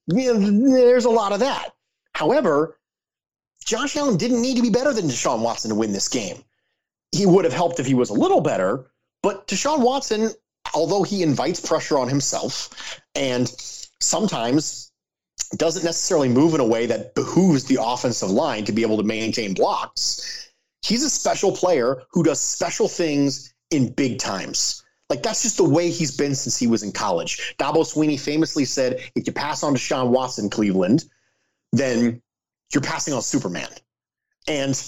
you 0.08 0.34
know, 0.34 0.70
there's 0.76 1.06
a 1.06 1.10
lot 1.10 1.32
of 1.32 1.40
that. 1.40 1.76
However, 2.14 2.78
Josh 3.68 3.98
Allen 3.98 4.16
didn't 4.16 4.42
need 4.42 4.56
to 4.56 4.62
be 4.62 4.70
better 4.70 4.94
than 4.94 5.08
Deshaun 5.08 5.42
Watson 5.42 5.70
to 5.70 5.76
win 5.76 5.92
this 5.92 6.08
game. 6.08 6.42
he 7.12 7.26
would 7.26 7.46
have 7.46 7.54
helped 7.54 7.80
if 7.80 7.86
he 7.86 7.94
was 7.94 8.10
a 8.10 8.14
little 8.14 8.42
better. 8.42 8.92
But 9.22 9.48
Deshaun 9.48 9.80
Watson, 9.80 10.32
although 10.74 11.04
he 11.04 11.22
invites 11.22 11.60
pressure 11.60 11.98
on 11.98 12.08
himself 12.08 13.02
and 13.16 13.50
sometimes 14.00 14.92
doesn't 15.56 15.84
necessarily 15.84 16.30
move 16.30 16.54
in 16.54 16.60
a 16.60 16.66
way 16.66 16.86
that 16.86 17.16
behooves 17.16 17.66
the 17.66 17.78
offensive 17.82 18.30
line 18.30 18.66
to 18.66 18.72
be 18.72 18.84
able 18.84 18.98
to 18.98 19.04
maintain 19.04 19.54
blocks, 19.54 20.52
he's 20.82 21.04
a 21.04 21.10
special 21.10 21.52
player 21.52 22.04
who 22.12 22.24
does 22.24 22.40
special 22.40 22.88
things 22.88 23.54
in 23.72 23.92
big 23.92 24.20
times. 24.20 24.84
Like 25.10 25.24
that's 25.24 25.44
just 25.44 25.58
the 25.58 25.64
way 25.64 25.90
he's 25.90 26.16
been 26.16 26.36
since 26.36 26.58
he 26.58 26.68
was 26.68 26.84
in 26.84 26.92
college. 26.92 27.56
Dabo 27.58 27.84
Swinney 27.84 28.20
famously 28.20 28.66
said, 28.66 29.02
if 29.16 29.26
you 29.26 29.34
pass 29.34 29.64
on 29.64 29.76
Deshaun 29.76 30.10
Watson, 30.10 30.50
Cleveland, 30.50 31.06
then 31.72 32.22
you're 32.74 32.82
passing 32.82 33.14
on 33.14 33.22
Superman. 33.22 33.70
And 34.48 34.82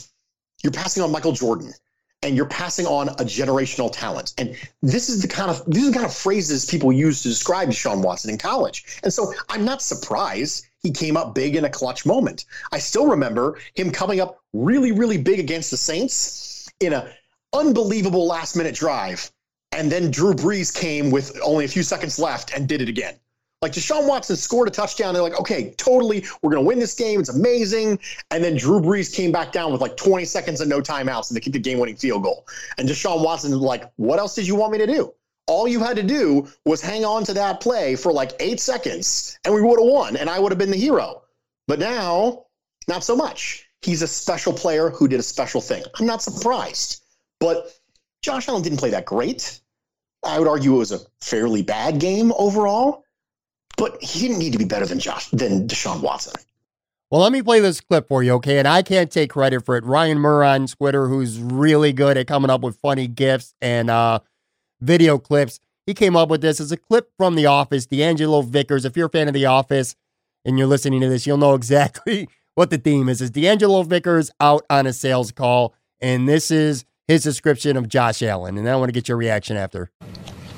you're 0.63 0.71
passing 0.71 1.03
on 1.03 1.11
Michael 1.11 1.31
Jordan 1.31 1.73
and 2.21 2.35
you're 2.35 2.45
passing 2.45 2.85
on 2.85 3.09
a 3.09 3.23
generational 3.23 3.89
talent. 3.91 4.33
And 4.37 4.55
this 4.81 5.09
is 5.09 5.21
the 5.21 5.27
kind 5.27 5.49
of 5.49 5.63
these 5.67 5.87
are 5.87 5.91
the 5.91 5.93
kind 5.93 6.05
of 6.05 6.13
phrases 6.13 6.65
people 6.65 6.91
use 6.91 7.21
to 7.23 7.29
describe 7.29 7.69
Deshaun 7.69 8.03
Watson 8.03 8.31
in 8.31 8.37
college. 8.37 8.99
And 9.03 9.13
so 9.13 9.33
I'm 9.49 9.63
not 9.63 9.81
surprised 9.81 10.65
he 10.81 10.91
came 10.91 11.17
up 11.17 11.35
big 11.35 11.55
in 11.55 11.65
a 11.65 11.69
clutch 11.69 12.05
moment. 12.05 12.45
I 12.71 12.79
still 12.79 13.07
remember 13.07 13.59
him 13.75 13.91
coming 13.91 14.19
up 14.19 14.41
really, 14.53 14.91
really 14.91 15.17
big 15.17 15.39
against 15.39 15.71
the 15.71 15.77
Saints 15.77 16.69
in 16.79 16.93
an 16.93 17.07
unbelievable 17.53 18.27
last 18.27 18.55
minute 18.55 18.75
drive. 18.75 19.31
And 19.71 19.91
then 19.91 20.11
Drew 20.11 20.33
Brees 20.33 20.73
came 20.73 21.11
with 21.11 21.37
only 21.43 21.65
a 21.65 21.67
few 21.67 21.83
seconds 21.83 22.17
left 22.17 22.53
and 22.53 22.67
did 22.67 22.81
it 22.81 22.89
again. 22.89 23.15
Like 23.61 23.73
Deshaun 23.73 24.07
Watson 24.07 24.37
scored 24.37 24.69
a 24.69 24.71
touchdown. 24.71 25.13
They're 25.13 25.23
like, 25.23 25.39
okay, 25.39 25.73
totally, 25.77 26.23
we're 26.41 26.51
going 26.51 26.63
to 26.63 26.67
win 26.67 26.79
this 26.79 26.93
game. 26.93 27.19
It's 27.19 27.29
amazing. 27.29 27.99
And 28.31 28.41
then 28.41 28.55
Drew 28.55 28.79
Brees 28.79 29.13
came 29.13 29.33
back 29.33 29.51
down 29.51 29.73
with 29.73 29.81
like 29.81 29.97
20 29.97 30.23
seconds 30.23 30.61
and 30.61 30.69
no 30.69 30.79
timeouts 30.79 31.29
and 31.29 31.35
they 31.35 31.41
kicked 31.41 31.53
the 31.53 31.59
game 31.59 31.77
winning 31.77 31.97
field 31.97 32.23
goal. 32.23 32.47
And 32.77 32.87
Deshaun 32.87 33.23
Watson 33.23 33.51
like, 33.59 33.91
what 33.97 34.17
else 34.17 34.33
did 34.33 34.47
you 34.47 34.55
want 34.55 34.71
me 34.71 34.77
to 34.77 34.87
do? 34.87 35.13
All 35.47 35.67
you 35.67 35.79
had 35.81 35.97
to 35.97 36.03
do 36.03 36.47
was 36.63 36.81
hang 36.81 37.03
on 37.03 37.25
to 37.25 37.33
that 37.33 37.59
play 37.59 37.95
for 37.97 38.13
like 38.13 38.31
eight 38.39 38.61
seconds 38.61 39.37
and 39.43 39.53
we 39.53 39.61
would 39.61 39.79
have 39.79 39.89
won 39.89 40.15
and 40.15 40.29
I 40.29 40.39
would 40.39 40.51
have 40.51 40.59
been 40.59 40.71
the 40.71 40.77
hero. 40.77 41.23
But 41.67 41.79
now, 41.79 42.45
not 42.87 43.03
so 43.03 43.15
much. 43.15 43.67
He's 43.81 44.01
a 44.01 44.07
special 44.07 44.53
player 44.53 44.89
who 44.89 45.07
did 45.07 45.19
a 45.19 45.23
special 45.23 45.59
thing. 45.59 45.83
I'm 45.99 46.05
not 46.05 46.21
surprised. 46.21 47.03
But 47.39 47.73
Josh 48.21 48.47
Allen 48.47 48.61
didn't 48.61 48.79
play 48.79 48.91
that 48.91 49.05
great. 49.05 49.59
I 50.23 50.39
would 50.39 50.47
argue 50.47 50.75
it 50.75 50.79
was 50.79 50.91
a 50.91 50.99
fairly 51.21 51.61
bad 51.61 51.99
game 51.99 52.31
overall 52.37 53.03
but 53.79 54.01
he 54.03 54.19
didn't 54.19 54.39
need 54.39 54.51
to 54.51 54.59
be 54.59 54.65
better 54.65 54.85
than 54.85 54.99
Josh 54.99 55.29
than 55.29 55.67
Deshaun 55.67 56.01
Watson. 56.01 56.33
Well, 57.09 57.21
let 57.21 57.31
me 57.31 57.41
play 57.41 57.59
this 57.59 57.81
clip 57.81 58.07
for 58.07 58.21
you, 58.21 58.33
okay? 58.33 58.59
And 58.59 58.67
I 58.67 58.83
can't 58.83 59.09
take 59.09 59.31
credit 59.31 59.65
for 59.65 59.77
it. 59.77 59.83
Ryan 59.83 60.19
Murr 60.19 60.43
on 60.43 60.67
Twitter, 60.67 61.07
who's 61.07 61.39
really 61.39 61.91
good 61.91 62.17
at 62.17 62.27
coming 62.27 62.51
up 62.51 62.61
with 62.61 62.75
funny 62.75 63.07
gifs 63.07 63.55
and 63.61 63.89
uh, 63.89 64.19
video 64.79 65.17
clips, 65.17 65.59
he 65.87 65.95
came 65.95 66.15
up 66.15 66.29
with 66.29 66.41
this. 66.41 66.59
as 66.59 66.71
a 66.71 66.77
clip 66.77 67.09
from 67.17 67.33
The 67.33 67.47
Office, 67.47 67.87
D'Angelo 67.87 68.43
Vickers. 68.43 68.85
If 68.85 68.95
you're 68.95 69.07
a 69.07 69.09
fan 69.09 69.27
of 69.27 69.33
The 69.33 69.47
Office 69.47 69.95
and 70.45 70.59
you're 70.59 70.67
listening 70.67 71.01
to 71.01 71.09
this, 71.09 71.25
you'll 71.25 71.37
know 71.37 71.53
exactly 71.55 72.27
what 72.53 72.69
the 72.69 72.77
theme 72.77 73.09
is. 73.09 73.21
Is 73.21 73.31
D'Angelo 73.31 73.81
Vickers 73.81 74.29
out 74.39 74.65
on 74.69 74.85
a 74.85 74.93
sales 74.93 75.31
call, 75.31 75.73
and 75.99 76.29
this 76.29 76.51
is 76.51 76.85
his 77.07 77.23
description 77.23 77.75
of 77.75 77.87
Josh 77.87 78.21
Allen. 78.21 78.55
And 78.55 78.69
I 78.69 78.75
want 78.75 78.89
to 78.89 78.93
get 78.93 79.07
your 79.07 79.17
reaction 79.17 79.57
after. 79.57 79.89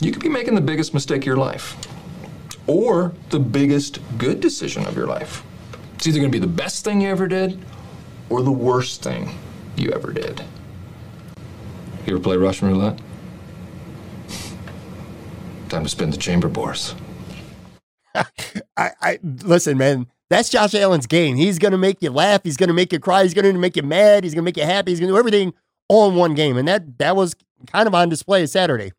You 0.02 0.12
could 0.12 0.22
be 0.22 0.28
making 0.28 0.56
the 0.56 0.62
biggest 0.62 0.94
mistake 0.94 1.22
of 1.22 1.28
your 1.28 1.38
life 1.38 1.78
or 2.72 3.12
the 3.32 3.40
biggest 3.40 4.00
good 4.18 4.40
decision 4.40 4.86
of 4.88 4.96
your 4.96 5.06
life. 5.06 5.44
It's 5.96 6.08
either 6.08 6.20
going 6.20 6.32
to 6.32 6.40
be 6.40 6.40
the 6.40 6.52
best 6.52 6.86
thing 6.86 7.02
you 7.02 7.10
ever 7.10 7.28
did 7.28 7.60
or 8.30 8.42
the 8.42 8.52
worst 8.52 9.04
thing 9.04 9.38
you 9.76 9.92
ever 9.92 10.14
did. 10.14 10.42
You 12.06 12.16
ever 12.16 12.24
play 12.24 12.38
Russian 12.38 12.70
roulette? 12.70 12.98
Time 15.68 15.84
to 15.84 15.90
spin 15.90 16.12
the 16.12 16.18
chamber 16.18 16.48
bores. 16.48 16.96
I, 18.16 18.24
I 18.78 19.20
listen, 19.24 19.78
man. 19.78 20.08
That's 20.30 20.48
Josh 20.50 20.74
Allen's 20.74 21.08
game. 21.08 21.36
He's 21.36 21.60
gonna 21.60 21.78
make 21.78 22.02
you 22.02 22.10
laugh. 22.10 22.42
He's 22.44 22.58
gonna 22.58 22.74
make 22.74 22.94
you 22.94 23.00
cry. 23.00 23.24
He's 23.24 23.34
gonna 23.34 23.52
make 23.54 23.76
you 23.76 23.84
mad. 23.84 24.24
He's 24.24 24.34
gonna 24.34 24.46
make 24.46 24.58
you 24.58 24.64
happy. 24.64 24.92
He's 24.92 25.00
gonna 25.00 25.12
do 25.12 25.18
everything 25.18 25.54
all 25.90 26.10
in 26.10 26.16
one 26.16 26.36
game, 26.36 26.58
and 26.58 26.68
that 26.68 26.98
that 27.00 27.16
was 27.18 27.36
kind 27.68 27.88
of 27.88 27.94
on 27.94 28.08
display 28.10 28.46
Saturday. 28.46 28.94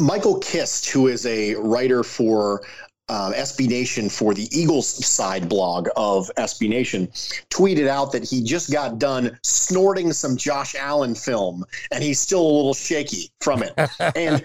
Michael 0.00 0.38
Kist, 0.38 0.88
who 0.90 1.08
is 1.08 1.26
a 1.26 1.54
writer 1.56 2.04
for 2.04 2.62
uh, 3.08 3.32
SB 3.34 3.68
Nation 3.68 4.08
for 4.08 4.34
the 4.34 4.48
Eagles 4.56 5.04
side 5.06 5.48
blog 5.48 5.88
of 5.96 6.30
SB 6.36 6.68
Nation 6.68 7.06
tweeted 7.50 7.86
out 7.88 8.12
that 8.12 8.24
he 8.24 8.42
just 8.42 8.70
got 8.72 8.98
done 8.98 9.38
snorting 9.42 10.12
some 10.12 10.36
Josh 10.36 10.74
Allen 10.74 11.14
film 11.14 11.64
and 11.90 12.02
he's 12.02 12.20
still 12.20 12.42
a 12.42 12.50
little 12.50 12.74
shaky 12.74 13.30
from 13.40 13.62
it. 13.62 13.72
and 14.16 14.44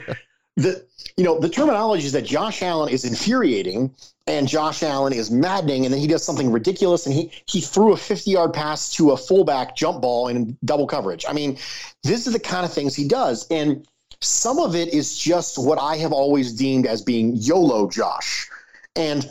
the 0.55 0.85
you 1.17 1.23
know 1.23 1.39
the 1.39 1.49
terminology 1.49 2.05
is 2.05 2.11
that 2.11 2.23
Josh 2.23 2.61
Allen 2.61 2.89
is 2.89 3.05
infuriating 3.05 3.93
and 4.27 4.47
Josh 4.47 4.83
Allen 4.83 5.11
is 5.11 5.31
maddening 5.31 5.85
and 5.85 5.93
then 5.93 5.99
he 5.99 6.07
does 6.07 6.23
something 6.23 6.51
ridiculous 6.51 7.05
and 7.05 7.13
he 7.13 7.31
he 7.47 7.59
threw 7.59 7.93
a 7.93 7.97
50 7.97 8.31
yard 8.31 8.53
pass 8.53 8.91
to 8.93 9.11
a 9.11 9.17
fullback 9.17 9.75
jump 9.75 10.01
ball 10.01 10.27
in 10.27 10.57
double 10.63 10.87
coverage. 10.87 11.25
I 11.27 11.33
mean, 11.33 11.57
this 12.03 12.27
is 12.27 12.33
the 12.33 12.39
kind 12.39 12.65
of 12.65 12.71
things 12.71 12.95
he 12.95 13.07
does 13.07 13.47
and 13.49 13.85
some 14.21 14.57
of 14.57 14.75
it 14.75 14.93
is 14.93 15.17
just 15.17 15.57
what 15.57 15.77
I 15.77 15.97
have 15.97 16.13
always 16.13 16.53
deemed 16.53 16.85
as 16.85 17.01
being 17.01 17.35
YOLO 17.35 17.89
Josh. 17.89 18.49
And 18.95 19.23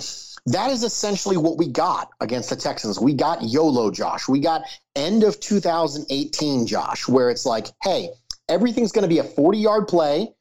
that 0.46 0.70
is 0.70 0.82
essentially 0.82 1.36
what 1.36 1.56
we 1.56 1.68
got 1.68 2.10
against 2.20 2.50
the 2.50 2.56
Texans. 2.56 2.98
We 2.98 3.14
got 3.14 3.42
YOLO 3.42 3.90
Josh. 3.90 4.28
We 4.28 4.40
got 4.40 4.62
end 4.96 5.22
of 5.22 5.38
2018 5.40 6.66
Josh, 6.66 7.08
where 7.08 7.30
it's 7.30 7.46
like, 7.46 7.68
hey, 7.82 8.10
everything's 8.48 8.92
going 8.92 9.02
to 9.02 9.08
be 9.08 9.18
a 9.18 9.24
40 9.24 9.58
yard 9.58 9.88
play, 9.88 10.34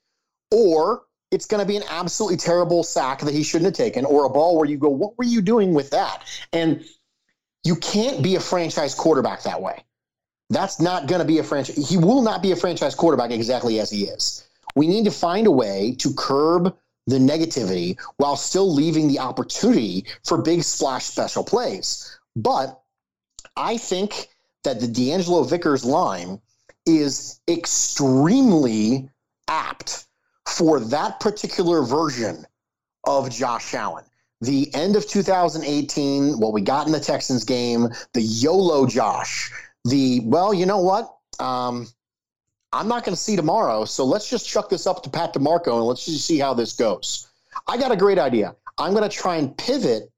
or 0.50 1.04
it's 1.30 1.46
going 1.46 1.62
to 1.62 1.68
be 1.68 1.78
an 1.78 1.84
absolutely 1.90 2.38
terrible 2.38 2.84
sack 2.84 3.20
that 3.22 3.34
he 3.34 3.44
shouldn't 3.44 3.66
have 3.66 3.74
taken, 3.74 4.06
or 4.06 4.26
a 4.26 4.30
ball 4.30 4.58
where 4.58 4.68
you 4.68 4.78
go, 4.78 4.90
what 4.90 5.18
were 5.18 5.24
you 5.24 5.42
doing 5.42 5.74
with 5.74 5.92
that? 5.92 6.24
And 6.52 6.84
you 7.64 7.76
can't 7.76 8.24
be 8.24 8.36
a 8.36 8.40
franchise 8.40 8.96
quarterback 8.96 9.44
that 9.44 9.62
way. 9.62 9.86
That's 10.50 10.82
not 10.82 11.08
going 11.08 11.22
to 11.22 11.28
be 11.28 11.38
a 11.38 11.44
franchise. 11.44 11.90
He 11.90 11.98
will 11.98 12.22
not 12.22 12.42
be 12.42 12.52
a 12.52 12.56
franchise 12.56 12.96
quarterback 12.96 13.32
exactly 13.32 13.80
as 13.80 13.90
he 13.90 14.06
is. 14.06 14.48
We 14.76 14.88
need 14.88 15.06
to 15.06 15.12
find 15.12 15.48
a 15.48 15.52
way 15.52 15.96
to 16.00 16.14
curb 16.14 16.76
the 17.08 17.18
negativity 17.18 18.00
while 18.18 18.36
still 18.36 18.72
leaving 18.72 19.08
the 19.08 19.20
opportunity 19.20 20.06
for 20.24 20.38
big 20.38 20.64
splash 20.64 21.06
special 21.06 21.44
plays. 21.44 22.18
But 22.36 22.82
I 23.56 23.78
think 23.78 24.30
that 24.64 24.80
the 24.80 24.88
D'Angelo 24.88 25.44
Vickers 25.44 25.84
line 25.84 26.40
is 26.86 27.40
extremely 27.48 29.10
apt 29.48 30.06
for 30.48 30.80
that 30.80 31.20
particular 31.20 31.82
version 31.82 32.46
of 33.06 33.30
Josh 33.30 33.74
Allen. 33.74 34.06
The 34.42 34.74
end 34.74 34.96
of 34.96 35.08
2018, 35.08 36.40
what 36.40 36.54
we 36.54 36.62
got 36.62 36.88
in 36.88 36.94
the 36.94 37.00
Texans 37.00 37.44
game, 37.44 37.90
the 38.14 38.22
YOLO 38.22 38.88
Josh 38.88 39.52
the 39.86 40.22
well, 40.24 40.54
you 40.54 40.66
know 40.66 40.80
what? 40.80 41.16
Um, 41.40 41.88
I'm 42.74 42.88
not 42.88 43.04
going 43.04 43.16
to 43.16 43.22
see 43.22 43.36
tomorrow, 43.36 43.84
so 43.86 44.06
let's 44.06 44.30
just 44.30 44.48
chuck 44.48 44.70
this 44.70 44.88
up 44.88 45.04
to 45.04 45.10
Pat 45.10 45.34
DiMarco 45.34 45.78
and 45.78 45.86
let's 45.86 46.06
just 46.06 46.26
see 46.26 46.40
how 46.40 46.54
this 46.54 46.74
goes. 46.74 47.28
I 47.68 47.78
got 47.78 47.92
a 47.92 47.98
great 47.98 48.18
idea. 48.18 48.56
I'm 48.78 48.94
going 48.94 49.08
to 49.08 49.16
try 49.16 49.36
and 49.36 49.58
pivot 49.58 50.10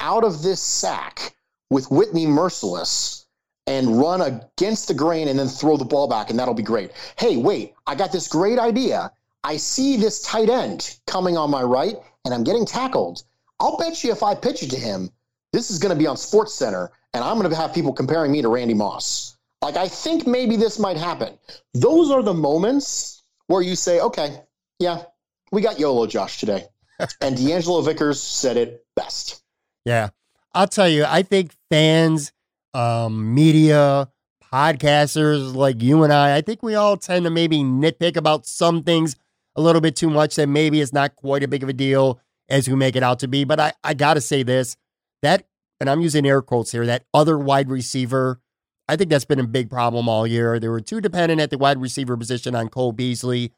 out 0.00 0.22
of 0.22 0.42
this 0.42 0.60
sack 0.60 1.34
with 1.70 1.90
Whitney 1.90 2.26
Mercilus 2.26 3.24
and 3.66 3.98
run 3.98 4.20
against 4.20 4.86
the 4.86 4.94
grain 4.94 5.26
and 5.26 5.38
then 5.38 5.48
throw 5.48 5.76
the 5.76 5.84
ball 5.84 6.06
back, 6.06 6.30
and 6.30 6.38
that'll 6.38 6.54
be 6.54 6.62
great. 6.62 6.92
Hey, 7.18 7.36
wait, 7.36 7.74
I 7.86 7.96
got 7.96 8.12
this 8.12 8.28
great 8.28 8.60
idea. 8.60 9.10
I 9.42 9.56
see 9.56 9.96
this 9.96 10.22
tight 10.22 10.48
end 10.48 10.98
coming 11.06 11.36
on 11.36 11.50
my 11.50 11.62
right, 11.62 11.96
and 12.24 12.32
I'm 12.32 12.44
getting 12.44 12.64
tackled. 12.64 13.24
I'll 13.58 13.76
bet 13.78 14.04
you 14.04 14.12
if 14.12 14.22
I 14.22 14.34
pitch 14.34 14.62
it 14.62 14.70
to 14.70 14.76
him, 14.76 15.10
this 15.52 15.70
is 15.70 15.78
going 15.78 15.94
to 15.94 15.98
be 15.98 16.06
on 16.06 16.16
Sports 16.16 16.54
Center, 16.54 16.92
and 17.14 17.24
I'm 17.24 17.38
going 17.38 17.50
to 17.50 17.56
have 17.56 17.74
people 17.74 17.92
comparing 17.92 18.30
me 18.30 18.42
to 18.42 18.48
Randy 18.48 18.74
Moss. 18.74 19.35
Like, 19.66 19.76
I 19.76 19.88
think 19.88 20.28
maybe 20.28 20.54
this 20.54 20.78
might 20.78 20.96
happen. 20.96 21.36
Those 21.74 22.12
are 22.12 22.22
the 22.22 22.32
moments 22.32 23.24
where 23.48 23.62
you 23.62 23.74
say, 23.74 23.98
okay, 23.98 24.42
yeah, 24.78 25.02
we 25.50 25.60
got 25.60 25.80
YOLO 25.80 26.06
Josh 26.06 26.38
today. 26.38 26.66
and 27.20 27.36
D'Angelo 27.36 27.82
Vickers 27.82 28.22
said 28.22 28.56
it 28.56 28.86
best. 28.94 29.42
Yeah. 29.84 30.10
I'll 30.54 30.68
tell 30.68 30.88
you, 30.88 31.04
I 31.04 31.22
think 31.22 31.52
fans, 31.68 32.30
um, 32.74 33.34
media, 33.34 34.08
podcasters 34.52 35.52
like 35.52 35.82
you 35.82 36.04
and 36.04 36.12
I, 36.12 36.36
I 36.36 36.42
think 36.42 36.62
we 36.62 36.76
all 36.76 36.96
tend 36.96 37.24
to 37.24 37.30
maybe 37.30 37.58
nitpick 37.58 38.16
about 38.16 38.46
some 38.46 38.84
things 38.84 39.16
a 39.56 39.60
little 39.60 39.80
bit 39.80 39.96
too 39.96 40.10
much 40.10 40.36
that 40.36 40.46
maybe 40.46 40.80
it's 40.80 40.92
not 40.92 41.16
quite 41.16 41.42
a 41.42 41.48
big 41.48 41.64
of 41.64 41.68
a 41.68 41.72
deal 41.72 42.20
as 42.48 42.68
we 42.68 42.76
make 42.76 42.94
it 42.94 43.02
out 43.02 43.18
to 43.18 43.26
be. 43.26 43.42
But 43.42 43.58
I, 43.58 43.72
I 43.82 43.94
got 43.94 44.14
to 44.14 44.20
say 44.20 44.44
this 44.44 44.76
that 45.22 45.44
and 45.80 45.90
I'm 45.90 46.02
using 46.02 46.24
air 46.24 46.40
quotes 46.40 46.70
here, 46.70 46.86
that 46.86 47.04
other 47.12 47.36
wide 47.36 47.68
receiver, 47.68 48.40
I 48.88 48.96
think 48.96 49.10
that's 49.10 49.24
been 49.24 49.40
a 49.40 49.46
big 49.46 49.68
problem 49.68 50.08
all 50.08 50.26
year. 50.26 50.58
They 50.60 50.68
were 50.68 50.80
too 50.80 51.00
dependent 51.00 51.40
at 51.40 51.50
the 51.50 51.58
wide 51.58 51.80
receiver 51.80 52.16
position 52.16 52.54
on 52.54 52.68
Cole 52.68 52.92
Beasley 52.92 53.52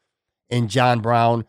and 0.49 0.69
John 0.69 0.99
Brown. 1.01 1.45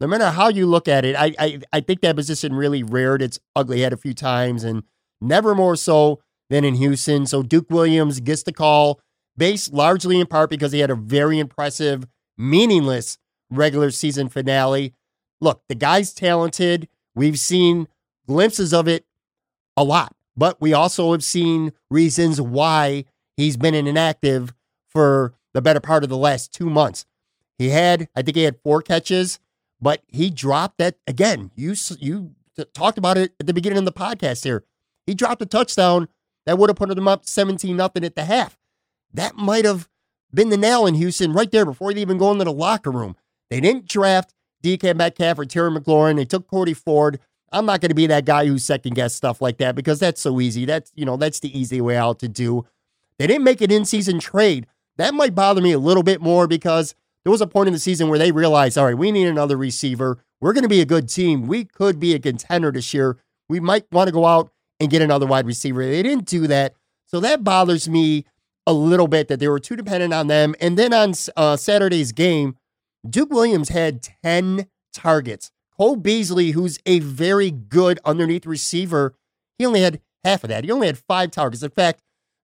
No 0.00 0.06
matter 0.06 0.30
how 0.30 0.48
you 0.48 0.66
look 0.66 0.88
at 0.88 1.04
it, 1.04 1.16
I, 1.16 1.34
I, 1.38 1.60
I 1.72 1.80
think 1.80 2.00
that 2.00 2.16
position 2.16 2.54
really 2.54 2.82
reared 2.82 3.22
its 3.22 3.38
ugly 3.54 3.80
head 3.80 3.92
a 3.92 3.96
few 3.96 4.14
times 4.14 4.64
and 4.64 4.82
never 5.20 5.54
more 5.54 5.76
so 5.76 6.20
than 6.50 6.64
in 6.64 6.74
Houston. 6.74 7.24
So 7.26 7.42
Duke 7.42 7.70
Williams 7.70 8.20
gets 8.20 8.42
the 8.42 8.52
call 8.52 9.00
based 9.36 9.72
largely 9.72 10.20
in 10.20 10.26
part 10.26 10.50
because 10.50 10.72
he 10.72 10.80
had 10.80 10.90
a 10.90 10.94
very 10.94 11.38
impressive, 11.38 12.04
meaningless 12.36 13.16
regular 13.50 13.90
season 13.90 14.28
finale. 14.28 14.92
Look, 15.40 15.62
the 15.68 15.74
guy's 15.74 16.12
talented. 16.12 16.88
We've 17.14 17.38
seen 17.38 17.88
glimpses 18.26 18.74
of 18.74 18.88
it 18.88 19.06
a 19.76 19.84
lot, 19.84 20.14
but 20.36 20.60
we 20.60 20.72
also 20.72 21.12
have 21.12 21.24
seen 21.24 21.72
reasons 21.90 22.40
why 22.40 23.04
he's 23.42 23.56
been 23.56 23.74
inactive 23.74 24.54
for 24.88 25.34
the 25.52 25.62
better 25.62 25.80
part 25.80 26.02
of 26.02 26.08
the 26.08 26.16
last 26.16 26.52
two 26.52 26.70
months. 26.70 27.04
He 27.58 27.70
had, 27.70 28.08
I 28.16 28.22
think 28.22 28.36
he 28.36 28.44
had 28.44 28.60
four 28.62 28.82
catches, 28.82 29.38
but 29.80 30.02
he 30.06 30.30
dropped 30.30 30.78
that 30.78 30.96
again. 31.06 31.50
You 31.54 31.74
you 31.98 32.34
talked 32.74 32.98
about 32.98 33.18
it 33.18 33.32
at 33.40 33.46
the 33.46 33.54
beginning 33.54 33.78
of 33.78 33.84
the 33.84 33.92
podcast 33.92 34.44
here. 34.44 34.64
He 35.06 35.14
dropped 35.14 35.42
a 35.42 35.46
touchdown 35.46 36.08
that 36.46 36.58
would 36.58 36.70
have 36.70 36.76
put 36.76 36.88
them 36.88 37.08
up 37.08 37.26
17 37.26 37.76
nothing 37.76 38.04
at 38.04 38.14
the 38.14 38.24
half. 38.24 38.58
That 39.12 39.36
might 39.36 39.64
have 39.64 39.88
been 40.32 40.48
the 40.48 40.56
nail 40.56 40.86
in 40.86 40.94
Houston 40.94 41.32
right 41.32 41.50
there 41.50 41.64
before 41.64 41.92
they 41.92 42.00
even 42.00 42.18
go 42.18 42.32
into 42.32 42.44
the 42.44 42.52
locker 42.52 42.90
room. 42.90 43.16
They 43.50 43.60
didn't 43.60 43.86
draft 43.86 44.34
DK 44.64 44.96
Metcalf 44.96 45.38
or 45.38 45.44
Terry 45.44 45.70
McLaurin. 45.70 46.16
They 46.16 46.24
took 46.24 46.48
Cody 46.48 46.74
Ford. 46.74 47.18
I'm 47.52 47.66
not 47.66 47.80
going 47.80 47.90
to 47.90 47.94
be 47.94 48.06
that 48.06 48.24
guy 48.24 48.46
who 48.46 48.58
second 48.58 48.94
guess 48.94 49.14
stuff 49.14 49.42
like 49.42 49.58
that 49.58 49.74
because 49.74 49.98
that's 49.98 50.22
so 50.22 50.40
easy. 50.40 50.64
That's, 50.64 50.90
you 50.94 51.04
know, 51.04 51.16
that's 51.16 51.40
the 51.40 51.56
easy 51.58 51.80
way 51.80 51.96
out 51.96 52.18
to 52.20 52.28
do. 52.28 52.64
They 53.18 53.26
didn't 53.26 53.44
make 53.44 53.60
an 53.60 53.70
in 53.70 53.84
season 53.84 54.18
trade. 54.18 54.66
That 54.96 55.14
might 55.14 55.34
bother 55.34 55.60
me 55.60 55.72
a 55.72 55.78
little 55.78 56.02
bit 56.02 56.20
more 56.20 56.46
because 56.46 56.94
there 57.24 57.30
was 57.30 57.40
a 57.40 57.46
point 57.46 57.68
in 57.68 57.72
the 57.72 57.78
season 57.78 58.08
where 58.08 58.18
they 58.18 58.32
realized, 58.32 58.76
all 58.76 58.86
right, 58.86 58.98
we 58.98 59.12
need 59.12 59.26
another 59.26 59.56
receiver. 59.56 60.18
We're 60.40 60.52
going 60.52 60.62
to 60.62 60.68
be 60.68 60.80
a 60.80 60.86
good 60.86 61.08
team. 61.08 61.46
We 61.46 61.64
could 61.64 62.00
be 62.00 62.14
a 62.14 62.18
contender 62.18 62.72
this 62.72 62.92
year. 62.92 63.18
We 63.48 63.60
might 63.60 63.86
want 63.92 64.08
to 64.08 64.12
go 64.12 64.26
out 64.26 64.52
and 64.80 64.90
get 64.90 65.02
another 65.02 65.26
wide 65.26 65.46
receiver. 65.46 65.84
They 65.84 66.02
didn't 66.02 66.26
do 66.26 66.46
that. 66.48 66.74
So 67.06 67.20
that 67.20 67.44
bothers 67.44 67.88
me 67.88 68.24
a 68.66 68.72
little 68.72 69.08
bit 69.08 69.28
that 69.28 69.38
they 69.38 69.48
were 69.48 69.60
too 69.60 69.76
dependent 69.76 70.12
on 70.12 70.26
them. 70.26 70.54
And 70.60 70.78
then 70.78 70.92
on 70.92 71.14
uh, 71.36 71.56
Saturday's 71.56 72.12
game, 72.12 72.56
Duke 73.08 73.30
Williams 73.30 73.68
had 73.68 74.02
10 74.24 74.66
targets. 74.92 75.50
Cole 75.76 75.96
Beasley, 75.96 76.52
who's 76.52 76.78
a 76.86 77.00
very 77.00 77.50
good 77.50 77.98
underneath 78.04 78.46
receiver, 78.46 79.14
he 79.58 79.66
only 79.66 79.80
had 79.80 80.00
half 80.24 80.44
of 80.44 80.48
that. 80.50 80.64
He 80.64 80.70
only 80.70 80.86
had 80.86 80.98
five 80.98 81.30
targets. 81.30 81.62
In 81.62 81.70
fact, 81.70 82.00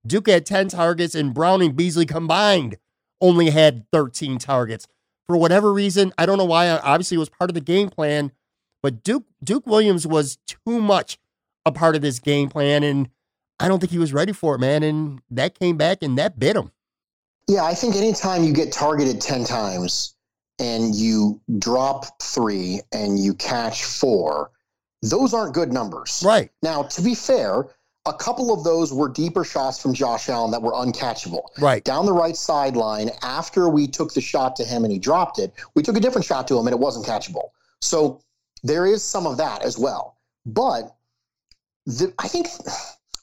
Duke 0.09 0.27
had 0.27 0.45
10 0.45 0.69
targets, 0.69 1.15
and 1.15 1.33
Brown 1.33 1.61
and 1.61 1.75
Beasley 1.75 2.05
combined 2.05 2.77
only 3.21 3.51
had 3.51 3.85
13 3.91 4.37
targets. 4.37 4.87
For 5.27 5.37
whatever 5.37 5.71
reason, 5.71 6.11
I 6.17 6.25
don't 6.25 6.37
know 6.37 6.45
why. 6.45 6.67
Uh, 6.67 6.81
obviously, 6.83 7.15
it 7.15 7.19
was 7.19 7.29
part 7.29 7.49
of 7.49 7.53
the 7.53 7.61
game 7.61 7.89
plan, 7.89 8.31
but 8.81 9.03
Duke 9.03 9.25
Duke 9.43 9.67
Williams 9.67 10.07
was 10.07 10.37
too 10.47 10.81
much 10.81 11.19
a 11.65 11.71
part 11.71 11.95
of 11.95 12.01
this 12.01 12.19
game 12.19 12.49
plan, 12.49 12.83
and 12.83 13.09
I 13.59 13.67
don't 13.67 13.79
think 13.79 13.91
he 13.91 13.99
was 13.99 14.11
ready 14.11 14.33
for 14.33 14.55
it, 14.55 14.59
man. 14.59 14.83
And 14.83 15.21
that 15.29 15.59
came 15.59 15.77
back 15.77 15.99
and 16.01 16.17
that 16.17 16.39
bit 16.39 16.55
him. 16.55 16.71
Yeah, 17.47 17.63
I 17.63 17.73
think 17.73 17.95
anytime 17.95 18.43
you 18.43 18.53
get 18.53 18.71
targeted 18.71 19.21
10 19.21 19.43
times 19.43 20.15
and 20.59 20.95
you 20.95 21.41
drop 21.57 22.21
three 22.21 22.81
and 22.91 23.19
you 23.19 23.33
catch 23.33 23.83
four, 23.83 24.51
those 25.01 25.33
aren't 25.33 25.53
good 25.53 25.73
numbers. 25.73 26.23
Right. 26.25 26.51
Now, 26.61 26.83
to 26.83 27.01
be 27.01 27.15
fair, 27.15 27.67
a 28.09 28.13
couple 28.13 28.51
of 28.51 28.63
those 28.63 28.91
were 28.91 29.07
deeper 29.07 29.43
shots 29.43 29.79
from 29.79 29.93
Josh 29.93 30.29
Allen 30.29 30.51
that 30.51 30.61
were 30.61 30.71
uncatchable. 30.71 31.43
Right. 31.59 31.83
Down 31.83 32.05
the 32.05 32.13
right 32.13 32.35
sideline, 32.35 33.11
after 33.21 33.69
we 33.69 33.87
took 33.87 34.13
the 34.13 34.21
shot 34.21 34.55
to 34.57 34.65
him 34.65 34.83
and 34.83 34.91
he 34.91 34.99
dropped 34.99 35.37
it, 35.37 35.53
we 35.75 35.83
took 35.83 35.95
a 35.95 35.99
different 35.99 36.25
shot 36.25 36.47
to 36.47 36.57
him 36.57 36.65
and 36.65 36.73
it 36.73 36.79
wasn't 36.79 37.05
catchable. 37.05 37.49
So 37.81 38.21
there 38.63 38.85
is 38.85 39.03
some 39.03 39.27
of 39.27 39.37
that 39.37 39.63
as 39.63 39.77
well. 39.77 40.17
But 40.45 40.95
the, 41.85 42.13
I 42.19 42.27
think 42.27 42.47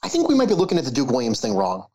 I 0.03 0.09
think 0.09 0.29
we 0.29 0.35
might 0.35 0.47
be 0.47 0.53
looking 0.53 0.77
at 0.77 0.85
the 0.85 0.91
Duke 0.91 1.09
Williams 1.09 1.41
thing 1.41 1.53
wrong. 1.53 1.87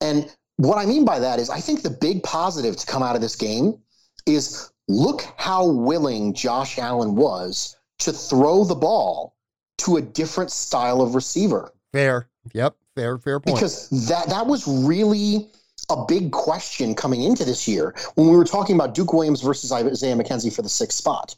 And 0.00 0.30
what 0.56 0.78
I 0.78 0.86
mean 0.86 1.04
by 1.04 1.18
that 1.18 1.38
is 1.38 1.48
I 1.48 1.60
think 1.60 1.82
the 1.82 1.90
big 1.90 2.22
positive 2.22 2.76
to 2.76 2.86
come 2.86 3.02
out 3.02 3.16
of 3.16 3.22
this 3.22 3.36
game 3.36 3.78
is 4.26 4.70
look 4.88 5.26
how 5.36 5.66
willing 5.66 6.34
Josh 6.34 6.78
Allen 6.78 7.14
was 7.16 7.76
to 8.00 8.12
throw 8.12 8.64
the 8.64 8.74
ball 8.74 9.36
to 9.78 9.96
a 9.96 10.02
different 10.02 10.50
style 10.50 11.00
of 11.00 11.14
receiver. 11.14 11.72
Fair. 11.96 12.28
Yep. 12.52 12.76
Fair, 12.94 13.18
fair 13.18 13.40
point. 13.40 13.56
Because 13.56 13.88
that 14.08 14.28
that 14.28 14.46
was 14.46 14.66
really 14.66 15.48
a 15.90 16.04
big 16.06 16.32
question 16.32 16.94
coming 16.94 17.22
into 17.22 17.44
this 17.44 17.68
year 17.68 17.94
when 18.14 18.28
we 18.28 18.36
were 18.36 18.44
talking 18.44 18.74
about 18.74 18.94
Duke 18.94 19.12
Williams 19.12 19.42
versus 19.42 19.70
Isaiah 19.72 20.16
McKenzie 20.16 20.54
for 20.54 20.62
the 20.62 20.68
sixth 20.68 20.98
spot. 20.98 21.36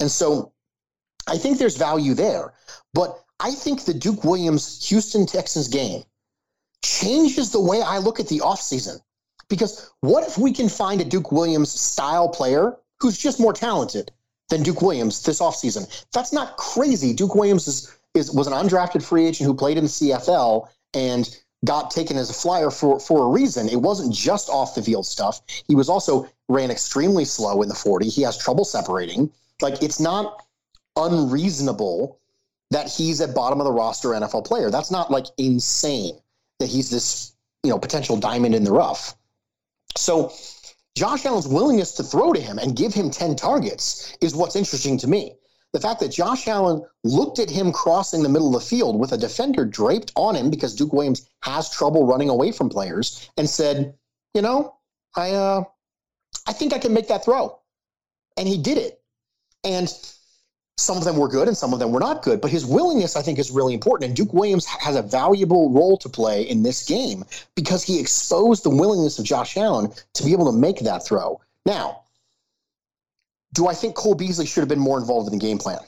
And 0.00 0.10
so 0.10 0.52
I 1.26 1.38
think 1.38 1.58
there's 1.58 1.76
value 1.76 2.14
there. 2.14 2.54
But 2.92 3.22
I 3.40 3.52
think 3.52 3.84
the 3.84 3.94
Duke 3.94 4.24
Williams 4.24 4.88
Houston 4.88 5.26
Texans 5.26 5.68
game 5.68 6.02
changes 6.82 7.50
the 7.50 7.60
way 7.60 7.82
I 7.82 7.98
look 7.98 8.20
at 8.20 8.28
the 8.28 8.38
offseason. 8.38 9.00
Because 9.48 9.90
what 10.00 10.26
if 10.26 10.38
we 10.38 10.52
can 10.52 10.68
find 10.68 11.00
a 11.00 11.04
Duke 11.04 11.30
Williams 11.32 11.70
style 11.70 12.28
player 12.28 12.76
who's 13.00 13.16
just 13.16 13.38
more 13.38 13.52
talented 13.52 14.10
than 14.50 14.62
Duke 14.62 14.82
Williams 14.82 15.22
this 15.22 15.40
offseason? 15.40 16.04
That's 16.12 16.32
not 16.32 16.56
crazy. 16.56 17.14
Duke 17.14 17.34
Williams 17.34 17.68
is, 17.68 17.96
is 18.16 18.32
was 18.32 18.46
an 18.46 18.52
undrafted 18.52 19.02
free 19.02 19.26
agent 19.26 19.46
who 19.46 19.54
played 19.54 19.78
in 19.78 19.84
the 19.84 19.90
CFL 19.90 20.68
and 20.94 21.38
got 21.64 21.90
taken 21.90 22.16
as 22.16 22.30
a 22.30 22.34
flyer 22.34 22.70
for, 22.70 23.00
for 23.00 23.26
a 23.26 23.28
reason. 23.28 23.68
It 23.68 23.80
wasn't 23.80 24.14
just 24.14 24.48
off 24.48 24.74
the 24.74 24.82
field 24.82 25.06
stuff. 25.06 25.40
He 25.68 25.74
was 25.74 25.88
also 25.88 26.28
ran 26.48 26.70
extremely 26.70 27.24
slow 27.24 27.62
in 27.62 27.68
the 27.68 27.74
40. 27.74 28.08
He 28.08 28.22
has 28.22 28.38
trouble 28.38 28.64
separating. 28.64 29.30
Like 29.60 29.82
it's 29.82 30.00
not 30.00 30.46
unreasonable 30.96 32.18
that 32.70 32.88
he's 32.88 33.20
a 33.20 33.28
bottom 33.28 33.60
of 33.60 33.64
the 33.64 33.72
roster 33.72 34.10
NFL 34.10 34.46
player. 34.46 34.70
That's 34.70 34.90
not 34.90 35.10
like 35.10 35.26
insane 35.38 36.18
that 36.58 36.68
he's 36.68 36.90
this, 36.90 37.32
you 37.62 37.70
know, 37.70 37.78
potential 37.78 38.16
diamond 38.16 38.54
in 38.54 38.64
the 38.64 38.72
rough. 38.72 39.14
So 39.96 40.32
Josh 40.96 41.24
Allen's 41.26 41.48
willingness 41.48 41.92
to 41.92 42.02
throw 42.02 42.32
to 42.32 42.40
him 42.40 42.58
and 42.58 42.74
give 42.74 42.94
him 42.94 43.10
10 43.10 43.36
targets 43.36 44.16
is 44.20 44.34
what's 44.34 44.56
interesting 44.56 44.98
to 44.98 45.06
me. 45.06 45.34
The 45.76 45.82
fact 45.82 46.00
that 46.00 46.08
Josh 46.08 46.48
Allen 46.48 46.82
looked 47.04 47.38
at 47.38 47.50
him 47.50 47.70
crossing 47.70 48.22
the 48.22 48.30
middle 48.30 48.46
of 48.46 48.54
the 48.54 48.66
field 48.66 48.98
with 48.98 49.12
a 49.12 49.18
defender 49.18 49.66
draped 49.66 50.10
on 50.16 50.34
him 50.34 50.48
because 50.48 50.74
Duke 50.74 50.94
Williams 50.94 51.28
has 51.42 51.68
trouble 51.68 52.06
running 52.06 52.30
away 52.30 52.50
from 52.50 52.70
players 52.70 53.28
and 53.36 53.46
said, 53.46 53.94
you 54.32 54.40
know, 54.40 54.74
I 55.16 55.32
uh 55.32 55.64
I 56.46 56.54
think 56.54 56.72
I 56.72 56.78
can 56.78 56.94
make 56.94 57.08
that 57.08 57.26
throw. 57.26 57.58
And 58.38 58.48
he 58.48 58.56
did 58.56 58.78
it. 58.78 59.02
And 59.64 59.92
some 60.78 60.96
of 60.96 61.04
them 61.04 61.18
were 61.18 61.28
good 61.28 61.46
and 61.46 61.54
some 61.54 61.74
of 61.74 61.78
them 61.78 61.92
were 61.92 62.00
not 62.00 62.22
good, 62.22 62.40
but 62.40 62.50
his 62.50 62.64
willingness, 62.64 63.14
I 63.14 63.20
think, 63.20 63.38
is 63.38 63.50
really 63.50 63.74
important. 63.74 64.08
And 64.08 64.16
Duke 64.16 64.32
Williams 64.32 64.64
has 64.64 64.96
a 64.96 65.02
valuable 65.02 65.68
role 65.68 65.98
to 65.98 66.08
play 66.08 66.40
in 66.44 66.62
this 66.62 66.86
game 66.86 67.22
because 67.54 67.82
he 67.82 68.00
exposed 68.00 68.62
the 68.62 68.70
willingness 68.70 69.18
of 69.18 69.26
Josh 69.26 69.58
Allen 69.58 69.92
to 70.14 70.24
be 70.24 70.32
able 70.32 70.50
to 70.50 70.56
make 70.56 70.78
that 70.78 71.04
throw. 71.04 71.38
Now, 71.66 72.04
do 73.52 73.66
I 73.68 73.74
think 73.74 73.94
Cole 73.94 74.14
Beasley 74.14 74.46
should 74.46 74.60
have 74.60 74.68
been 74.68 74.78
more 74.78 74.98
involved 74.98 75.32
in 75.32 75.38
the 75.38 75.44
game 75.44 75.58
plan? 75.58 75.78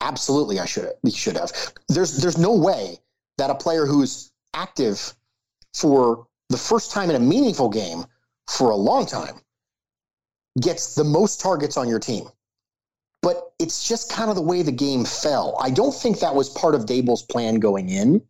Absolutely, 0.00 0.60
I 0.60 0.66
should 0.66 0.84
have. 0.84 0.94
He 1.02 1.10
should 1.10 1.36
have. 1.36 1.52
There's 1.88 2.18
there's 2.18 2.38
no 2.38 2.54
way 2.54 2.98
that 3.38 3.50
a 3.50 3.54
player 3.54 3.86
who's 3.86 4.32
active 4.54 5.14
for 5.74 6.26
the 6.48 6.56
first 6.56 6.90
time 6.90 7.10
in 7.10 7.16
a 7.16 7.20
meaningful 7.20 7.68
game 7.68 8.04
for 8.48 8.70
a 8.70 8.76
long 8.76 9.06
time 9.06 9.40
gets 10.60 10.94
the 10.94 11.04
most 11.04 11.40
targets 11.40 11.76
on 11.76 11.88
your 11.88 12.00
team 12.00 12.28
but 13.22 13.52
it's 13.58 13.86
just 13.86 14.10
kind 14.10 14.30
of 14.30 14.36
the 14.36 14.42
way 14.42 14.62
the 14.62 14.72
game 14.72 15.04
fell. 15.04 15.56
I 15.60 15.70
don't 15.70 15.94
think 15.94 16.20
that 16.20 16.34
was 16.34 16.48
part 16.48 16.74
of 16.74 16.86
Daboll's 16.86 17.22
plan 17.22 17.56
going 17.56 17.88
in. 17.88 18.22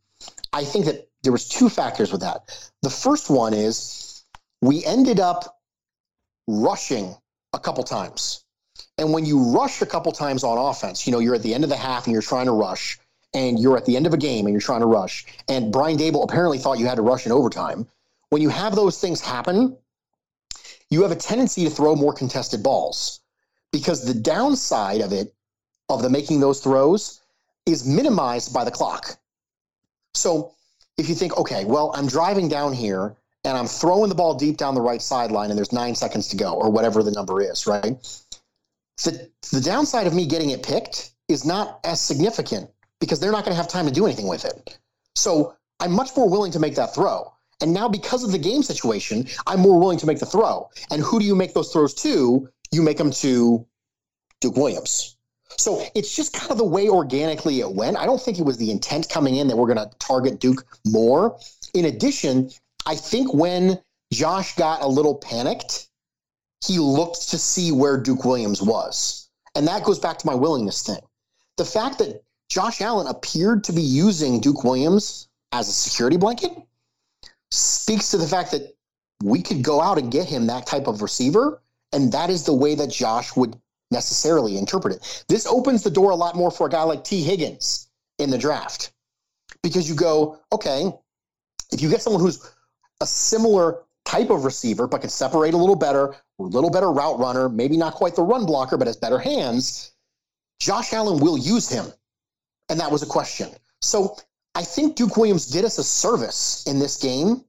I 0.52 0.64
think 0.64 0.84
that 0.86 1.08
there 1.22 1.32
was 1.32 1.48
two 1.48 1.68
factors 1.68 2.10
with 2.10 2.22
that. 2.22 2.70
The 2.82 2.90
first 2.90 3.30
one 3.30 3.54
is 3.54 4.24
we 4.62 4.84
ended 4.84 5.20
up 5.20 5.60
rushing 6.48 7.14
a 7.52 7.58
couple 7.58 7.84
times. 7.84 8.44
And 9.00 9.12
when 9.12 9.24
you 9.24 9.42
rush 9.42 9.80
a 9.80 9.86
couple 9.86 10.12
times 10.12 10.44
on 10.44 10.58
offense, 10.58 11.06
you 11.06 11.12
know, 11.12 11.18
you're 11.18 11.34
at 11.34 11.42
the 11.42 11.54
end 11.54 11.64
of 11.64 11.70
the 11.70 11.76
half 11.76 12.06
and 12.06 12.12
you're 12.12 12.22
trying 12.22 12.46
to 12.46 12.52
rush, 12.52 12.98
and 13.32 13.58
you're 13.58 13.76
at 13.76 13.86
the 13.86 13.96
end 13.96 14.06
of 14.06 14.12
a 14.12 14.16
game 14.16 14.44
and 14.44 14.52
you're 14.52 14.60
trying 14.60 14.80
to 14.80 14.86
rush, 14.86 15.24
and 15.48 15.72
Brian 15.72 15.96
Daboll 15.96 16.24
apparently 16.24 16.58
thought 16.58 16.78
you 16.78 16.86
had 16.86 16.96
to 16.96 17.02
rush 17.02 17.26
in 17.26 17.32
overtime. 17.32 17.86
When 18.28 18.42
you 18.42 18.50
have 18.50 18.74
those 18.74 19.00
things 19.00 19.20
happen, 19.20 19.76
you 20.90 21.02
have 21.02 21.12
a 21.12 21.16
tendency 21.16 21.64
to 21.64 21.70
throw 21.70 21.96
more 21.96 22.12
contested 22.12 22.62
balls 22.62 23.20
because 23.72 24.04
the 24.04 24.14
downside 24.14 25.00
of 25.00 25.12
it, 25.12 25.32
of 25.88 26.02
the 26.02 26.10
making 26.10 26.40
those 26.40 26.60
throws, 26.60 27.20
is 27.66 27.86
minimized 27.86 28.52
by 28.52 28.64
the 28.64 28.70
clock. 28.70 29.16
So 30.14 30.52
if 30.98 31.08
you 31.08 31.14
think, 31.14 31.38
okay, 31.38 31.64
well, 31.64 31.92
I'm 31.94 32.06
driving 32.06 32.48
down 32.48 32.72
here 32.72 33.16
and 33.44 33.56
I'm 33.56 33.66
throwing 33.66 34.08
the 34.08 34.14
ball 34.14 34.34
deep 34.34 34.56
down 34.56 34.74
the 34.74 34.80
right 34.80 35.00
sideline 35.00 35.50
and 35.50 35.56
there's 35.56 35.72
nine 35.72 35.94
seconds 35.94 36.28
to 36.28 36.36
go, 36.36 36.52
or 36.52 36.68
whatever 36.70 37.02
the 37.02 37.12
number 37.12 37.40
is, 37.40 37.66
right? 37.66 37.96
The, 39.04 39.30
the 39.52 39.60
downside 39.60 40.06
of 40.06 40.14
me 40.14 40.26
getting 40.26 40.50
it 40.50 40.62
picked 40.62 41.12
is 41.28 41.44
not 41.44 41.80
as 41.84 42.00
significant 42.00 42.70
because 43.00 43.20
they're 43.20 43.32
not 43.32 43.44
going 43.44 43.52
to 43.52 43.56
have 43.56 43.68
time 43.68 43.86
to 43.86 43.92
do 43.92 44.04
anything 44.04 44.28
with 44.28 44.44
it. 44.44 44.78
So 45.14 45.54
I'm 45.80 45.92
much 45.92 46.10
more 46.16 46.28
willing 46.28 46.52
to 46.52 46.58
make 46.58 46.74
that 46.76 46.94
throw. 46.94 47.32
And 47.62 47.74
now, 47.74 47.88
because 47.88 48.24
of 48.24 48.32
the 48.32 48.38
game 48.38 48.62
situation, 48.62 49.26
I'm 49.46 49.60
more 49.60 49.78
willing 49.78 49.98
to 49.98 50.06
make 50.06 50.18
the 50.18 50.26
throw. 50.26 50.70
And 50.90 51.02
who 51.02 51.18
do 51.18 51.26
you 51.26 51.34
make 51.34 51.52
those 51.52 51.72
throws 51.72 51.92
to? 51.94 52.48
you 52.72 52.82
make 52.82 52.98
them 52.98 53.10
to 53.10 53.66
Duke 54.40 54.56
Williams. 54.56 55.16
So 55.58 55.84
it's 55.94 56.14
just 56.14 56.32
kind 56.32 56.50
of 56.52 56.58
the 56.58 56.64
way 56.64 56.88
organically 56.88 57.60
it 57.60 57.72
went. 57.72 57.96
I 57.96 58.06
don't 58.06 58.20
think 58.20 58.38
it 58.38 58.44
was 58.44 58.56
the 58.56 58.70
intent 58.70 59.08
coming 59.08 59.36
in 59.36 59.48
that 59.48 59.56
we're 59.56 59.72
going 59.72 59.88
to 59.88 59.96
target 59.98 60.40
Duke 60.40 60.64
more. 60.86 61.38
In 61.74 61.84
addition, 61.86 62.50
I 62.86 62.94
think 62.94 63.34
when 63.34 63.80
Josh 64.12 64.54
got 64.56 64.82
a 64.82 64.86
little 64.86 65.16
panicked, 65.16 65.88
he 66.64 66.78
looked 66.78 67.30
to 67.30 67.38
see 67.38 67.72
where 67.72 67.96
Duke 67.96 68.24
Williams 68.24 68.62
was. 68.62 69.28
And 69.54 69.66
that 69.66 69.84
goes 69.84 69.98
back 69.98 70.18
to 70.18 70.26
my 70.26 70.34
willingness 70.34 70.82
thing. 70.82 71.00
The 71.56 71.64
fact 71.64 71.98
that 71.98 72.22
Josh 72.48 72.80
Allen 72.80 73.06
appeared 73.06 73.64
to 73.64 73.72
be 73.72 73.82
using 73.82 74.40
Duke 74.40 74.64
Williams 74.64 75.28
as 75.52 75.68
a 75.68 75.72
security 75.72 76.16
blanket 76.16 76.52
speaks 77.50 78.10
to 78.10 78.18
the 78.18 78.26
fact 78.26 78.52
that 78.52 78.74
we 79.22 79.42
could 79.42 79.62
go 79.62 79.80
out 79.80 79.98
and 79.98 80.12
get 80.12 80.28
him 80.28 80.46
that 80.46 80.66
type 80.66 80.86
of 80.86 81.02
receiver. 81.02 81.60
And 81.92 82.12
that 82.12 82.30
is 82.30 82.44
the 82.44 82.54
way 82.54 82.74
that 82.76 82.90
Josh 82.90 83.34
would 83.36 83.56
necessarily 83.90 84.56
interpret 84.56 84.96
it. 84.96 85.24
This 85.28 85.46
opens 85.46 85.82
the 85.82 85.90
door 85.90 86.10
a 86.10 86.16
lot 86.16 86.36
more 86.36 86.50
for 86.50 86.66
a 86.66 86.70
guy 86.70 86.82
like 86.82 87.04
Tee 87.04 87.22
Higgins 87.22 87.88
in 88.18 88.30
the 88.30 88.38
draft 88.38 88.92
because 89.62 89.88
you 89.88 89.96
go, 89.96 90.38
okay, 90.52 90.92
if 91.72 91.82
you 91.82 91.90
get 91.90 92.02
someone 92.02 92.22
who's 92.22 92.52
a 93.00 93.06
similar 93.06 93.82
type 94.04 94.30
of 94.30 94.44
receiver, 94.44 94.86
but 94.86 95.00
can 95.00 95.10
separate 95.10 95.54
a 95.54 95.56
little 95.56 95.76
better, 95.76 96.14
a 96.40 96.48
little 96.48 96.70
better 96.70 96.90
route 96.90 97.18
runner, 97.18 97.48
maybe 97.48 97.76
not 97.76 97.94
quite 97.94 98.16
the 98.16 98.22
run 98.22 98.46
blocker, 98.46 98.76
but 98.76 98.86
has 98.86 98.96
better 98.96 99.18
hands, 99.18 99.92
Josh 100.58 100.92
Allen 100.92 101.20
will 101.20 101.38
use 101.38 101.68
him. 101.68 101.86
And 102.68 102.78
that 102.80 102.90
was 102.90 103.02
a 103.02 103.06
question. 103.06 103.50
So 103.80 104.16
I 104.54 104.62
think 104.62 104.96
Duke 104.96 105.16
Williams 105.16 105.46
did 105.46 105.64
us 105.64 105.78
a 105.78 105.84
service 105.84 106.64
in 106.66 106.78
this 106.78 106.96
game, 106.96 107.44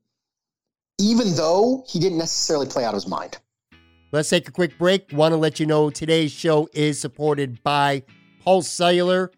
even 1.00 1.36
though 1.36 1.84
he 1.88 2.00
didn't 2.00 2.18
necessarily 2.18 2.68
play 2.68 2.84
out 2.84 2.94
of 2.94 2.96
his 2.96 3.08
mind. 3.08 3.38
Let's 4.12 4.30
take 4.30 4.48
a 4.48 4.52
quick 4.52 4.78
break. 4.78 5.10
Want 5.14 5.32
to 5.32 5.38
let 5.38 5.60
you 5.60 5.66
know 5.66 5.89
today's 5.89 6.32
show 6.32 6.68
is 6.74 7.00
supported 7.00 7.64
by 7.64 8.04
Pulse 8.44 8.68
Cellular. 8.68 9.32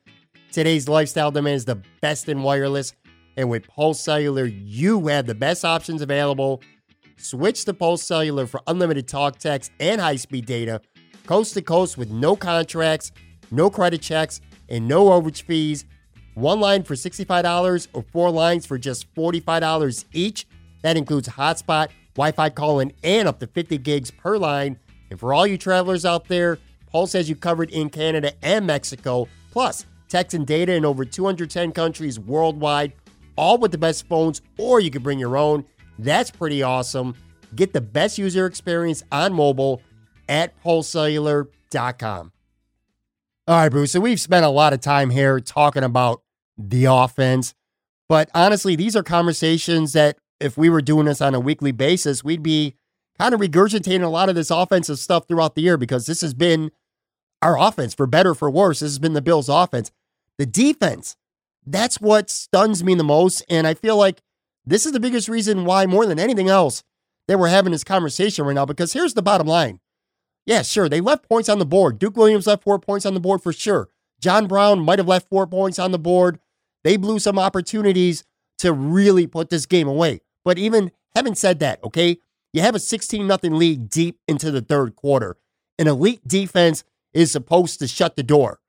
Today's 0.51 0.89
lifestyle 0.89 1.32
demands 1.32 1.66
the 1.66 1.82
best 2.01 2.28
in 2.28 2.41
wireless. 2.41 2.93
And 3.38 3.49
with 3.49 3.68
Pulse 3.68 3.99
Cellular, 3.99 4.45
you 4.45 5.08
have 5.08 5.26
the 5.26 5.36
best 5.36 5.66
options 5.66 6.01
available. 6.01 6.62
Switch 7.24 7.65
to 7.65 7.74
Pulse 7.74 8.03
Cellular 8.03 8.45
for 8.45 8.61
unlimited 8.67 9.07
talk, 9.07 9.39
text, 9.39 9.71
and 9.80 10.01
high 10.01 10.17
speed 10.17 10.45
data, 10.45 10.82
coast 11.26 11.53
to 11.53 11.61
coast 11.61 11.97
with 11.97 12.11
no 12.11 12.36
contracts, 12.36 13.11
no 13.51 13.69
credit 13.69 14.01
checks, 14.01 14.41
and 14.69 14.88
no 14.88 15.05
overage 15.05 15.43
fees. 15.43 15.86
One 16.36 16.59
line 16.59 16.84
for 16.84 16.95
$65 16.95 17.88
or 17.93 18.03
four 18.11 18.30
lines 18.32 18.65
for 18.65 18.78
just 18.78 19.13
$45 19.13 20.05
each. 20.13 20.47
That 20.82 20.97
includes 20.97 21.30
hotspot 21.30 21.89
Wi 22.15 22.32
Fi 22.32 22.49
calling, 22.49 22.93
and 23.03 23.28
up 23.28 23.39
to 23.39 23.47
50 23.47 23.78
gigs 23.80 24.11
per 24.11 24.38
line. 24.38 24.78
And 25.09 25.19
for 25.19 25.34
all 25.34 25.47
you 25.47 25.57
travelers 25.57 26.05
out 26.05 26.28
there, 26.28 26.59
Pulse 26.91 27.13
has 27.13 27.30
you 27.30 27.36
covered 27.36 27.71
in 27.71 27.89
Canada 27.89 28.34
and 28.41 28.67
Mexico, 28.67 29.28
plus 29.51 29.86
text 30.09 30.36
and 30.36 30.45
data 30.45 30.74
in 30.74 30.86
over 30.86 31.05
210 31.05 31.71
countries 31.71 32.19
worldwide, 32.19 32.93
all 33.36 33.57
with 33.57 33.71
the 33.71 33.78
best 33.78 34.07
phones, 34.07 34.41
or 34.57 34.80
you 34.80 34.91
can 34.91 35.01
bring 35.01 35.19
your 35.19 35.38
own. 35.38 35.65
That's 36.00 36.32
pretty 36.32 36.64
awesome. 36.64 37.16
Get 37.56 37.74
the 37.74 37.82
best 37.82 38.18
user 38.18 38.46
experience 38.46 39.04
on 39.12 39.34
mobile 39.34 39.82
at 40.28 40.60
pulsecellular.com. 40.64 42.32
All 43.46 43.58
right, 43.58 43.70
Bruce. 43.70 43.91
So 43.91 44.00
we've 44.00 44.22
spent 44.22 44.46
a 44.46 44.50
lot 44.50 44.74
of 44.74 44.80
time 44.80 45.10
here 45.10 45.39
talking 45.39 45.84
about 45.84 46.22
the 46.58 46.86
offense. 46.86 47.54
But 48.08 48.30
honestly, 48.34 48.76
these 48.76 48.96
are 48.96 49.04
conversations 49.04 49.94
that 49.94 50.18
if 50.39 50.58
we 50.58 50.70
were 50.70 50.82
doing 50.82 51.06
this 51.06 51.22
on 51.22 51.36
a 51.36 51.39
weekly 51.39 51.72
basis, 51.72 52.24
we'd 52.24 52.44
be 52.44 52.76
kind 53.20 53.34
of 53.34 53.39
regurgitating 53.39 54.04
a 54.04 54.08
lot 54.08 54.30
of 54.30 54.36
this 54.36 54.50
offensive 54.50 55.00
stuff 55.00 55.28
throughout 55.28 55.56
the 55.56 55.62
year 55.62 55.78
because 55.78 56.06
this 56.06 56.22
has 56.22 56.34
been 56.34 56.72
our 57.41 57.60
offense, 57.60 57.94
for 57.94 58.08
better 58.08 58.34
for 58.34 58.50
worse. 58.50 58.80
This 58.80 58.91
has 58.91 59.00
been 59.00 59.14
the 59.14 59.22
Bills' 59.22 59.50
offense. 59.50 59.91
The 60.38 60.46
defense, 60.46 61.18
that's 61.66 62.00
what 62.00 62.30
stuns 62.30 62.84
me 62.84 62.96
the 62.96 63.04
most. 63.04 63.44
And 63.50 63.68
I 63.68 63.74
feel 63.74 63.98
like 63.98 64.22
this 64.66 64.86
is 64.86 64.91
the 64.91 64.99
biggest 64.99 65.28
reason 65.28 65.66
why, 65.66 65.86
more 65.86 66.05
than 66.05 66.20
anything 66.20 66.49
else, 66.49 66.84
that 67.28 67.39
we're 67.39 67.47
having 67.47 67.72
this 67.72 67.84
conversation 67.84 68.45
right 68.45 68.53
now. 68.53 68.66
Because 68.66 68.93
here's 68.93 69.14
the 69.14 69.22
bottom 69.22 69.47
line. 69.47 69.80
Yeah, 70.45 70.61
sure, 70.61 70.89
they 70.89 71.01
left 71.01 71.28
points 71.28 71.49
on 71.49 71.59
the 71.59 71.66
board. 71.66 71.99
Duke 71.99 72.18
Williams 72.18 72.47
left 72.47 72.64
four 72.64 72.80
points 72.80 73.05
on 73.05 73.14
the 73.14 73.20
board 73.20 73.41
for 73.41 73.53
sure. 73.53 73.89
John 74.20 74.47
Brown 74.47 74.80
might 74.80 74.99
have 74.99 75.07
left 75.07 75.30
four 75.30 75.47
points 75.47 75.80
on 75.80 75.91
the 75.91 75.99
board. 75.99 76.39
They 76.84 76.97
blew 76.97 77.20
some 77.20 77.39
opportunities 77.39 78.24
to 78.59 78.74
really 78.74 79.28
put 79.28 79.49
this 79.49 79.66
game 79.66 79.88
away. 79.88 80.22
But 80.43 80.57
even 80.57 80.91
having 81.16 81.36
said 81.36 81.59
that, 81.59 81.84
okay, 81.84 82.18
you 82.51 82.61
have 82.61 82.76
a 82.76 82.80
16 82.80 83.28
0 83.28 83.55
lead 83.55 83.89
deep 83.89 84.20
into 84.28 84.51
the 84.51 84.61
third 84.61 84.95
quarter. 84.95 85.38
An 85.80 85.88
elite 85.88 86.28
defense 86.28 86.84
is 87.14 87.32
supposed 87.32 87.80
to 87.80 87.88
shut 87.88 88.16
the 88.16 88.24
door. 88.24 88.59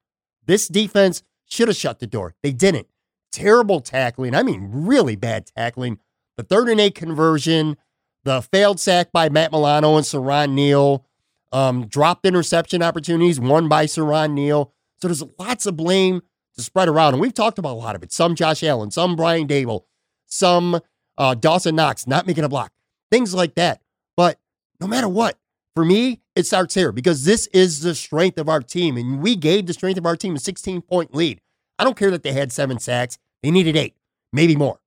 This 0.46 0.68
defense 0.68 1.22
should 1.46 1.68
have 1.68 1.76
shut 1.76 1.98
the 1.98 2.06
door. 2.06 2.34
They 2.42 2.52
didn't. 2.52 2.88
Terrible 3.34 3.80
tackling. 3.80 4.32
I 4.32 4.44
mean, 4.44 4.70
really 4.72 5.16
bad 5.16 5.46
tackling. 5.46 5.98
The 6.36 6.44
third 6.44 6.68
and 6.68 6.80
eight 6.80 6.94
conversion, 6.94 7.76
the 8.22 8.42
failed 8.42 8.78
sack 8.78 9.10
by 9.10 9.28
Matt 9.28 9.50
Milano 9.50 9.96
and 9.96 10.06
Siran 10.06 10.52
Neal, 10.52 11.04
um, 11.50 11.88
dropped 11.88 12.26
interception 12.26 12.80
opportunities 12.80 13.40
won 13.40 13.68
by 13.68 13.86
Siran 13.86 14.34
Neal. 14.34 14.72
So 15.02 15.08
there's 15.08 15.24
lots 15.36 15.66
of 15.66 15.76
blame 15.76 16.22
to 16.54 16.62
spread 16.62 16.88
around. 16.88 17.14
And 17.14 17.20
we've 17.20 17.34
talked 17.34 17.58
about 17.58 17.72
a 17.72 17.74
lot 17.74 17.96
of 17.96 18.04
it. 18.04 18.12
Some 18.12 18.36
Josh 18.36 18.62
Allen, 18.62 18.92
some 18.92 19.16
Brian 19.16 19.48
Daboll, 19.48 19.82
some 20.26 20.80
uh, 21.18 21.34
Dawson 21.34 21.74
Knox 21.74 22.06
not 22.06 22.28
making 22.28 22.44
a 22.44 22.48
block, 22.48 22.72
things 23.10 23.34
like 23.34 23.56
that. 23.56 23.82
But 24.16 24.38
no 24.80 24.86
matter 24.86 25.08
what, 25.08 25.40
for 25.74 25.84
me, 25.84 26.20
it 26.36 26.46
starts 26.46 26.74
here 26.74 26.92
because 26.92 27.24
this 27.24 27.48
is 27.48 27.80
the 27.80 27.96
strength 27.96 28.38
of 28.38 28.48
our 28.48 28.60
team. 28.60 28.96
And 28.96 29.20
we 29.20 29.34
gave 29.34 29.66
the 29.66 29.72
strength 29.72 29.98
of 29.98 30.06
our 30.06 30.16
team 30.16 30.36
a 30.36 30.38
16 30.38 30.82
point 30.82 31.12
lead. 31.14 31.40
I 31.78 31.84
don't 31.84 31.96
care 31.96 32.12
that 32.12 32.22
they 32.22 32.32
had 32.32 32.52
seven 32.52 32.78
sacks, 32.78 33.18
they 33.44 33.50
needed 33.50 33.76
eight, 33.76 33.94
maybe 34.32 34.56
more. 34.56 34.80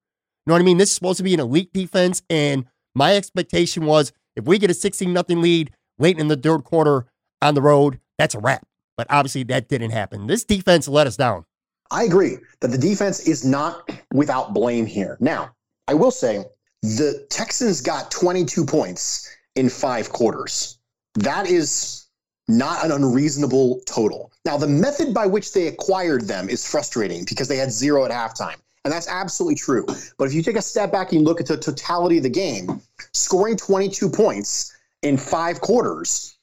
You 0.45 0.49
know 0.49 0.55
what 0.55 0.63
I 0.63 0.65
mean? 0.65 0.77
This 0.77 0.89
is 0.89 0.95
supposed 0.95 1.17
to 1.17 1.23
be 1.23 1.35
an 1.35 1.39
elite 1.39 1.71
defense. 1.73 2.23
And 2.27 2.65
my 2.95 3.15
expectation 3.15 3.85
was 3.85 4.11
if 4.35 4.45
we 4.45 4.57
get 4.57 4.71
a 4.71 4.73
16 4.73 5.13
nothing 5.13 5.43
lead 5.43 5.71
late 5.99 6.17
in 6.17 6.27
the 6.27 6.35
third 6.35 6.63
quarter 6.63 7.05
on 7.39 7.53
the 7.53 7.61
road, 7.61 7.99
that's 8.17 8.33
a 8.33 8.39
wrap. 8.39 8.65
But 8.97 9.05
obviously, 9.11 9.43
that 9.43 9.67
didn't 9.67 9.91
happen. 9.91 10.25
This 10.25 10.43
defense 10.43 10.87
let 10.87 11.05
us 11.05 11.17
down. 11.17 11.45
I 11.91 12.05
agree 12.05 12.37
that 12.61 12.69
the 12.69 12.79
defense 12.79 13.27
is 13.27 13.45
not 13.45 13.87
without 14.11 14.55
blame 14.55 14.87
here. 14.87 15.17
Now, 15.19 15.51
I 15.87 15.93
will 15.93 16.09
say 16.09 16.43
the 16.81 17.27
Texans 17.29 17.79
got 17.79 18.09
22 18.09 18.65
points 18.65 19.29
in 19.55 19.69
five 19.69 20.09
quarters. 20.09 20.79
That 21.13 21.45
is 21.45 22.06
not 22.47 22.85
an 22.85 22.91
unreasonable 22.91 23.81
total. 23.85 24.31
Now, 24.45 24.57
the 24.57 24.67
method 24.67 25.13
by 25.13 25.25
which 25.25 25.53
they 25.53 25.67
acquired 25.67 26.27
them 26.27 26.49
is 26.49 26.69
frustrating 26.69 27.25
because 27.27 27.47
they 27.47 27.57
had 27.57 27.71
zero 27.71 28.05
at 28.05 28.11
halftime. 28.11 28.57
And 28.85 28.93
that's 28.93 29.09
absolutely 29.09 29.55
true. 29.55 29.85
But 30.17 30.25
if 30.25 30.33
you 30.33 30.41
take 30.41 30.55
a 30.55 30.61
step 30.61 30.91
back 30.91 31.11
and 31.11 31.25
look 31.25 31.41
at 31.41 31.47
the 31.47 31.57
totality 31.57 32.17
of 32.17 32.23
the 32.23 32.29
game, 32.29 32.81
scoring 33.11 33.57
22 33.57 34.09
points 34.09 34.73
in 35.01 35.17
five 35.17 35.59
quarters, 35.59 36.37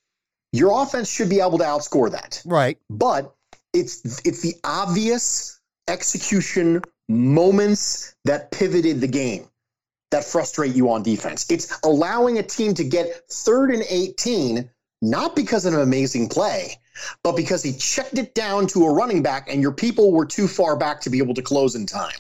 your 0.53 0.83
offense 0.83 1.11
should 1.11 1.31
be 1.31 1.41
able 1.41 1.59
to 1.59 1.65
outscore 1.65 2.11
that. 2.11 2.43
Right. 2.45 2.79
But 2.91 3.35
it's 3.73 4.21
it's 4.25 4.43
the 4.43 4.55
obvious 4.63 5.59
execution 5.89 6.83
moments 7.09 8.15
that 8.25 8.51
pivoted 8.51 9.01
the 9.01 9.09
game 9.09 9.49
that 10.11 10.25
frustrate 10.25 10.75
you 10.77 10.91
on 10.91 11.03
defense. 11.03 11.51
It's 11.51 11.77
allowing 11.83 12.39
a 12.39 12.43
team 12.43 12.73
to 12.75 12.85
get 12.85 13.29
third 13.29 13.73
and 13.73 13.85
18, 13.89 14.71
not 15.05 15.37
because 15.37 15.67
of 15.67 15.75
an 15.75 15.81
amazing 15.81 16.29
play, 16.29 16.79
but 17.23 17.37
because 17.37 17.63
he 17.63 17.73
checked 17.73 18.19
it 18.19 18.35
down 18.35 18.67
to 18.69 18.85
a 18.85 18.93
running 18.93 19.23
back 19.23 19.49
and 19.51 19.61
your 19.61 19.73
people 19.73 20.13
were 20.13 20.27
too 20.27 20.49
far 20.49 20.77
back 20.77 21.01
to 21.03 21.11
be 21.11 21.19
able 21.19 21.35
to 21.35 21.43
close 21.43 21.75
in 21.75 21.87
time. 21.87 22.17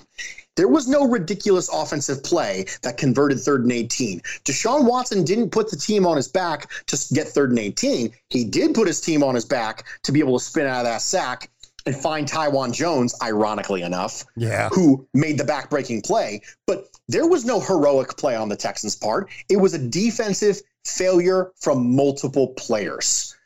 There 0.56 0.68
was 0.68 0.86
no 0.86 1.08
ridiculous 1.08 1.68
offensive 1.68 2.22
play 2.22 2.66
that 2.82 2.96
converted 2.96 3.40
third 3.40 3.62
and 3.62 3.72
18. 3.72 4.20
Deshaun 4.44 4.84
Watson 4.84 5.24
didn't 5.24 5.50
put 5.50 5.68
the 5.68 5.76
team 5.76 6.06
on 6.06 6.16
his 6.16 6.28
back 6.28 6.70
to 6.86 7.14
get 7.14 7.26
third 7.26 7.50
and 7.50 7.58
18. 7.58 8.12
He 8.30 8.44
did 8.44 8.74
put 8.74 8.86
his 8.86 9.00
team 9.00 9.24
on 9.24 9.34
his 9.34 9.44
back 9.44 9.84
to 10.04 10.12
be 10.12 10.20
able 10.20 10.38
to 10.38 10.44
spin 10.44 10.66
out 10.66 10.80
of 10.80 10.84
that 10.84 11.02
sack 11.02 11.50
and 11.86 11.94
find 11.94 12.26
Taiwan 12.26 12.72
Jones, 12.72 13.14
ironically 13.22 13.82
enough, 13.82 14.24
yeah. 14.36 14.68
who 14.70 15.06
made 15.12 15.38
the 15.38 15.44
backbreaking 15.44 16.04
play. 16.04 16.40
But 16.66 16.88
there 17.08 17.26
was 17.26 17.44
no 17.44 17.60
heroic 17.60 18.16
play 18.16 18.36
on 18.36 18.48
the 18.48 18.56
Texans' 18.56 18.96
part. 18.96 19.28
It 19.48 19.56
was 19.56 19.74
a 19.74 19.78
defensive 19.78 20.62
failure 20.84 21.52
from 21.56 21.94
multiple 21.94 22.48
players. 22.48 23.36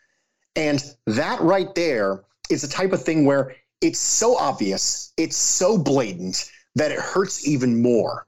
And 0.57 0.82
that 1.07 1.41
right 1.41 1.72
there 1.74 2.24
is 2.51 2.62
the 2.62 2.68
type 2.68 2.93
of 2.93 3.03
thing 3.03 3.24
where 3.24 3.55
it's 3.80 3.99
so 3.99 4.36
obvious, 4.36 5.12
it's 5.16 5.36
so 5.36 5.78
blatant 5.78 6.51
that 6.74 6.91
it 6.91 6.99
hurts 6.99 7.47
even 7.47 7.80
more. 7.80 8.26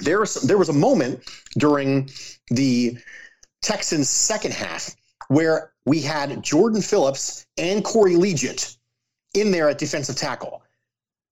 There 0.00 0.20
was, 0.20 0.34
there 0.34 0.58
was 0.58 0.68
a 0.68 0.74
moment 0.74 1.20
during 1.56 2.10
the 2.50 2.98
Texans' 3.62 4.10
second 4.10 4.52
half 4.52 4.96
where 5.28 5.72
we 5.86 6.00
had 6.00 6.42
Jordan 6.42 6.82
Phillips 6.82 7.46
and 7.56 7.84
Corey 7.84 8.14
Liuget 8.14 8.76
in 9.34 9.50
there 9.50 9.68
at 9.68 9.78
defensive 9.78 10.16
tackle. 10.16 10.62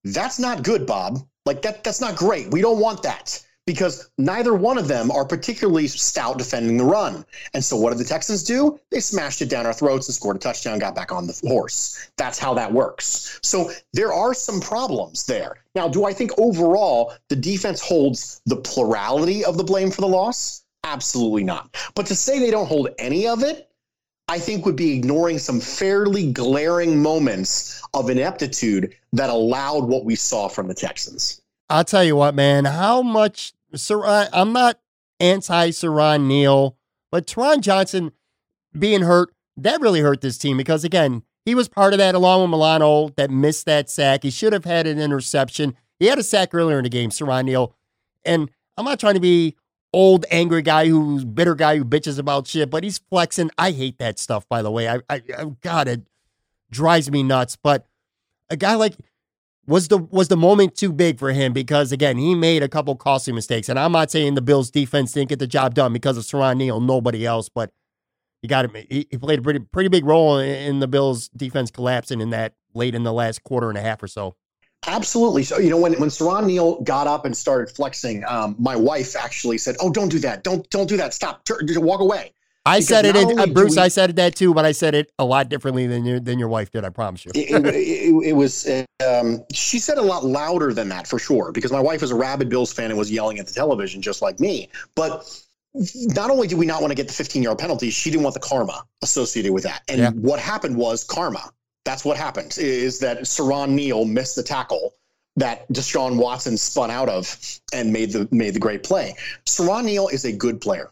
That's 0.04 0.38
not 0.38 0.62
good, 0.62 0.86
Bob. 0.86 1.20
Like 1.44 1.62
that 1.62 1.82
that's 1.82 2.00
not 2.00 2.16
great. 2.16 2.50
We 2.50 2.60
don't 2.60 2.78
want 2.78 3.02
that 3.02 3.44
because 3.66 4.10
neither 4.18 4.54
one 4.54 4.78
of 4.78 4.88
them 4.88 5.10
are 5.10 5.24
particularly 5.24 5.86
stout 5.86 6.38
defending 6.38 6.76
the 6.76 6.84
run. 6.84 7.24
And 7.54 7.64
so 7.64 7.76
what 7.76 7.90
did 7.90 7.98
the 7.98 8.04
Texans 8.04 8.42
do? 8.42 8.78
They 8.90 9.00
smashed 9.00 9.42
it 9.42 9.48
down 9.48 9.66
our 9.66 9.72
throats 9.72 10.08
and 10.08 10.14
scored 10.14 10.36
a 10.36 10.38
touchdown, 10.38 10.78
got 10.78 10.94
back 10.94 11.12
on 11.12 11.26
the 11.26 11.40
horse. 11.46 12.10
That's 12.16 12.38
how 12.38 12.54
that 12.54 12.72
works. 12.72 13.38
So 13.42 13.70
there 13.92 14.12
are 14.12 14.34
some 14.34 14.60
problems 14.60 15.26
there. 15.26 15.58
Now, 15.74 15.88
do 15.88 16.04
I 16.04 16.12
think 16.12 16.32
overall 16.38 17.14
the 17.28 17.36
defense 17.36 17.80
holds 17.80 18.40
the 18.46 18.56
plurality 18.56 19.44
of 19.44 19.56
the 19.56 19.64
blame 19.64 19.90
for 19.90 20.00
the 20.00 20.08
loss? 20.08 20.64
Absolutely 20.84 21.44
not. 21.44 21.76
But 21.94 22.06
to 22.06 22.16
say 22.16 22.38
they 22.38 22.50
don't 22.50 22.66
hold 22.66 22.88
any 22.98 23.28
of 23.28 23.42
it, 23.42 23.68
I 24.28 24.38
think 24.38 24.64
would 24.64 24.76
be 24.76 24.96
ignoring 24.96 25.38
some 25.38 25.60
fairly 25.60 26.32
glaring 26.32 27.02
moments 27.02 27.82
of 27.92 28.08
ineptitude 28.08 28.94
that 29.12 29.30
allowed 29.30 29.84
what 29.84 30.04
we 30.04 30.14
saw 30.14 30.48
from 30.48 30.68
the 30.68 30.74
Texans. 30.74 31.41
I'll 31.72 31.84
tell 31.84 32.04
you 32.04 32.16
what, 32.16 32.34
man, 32.34 32.66
how 32.66 33.00
much 33.00 33.54
Sir, 33.74 34.04
I'm 34.04 34.52
not 34.52 34.78
anti 35.18 35.70
Siran 35.70 36.26
Neal, 36.26 36.76
but 37.10 37.26
Taron 37.26 37.62
Johnson 37.62 38.12
being 38.78 39.00
hurt, 39.02 39.34
that 39.56 39.80
really 39.80 40.00
hurt 40.00 40.20
this 40.20 40.36
team 40.36 40.58
because 40.58 40.84
again, 40.84 41.22
he 41.46 41.54
was 41.54 41.70
part 41.70 41.94
of 41.94 41.98
that 41.98 42.14
along 42.14 42.42
with 42.42 42.50
Milano 42.50 43.08
that 43.16 43.30
missed 43.30 43.64
that 43.64 43.88
sack. 43.88 44.22
He 44.22 44.30
should 44.30 44.52
have 44.52 44.66
had 44.66 44.86
an 44.86 44.98
interception. 44.98 45.74
He 45.98 46.06
had 46.06 46.18
a 46.18 46.22
sack 46.22 46.50
earlier 46.52 46.76
in 46.76 46.84
the 46.84 46.90
game, 46.90 47.08
Siran 47.08 47.46
Neal. 47.46 47.74
And 48.22 48.50
I'm 48.76 48.84
not 48.84 49.00
trying 49.00 49.14
to 49.14 49.20
be 49.20 49.56
old 49.94 50.26
angry 50.30 50.60
guy 50.60 50.88
who's 50.88 51.24
bitter 51.24 51.54
guy 51.54 51.78
who 51.78 51.86
bitches 51.86 52.18
about 52.18 52.46
shit, 52.46 52.68
but 52.68 52.84
he's 52.84 52.98
flexing. 52.98 53.50
I 53.56 53.70
hate 53.70 53.98
that 53.98 54.18
stuff, 54.18 54.46
by 54.46 54.60
the 54.60 54.70
way. 54.70 54.90
I, 54.90 54.96
I, 55.08 55.22
I 55.38 55.44
God, 55.62 55.88
it 55.88 56.02
drives 56.70 57.10
me 57.10 57.22
nuts. 57.22 57.56
But 57.56 57.86
a 58.50 58.58
guy 58.58 58.74
like 58.74 58.94
was 59.66 59.88
the 59.88 59.98
was 59.98 60.28
the 60.28 60.36
moment 60.36 60.76
too 60.76 60.92
big 60.92 61.18
for 61.18 61.32
him 61.32 61.52
because 61.52 61.92
again 61.92 62.16
he 62.16 62.34
made 62.34 62.62
a 62.62 62.68
couple 62.68 62.96
costly 62.96 63.32
mistakes, 63.32 63.68
and 63.68 63.78
I'm 63.78 63.92
not 63.92 64.10
saying 64.10 64.34
the 64.34 64.42
Bills 64.42 64.70
defense 64.70 65.12
didn't 65.12 65.28
get 65.28 65.38
the 65.38 65.46
job 65.46 65.74
done 65.74 65.92
because 65.92 66.16
of 66.16 66.24
Siran 66.24 66.56
Neal, 66.56 66.80
nobody 66.80 67.24
else, 67.24 67.48
but 67.48 67.72
he 68.40 68.48
got 68.48 68.64
him. 68.64 68.74
He, 68.88 69.06
he 69.10 69.18
played 69.18 69.38
a 69.38 69.42
pretty 69.42 69.60
pretty 69.60 69.88
big 69.88 70.04
role 70.04 70.38
in, 70.38 70.50
in 70.50 70.80
the 70.80 70.88
Bills 70.88 71.28
defense 71.28 71.70
collapsing 71.70 72.20
in 72.20 72.30
that 72.30 72.54
late 72.74 72.94
in 72.94 73.04
the 73.04 73.12
last 73.12 73.44
quarter 73.44 73.68
and 73.68 73.78
a 73.78 73.82
half 73.82 74.02
or 74.02 74.08
so. 74.08 74.36
Absolutely. 74.86 75.44
So, 75.44 75.58
you 75.58 75.70
know, 75.70 75.78
when, 75.78 75.92
when 76.00 76.08
Siran 76.08 76.46
Neal 76.46 76.80
got 76.80 77.06
up 77.06 77.24
and 77.24 77.36
started 77.36 77.72
flexing, 77.72 78.24
um, 78.26 78.56
my 78.58 78.74
wife 78.74 79.14
actually 79.14 79.58
said, 79.58 79.76
Oh, 79.78 79.90
don't 79.90 80.08
do 80.08 80.18
that. 80.20 80.42
Don't, 80.42 80.68
don't 80.70 80.88
do 80.88 80.96
that. 80.96 81.14
Stop. 81.14 81.44
Turn, 81.44 81.60
walk 81.76 82.00
away. 82.00 82.32
I 82.64 82.78
because 82.78 82.88
said 82.88 83.04
it, 83.06 83.16
in, 83.16 83.38
uh, 83.38 83.46
Bruce. 83.46 83.76
We, 83.76 83.82
I 83.82 83.88
said 83.88 84.14
that 84.16 84.36
too, 84.36 84.54
but 84.54 84.64
I 84.64 84.72
said 84.72 84.94
it 84.94 85.10
a 85.18 85.24
lot 85.24 85.48
differently 85.48 85.86
than 85.86 86.04
your 86.04 86.20
than 86.20 86.38
your 86.38 86.48
wife 86.48 86.70
did. 86.70 86.84
I 86.84 86.90
promise 86.90 87.24
you. 87.24 87.32
it, 87.34 87.50
it, 87.66 88.28
it, 88.28 88.32
was. 88.34 88.68
Um, 89.04 89.44
she 89.52 89.78
said 89.78 89.98
a 89.98 90.02
lot 90.02 90.24
louder 90.24 90.72
than 90.72 90.88
that 90.90 91.08
for 91.08 91.18
sure, 91.18 91.50
because 91.50 91.72
my 91.72 91.80
wife 91.80 92.02
is 92.02 92.12
a 92.12 92.14
rabid 92.14 92.48
Bills 92.48 92.72
fan 92.72 92.90
and 92.90 92.98
was 92.98 93.10
yelling 93.10 93.40
at 93.40 93.46
the 93.46 93.52
television 93.52 94.00
just 94.00 94.22
like 94.22 94.38
me. 94.38 94.68
But 94.94 95.28
not 95.74 96.30
only 96.30 96.46
did 96.46 96.58
we 96.58 96.66
not 96.66 96.80
want 96.80 96.90
to 96.90 96.94
get 96.94 97.08
the 97.08 97.14
15 97.14 97.42
yard 97.42 97.58
penalty, 97.58 97.90
she 97.90 98.10
didn't 98.10 98.22
want 98.22 98.34
the 98.34 98.40
karma 98.40 98.84
associated 99.02 99.52
with 99.52 99.64
that. 99.64 99.82
And 99.88 99.98
yeah. 99.98 100.10
what 100.10 100.38
happened 100.38 100.76
was 100.76 101.02
karma. 101.02 101.50
That's 101.84 102.04
what 102.04 102.16
happened. 102.16 102.56
Is 102.58 103.00
that 103.00 103.22
Siran 103.22 103.70
Neal 103.70 104.04
missed 104.04 104.36
the 104.36 104.42
tackle 104.42 104.94
that 105.36 105.68
Deshaun 105.72 106.16
Watson 106.16 106.56
spun 106.56 106.90
out 106.90 107.08
of 107.08 107.36
and 107.72 107.92
made 107.92 108.12
the 108.12 108.28
made 108.30 108.54
the 108.54 108.60
great 108.60 108.84
play. 108.84 109.16
Siran 109.46 109.84
Neal 109.84 110.06
is 110.08 110.24
a 110.24 110.32
good 110.32 110.60
player. 110.60 110.91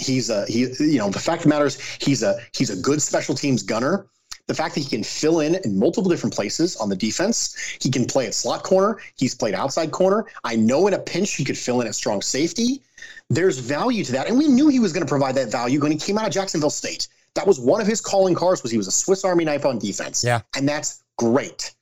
He's 0.00 0.30
a 0.30 0.46
he 0.46 0.60
you 0.78 0.98
know 0.98 1.10
the 1.10 1.18
fact 1.18 1.40
of 1.40 1.42
the 1.44 1.48
matter 1.50 1.66
is 1.66 1.80
he's 2.00 2.22
a 2.22 2.38
he's 2.52 2.70
a 2.70 2.76
good 2.76 3.00
special 3.02 3.34
teams 3.34 3.62
gunner. 3.62 4.06
The 4.46 4.54
fact 4.54 4.74
that 4.74 4.80
he 4.80 4.88
can 4.88 5.04
fill 5.04 5.40
in 5.40 5.54
in 5.54 5.78
multiple 5.78 6.10
different 6.10 6.34
places 6.34 6.74
on 6.76 6.88
the 6.88 6.96
defense, 6.96 7.56
he 7.80 7.88
can 7.88 8.04
play 8.04 8.26
at 8.26 8.34
slot 8.34 8.64
corner. 8.64 8.98
He's 9.14 9.32
played 9.32 9.54
outside 9.54 9.92
corner. 9.92 10.26
I 10.42 10.56
know 10.56 10.88
in 10.88 10.94
a 10.94 10.98
pinch 10.98 11.34
he 11.34 11.44
could 11.44 11.56
fill 11.56 11.80
in 11.82 11.86
at 11.86 11.94
strong 11.94 12.20
safety. 12.20 12.82
There's 13.28 13.58
value 13.58 14.02
to 14.02 14.12
that, 14.12 14.26
and 14.26 14.36
we 14.36 14.48
knew 14.48 14.66
he 14.66 14.80
was 14.80 14.92
going 14.92 15.06
to 15.06 15.08
provide 15.08 15.36
that 15.36 15.52
value 15.52 15.80
when 15.80 15.92
he 15.92 15.98
came 15.98 16.18
out 16.18 16.26
of 16.26 16.32
Jacksonville 16.32 16.70
State. 16.70 17.06
That 17.34 17.46
was 17.46 17.60
one 17.60 17.80
of 17.80 17.86
his 17.86 18.00
calling 18.00 18.34
cards. 18.34 18.64
Was 18.64 18.72
he 18.72 18.78
was 18.78 18.88
a 18.88 18.92
Swiss 18.92 19.24
Army 19.24 19.44
knife 19.44 19.64
on 19.64 19.78
defense? 19.78 20.24
Yeah, 20.24 20.40
and 20.56 20.68
that's 20.68 21.04
great. 21.16 21.72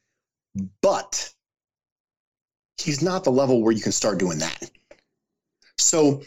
But 0.83 1.33
he's 2.77 3.01
not 3.01 3.25
the 3.25 3.33
level 3.33 3.63
where 3.63 3.73
you 3.73 3.81
can 3.81 3.93
start 3.93 4.19
doing 4.19 4.39
that. 4.39 4.71
So 5.79 6.23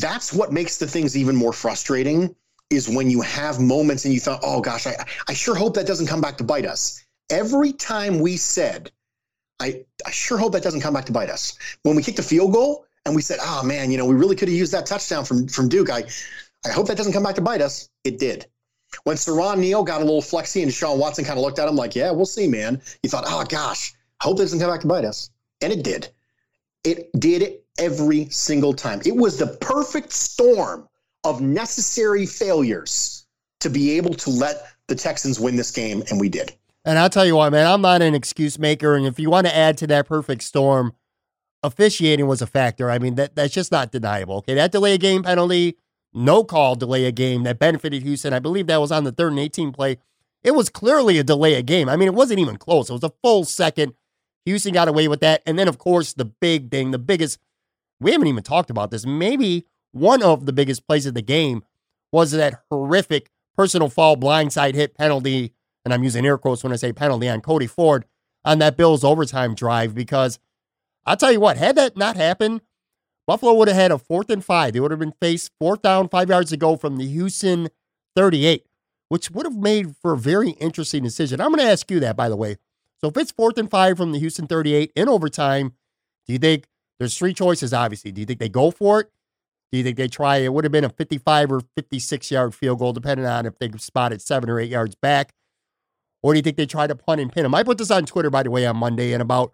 that's 0.00 0.32
what 0.32 0.52
makes 0.52 0.78
the 0.78 0.86
things 0.86 1.16
even 1.16 1.36
more 1.36 1.52
frustrating 1.52 2.34
is 2.70 2.88
when 2.88 3.10
you 3.10 3.20
have 3.22 3.60
moments 3.60 4.04
and 4.04 4.12
you 4.12 4.20
thought, 4.20 4.40
oh 4.42 4.60
gosh, 4.60 4.86
I, 4.86 4.94
I 5.26 5.32
sure 5.32 5.54
hope 5.54 5.74
that 5.74 5.86
doesn't 5.86 6.06
come 6.06 6.20
back 6.20 6.36
to 6.38 6.44
bite 6.44 6.66
us. 6.66 7.04
Every 7.30 7.72
time 7.72 8.20
we 8.20 8.36
said, 8.36 8.90
I, 9.60 9.84
I 10.06 10.10
sure 10.10 10.38
hope 10.38 10.52
that 10.52 10.62
doesn't 10.62 10.80
come 10.80 10.94
back 10.94 11.06
to 11.06 11.12
bite 11.12 11.30
us. 11.30 11.58
When 11.82 11.96
we 11.96 12.02
kicked 12.02 12.18
a 12.18 12.22
field 12.22 12.52
goal 12.52 12.86
and 13.06 13.14
we 13.14 13.22
said, 13.22 13.38
oh 13.42 13.62
man, 13.62 13.90
you 13.90 13.98
know, 13.98 14.06
we 14.06 14.14
really 14.14 14.36
could 14.36 14.48
have 14.48 14.56
used 14.56 14.72
that 14.72 14.86
touchdown 14.86 15.24
from, 15.24 15.48
from 15.48 15.68
Duke. 15.68 15.90
I, 15.90 16.04
I 16.64 16.70
hope 16.70 16.86
that 16.88 16.96
doesn't 16.96 17.12
come 17.12 17.22
back 17.22 17.34
to 17.36 17.40
bite 17.40 17.62
us. 17.62 17.88
It 18.04 18.18
did. 18.18 18.46
When 19.04 19.16
Siran 19.16 19.58
Neal 19.58 19.82
got 19.82 20.00
a 20.00 20.04
little 20.04 20.22
flexy 20.22 20.62
and 20.62 20.72
Sean 20.72 20.98
Watson 20.98 21.24
kind 21.24 21.38
of 21.38 21.44
looked 21.44 21.58
at 21.58 21.68
him 21.68 21.76
like, 21.76 21.94
yeah, 21.94 22.10
we'll 22.10 22.26
see, 22.26 22.48
man. 22.48 22.80
You 23.02 23.10
thought, 23.10 23.24
oh 23.26 23.44
gosh, 23.44 23.94
hope 24.20 24.38
that 24.38 24.44
doesn't 24.44 24.60
come 24.60 24.70
back 24.70 24.80
to 24.80 24.86
bite 24.86 25.04
us. 25.04 25.30
And 25.60 25.72
it 25.72 25.82
did. 25.82 26.08
It 26.84 27.10
did 27.18 27.60
every 27.78 28.28
single 28.30 28.72
time. 28.72 29.00
It 29.04 29.16
was 29.16 29.38
the 29.38 29.46
perfect 29.46 30.12
storm 30.12 30.88
of 31.24 31.40
necessary 31.40 32.26
failures 32.26 33.26
to 33.60 33.70
be 33.70 33.96
able 33.96 34.14
to 34.14 34.30
let 34.30 34.68
the 34.86 34.94
Texans 34.94 35.40
win 35.40 35.56
this 35.56 35.70
game, 35.70 36.02
and 36.10 36.20
we 36.20 36.28
did. 36.28 36.52
And 36.84 36.98
I'll 36.98 37.10
tell 37.10 37.26
you 37.26 37.36
what, 37.36 37.50
man, 37.50 37.66
I'm 37.66 37.82
not 37.82 38.02
an 38.02 38.14
excuse 38.14 38.58
maker. 38.58 38.94
And 38.94 39.06
if 39.06 39.18
you 39.18 39.30
want 39.30 39.46
to 39.46 39.54
add 39.54 39.76
to 39.78 39.86
that 39.88 40.06
perfect 40.06 40.42
storm, 40.42 40.94
officiating 41.62 42.26
was 42.26 42.40
a 42.40 42.46
factor. 42.46 42.90
I 42.90 42.98
mean, 42.98 43.16
that 43.16 43.34
that's 43.34 43.52
just 43.52 43.72
not 43.72 43.92
deniable. 43.92 44.36
Okay. 44.36 44.54
That 44.54 44.72
delay 44.72 44.94
a 44.94 44.98
game 44.98 45.22
penalty, 45.22 45.76
no 46.14 46.44
call 46.44 46.76
delay 46.76 47.04
a 47.04 47.12
game 47.12 47.42
that 47.42 47.58
benefited 47.58 48.02
Houston. 48.02 48.32
I 48.32 48.38
believe 48.38 48.68
that 48.68 48.80
was 48.80 48.92
on 48.92 49.04
the 49.04 49.12
third 49.12 49.32
and 49.32 49.40
18 49.40 49.72
play. 49.72 49.98
It 50.42 50.52
was 50.52 50.68
clearly 50.68 51.18
a 51.18 51.24
delay 51.24 51.54
a 51.54 51.62
game. 51.62 51.88
I 51.88 51.96
mean, 51.96 52.08
it 52.08 52.14
wasn't 52.14 52.40
even 52.40 52.56
close. 52.56 52.88
It 52.88 52.94
was 52.94 53.04
a 53.04 53.12
full 53.22 53.44
second 53.44 53.92
Houston 54.48 54.72
got 54.72 54.88
away 54.88 55.08
with 55.08 55.20
that. 55.20 55.42
And 55.46 55.58
then, 55.58 55.68
of 55.68 55.78
course, 55.78 56.14
the 56.14 56.24
big 56.24 56.70
thing, 56.70 56.90
the 56.90 56.98
biggest, 56.98 57.38
we 58.00 58.12
haven't 58.12 58.28
even 58.28 58.42
talked 58.42 58.70
about 58.70 58.90
this. 58.90 59.06
Maybe 59.06 59.66
one 59.92 60.22
of 60.22 60.46
the 60.46 60.52
biggest 60.52 60.86
plays 60.86 61.06
of 61.06 61.14
the 61.14 61.22
game 61.22 61.64
was 62.12 62.32
that 62.32 62.62
horrific 62.70 63.30
personal 63.56 63.88
foul 63.88 64.16
blindside 64.16 64.74
hit 64.74 64.96
penalty. 64.96 65.52
And 65.84 65.92
I'm 65.92 66.04
using 66.04 66.26
air 66.26 66.38
quotes 66.38 66.62
when 66.62 66.72
I 66.72 66.76
say 66.76 66.92
penalty 66.92 67.28
on 67.28 67.40
Cody 67.40 67.66
Ford 67.66 68.04
on 68.44 68.58
that 68.58 68.76
Bills 68.76 69.04
overtime 69.04 69.54
drive 69.54 69.94
because 69.94 70.38
I'll 71.06 71.16
tell 71.16 71.32
you 71.32 71.40
what, 71.40 71.56
had 71.56 71.76
that 71.76 71.96
not 71.96 72.16
happened, 72.16 72.60
Buffalo 73.26 73.54
would 73.54 73.68
have 73.68 73.76
had 73.76 73.90
a 73.90 73.98
fourth 73.98 74.30
and 74.30 74.44
five. 74.44 74.72
They 74.72 74.80
would 74.80 74.90
have 74.90 75.00
been 75.00 75.14
faced 75.20 75.52
fourth 75.58 75.82
down, 75.82 76.08
five 76.08 76.28
yards 76.28 76.50
to 76.50 76.56
go 76.56 76.76
from 76.76 76.96
the 76.96 77.06
Houston 77.06 77.68
38, 78.16 78.64
which 79.08 79.30
would 79.30 79.46
have 79.46 79.56
made 79.56 79.96
for 80.00 80.12
a 80.12 80.18
very 80.18 80.50
interesting 80.52 81.02
decision. 81.02 81.40
I'm 81.40 81.48
going 81.48 81.58
to 81.64 81.70
ask 81.70 81.90
you 81.90 82.00
that, 82.00 82.16
by 82.16 82.28
the 82.28 82.36
way. 82.36 82.56
So 83.00 83.08
if 83.08 83.16
it's 83.16 83.30
fourth 83.30 83.58
and 83.58 83.70
five 83.70 83.96
from 83.96 84.12
the 84.12 84.18
Houston 84.18 84.46
38 84.46 84.92
in 84.96 85.08
overtime, 85.08 85.74
do 86.26 86.32
you 86.32 86.38
think 86.38 86.66
there's 86.98 87.16
three 87.16 87.34
choices, 87.34 87.72
obviously? 87.72 88.12
Do 88.12 88.20
you 88.20 88.26
think 88.26 88.40
they 88.40 88.48
go 88.48 88.70
for 88.70 89.00
it? 89.00 89.10
Do 89.70 89.78
you 89.78 89.84
think 89.84 89.96
they 89.96 90.08
try? 90.08 90.38
It 90.38 90.52
would 90.52 90.64
have 90.64 90.72
been 90.72 90.84
a 90.84 90.88
55 90.88 91.52
or 91.52 91.60
56 91.76 92.30
yard 92.30 92.54
field 92.54 92.78
goal, 92.78 92.92
depending 92.92 93.26
on 93.26 93.46
if 93.46 93.58
they 93.58 93.70
spot 93.78 94.12
it 94.12 94.22
seven 94.22 94.48
or 94.48 94.58
eight 94.58 94.70
yards 94.70 94.94
back. 94.94 95.34
Or 96.22 96.32
do 96.32 96.38
you 96.38 96.42
think 96.42 96.56
they 96.56 96.66
try 96.66 96.86
to 96.86 96.96
punt 96.96 97.20
and 97.20 97.30
pin 97.30 97.44
him? 97.44 97.54
I 97.54 97.62
put 97.62 97.78
this 97.78 97.90
on 97.90 98.06
Twitter, 98.06 98.30
by 98.30 98.42
the 98.42 98.50
way, 98.50 98.66
on 98.66 98.76
Monday, 98.76 99.12
and 99.12 99.22
about 99.22 99.52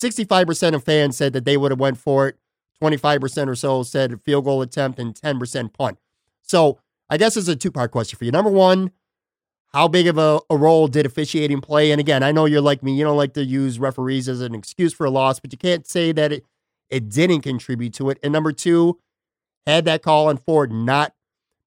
65% 0.00 0.74
of 0.74 0.82
fans 0.82 1.16
said 1.16 1.32
that 1.34 1.44
they 1.44 1.56
would 1.56 1.70
have 1.70 1.78
went 1.78 1.98
for 1.98 2.28
it. 2.28 2.36
25% 2.82 3.48
or 3.48 3.54
so 3.54 3.82
said 3.82 4.20
field 4.22 4.44
goal 4.44 4.60
attempt 4.60 4.98
and 4.98 5.14
10% 5.14 5.72
punt. 5.72 5.98
So 6.42 6.78
I 7.08 7.16
guess 7.16 7.36
it's 7.36 7.48
a 7.48 7.56
two 7.56 7.70
part 7.70 7.92
question 7.92 8.18
for 8.18 8.24
you. 8.24 8.32
Number 8.32 8.50
one, 8.50 8.90
how 9.72 9.88
big 9.88 10.06
of 10.06 10.18
a, 10.18 10.40
a, 10.50 10.56
role 10.56 10.88
did 10.88 11.06
officiating 11.06 11.60
play? 11.60 11.90
And 11.90 12.00
again, 12.00 12.22
I 12.22 12.32
know 12.32 12.44
you're 12.44 12.60
like 12.60 12.82
me, 12.82 12.94
you 12.94 13.04
don't 13.04 13.16
like 13.16 13.34
to 13.34 13.44
use 13.44 13.78
referees 13.78 14.28
as 14.28 14.40
an 14.40 14.54
excuse 14.54 14.92
for 14.92 15.06
a 15.06 15.10
loss, 15.10 15.40
but 15.40 15.52
you 15.52 15.58
can't 15.58 15.86
say 15.86 16.12
that 16.12 16.32
it, 16.32 16.44
it 16.94 17.08
didn't 17.08 17.40
contribute 17.40 17.92
to 17.94 18.08
it. 18.08 18.18
And 18.22 18.32
number 18.32 18.52
two, 18.52 19.00
had 19.66 19.84
that 19.86 20.02
call 20.02 20.28
on 20.28 20.36
Ford 20.36 20.70
not 20.70 21.12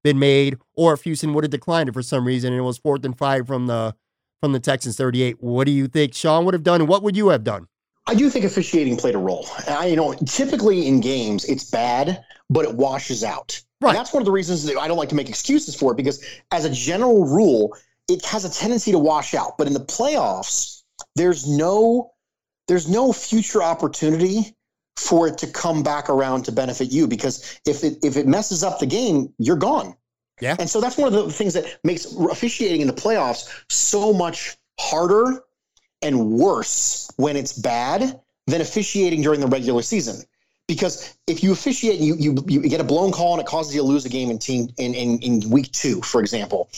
been 0.01 0.17
made, 0.17 0.57
or 0.73 0.93
if 0.93 1.03
Houston 1.03 1.34
would 1.34 1.43
have 1.43 1.51
declined 1.51 1.89
it 1.89 1.91
for 1.91 2.01
some 2.01 2.25
reason 2.25 2.53
and 2.53 2.59
it 2.59 2.63
was 2.63 2.78
fourth 2.78 3.03
and 3.03 3.17
five 3.17 3.45
from 3.45 3.67
the 3.67 3.93
from 4.39 4.53
the 4.53 4.59
Texans 4.59 4.95
38, 4.95 5.43
what 5.43 5.65
do 5.65 5.71
you 5.71 5.88
think 5.88 6.13
Sean 6.13 6.45
would 6.45 6.53
have 6.53 6.63
done 6.63 6.80
and 6.80 6.88
what 6.88 7.03
would 7.03 7.17
you 7.17 7.30
have 7.30 7.43
done? 7.43 7.67
I 8.05 8.15
do 8.15 8.30
think 8.30 8.45
officiating 8.45 8.95
played 8.95 9.15
a 9.15 9.17
role. 9.17 9.47
I, 9.67 9.88
you 9.88 9.97
know, 9.97 10.13
typically 10.25 10.88
in 10.88 11.01
games 11.01 11.43
it's 11.43 11.69
bad, 11.69 12.23
but 12.49 12.63
it 12.63 12.75
washes 12.75 13.23
out. 13.23 13.59
Right. 13.82 13.89
And 13.89 13.97
that's 13.97 14.13
one 14.13 14.21
of 14.21 14.25
the 14.25 14.32
reasons 14.32 14.63
that 14.65 14.78
I 14.78 14.88
don't 14.88 14.97
like 14.97 15.09
to 15.09 15.15
make 15.15 15.28
excuses 15.28 15.75
for 15.75 15.91
it 15.91 15.97
because, 15.97 16.23
as 16.51 16.63
a 16.63 16.69
general 16.69 17.25
rule, 17.25 17.75
it 18.07 18.23
has 18.25 18.45
a 18.45 18.49
tendency 18.49 18.91
to 18.93 18.99
wash 18.99 19.34
out. 19.34 19.57
But 19.57 19.67
in 19.67 19.73
the 19.73 19.82
playoffs, 19.82 20.84
there's 21.15 21.49
no 21.49 22.13
there's 22.67 22.88
no 22.88 23.11
future 23.11 23.63
opportunity 23.63 24.57
for 24.98 25.28
it 25.28 25.38
to 25.38 25.48
come 25.48 25.84
back 25.84 26.10
around 26.10 26.43
to 26.43 26.52
benefit 26.52 26.91
you 26.91 27.08
because 27.08 27.60
if 27.66 27.84
it 27.84 27.98
if 28.04 28.18
it 28.18 28.28
messes 28.28 28.64
up 28.64 28.80
the 28.80 28.86
game, 28.86 29.34
you're 29.38 29.58
gone. 29.58 29.95
Yeah. 30.41 30.56
And 30.60 30.70
so 30.70 30.82
that's 30.82 30.98
one 30.98 31.14
of 31.14 31.14
the 31.14 31.32
things 31.32 31.54
that 31.54 31.80
makes 31.84 32.06
officiating 32.06 32.82
in 32.82 32.88
the 32.88 32.93
playoffs 32.93 33.64
so 33.70 34.14
much 34.14 34.58
harder 34.80 35.41
and 36.02 36.32
worse 36.32 37.10
when 37.18 37.36
it's 37.36 37.54
bad 37.54 38.20
than 38.45 38.62
officiating 38.62 39.22
during 39.22 39.39
the 39.39 39.48
regular 39.48 39.82
season. 39.82 40.24
Because 40.68 41.18
if 41.28 41.43
you 41.43 41.52
officiate, 41.52 42.00
you 42.00 42.16
you 42.18 42.36
you 42.48 42.62
get 42.62 42.82
a 42.82 42.84
blown 42.84 43.12
call 43.12 43.34
and 43.34 43.41
it 43.41 43.48
causes 43.48 43.74
you 43.74 43.82
to 43.82 43.88
lose 43.88 44.06
a 44.06 44.10
game 44.10 44.30
in 44.30 44.38
team 44.38 44.70
in 44.78 44.93
in, 44.93 45.20
in 45.20 45.50
week 45.50 45.72
two, 45.72 46.02
for 46.02 46.20
example 46.20 46.70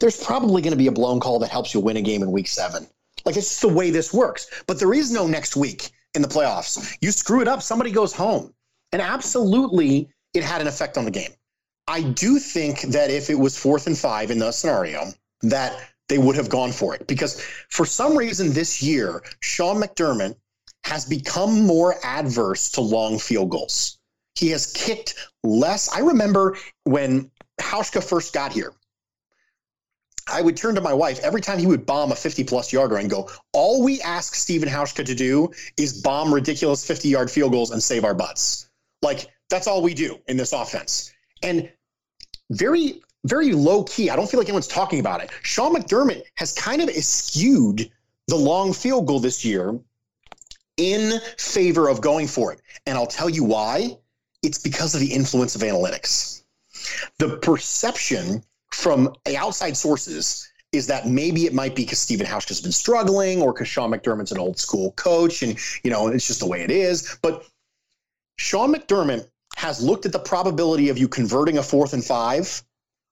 there's 0.00 0.22
probably 0.22 0.62
going 0.62 0.72
to 0.72 0.78
be 0.78 0.86
a 0.86 0.92
blown 0.92 1.20
call 1.20 1.38
that 1.40 1.50
helps 1.50 1.74
you 1.74 1.80
win 1.80 1.96
a 1.96 2.02
game 2.02 2.22
in 2.22 2.30
week 2.30 2.48
seven. 2.48 2.86
Like 3.24 3.36
it's 3.36 3.48
just 3.48 3.62
the 3.62 3.68
way 3.68 3.90
this 3.90 4.12
works. 4.12 4.62
But 4.66 4.78
there 4.78 4.94
is 4.94 5.10
no 5.10 5.26
next 5.26 5.56
week 5.56 5.90
in 6.18 6.22
the 6.22 6.28
playoffs. 6.28 6.98
You 7.00 7.12
screw 7.12 7.40
it 7.40 7.48
up, 7.48 7.62
somebody 7.62 7.92
goes 7.92 8.12
home. 8.12 8.52
And 8.92 9.00
absolutely, 9.00 10.08
it 10.34 10.42
had 10.42 10.60
an 10.60 10.66
effect 10.66 10.98
on 10.98 11.04
the 11.04 11.10
game. 11.10 11.30
I 11.86 12.02
do 12.02 12.38
think 12.38 12.82
that 12.82 13.10
if 13.10 13.30
it 13.30 13.38
was 13.38 13.56
fourth 13.56 13.86
and 13.86 13.96
five 13.96 14.30
in 14.30 14.38
the 14.38 14.50
scenario, 14.52 15.12
that 15.42 15.78
they 16.08 16.18
would 16.18 16.36
have 16.36 16.48
gone 16.48 16.72
for 16.72 16.94
it 16.94 17.06
because 17.06 17.40
for 17.70 17.86
some 17.86 18.16
reason 18.16 18.52
this 18.52 18.82
year, 18.82 19.22
Sean 19.40 19.80
McDermott 19.80 20.36
has 20.84 21.04
become 21.04 21.64
more 21.64 21.94
adverse 22.02 22.70
to 22.72 22.80
long 22.80 23.18
field 23.18 23.50
goals. 23.50 23.98
He 24.34 24.48
has 24.48 24.72
kicked 24.72 25.14
less. 25.44 25.88
I 25.88 26.00
remember 26.00 26.56
when 26.84 27.30
Hauschka 27.60 28.02
first 28.02 28.32
got 28.32 28.52
here, 28.52 28.72
I 30.30 30.42
would 30.42 30.56
turn 30.56 30.74
to 30.74 30.80
my 30.80 30.92
wife 30.92 31.20
every 31.20 31.40
time 31.40 31.58
he 31.58 31.66
would 31.66 31.86
bomb 31.86 32.12
a 32.12 32.16
50 32.16 32.44
plus 32.44 32.72
yarder 32.72 32.96
and 32.96 33.10
go, 33.10 33.30
All 33.52 33.82
we 33.82 34.00
ask 34.02 34.34
Stephen 34.34 34.68
Hauschka 34.68 35.04
to 35.04 35.14
do 35.14 35.50
is 35.76 36.00
bomb 36.02 36.32
ridiculous 36.32 36.86
50 36.86 37.08
yard 37.08 37.30
field 37.30 37.52
goals 37.52 37.70
and 37.70 37.82
save 37.82 38.04
our 38.04 38.14
butts. 38.14 38.68
Like, 39.02 39.28
that's 39.50 39.66
all 39.66 39.82
we 39.82 39.94
do 39.94 40.18
in 40.28 40.36
this 40.36 40.52
offense. 40.52 41.12
And 41.42 41.70
very, 42.50 43.02
very 43.24 43.52
low 43.52 43.84
key. 43.84 44.10
I 44.10 44.16
don't 44.16 44.30
feel 44.30 44.40
like 44.40 44.48
anyone's 44.48 44.66
talking 44.66 45.00
about 45.00 45.22
it. 45.22 45.30
Sean 45.42 45.74
McDermott 45.74 46.22
has 46.34 46.52
kind 46.52 46.82
of 46.82 46.88
eschewed 46.88 47.90
the 48.26 48.36
long 48.36 48.72
field 48.72 49.06
goal 49.06 49.20
this 49.20 49.44
year 49.44 49.78
in 50.76 51.20
favor 51.36 51.88
of 51.88 52.00
going 52.00 52.26
for 52.26 52.52
it. 52.52 52.60
And 52.86 52.96
I'll 52.96 53.06
tell 53.06 53.28
you 53.28 53.44
why. 53.44 53.98
It's 54.42 54.58
because 54.58 54.94
of 54.94 55.00
the 55.00 55.12
influence 55.12 55.56
of 55.56 55.62
analytics. 55.62 56.44
The 57.18 57.38
perception 57.38 58.44
from 58.78 59.12
outside 59.36 59.76
sources 59.76 60.48
is 60.70 60.86
that 60.86 61.04
maybe 61.04 61.46
it 61.46 61.52
might 61.52 61.74
be 61.74 61.82
because 61.82 61.98
Stephen 61.98 62.24
Hauschka 62.24 62.50
has 62.50 62.60
been 62.60 62.70
struggling 62.70 63.42
or 63.42 63.52
because 63.52 63.66
Sean 63.66 63.90
McDermott's 63.90 64.30
an 64.30 64.38
old 64.38 64.56
school 64.56 64.92
coach 64.92 65.42
and, 65.42 65.58
you 65.82 65.90
know, 65.90 66.06
it's 66.06 66.28
just 66.28 66.38
the 66.38 66.46
way 66.46 66.62
it 66.62 66.70
is. 66.70 67.18
But 67.20 67.44
Sean 68.36 68.72
McDermott 68.72 69.28
has 69.56 69.82
looked 69.82 70.06
at 70.06 70.12
the 70.12 70.20
probability 70.20 70.90
of 70.90 70.98
you 70.98 71.08
converting 71.08 71.58
a 71.58 71.62
fourth 71.62 71.92
and 71.92 72.04
five 72.04 72.62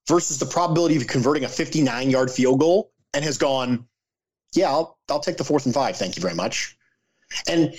versus 0.06 0.38
the 0.38 0.46
probability 0.46 0.96
of 0.98 1.08
converting 1.08 1.42
a 1.42 1.48
59 1.48 2.10
yard 2.10 2.30
field 2.30 2.60
goal 2.60 2.92
and 3.12 3.24
has 3.24 3.36
gone, 3.36 3.88
yeah, 4.54 4.68
I'll, 4.68 4.96
I'll 5.10 5.18
take 5.18 5.36
the 5.36 5.44
fourth 5.44 5.66
and 5.66 5.74
five. 5.74 5.96
Thank 5.96 6.14
you 6.14 6.22
very 6.22 6.34
much. 6.34 6.76
And 7.48 7.74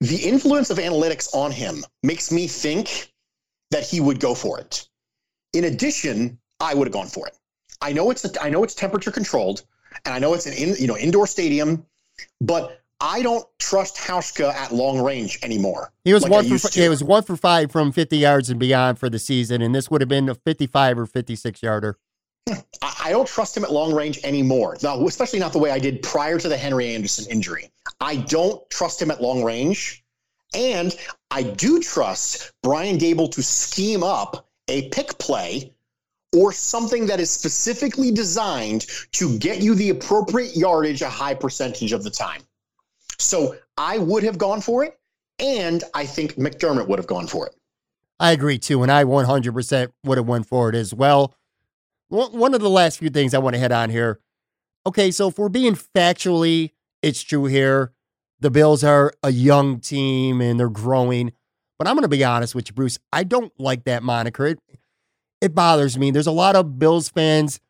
the 0.00 0.18
influence 0.18 0.70
of 0.70 0.78
analytics 0.78 1.34
on 1.34 1.50
him 1.50 1.84
makes 2.04 2.30
me 2.30 2.46
think 2.46 3.12
that 3.72 3.84
he 3.84 4.00
would 4.00 4.20
go 4.20 4.32
for 4.32 4.60
it. 4.60 4.88
In 5.52 5.64
addition, 5.64 6.38
I 6.60 6.74
would 6.74 6.86
have 6.86 6.92
gone 6.92 7.08
for 7.08 7.26
it. 7.26 7.36
I 7.80 7.92
know 7.92 8.10
it's 8.10 8.24
a, 8.24 8.42
I 8.42 8.50
know 8.50 8.64
it's 8.64 8.74
temperature 8.74 9.10
controlled, 9.10 9.62
and 10.04 10.14
I 10.14 10.18
know 10.18 10.34
it's 10.34 10.46
an 10.46 10.54
in, 10.54 10.74
you 10.78 10.86
know 10.86 10.96
indoor 10.96 11.26
stadium, 11.26 11.84
but 12.40 12.80
I 13.00 13.22
don't 13.22 13.46
trust 13.58 13.96
Hauschka 13.96 14.52
at 14.54 14.72
long 14.72 15.02
range 15.02 15.38
anymore. 15.42 15.92
He 16.04 16.14
was 16.14 16.22
like 16.22 16.32
one 16.32 16.58
for 16.58 16.68
it 16.74 16.88
was 16.88 17.04
one 17.04 17.22
for 17.22 17.36
five 17.36 17.70
from 17.70 17.92
50 17.92 18.16
yards 18.16 18.48
and 18.48 18.58
beyond 18.58 18.98
for 18.98 19.10
the 19.10 19.18
season, 19.18 19.60
and 19.60 19.74
this 19.74 19.90
would 19.90 20.00
have 20.00 20.08
been 20.08 20.28
a 20.28 20.34
55 20.34 20.98
or 20.98 21.06
56 21.06 21.62
yarder. 21.62 21.98
Hmm. 22.48 22.60
I 22.82 23.10
don't 23.10 23.28
trust 23.28 23.56
him 23.56 23.64
at 23.64 23.72
long 23.72 23.94
range 23.94 24.18
anymore. 24.24 24.76
Now, 24.82 25.04
especially 25.06 25.38
not 25.38 25.52
the 25.52 25.58
way 25.58 25.70
I 25.70 25.78
did 25.78 26.02
prior 26.02 26.38
to 26.38 26.48
the 26.48 26.56
Henry 26.56 26.94
Anderson 26.94 27.26
injury. 27.30 27.70
I 28.00 28.16
don't 28.16 28.68
trust 28.70 29.00
him 29.00 29.10
at 29.10 29.22
long 29.22 29.44
range. 29.44 30.04
And 30.54 30.96
I 31.30 31.42
do 31.42 31.80
trust 31.80 32.52
Brian 32.62 32.98
Daboll 32.98 33.30
to 33.32 33.42
scheme 33.42 34.02
up 34.02 34.48
a 34.68 34.88
pick 34.88 35.18
play 35.18 35.72
or 36.34 36.52
something 36.52 37.06
that 37.06 37.20
is 37.20 37.30
specifically 37.30 38.10
designed 38.10 38.86
to 39.12 39.38
get 39.38 39.62
you 39.62 39.74
the 39.74 39.90
appropriate 39.90 40.56
yardage 40.56 41.02
a 41.02 41.08
high 41.08 41.34
percentage 41.34 41.92
of 41.92 42.02
the 42.02 42.10
time. 42.10 42.42
So 43.18 43.56
I 43.78 43.98
would 43.98 44.22
have 44.22 44.38
gone 44.38 44.60
for 44.60 44.84
it, 44.84 44.98
and 45.38 45.82
I 45.94 46.04
think 46.04 46.34
McDermott 46.34 46.88
would 46.88 46.98
have 46.98 47.06
gone 47.06 47.26
for 47.26 47.46
it. 47.46 47.54
I 48.18 48.32
agree 48.32 48.58
too, 48.58 48.82
and 48.82 48.90
I 48.90 49.04
100% 49.04 49.88
would 50.04 50.18
have 50.18 50.28
went 50.28 50.46
for 50.46 50.68
it 50.68 50.74
as 50.74 50.94
well. 50.94 51.34
One 52.08 52.54
of 52.54 52.60
the 52.60 52.70
last 52.70 52.98
few 52.98 53.10
things 53.10 53.34
I 53.34 53.38
want 53.38 53.54
to 53.54 53.60
hit 53.60 53.72
on 53.72 53.90
here. 53.90 54.20
Okay, 54.86 55.10
so 55.10 55.28
if 55.28 55.38
we're 55.38 55.48
being 55.48 55.74
factually, 55.74 56.70
it's 57.02 57.20
true 57.22 57.46
here. 57.46 57.92
The 58.38 58.50
Bills 58.50 58.84
are 58.84 59.12
a 59.22 59.32
young 59.32 59.80
team 59.80 60.40
and 60.40 60.60
they're 60.60 60.68
growing. 60.68 61.32
But 61.78 61.88
I'm 61.88 61.94
going 61.94 62.02
to 62.02 62.08
be 62.08 62.22
honest 62.22 62.54
with 62.54 62.68
you, 62.68 62.74
Bruce. 62.74 62.98
I 63.12 63.24
don't 63.24 63.52
like 63.58 63.84
that 63.84 64.02
moniker. 64.02 64.46
It, 64.46 64.60
it 65.40 65.54
bothers 65.54 65.98
me. 65.98 66.10
There's 66.10 66.26
a 66.26 66.32
lot 66.32 66.56
of 66.56 66.78
Bills 66.78 67.08
fans 67.08 67.60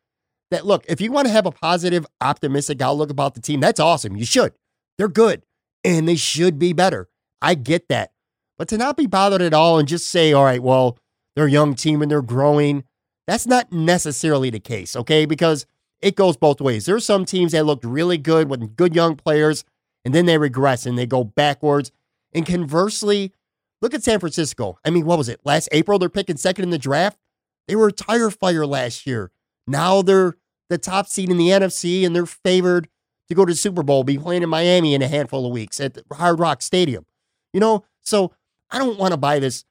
that 0.51 0.65
look, 0.65 0.85
if 0.87 1.01
you 1.01 1.11
want 1.11 1.27
to 1.27 1.33
have 1.33 1.45
a 1.45 1.51
positive, 1.51 2.05
optimistic 2.21 2.81
outlook 2.81 3.09
about 3.09 3.33
the 3.35 3.41
team, 3.41 3.59
that's 3.59 3.79
awesome. 3.79 4.15
You 4.15 4.25
should. 4.25 4.53
They're 4.97 5.07
good 5.07 5.43
and 5.83 6.07
they 6.07 6.15
should 6.15 6.57
be 6.57 6.73
better. 6.73 7.09
I 7.41 7.55
get 7.55 7.89
that. 7.89 8.11
But 8.57 8.67
to 8.69 8.77
not 8.77 8.97
be 8.97 9.05
bothered 9.05 9.41
at 9.41 9.53
all 9.53 9.77
and 9.77 9.87
just 9.87 10.09
say, 10.09 10.33
all 10.33 10.43
right, 10.43 10.63
well, 10.63 10.97
they're 11.35 11.45
a 11.45 11.51
young 11.51 11.75
team 11.75 12.01
and 12.01 12.09
they're 12.09 12.21
growing, 12.21 12.83
that's 13.27 13.45
not 13.45 13.71
necessarily 13.71 14.49
the 14.49 14.59
case, 14.59 14.95
okay? 14.95 15.25
Because 15.25 15.65
it 16.01 16.15
goes 16.15 16.37
both 16.37 16.61
ways. 16.61 16.85
There's 16.85 17.05
some 17.05 17.25
teams 17.25 17.51
that 17.51 17.65
looked 17.65 17.85
really 17.85 18.17
good 18.17 18.49
with 18.49 18.75
good 18.75 18.95
young 18.95 19.15
players 19.15 19.63
and 20.03 20.13
then 20.15 20.25
they 20.25 20.37
regress 20.37 20.85
and 20.85 20.97
they 20.97 21.05
go 21.05 21.23
backwards. 21.23 21.91
And 22.33 22.45
conversely, 22.45 23.33
look 23.81 23.93
at 23.93 24.03
San 24.03 24.19
Francisco. 24.19 24.79
I 24.83 24.89
mean, 24.89 25.05
what 25.05 25.17
was 25.17 25.29
it? 25.29 25.41
Last 25.43 25.69
April, 25.71 25.99
they're 25.99 26.09
picking 26.09 26.37
second 26.37 26.63
in 26.63 26.69
the 26.69 26.77
draft. 26.77 27.19
They 27.67 27.75
were 27.75 27.87
a 27.87 27.91
tire 27.91 28.29
fire 28.29 28.65
last 28.65 29.05
year. 29.05 29.31
Now 29.65 30.01
they're 30.01 30.35
the 30.69 30.77
top 30.77 31.07
seed 31.07 31.29
in 31.29 31.37
the 31.37 31.49
NFC 31.49 32.05
and 32.05 32.15
they're 32.15 32.25
favored 32.25 32.87
to 33.27 33.35
go 33.35 33.45
to 33.45 33.53
the 33.53 33.57
Super 33.57 33.83
Bowl, 33.83 34.03
be 34.03 34.17
playing 34.17 34.43
in 34.43 34.49
Miami 34.49 34.93
in 34.93 35.01
a 35.01 35.07
handful 35.07 35.45
of 35.45 35.51
weeks 35.51 35.79
at 35.79 35.97
Hard 36.11 36.39
Rock 36.39 36.61
Stadium. 36.61 37.05
You 37.53 37.59
know, 37.59 37.83
so 38.01 38.33
I 38.71 38.77
don't 38.77 38.97
want 38.97 39.11
to 39.11 39.17
buy 39.17 39.39
this 39.39 39.65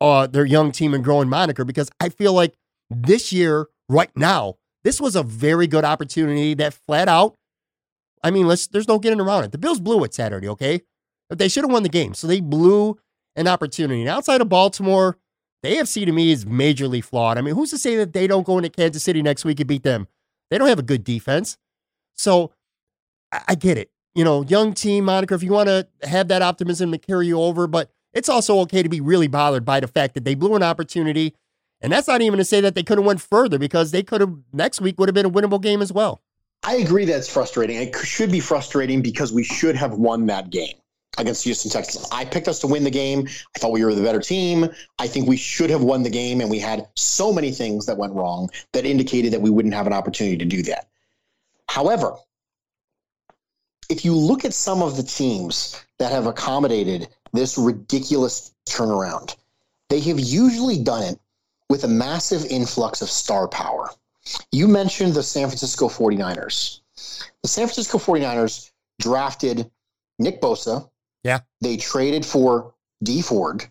uh 0.00 0.26
their 0.26 0.44
young 0.44 0.72
team 0.72 0.94
and 0.94 1.04
growing 1.04 1.28
moniker 1.28 1.64
because 1.64 1.90
I 2.00 2.08
feel 2.08 2.32
like 2.32 2.54
this 2.90 3.32
year, 3.32 3.66
right 3.88 4.10
now, 4.16 4.56
this 4.82 5.00
was 5.00 5.14
a 5.16 5.22
very 5.22 5.66
good 5.66 5.84
opportunity 5.84 6.54
that 6.54 6.74
flat 6.74 7.08
out. 7.08 7.36
I 8.22 8.30
mean, 8.30 8.46
let's 8.46 8.66
there's 8.66 8.88
no 8.88 8.98
getting 8.98 9.20
around 9.20 9.44
it. 9.44 9.52
The 9.52 9.58
Bills 9.58 9.80
blew 9.80 10.02
it 10.04 10.14
Saturday, 10.14 10.48
okay? 10.48 10.82
But 11.28 11.38
they 11.38 11.48
should 11.48 11.64
have 11.64 11.70
won 11.70 11.82
the 11.82 11.88
game. 11.88 12.14
So 12.14 12.26
they 12.26 12.40
blew 12.40 12.98
an 13.36 13.46
opportunity. 13.46 14.00
And 14.00 14.10
outside 14.10 14.40
of 14.40 14.48
Baltimore, 14.48 15.16
the 15.62 15.70
AFC 15.70 16.06
to 16.06 16.12
me 16.12 16.32
is 16.32 16.44
majorly 16.44 17.02
flawed. 17.02 17.38
I 17.38 17.42
mean, 17.42 17.54
who's 17.54 17.70
to 17.70 17.78
say 17.78 17.96
that 17.96 18.12
they 18.12 18.26
don't 18.26 18.46
go 18.46 18.58
into 18.58 18.70
Kansas 18.70 19.02
City 19.02 19.22
next 19.22 19.44
week 19.44 19.60
and 19.60 19.68
beat 19.68 19.82
them? 19.82 20.08
They 20.50 20.58
don't 20.58 20.68
have 20.68 20.78
a 20.78 20.82
good 20.82 21.04
defense. 21.04 21.58
So 22.14 22.52
I, 23.32 23.42
I 23.48 23.54
get 23.54 23.78
it. 23.78 23.90
You 24.14 24.24
know, 24.24 24.42
young 24.42 24.74
team 24.74 25.04
Monica, 25.04 25.34
if 25.34 25.42
you 25.42 25.52
want 25.52 25.68
to 25.68 25.86
have 26.02 26.28
that 26.28 26.42
optimism 26.42 26.90
to 26.92 26.98
carry 26.98 27.26
you 27.26 27.40
over, 27.40 27.66
but 27.66 27.90
it's 28.12 28.28
also 28.28 28.58
okay 28.60 28.82
to 28.82 28.88
be 28.88 29.00
really 29.00 29.28
bothered 29.28 29.64
by 29.64 29.80
the 29.80 29.86
fact 29.86 30.14
that 30.14 30.24
they 30.24 30.34
blew 30.34 30.56
an 30.56 30.62
opportunity. 30.62 31.34
And 31.80 31.92
that's 31.92 32.08
not 32.08 32.20
even 32.20 32.38
to 32.38 32.44
say 32.44 32.60
that 32.60 32.74
they 32.74 32.82
could 32.82 32.98
have 32.98 33.06
went 33.06 33.20
further 33.20 33.58
because 33.58 33.90
they 33.92 34.02
could 34.02 34.20
have 34.20 34.34
next 34.52 34.80
week 34.80 34.98
would 34.98 35.08
have 35.08 35.14
been 35.14 35.26
a 35.26 35.30
winnable 35.30 35.60
game 35.60 35.80
as 35.80 35.92
well. 35.92 36.20
I 36.62 36.76
agree 36.76 37.06
that's 37.06 37.28
frustrating. 37.28 37.76
It 37.76 37.96
should 37.96 38.30
be 38.30 38.40
frustrating 38.40 39.00
because 39.00 39.32
we 39.32 39.44
should 39.44 39.76
have 39.76 39.92
won 39.94 40.26
that 40.26 40.50
game 40.50 40.74
against 41.18 41.44
Houston 41.44 41.70
Texans. 41.70 42.06
I 42.12 42.24
picked 42.24 42.48
us 42.48 42.60
to 42.60 42.66
win 42.66 42.84
the 42.84 42.90
game. 42.90 43.28
I 43.54 43.58
thought 43.58 43.72
we 43.72 43.84
were 43.84 43.94
the 43.94 44.02
better 44.02 44.20
team. 44.20 44.68
I 44.98 45.06
think 45.06 45.28
we 45.28 45.36
should 45.36 45.70
have 45.70 45.82
won 45.82 46.02
the 46.02 46.10
game, 46.10 46.40
and 46.40 46.50
we 46.50 46.58
had 46.58 46.88
so 46.94 47.32
many 47.32 47.50
things 47.50 47.86
that 47.86 47.96
went 47.96 48.14
wrong 48.14 48.48
that 48.72 48.86
indicated 48.86 49.32
that 49.32 49.40
we 49.40 49.50
wouldn't 49.50 49.74
have 49.74 49.86
an 49.86 49.92
opportunity 49.92 50.36
to 50.36 50.44
do 50.44 50.62
that. 50.62 50.88
However, 51.68 52.16
if 53.88 54.04
you 54.04 54.14
look 54.14 54.44
at 54.44 54.54
some 54.54 54.82
of 54.82 54.96
the 54.96 55.02
teams 55.02 55.84
that 55.98 56.12
have 56.12 56.26
accommodated 56.26 57.08
this 57.32 57.58
ridiculous 57.58 58.52
turnaround, 58.68 59.36
they 59.88 60.00
have 60.00 60.20
usually 60.20 60.82
done 60.82 61.02
it 61.02 61.18
with 61.68 61.84
a 61.84 61.88
massive 61.88 62.44
influx 62.46 63.02
of 63.02 63.10
star 63.10 63.48
power. 63.48 63.90
You 64.52 64.68
mentioned 64.68 65.14
the 65.14 65.22
San 65.22 65.48
Francisco 65.48 65.88
49ers. 65.88 66.80
The 67.42 67.48
San 67.48 67.66
Francisco 67.66 67.98
49ers 67.98 68.70
drafted 69.00 69.70
Nick 70.18 70.40
Bosa. 70.40 70.89
Yeah. 71.24 71.40
They 71.60 71.76
traded 71.76 72.24
for 72.24 72.74
Dee 73.02 73.22
Ford. 73.22 73.64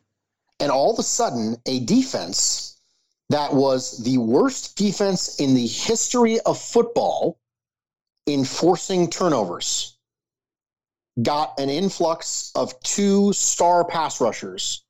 And 0.60 0.72
all 0.72 0.91
of 0.91 1.00
a 1.00 1.04
sudden, 1.04 1.58
a 1.66 1.80
defense 1.80 2.80
that 3.30 3.54
was 3.54 4.04
the 4.04 4.18
worst 4.18 4.76
defense 4.76 5.39
in 5.39 5.54
the 5.54 5.68
history 5.68 6.39
of 6.41 6.60
football 6.60 7.39
in 8.26 8.43
forcing 8.43 9.10
turnovers 9.10 9.97
got 11.22 11.60
an 11.60 11.70
influx 11.70 12.52
of 12.56 12.80
two 12.82 13.34
star 13.34 13.84
pass 13.84 14.22
rushers 14.22 14.84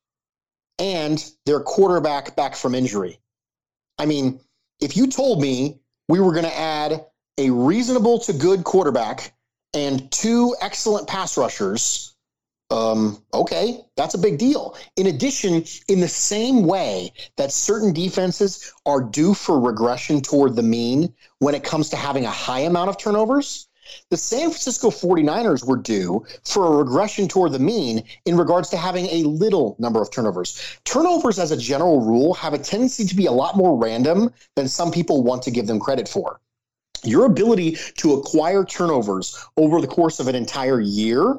and 0.78 1.32
their 1.46 1.60
quarterback 1.60 2.36
back 2.36 2.54
from 2.54 2.74
injury. 2.74 3.18
I 3.98 4.06
mean, 4.06 4.40
if 4.80 4.96
you 4.96 5.06
told 5.06 5.40
me 5.40 5.78
we 6.08 6.20
were 6.20 6.32
going 6.32 6.44
to 6.44 6.58
add 6.58 7.04
a 7.38 7.50
reasonable 7.50 8.18
to 8.20 8.32
good 8.32 8.64
quarterback 8.64 9.34
and 9.74 10.10
two 10.10 10.56
excellent 10.60 11.06
pass 11.06 11.36
rushers, 11.36 12.09
um, 12.70 13.22
okay, 13.34 13.80
that's 13.96 14.14
a 14.14 14.18
big 14.18 14.38
deal. 14.38 14.76
In 14.96 15.06
addition, 15.08 15.64
in 15.88 16.00
the 16.00 16.08
same 16.08 16.64
way 16.64 17.12
that 17.36 17.52
certain 17.52 17.92
defenses 17.92 18.72
are 18.86 19.00
due 19.00 19.34
for 19.34 19.60
regression 19.60 20.20
toward 20.20 20.54
the 20.56 20.62
mean 20.62 21.12
when 21.38 21.54
it 21.54 21.64
comes 21.64 21.88
to 21.90 21.96
having 21.96 22.24
a 22.24 22.30
high 22.30 22.60
amount 22.60 22.88
of 22.88 22.96
turnovers, 22.96 23.68
The 24.10 24.16
San 24.16 24.50
Francisco 24.50 24.90
49ers 24.90 25.64
were 25.64 25.76
due 25.76 26.24
for 26.44 26.66
a 26.66 26.76
regression 26.76 27.28
toward 27.28 27.52
the 27.52 27.58
mean 27.58 28.02
in 28.24 28.36
regards 28.36 28.68
to 28.70 28.76
having 28.76 29.06
a 29.06 29.24
little 29.24 29.76
number 29.78 30.00
of 30.00 30.10
turnovers. 30.10 30.78
Turnovers, 30.84 31.38
as 31.38 31.50
a 31.50 31.56
general 31.56 32.00
rule, 32.00 32.34
have 32.34 32.54
a 32.54 32.58
tendency 32.58 33.04
to 33.04 33.14
be 33.14 33.26
a 33.26 33.32
lot 33.32 33.56
more 33.56 33.76
random 33.76 34.32
than 34.56 34.68
some 34.68 34.90
people 34.90 35.22
want 35.22 35.42
to 35.42 35.50
give 35.50 35.66
them 35.66 35.80
credit 35.80 36.08
for. 36.08 36.40
Your 37.02 37.24
ability 37.24 37.78
to 37.98 38.14
acquire 38.14 38.64
turnovers 38.64 39.36
over 39.56 39.80
the 39.80 39.86
course 39.86 40.20
of 40.20 40.28
an 40.28 40.34
entire 40.34 40.80
year 40.80 41.38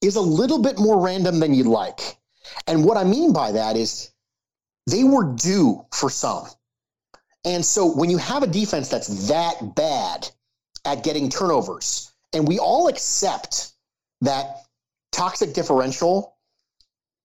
is 0.00 0.16
a 0.16 0.20
little 0.20 0.62
bit 0.62 0.78
more 0.78 1.04
random 1.04 1.40
than 1.40 1.54
you'd 1.54 1.66
like. 1.66 2.16
And 2.66 2.84
what 2.84 2.96
I 2.96 3.04
mean 3.04 3.32
by 3.32 3.52
that 3.52 3.76
is 3.76 4.10
they 4.86 5.04
were 5.04 5.34
due 5.34 5.84
for 5.92 6.10
some. 6.10 6.46
And 7.44 7.64
so 7.64 7.86
when 7.86 8.10
you 8.10 8.18
have 8.18 8.42
a 8.42 8.46
defense 8.46 8.88
that's 8.88 9.28
that 9.28 9.74
bad 9.74 10.28
at 10.84 11.04
getting 11.04 11.28
turnovers, 11.28 12.12
and 12.32 12.46
we 12.46 12.58
all 12.58 12.88
accept 12.88 13.72
that 14.20 14.64
toxic 15.12 15.52
differential 15.52 16.36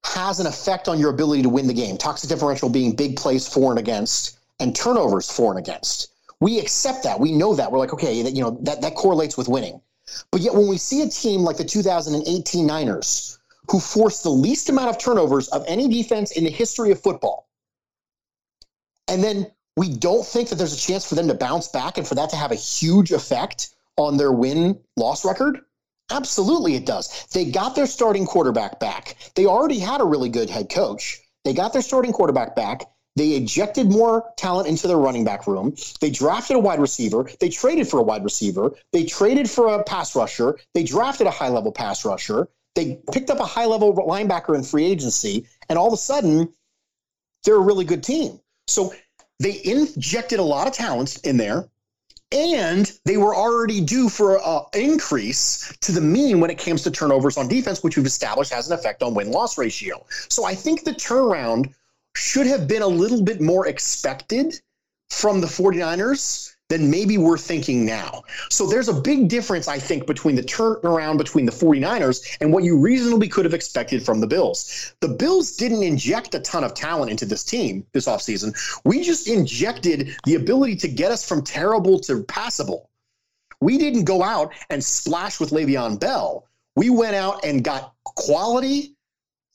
has 0.04 0.40
an 0.40 0.48
effect 0.48 0.88
on 0.88 1.00
your 1.00 1.10
ability 1.10 1.42
to 1.44 1.50
win 1.50 1.68
the 1.68 1.74
game. 1.74 1.98
Toxic 1.98 2.30
differential 2.30 2.70
being 2.70 2.96
big 2.96 3.18
plays 3.18 3.48
for 3.48 3.72
and 3.72 3.80
against, 3.80 4.38
and 4.60 4.76
turnovers 4.76 5.30
for 5.30 5.52
and 5.52 5.60
against. 5.60 6.14
We 6.40 6.60
accept 6.60 7.04
that. 7.04 7.20
We 7.20 7.32
know 7.32 7.56
that. 7.56 7.72
We're 7.72 7.80
like, 7.80 7.94
okay, 7.94 8.22
that, 8.22 8.34
you 8.34 8.42
know, 8.42 8.58
that, 8.62 8.82
that 8.82 8.96
correlates 8.96 9.38
with 9.38 9.48
winning. 9.48 9.82
But 10.32 10.42
yet 10.42 10.54
when 10.54 10.68
we 10.68 10.78
see 10.78 11.02
a 11.02 11.10
team 11.10 11.42
like 11.42 11.58
the 11.58 11.66
2018 11.66 12.66
Niners, 12.66 13.40
who 13.70 13.80
forced 13.80 14.24
the 14.24 14.30
least 14.30 14.70
amount 14.70 14.90
of 14.90 14.98
turnovers 14.98 15.48
of 15.50 15.66
any 15.68 15.88
defense 15.88 16.32
in 16.32 16.44
the 16.44 16.52
history 16.52 16.92
of 16.92 17.02
football, 17.02 17.50
and 19.08 19.24
then 19.24 19.52
we 19.78 19.90
don't 19.90 20.26
think 20.26 20.50
that 20.50 20.56
there's 20.56 20.74
a 20.74 20.78
chance 20.78 21.08
for 21.08 21.16
them 21.16 21.28
to 21.28 21.34
bounce 21.34 21.68
back 21.68 21.98
and 21.98 22.08
for 22.08 22.16
that 22.16 22.30
to 22.30 22.36
have 22.36 22.52
a 22.52 22.56
huge 22.56 23.12
effect 23.12 23.76
on 23.98 24.18
their 24.18 24.32
win 24.32 24.80
loss 24.96 25.26
record? 25.26 25.62
Absolutely, 26.12 26.76
it 26.76 26.86
does. 26.86 27.26
They 27.34 27.46
got 27.46 27.76
their 27.76 27.88
starting 27.88 28.26
quarterback 28.26 28.80
back. 28.80 29.18
They 29.36 29.46
already 29.46 29.80
had 29.80 30.02
a 30.02 30.06
really 30.06 30.30
good 30.30 30.50
head 30.50 30.70
coach. 30.70 31.20
They 31.44 31.54
got 31.54 31.74
their 31.74 31.82
starting 31.82 32.14
quarterback 32.14 32.56
back. 32.56 32.84
They 33.16 33.30
ejected 33.30 33.90
more 33.90 34.32
talent 34.36 34.68
into 34.68 34.88
their 34.88 34.98
running 34.98 35.24
back 35.24 35.48
room. 35.48 35.76
They 36.02 36.10
drafted 36.10 36.58
a 36.58 36.60
wide 36.60 36.80
receiver. 36.80 37.30
They 37.40 37.50
traded 37.50 37.88
for 37.88 38.00
a 38.00 38.04
wide 38.04 38.24
receiver. 38.24 38.76
They 38.92 39.06
traded 39.06 39.50
for 39.50 39.74
a 39.74 39.84
pass 39.84 40.16
rusher. 40.16 40.58
They 40.74 40.84
drafted 40.84 41.28
a 41.28 41.32
high 41.32 41.50
level 41.50 41.72
pass 41.72 42.04
rusher. 42.04 42.50
They 42.76 43.00
picked 43.14 43.30
up 43.30 43.40
a 43.40 43.46
high 43.46 43.66
level 43.66 43.94
linebacker 43.94 44.54
in 44.56 44.64
free 44.64 44.86
agency. 44.86 45.48
And 45.70 45.80
all 45.80 45.88
of 45.88 45.94
a 45.94 45.98
sudden, 45.98 46.52
they're 47.46 47.56
a 47.56 47.60
really 47.60 47.86
good 47.86 48.04
team. 48.04 48.40
So 48.68 48.94
they 49.40 49.62
injected 49.64 50.40
a 50.40 50.44
lot 50.44 50.68
of 50.68 50.74
talent 50.74 51.20
in 51.26 51.38
there 51.38 51.70
and 52.32 52.92
they 53.06 53.18
were 53.18 53.36
already 53.36 53.82
due 53.82 54.10
for 54.10 54.40
an 54.44 54.64
increase 54.74 55.74
to 55.82 55.92
the 55.92 56.02
mean 56.02 56.40
when 56.40 56.50
it 56.50 56.58
comes 56.58 56.82
to 56.84 56.92
turnovers 56.92 57.38
on 57.38 57.48
defense, 57.48 57.84
which 57.84 57.96
we've 57.96 58.06
established 58.06 58.52
has 58.52 58.70
an 58.70 58.78
effect 58.78 59.04
on 59.04 59.14
win 59.14 59.32
loss 59.32 59.58
ratio. 59.58 60.06
So 60.30 60.44
I 60.44 60.56
think 60.56 60.84
the 60.84 60.92
turnaround 60.92 61.74
should 62.16 62.48
have 62.48 62.68
been 62.68 62.82
a 62.82 62.88
little 62.88 63.22
bit 63.22 63.42
more 63.42 63.68
expected 63.68 64.60
from 65.10 65.42
the 65.42 65.48
49ers 65.48 66.56
than 66.70 66.90
maybe 66.90 67.18
we're 67.18 67.38
thinking 67.38 67.86
now. 67.86 68.24
So 68.50 68.66
there's 68.66 68.90
a 68.90 68.94
big 68.94 69.28
difference, 69.28 69.68
I 69.68 69.78
think, 69.78 70.08
between 70.08 70.36
the 70.36 70.42
turnaround 70.42 71.18
between 71.18 71.46
the 71.46 71.52
49ers 71.52 72.38
and 72.42 72.52
what 72.52 72.64
you 72.64 72.80
reasonably 72.80 73.28
could 73.28 73.46
have 73.46 73.54
expected 73.54 74.04
from 74.04 74.20
the 74.20 74.28
Bills. 74.28 74.96
The 75.02 75.10
Bills 75.10 75.56
didn't 75.58 75.84
inject 75.84 76.34
a 76.34 76.40
ton 76.40 76.64
of 76.64 76.74
talent 76.74 77.12
into 77.12 77.26
this 77.26 77.44
team 77.44 77.86
this 77.92 78.08
offseason. 78.08 78.56
We 78.84 79.04
just 79.04 79.28
injected 79.28 80.16
the 80.26 80.36
ability 80.36 80.78
to 80.78 80.88
get 80.88 81.12
us 81.12 81.28
from 81.28 81.44
terrible 81.44 82.00
to 82.00 82.24
passable. 82.24 82.90
We 83.62 83.78
didn't 83.78 84.06
go 84.06 84.24
out 84.24 84.54
and 84.70 84.84
splash 84.84 85.40
with 85.40 85.52
Le'Veon 85.52 86.00
Bell. 86.00 86.48
We 86.76 86.90
went 86.90 87.16
out 87.16 87.46
and 87.46 87.64
got 87.64 87.94
quality. 88.04 88.95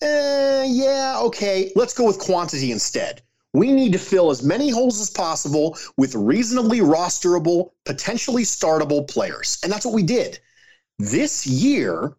Eh, 0.03 0.65
yeah, 0.69 1.19
okay. 1.21 1.73
Let's 1.77 1.95
go 1.95 2.07
with 2.07 2.19
quantity 2.19 2.73
instead. 2.73 3.23
We 3.53 3.73
need 3.73 3.93
to 3.93 3.99
fill 3.99 4.31
as 4.31 4.43
many 4.43 4.71
holes 4.71 5.01
as 5.01 5.11
possible 5.11 5.77
with 5.97 6.15
reasonably 6.15 6.79
rosterable, 6.79 7.73
potentially 7.85 8.45
startable 8.45 9.09
players. 9.09 9.59
And 9.63 9.73
that's 9.73 9.85
what 9.85 9.95
we 9.95 10.05
did. 10.05 10.39
This 10.99 11.47
year 11.47 12.17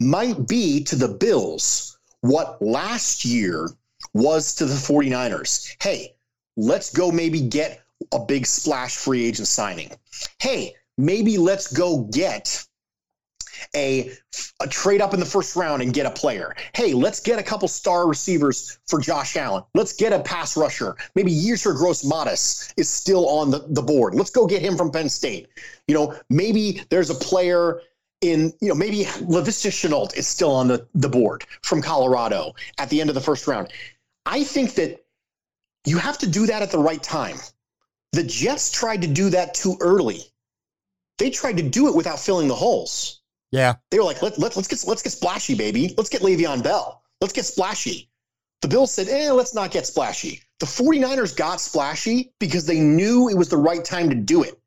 might 0.00 0.48
be 0.48 0.82
to 0.84 0.96
the 0.96 1.08
Bills 1.08 1.98
what 2.22 2.62
last 2.62 3.24
year 3.24 3.68
was 4.14 4.54
to 4.54 4.64
the 4.64 4.74
49ers. 4.74 5.76
Hey, 5.82 6.14
let's 6.56 6.90
go 6.90 7.10
maybe 7.12 7.40
get 7.40 7.82
a 8.12 8.18
big 8.18 8.46
splash 8.46 8.96
free 8.96 9.24
agent 9.24 9.48
signing. 9.48 9.90
Hey, 10.38 10.74
maybe 10.96 11.38
let's 11.38 11.72
go 11.72 12.04
get 12.12 12.64
a, 13.74 14.12
a 14.60 14.68
trade 14.68 15.00
up 15.00 15.14
in 15.14 15.20
the 15.20 15.26
first 15.26 15.56
round 15.56 15.82
and 15.82 15.92
get 15.92 16.06
a 16.06 16.10
player. 16.10 16.54
Hey, 16.74 16.92
let's 16.94 17.20
get 17.20 17.38
a 17.38 17.42
couple 17.42 17.68
star 17.68 18.06
receivers 18.06 18.78
for 18.86 19.00
Josh 19.00 19.36
Allen. 19.36 19.62
Let's 19.74 19.92
get 19.92 20.12
a 20.12 20.20
pass 20.20 20.56
rusher. 20.56 20.96
Maybe 21.14 21.32
Yetur 21.32 21.76
Gross-Matos 21.76 22.72
is 22.76 22.88
still 22.88 23.28
on 23.28 23.50
the, 23.50 23.64
the 23.68 23.82
board. 23.82 24.14
Let's 24.14 24.30
go 24.30 24.46
get 24.46 24.62
him 24.62 24.76
from 24.76 24.90
Penn 24.90 25.08
State. 25.08 25.48
You 25.88 25.94
know, 25.94 26.18
maybe 26.30 26.82
there's 26.90 27.10
a 27.10 27.14
player 27.14 27.82
in, 28.20 28.52
you 28.60 28.68
know, 28.68 28.74
maybe 28.74 29.04
Laviska 29.04 29.70
Shenault 29.70 30.16
is 30.16 30.26
still 30.26 30.52
on 30.52 30.68
the, 30.68 30.86
the 30.94 31.08
board 31.08 31.44
from 31.62 31.82
Colorado 31.82 32.54
at 32.78 32.88
the 32.88 33.00
end 33.00 33.10
of 33.10 33.14
the 33.14 33.20
first 33.20 33.46
round. 33.46 33.68
I 34.24 34.44
think 34.44 34.74
that 34.74 35.04
you 35.84 35.98
have 35.98 36.18
to 36.18 36.28
do 36.28 36.46
that 36.46 36.62
at 36.62 36.70
the 36.70 36.78
right 36.78 37.02
time. 37.02 37.36
The 38.12 38.22
Jets 38.22 38.70
tried 38.70 39.02
to 39.02 39.08
do 39.08 39.30
that 39.30 39.54
too 39.54 39.76
early. 39.80 40.20
They 41.18 41.30
tried 41.30 41.56
to 41.56 41.62
do 41.62 41.88
it 41.88 41.94
without 41.94 42.20
filling 42.20 42.46
the 42.46 42.54
holes. 42.54 43.21
Yeah. 43.52 43.74
They 43.90 43.98
were 43.98 44.04
like, 44.04 44.22
let, 44.22 44.38
let, 44.38 44.56
let's 44.56 44.66
get 44.66 44.82
let's 44.88 45.02
get 45.02 45.12
splashy, 45.12 45.54
baby. 45.54 45.94
Let's 45.96 46.08
get 46.08 46.22
Le'Veon 46.22 46.62
Bell. 46.62 47.02
Let's 47.20 47.32
get 47.32 47.44
splashy. 47.44 48.08
The 48.62 48.68
Bills 48.68 48.92
said, 48.92 49.08
eh, 49.08 49.30
let's 49.30 49.54
not 49.54 49.70
get 49.70 49.86
splashy. 49.86 50.40
The 50.60 50.66
49ers 50.66 51.36
got 51.36 51.60
splashy 51.60 52.32
because 52.38 52.64
they 52.64 52.80
knew 52.80 53.28
it 53.28 53.36
was 53.36 53.48
the 53.48 53.56
right 53.56 53.84
time 53.84 54.08
to 54.08 54.14
do 54.14 54.42
it. 54.42 54.58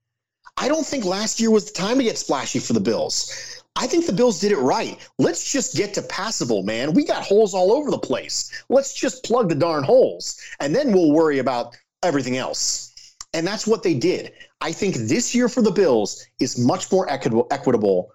I 0.57 0.67
don't 0.67 0.86
think 0.86 1.03
last 1.03 1.39
year 1.39 1.49
was 1.49 1.65
the 1.65 1.73
time 1.73 1.97
to 1.97 2.03
get 2.03 2.17
splashy 2.17 2.59
for 2.59 2.73
the 2.73 2.79
Bills. 2.79 3.63
I 3.77 3.88
think 3.88 4.05
the 4.05 4.13
Bills 4.13 4.39
did 4.39 4.51
it 4.51 4.57
right. 4.57 4.97
Let's 5.17 5.51
just 5.51 5.75
get 5.75 5.93
to 5.95 6.01
passable, 6.01 6.63
man. 6.63 6.93
We 6.93 7.05
got 7.05 7.23
holes 7.23 7.53
all 7.53 7.73
over 7.73 7.91
the 7.91 7.97
place. 7.97 8.63
Let's 8.69 8.93
just 8.93 9.23
plug 9.23 9.49
the 9.49 9.55
darn 9.55 9.83
holes, 9.83 10.39
and 10.59 10.73
then 10.73 10.93
we'll 10.93 11.11
worry 11.11 11.39
about 11.39 11.75
everything 12.03 12.38
else. 12.38 13.15
And 13.33 13.45
that's 13.45 13.67
what 13.67 13.83
they 13.83 13.93
did. 13.93 14.31
I 14.61 14.71
think 14.71 14.95
this 14.95 15.36
year 15.36 15.49
for 15.49 15.61
the 15.61 15.71
Bills 15.71 16.25
is 16.39 16.57
much 16.57 16.89
more 16.89 17.09
equitable, 17.09 17.47
equitable 17.51 18.11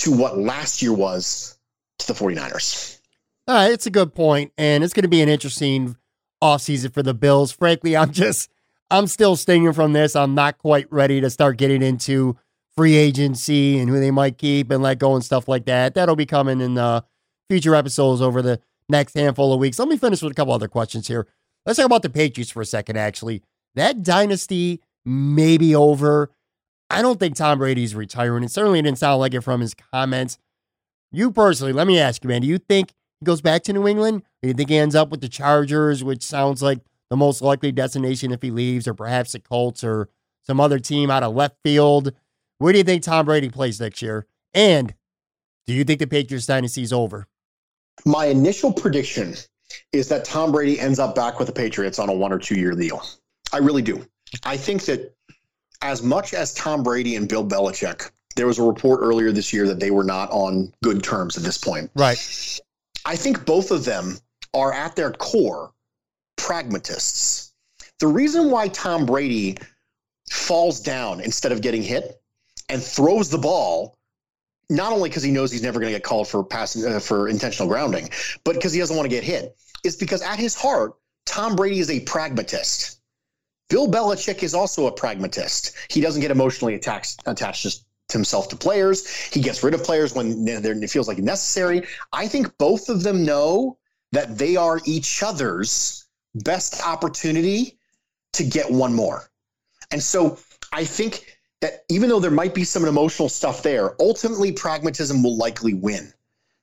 to 0.00 0.10
what 0.10 0.38
last 0.38 0.80
year 0.82 0.92
was 0.92 1.58
to 1.98 2.06
the 2.06 2.12
49ers. 2.14 2.98
All 3.46 3.54
right, 3.54 3.72
it's 3.72 3.86
a 3.86 3.90
good 3.90 4.14
point, 4.14 4.52
and 4.56 4.82
it's 4.82 4.92
going 4.92 5.02
to 5.02 5.08
be 5.08 5.20
an 5.20 5.28
interesting 5.28 5.96
offseason 6.42 6.92
for 6.92 7.02
the 7.02 7.14
Bills. 7.14 7.52
Frankly, 7.52 7.96
I'm 7.96 8.12
just 8.12 8.50
I'm 8.90 9.06
still 9.06 9.36
stinging 9.36 9.72
from 9.72 9.92
this. 9.92 10.16
I'm 10.16 10.34
not 10.34 10.58
quite 10.58 10.90
ready 10.90 11.20
to 11.20 11.30
start 11.30 11.58
getting 11.58 11.82
into 11.82 12.36
free 12.76 12.96
agency 12.96 13.78
and 13.78 13.90
who 13.90 14.00
they 14.00 14.10
might 14.10 14.38
keep 14.38 14.70
and 14.70 14.82
let 14.82 14.98
go 14.98 15.14
and 15.14 15.24
stuff 15.24 15.48
like 15.48 15.66
that. 15.66 15.94
That'll 15.94 16.16
be 16.16 16.26
coming 16.26 16.60
in 16.60 16.74
the 16.74 17.04
future 17.48 17.74
episodes 17.74 18.22
over 18.22 18.40
the 18.40 18.60
next 18.88 19.14
handful 19.14 19.52
of 19.52 19.60
weeks. 19.60 19.78
Let 19.78 19.88
me 19.88 19.96
finish 19.96 20.22
with 20.22 20.32
a 20.32 20.34
couple 20.34 20.54
other 20.54 20.68
questions 20.68 21.08
here. 21.08 21.26
Let's 21.66 21.76
talk 21.76 21.86
about 21.86 22.02
the 22.02 22.10
Patriots 22.10 22.50
for 22.50 22.62
a 22.62 22.66
second, 22.66 22.96
actually. 22.96 23.42
That 23.74 24.02
dynasty 24.02 24.80
may 25.04 25.58
be 25.58 25.74
over. 25.74 26.30
I 26.90 27.02
don't 27.02 27.20
think 27.20 27.36
Tom 27.36 27.58
Brady's 27.58 27.94
retiring. 27.94 28.42
It 28.42 28.50
certainly 28.50 28.82
didn't 28.82 28.98
sound 28.98 29.20
like 29.20 29.32
it 29.32 29.42
from 29.42 29.60
his 29.60 29.74
comments. 29.74 30.38
You 31.12 31.30
personally, 31.30 31.72
let 31.72 31.86
me 31.86 31.98
ask 31.98 32.24
you, 32.24 32.28
man, 32.28 32.42
do 32.42 32.48
you 32.48 32.58
think 32.58 32.92
he 33.20 33.24
goes 33.24 33.40
back 33.40 33.62
to 33.64 33.72
New 33.72 33.86
England? 33.86 34.22
Do 34.42 34.48
you 34.48 34.54
think 34.54 34.70
he 34.70 34.76
ends 34.76 34.94
up 34.94 35.10
with 35.10 35.20
the 35.20 35.28
Chargers, 35.28 36.02
which 36.02 36.22
sounds 36.22 36.62
like 36.62 36.80
the 37.08 37.16
most 37.16 37.42
likely 37.42 37.72
destination 37.72 38.32
if 38.32 38.42
he 38.42 38.50
leaves, 38.50 38.88
or 38.88 38.94
perhaps 38.94 39.32
the 39.32 39.38
Colts 39.40 39.84
or 39.84 40.08
some 40.44 40.60
other 40.60 40.78
team 40.78 41.10
out 41.10 41.22
of 41.22 41.34
left 41.34 41.56
field? 41.64 42.12
Where 42.58 42.72
do 42.72 42.78
you 42.78 42.84
think 42.84 43.02
Tom 43.02 43.26
Brady 43.26 43.50
plays 43.50 43.80
next 43.80 44.02
year? 44.02 44.26
And 44.52 44.94
do 45.66 45.72
you 45.72 45.84
think 45.84 46.00
the 46.00 46.06
Patriots 46.06 46.46
dynasty 46.46 46.82
is 46.82 46.92
over? 46.92 47.26
My 48.04 48.26
initial 48.26 48.72
prediction 48.72 49.34
is 49.92 50.08
that 50.08 50.24
Tom 50.24 50.52
Brady 50.52 50.80
ends 50.80 50.98
up 50.98 51.14
back 51.14 51.38
with 51.38 51.46
the 51.46 51.54
Patriots 51.54 51.98
on 51.98 52.08
a 52.08 52.12
one 52.12 52.32
or 52.32 52.38
two 52.38 52.58
year 52.58 52.72
deal. 52.72 53.02
I 53.52 53.58
really 53.58 53.82
do. 53.82 54.04
I 54.44 54.56
think 54.56 54.84
that 54.84 55.14
as 55.82 56.02
much 56.02 56.34
as 56.34 56.54
Tom 56.54 56.82
Brady 56.82 57.16
and 57.16 57.28
Bill 57.28 57.44
Belichick, 57.44 58.10
there 58.36 58.46
was 58.46 58.58
a 58.58 58.62
report 58.62 59.00
earlier 59.02 59.32
this 59.32 59.52
year 59.52 59.66
that 59.66 59.80
they 59.80 59.90
were 59.90 60.04
not 60.04 60.30
on 60.30 60.72
good 60.82 61.02
terms 61.02 61.36
at 61.36 61.42
this 61.42 61.58
point. 61.58 61.90
Right. 61.94 62.60
I 63.04 63.16
think 63.16 63.44
both 63.44 63.70
of 63.70 63.84
them 63.84 64.18
are 64.54 64.72
at 64.72 64.96
their 64.96 65.12
core 65.12 65.72
pragmatists. 66.36 67.52
The 67.98 68.06
reason 68.06 68.50
why 68.50 68.68
Tom 68.68 69.06
Brady 69.06 69.56
falls 70.30 70.80
down 70.80 71.20
instead 71.20 71.52
of 71.52 71.60
getting 71.60 71.82
hit 71.82 72.20
and 72.68 72.82
throws 72.82 73.28
the 73.28 73.38
ball 73.38 73.98
not 74.70 74.92
only 74.92 75.08
because 75.08 75.24
he 75.24 75.32
knows 75.32 75.50
he's 75.50 75.62
never 75.62 75.80
going 75.80 75.92
to 75.92 75.98
get 75.98 76.04
called 76.04 76.28
for 76.28 76.44
passing 76.44 76.86
uh, 76.86 77.00
for 77.00 77.28
intentional 77.28 77.68
grounding, 77.68 78.08
but 78.44 78.54
because 78.54 78.72
he 78.72 78.78
doesn't 78.78 78.96
want 78.96 79.04
to 79.04 79.14
get 79.14 79.24
hit, 79.24 79.56
is 79.84 79.96
because 79.96 80.22
at 80.22 80.38
his 80.38 80.54
heart, 80.54 80.94
Tom 81.26 81.56
Brady 81.56 81.80
is 81.80 81.90
a 81.90 82.00
pragmatist. 82.00 82.99
Bill 83.70 83.88
Belichick 83.88 84.42
is 84.42 84.52
also 84.52 84.86
a 84.86 84.92
pragmatist. 84.92 85.72
He 85.88 86.00
doesn't 86.00 86.20
get 86.20 86.30
emotionally 86.30 86.74
attached 86.74 87.22
attached 87.24 87.84
himself 88.12 88.48
to 88.48 88.56
players. 88.56 89.08
He 89.08 89.40
gets 89.40 89.62
rid 89.62 89.72
of 89.72 89.84
players 89.84 90.14
when 90.14 90.46
it 90.46 90.90
feels 90.90 91.08
like 91.08 91.18
necessary. 91.18 91.86
I 92.12 92.26
think 92.26 92.58
both 92.58 92.88
of 92.88 93.04
them 93.04 93.24
know 93.24 93.78
that 94.12 94.36
they 94.36 94.56
are 94.56 94.80
each 94.84 95.22
other's 95.22 96.04
best 96.34 96.84
opportunity 96.84 97.78
to 98.32 98.44
get 98.44 98.70
one 98.70 98.92
more. 98.92 99.30
And 99.92 100.02
so 100.02 100.38
I 100.72 100.84
think 100.84 101.38
that 101.60 101.84
even 101.88 102.08
though 102.08 102.20
there 102.20 102.30
might 102.30 102.54
be 102.54 102.64
some 102.64 102.84
emotional 102.84 103.28
stuff 103.28 103.62
there, 103.62 103.94
ultimately 104.00 104.50
pragmatism 104.50 105.22
will 105.22 105.36
likely 105.36 105.74
win 105.74 106.12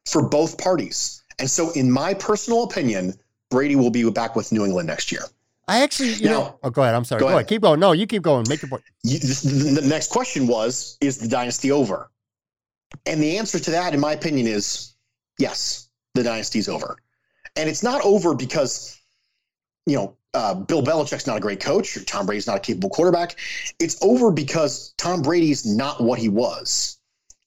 for 0.06 0.28
both 0.28 0.58
parties. 0.58 1.24
And 1.40 1.50
so, 1.50 1.72
in 1.72 1.92
my 1.92 2.14
personal 2.14 2.64
opinion, 2.64 3.14
Brady 3.50 3.76
will 3.76 3.92
be 3.92 4.10
back 4.10 4.36
with 4.36 4.52
New 4.52 4.66
England 4.66 4.88
next 4.88 5.12
year. 5.12 5.22
I 5.68 5.84
actually, 5.84 6.14
you 6.14 6.28
now, 6.28 6.32
know, 6.32 6.60
oh, 6.64 6.70
go 6.70 6.84
ahead. 6.84 6.96
I'm 6.96 7.04
sorry. 7.04 7.20
Go, 7.20 7.26
go 7.26 7.30
ahead. 7.30 7.40
ahead. 7.40 7.50
Keep 7.50 7.62
going. 7.64 7.80
No, 7.80 7.92
you 7.92 8.08
keep 8.08 8.22
going. 8.22 8.46
Make 8.48 8.62
your 8.62 8.70
point. 8.70 8.84
You, 9.04 9.20
this, 9.20 9.42
the, 9.42 9.82
the 9.82 9.88
next 9.88 10.12
question 10.12 10.48
was 10.48 10.98
Is 11.02 11.18
the 11.18 11.28
dynasty 11.28 11.72
over? 11.72 12.10
And 13.06 13.22
the 13.22 13.38
answer 13.38 13.60
to 13.60 13.72
that, 13.72 13.94
in 13.94 14.00
my 14.00 14.14
opinion, 14.14 14.48
is 14.48 14.96
yes, 15.40 15.90
the 16.16 16.24
dynasty's 16.24 16.70
over. 16.70 16.98
And 17.58 17.70
it's 17.70 17.84
not 17.84 18.02
over 18.06 18.34
because, 18.34 19.00
you 19.86 19.98
know, 19.98 20.16
uh, 20.34 20.54
Bill 20.54 20.84
Belichick's 20.84 21.28
not 21.28 21.38
a 21.38 21.40
great 21.40 21.60
coach 21.60 21.98
or 21.98 22.04
Tom 22.04 22.26
Brady's 22.26 22.48
not 22.48 22.58
a 22.58 22.60
capable 22.60 22.90
quarterback. 22.90 23.36
It's 23.80 23.98
over 24.02 24.32
because 24.32 24.94
Tom 24.98 25.22
Brady's 25.22 25.66
not 25.66 26.02
what 26.02 26.20
he 26.20 26.30
was. 26.30 26.98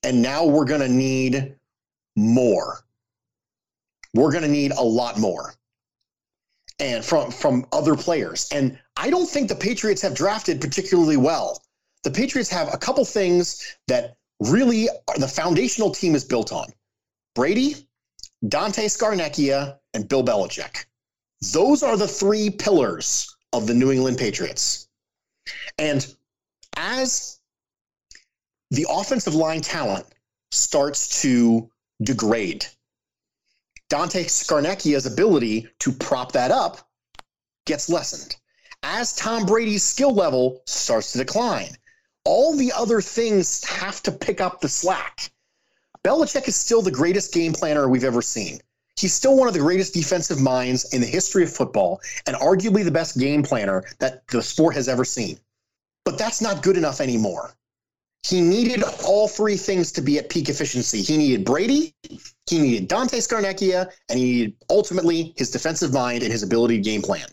And 0.02 0.20
now 0.20 0.44
we're 0.44 0.64
going 0.64 0.80
to 0.80 0.88
need 0.88 1.54
more. 2.16 2.80
We're 4.14 4.32
going 4.32 4.42
to 4.42 4.50
need 4.50 4.72
a 4.72 4.82
lot 4.82 5.18
more 5.18 5.54
and 6.80 7.04
from 7.04 7.30
from 7.30 7.66
other 7.72 7.94
players. 7.94 8.48
And 8.52 8.78
I 8.96 9.10
don't 9.10 9.28
think 9.28 9.48
the 9.48 9.54
Patriots 9.54 10.02
have 10.02 10.14
drafted 10.14 10.60
particularly 10.60 11.16
well. 11.16 11.62
The 12.02 12.10
Patriots 12.10 12.48
have 12.50 12.72
a 12.72 12.78
couple 12.78 13.04
things 13.04 13.76
that 13.86 14.16
really 14.40 14.88
are, 14.88 15.18
the 15.18 15.28
foundational 15.28 15.90
team 15.90 16.14
is 16.14 16.24
built 16.24 16.52
on. 16.52 16.72
Brady, 17.34 17.86
Dante 18.48 18.86
Scarnecchia, 18.86 19.78
and 19.94 20.08
Bill 20.08 20.24
Belichick. 20.24 20.86
Those 21.52 21.82
are 21.82 21.96
the 21.96 22.08
three 22.08 22.50
pillars 22.50 23.34
of 23.52 23.66
the 23.66 23.74
New 23.74 23.92
England 23.92 24.18
Patriots. 24.18 24.88
And 25.78 26.14
as 26.76 27.40
the 28.70 28.86
offensive 28.88 29.34
line 29.34 29.60
talent 29.60 30.06
starts 30.52 31.22
to 31.22 31.70
degrade, 32.02 32.66
Dante 33.90 34.22
Scarnecchia's 34.22 35.04
ability 35.04 35.66
to 35.80 35.90
prop 35.90 36.30
that 36.30 36.52
up 36.52 36.88
gets 37.66 37.90
lessened. 37.90 38.36
As 38.84 39.12
Tom 39.12 39.44
Brady's 39.44 39.82
skill 39.82 40.14
level 40.14 40.62
starts 40.64 41.10
to 41.12 41.18
decline, 41.18 41.76
all 42.24 42.54
the 42.54 42.72
other 42.72 43.00
things 43.00 43.64
have 43.64 44.00
to 44.04 44.12
pick 44.12 44.40
up 44.40 44.60
the 44.60 44.68
slack. 44.68 45.32
Belichick 46.04 46.46
is 46.46 46.54
still 46.54 46.82
the 46.82 46.92
greatest 46.92 47.34
game 47.34 47.52
planner 47.52 47.88
we've 47.88 48.04
ever 48.04 48.22
seen. 48.22 48.60
He's 48.96 49.12
still 49.12 49.36
one 49.36 49.48
of 49.48 49.54
the 49.54 49.60
greatest 49.60 49.92
defensive 49.92 50.40
minds 50.40 50.94
in 50.94 51.00
the 51.00 51.06
history 51.08 51.42
of 51.42 51.52
football 51.52 52.00
and 52.28 52.36
arguably 52.36 52.84
the 52.84 52.90
best 52.92 53.18
game 53.18 53.42
planner 53.42 53.84
that 53.98 54.24
the 54.28 54.40
sport 54.40 54.76
has 54.76 54.88
ever 54.88 55.04
seen. 55.04 55.40
But 56.04 56.16
that's 56.16 56.40
not 56.40 56.62
good 56.62 56.76
enough 56.76 57.00
anymore. 57.00 57.56
He 58.22 58.40
needed 58.40 58.82
all 59.04 59.28
three 59.28 59.56
things 59.56 59.92
to 59.92 60.02
be 60.02 60.18
at 60.18 60.28
peak 60.28 60.48
efficiency. 60.48 61.00
He 61.00 61.16
needed 61.16 61.44
Brady, 61.44 61.94
he 62.48 62.58
needed 62.58 62.88
Dante 62.88 63.18
Scarnecchia, 63.18 63.90
and 64.08 64.18
he 64.18 64.24
needed 64.24 64.56
ultimately 64.68 65.32
his 65.36 65.50
defensive 65.50 65.92
mind 65.92 66.22
and 66.22 66.30
his 66.30 66.42
ability 66.42 66.76
to 66.76 66.82
game 66.82 67.00
plan. 67.00 67.26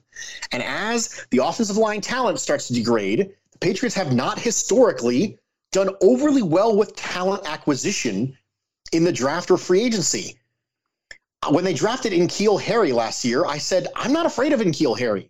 And 0.51 0.63
as 0.63 1.25
the 1.31 1.39
offensive 1.39 1.77
line 1.77 2.01
talent 2.01 2.39
starts 2.39 2.67
to 2.67 2.73
degrade, 2.73 3.31
the 3.51 3.57
Patriots 3.59 3.95
have 3.95 4.13
not 4.13 4.39
historically 4.39 5.37
done 5.71 5.89
overly 6.01 6.41
well 6.41 6.75
with 6.75 6.95
talent 6.95 7.47
acquisition 7.47 8.37
in 8.91 9.03
the 9.03 9.11
draft 9.11 9.51
or 9.51 9.57
free 9.57 9.83
agency. 9.83 10.37
Uh, 11.43 11.51
when 11.51 11.63
they 11.63 11.73
drafted 11.73 12.13
N'Keal 12.13 12.61
Harry 12.61 12.91
last 12.93 13.25
year, 13.25 13.45
I 13.45 13.57
said, 13.57 13.87
I'm 13.95 14.13
not 14.13 14.25
afraid 14.25 14.53
of 14.53 14.61
N'Keal 14.61 14.97
Harry. 14.97 15.29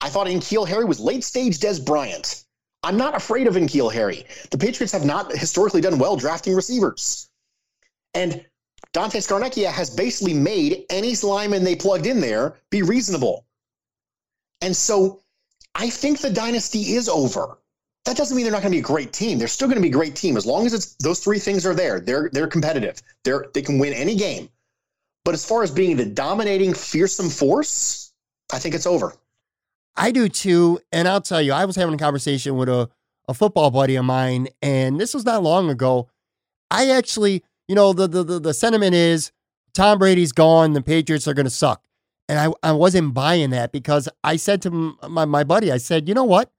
I 0.00 0.08
thought 0.08 0.26
N'Keal 0.26 0.68
Harry 0.68 0.84
was 0.84 1.00
late 1.00 1.24
stage 1.24 1.58
Dez 1.58 1.84
Bryant. 1.84 2.44
I'm 2.82 2.96
not 2.96 3.14
afraid 3.14 3.46
of 3.46 3.54
N'Keal 3.54 3.92
Harry. 3.92 4.24
The 4.50 4.58
Patriots 4.58 4.92
have 4.92 5.04
not 5.04 5.32
historically 5.32 5.80
done 5.80 5.98
well 5.98 6.16
drafting 6.16 6.54
receivers. 6.54 7.28
And 8.14 8.44
Dante 8.92 9.18
Scarnecchia 9.18 9.70
has 9.70 9.90
basically 9.90 10.34
made 10.34 10.84
any 10.90 11.14
lineman 11.16 11.62
they 11.62 11.76
plugged 11.76 12.06
in 12.06 12.20
there 12.20 12.56
be 12.70 12.82
reasonable. 12.82 13.44
And 14.60 14.74
so 14.74 15.22
I 15.74 15.90
think 15.90 16.20
the 16.20 16.30
dynasty 16.30 16.94
is 16.94 17.08
over. 17.08 17.58
That 18.06 18.16
doesn't 18.16 18.34
mean 18.34 18.44
they're 18.44 18.52
not 18.52 18.62
going 18.62 18.72
to 18.72 18.76
be 18.76 18.80
a 18.80 18.82
great 18.82 19.12
team. 19.12 19.38
They're 19.38 19.48
still 19.48 19.68
going 19.68 19.76
to 19.76 19.82
be 19.82 19.88
a 19.88 19.92
great 19.92 20.16
team 20.16 20.36
as 20.36 20.46
long 20.46 20.66
as 20.66 20.72
it's 20.72 20.94
those 20.96 21.20
three 21.20 21.38
things 21.38 21.66
are 21.66 21.74
there. 21.74 22.00
They're 22.00 22.30
they're 22.32 22.48
competitive. 22.48 23.00
They're 23.24 23.46
they 23.52 23.62
can 23.62 23.78
win 23.78 23.92
any 23.92 24.16
game. 24.16 24.48
But 25.24 25.34
as 25.34 25.44
far 25.44 25.62
as 25.62 25.70
being 25.70 25.96
the 25.96 26.06
dominating, 26.06 26.72
fearsome 26.72 27.28
force, 27.28 28.12
I 28.52 28.58
think 28.58 28.74
it's 28.74 28.86
over. 28.86 29.14
I 29.96 30.12
do 30.12 30.28
too. 30.28 30.80
And 30.92 31.08
I'll 31.08 31.20
tell 31.20 31.42
you, 31.42 31.52
I 31.52 31.64
was 31.64 31.76
having 31.76 31.94
a 31.94 31.98
conversation 31.98 32.56
with 32.56 32.68
a, 32.68 32.88
a 33.28 33.34
football 33.34 33.70
buddy 33.70 33.96
of 33.96 34.04
mine, 34.04 34.48
and 34.62 35.00
this 35.00 35.14
was 35.14 35.24
not 35.24 35.42
long 35.42 35.70
ago. 35.70 36.08
I 36.70 36.90
actually, 36.90 37.44
you 37.68 37.74
know, 37.74 37.92
the 37.92 38.06
the 38.08 38.24
the, 38.24 38.38
the 38.40 38.54
sentiment 38.54 38.94
is 38.94 39.32
Tom 39.74 39.98
Brady's 39.98 40.32
gone, 40.32 40.72
the 40.72 40.82
Patriots 40.82 41.28
are 41.28 41.34
gonna 41.34 41.50
suck. 41.50 41.82
And 42.28 42.38
I, 42.38 42.68
I 42.68 42.72
wasn't 42.72 43.12
buying 43.12 43.50
that 43.50 43.72
because 43.72 44.08
I 44.22 44.36
said 44.36 44.62
to 44.62 44.70
my, 45.08 45.24
my 45.24 45.42
buddy, 45.42 45.72
I 45.72 45.78
said, 45.78 46.08
you 46.08 46.14
know 46.14 46.24
what? 46.24 46.52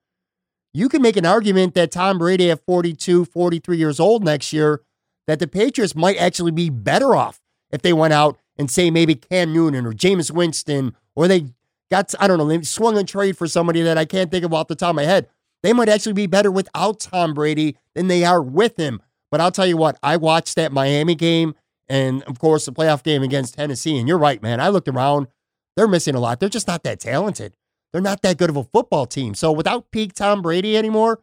You 0.73 0.89
can 0.89 1.01
make 1.01 1.15
an 1.15 1.25
argument 1.25 1.75
that 1.75 1.91
Tom 1.91 2.17
Brady 2.17 2.51
at 2.51 2.65
42, 2.65 3.25
43 3.25 3.77
years 3.77 3.99
old 3.99 4.23
next 4.23 4.51
year, 4.51 4.81
that 5.27 5.39
the 5.39 5.47
Patriots 5.47 5.95
might 5.95 6.17
actually 6.17 6.51
be 6.51 6.69
better 6.69 7.15
off 7.15 7.39
if 7.71 7.81
they 7.81 7.93
went 7.93 8.13
out 8.13 8.37
and 8.57 8.69
say 8.69 8.91
maybe 8.91 9.15
Cam 9.15 9.53
Newton 9.53 9.85
or 9.85 9.93
Jameis 9.93 10.29
Winston, 10.29 10.93
or 11.15 11.29
they 11.29 11.53
I 11.91 12.27
don't 12.27 12.37
know, 12.37 12.47
they 12.47 12.61
swung 12.61 12.97
a 12.97 13.03
trade 13.03 13.37
for 13.37 13.47
somebody 13.47 13.81
that 13.81 13.97
I 13.97 14.05
can't 14.05 14.31
think 14.31 14.45
of 14.45 14.53
off 14.53 14.67
the 14.67 14.75
top 14.75 14.91
of 14.91 14.95
my 14.95 15.03
head. 15.03 15.27
They 15.63 15.73
might 15.73 15.89
actually 15.89 16.13
be 16.13 16.27
better 16.27 16.51
without 16.51 16.99
Tom 16.99 17.33
Brady 17.33 17.77
than 17.95 18.07
they 18.07 18.23
are 18.23 18.41
with 18.41 18.77
him. 18.77 19.01
But 19.29 19.41
I'll 19.41 19.51
tell 19.51 19.67
you 19.67 19.77
what, 19.77 19.97
I 20.01 20.17
watched 20.17 20.55
that 20.55 20.71
Miami 20.71 21.15
game 21.15 21.55
and, 21.87 22.23
of 22.23 22.39
course, 22.39 22.65
the 22.65 22.71
playoff 22.71 23.03
game 23.03 23.23
against 23.23 23.55
Tennessee. 23.55 23.97
And 23.97 24.07
you're 24.07 24.17
right, 24.17 24.41
man. 24.41 24.59
I 24.59 24.69
looked 24.69 24.87
around. 24.87 25.27
They're 25.75 25.87
missing 25.87 26.15
a 26.15 26.19
lot. 26.19 26.39
They're 26.39 26.49
just 26.49 26.67
not 26.67 26.83
that 26.83 26.99
talented. 26.99 27.55
They're 27.91 28.01
not 28.01 28.21
that 28.21 28.37
good 28.37 28.49
of 28.49 28.57
a 28.57 28.63
football 28.63 29.05
team. 29.05 29.35
So 29.35 29.51
without 29.51 29.91
peak 29.91 30.13
Tom 30.13 30.41
Brady 30.41 30.77
anymore, 30.77 31.21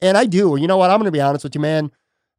and 0.00 0.16
I 0.16 0.26
do, 0.26 0.56
you 0.56 0.66
know 0.66 0.76
what? 0.76 0.90
I'm 0.90 0.98
going 0.98 1.06
to 1.06 1.12
be 1.12 1.20
honest 1.20 1.44
with 1.44 1.54
you, 1.54 1.60
man. 1.60 1.90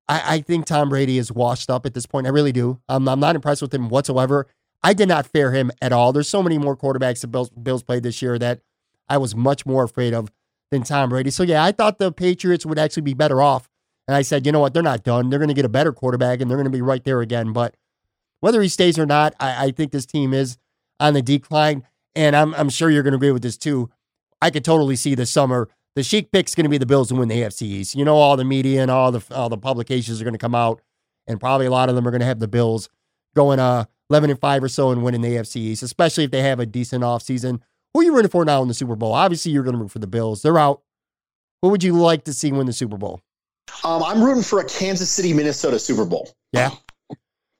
I, 0.07 0.35
I, 0.35 0.41
think 0.41 0.65
Tom 0.65 0.89
Brady 0.89 1.17
is 1.17 1.31
washed 1.31 1.69
up 1.69 1.85
at 1.85 1.93
this 1.93 2.05
point. 2.05 2.27
I 2.27 2.29
really 2.29 2.51
do. 2.53 2.79
I'm, 2.87 3.07
I'm 3.09 3.19
not 3.19 3.35
impressed 3.35 3.61
with 3.61 3.73
him 3.73 3.89
whatsoever. 3.89 4.47
I 4.83 4.93
did 4.93 5.07
not 5.07 5.27
fear 5.27 5.51
him 5.51 5.71
at 5.81 5.91
all. 5.91 6.13
There's 6.13 6.29
so 6.29 6.43
many 6.43 6.57
more 6.57 6.77
quarterbacks 6.77 7.21
that 7.21 7.27
Bills, 7.27 7.49
Bills 7.49 7.83
played 7.83 8.03
this 8.03 8.21
year 8.21 8.37
that 8.39 8.61
I 9.09 9.17
was 9.17 9.35
much 9.35 9.65
more 9.65 9.83
afraid 9.83 10.13
of 10.13 10.31
than 10.71 10.83
Tom 10.83 11.09
Brady. 11.09 11.29
So 11.29 11.43
yeah, 11.43 11.63
I 11.63 11.71
thought 11.71 11.97
the 11.97 12.11
Patriots 12.11 12.65
would 12.65 12.79
actually 12.79 13.03
be 13.03 13.13
better 13.13 13.41
off. 13.41 13.69
And 14.07 14.15
I 14.15 14.21
said, 14.21 14.45
you 14.45 14.51
know 14.51 14.59
what? 14.59 14.73
They're 14.73 14.83
not 14.83 15.03
done. 15.03 15.29
They're 15.29 15.39
going 15.39 15.49
to 15.49 15.53
get 15.53 15.65
a 15.65 15.69
better 15.69 15.91
quarterback 15.91 16.39
and 16.39 16.49
they're 16.49 16.57
going 16.57 16.65
to 16.65 16.71
be 16.71 16.81
right 16.81 17.03
there 17.03 17.21
again. 17.21 17.51
But 17.51 17.75
whether 18.39 18.61
he 18.61 18.69
stays 18.69 18.97
or 18.97 19.05
not, 19.05 19.33
I, 19.39 19.65
I 19.65 19.71
think 19.71 19.91
this 19.91 20.05
team 20.05 20.33
is 20.33 20.57
on 20.99 21.13
the 21.13 21.21
decline. 21.21 21.83
And 22.15 22.35
I'm, 22.35 22.53
I'm 22.55 22.69
sure 22.69 22.89
you're 22.89 23.03
going 23.03 23.11
to 23.13 23.17
agree 23.17 23.31
with 23.31 23.43
this 23.43 23.57
too. 23.57 23.89
I 24.41 24.49
could 24.49 24.63
totally 24.63 24.95
see 24.95 25.15
this 25.15 25.31
summer 25.31 25.69
the 25.97 26.03
chic 26.03 26.31
pick's 26.31 26.53
going 26.53 26.63
to 26.63 26.69
be 26.69 26.77
the 26.77 26.85
Bills 26.85 27.07
to 27.07 27.15
win 27.15 27.27
the 27.27 27.41
AFC 27.41 27.63
East. 27.63 27.95
You 27.95 28.05
know, 28.05 28.17
all 28.17 28.37
the 28.37 28.45
media 28.45 28.83
and 28.83 28.91
all 28.91 29.11
the 29.11 29.23
all 29.33 29.49
the 29.49 29.57
publications 29.57 30.21
are 30.21 30.23
going 30.23 30.35
to 30.35 30.37
come 30.37 30.53
out, 30.53 30.79
and 31.25 31.39
probably 31.39 31.65
a 31.65 31.71
lot 31.71 31.89
of 31.89 31.95
them 31.95 32.07
are 32.07 32.11
going 32.11 32.19
to 32.21 32.27
have 32.27 32.37
the 32.37 32.47
Bills 32.47 32.87
going 33.35 33.57
uh 33.57 33.85
11 34.09 34.29
and 34.29 34.39
5 34.39 34.63
or 34.63 34.69
so 34.69 34.91
and 34.91 35.03
winning 35.03 35.21
the 35.21 35.29
AFC 35.29 35.57
East, 35.57 35.83
especially 35.83 36.23
if 36.23 36.31
they 36.31 36.41
have 36.41 36.59
a 36.59 36.65
decent 36.65 37.03
offseason. 37.03 37.59
Who 37.93 38.01
are 38.01 38.03
you 38.03 38.15
rooting 38.15 38.31
for 38.31 38.45
now 38.45 38.61
in 38.61 38.67
the 38.67 38.73
Super 38.73 38.95
Bowl? 38.95 39.13
Obviously, 39.13 39.51
you're 39.51 39.63
going 39.63 39.75
to 39.75 39.81
root 39.81 39.91
for 39.91 39.99
the 39.99 40.07
Bills. 40.07 40.41
They're 40.41 40.57
out. 40.57 40.81
Who 41.61 41.69
would 41.69 41.83
you 41.83 41.93
like 41.93 42.23
to 42.25 42.33
see 42.33 42.51
win 42.51 42.67
the 42.67 42.73
Super 42.73 42.97
Bowl? 42.97 43.21
Um, 43.83 44.03
I'm 44.03 44.23
rooting 44.23 44.43
for 44.43 44.59
a 44.59 44.65
Kansas 44.65 45.09
City, 45.09 45.33
Minnesota 45.33 45.79
Super 45.79 46.05
Bowl. 46.05 46.29
Yeah. 46.53 46.71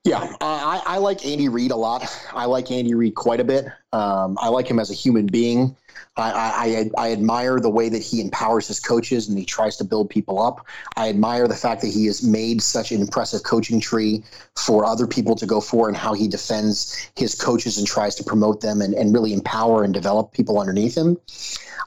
Yeah, 0.08 0.36
I, 0.40 0.82
I 0.86 0.98
like 0.98 1.26
Andy 1.26 1.50
Reid 1.50 1.70
a 1.70 1.76
lot. 1.76 2.02
I 2.32 2.46
like 2.46 2.70
Andy 2.70 2.94
Reid 2.94 3.14
quite 3.14 3.40
a 3.40 3.44
bit. 3.44 3.66
Um, 3.92 4.38
I 4.40 4.48
like 4.48 4.66
him 4.66 4.78
as 4.78 4.90
a 4.90 4.94
human 4.94 5.26
being. 5.26 5.76
I, 6.16 6.90
I, 6.96 7.08
I, 7.08 7.12
admire 7.12 7.60
the 7.60 7.68
way 7.68 7.90
that 7.90 8.02
he 8.02 8.22
empowers 8.22 8.66
his 8.66 8.80
coaches 8.80 9.28
and 9.28 9.38
he 9.38 9.44
tries 9.44 9.76
to 9.76 9.84
build 9.84 10.08
people 10.08 10.40
up. 10.40 10.66
I 10.96 11.10
admire 11.10 11.46
the 11.46 11.54
fact 11.54 11.82
that 11.82 11.88
he 11.88 12.06
has 12.06 12.22
made 12.22 12.62
such 12.62 12.90
an 12.90 13.02
impressive 13.02 13.42
coaching 13.42 13.80
tree 13.80 14.24
for 14.56 14.86
other 14.86 15.06
people 15.06 15.36
to 15.36 15.46
go 15.46 15.60
for 15.60 15.88
and 15.88 15.96
how 15.96 16.14
he 16.14 16.26
defends 16.26 17.10
his 17.14 17.34
coaches 17.34 17.76
and 17.76 17.86
tries 17.86 18.14
to 18.14 18.24
promote 18.24 18.62
them 18.62 18.80
and, 18.80 18.94
and 18.94 19.12
really 19.12 19.34
empower 19.34 19.84
and 19.84 19.92
develop 19.92 20.32
people 20.32 20.58
underneath 20.58 20.96
him. 20.96 21.18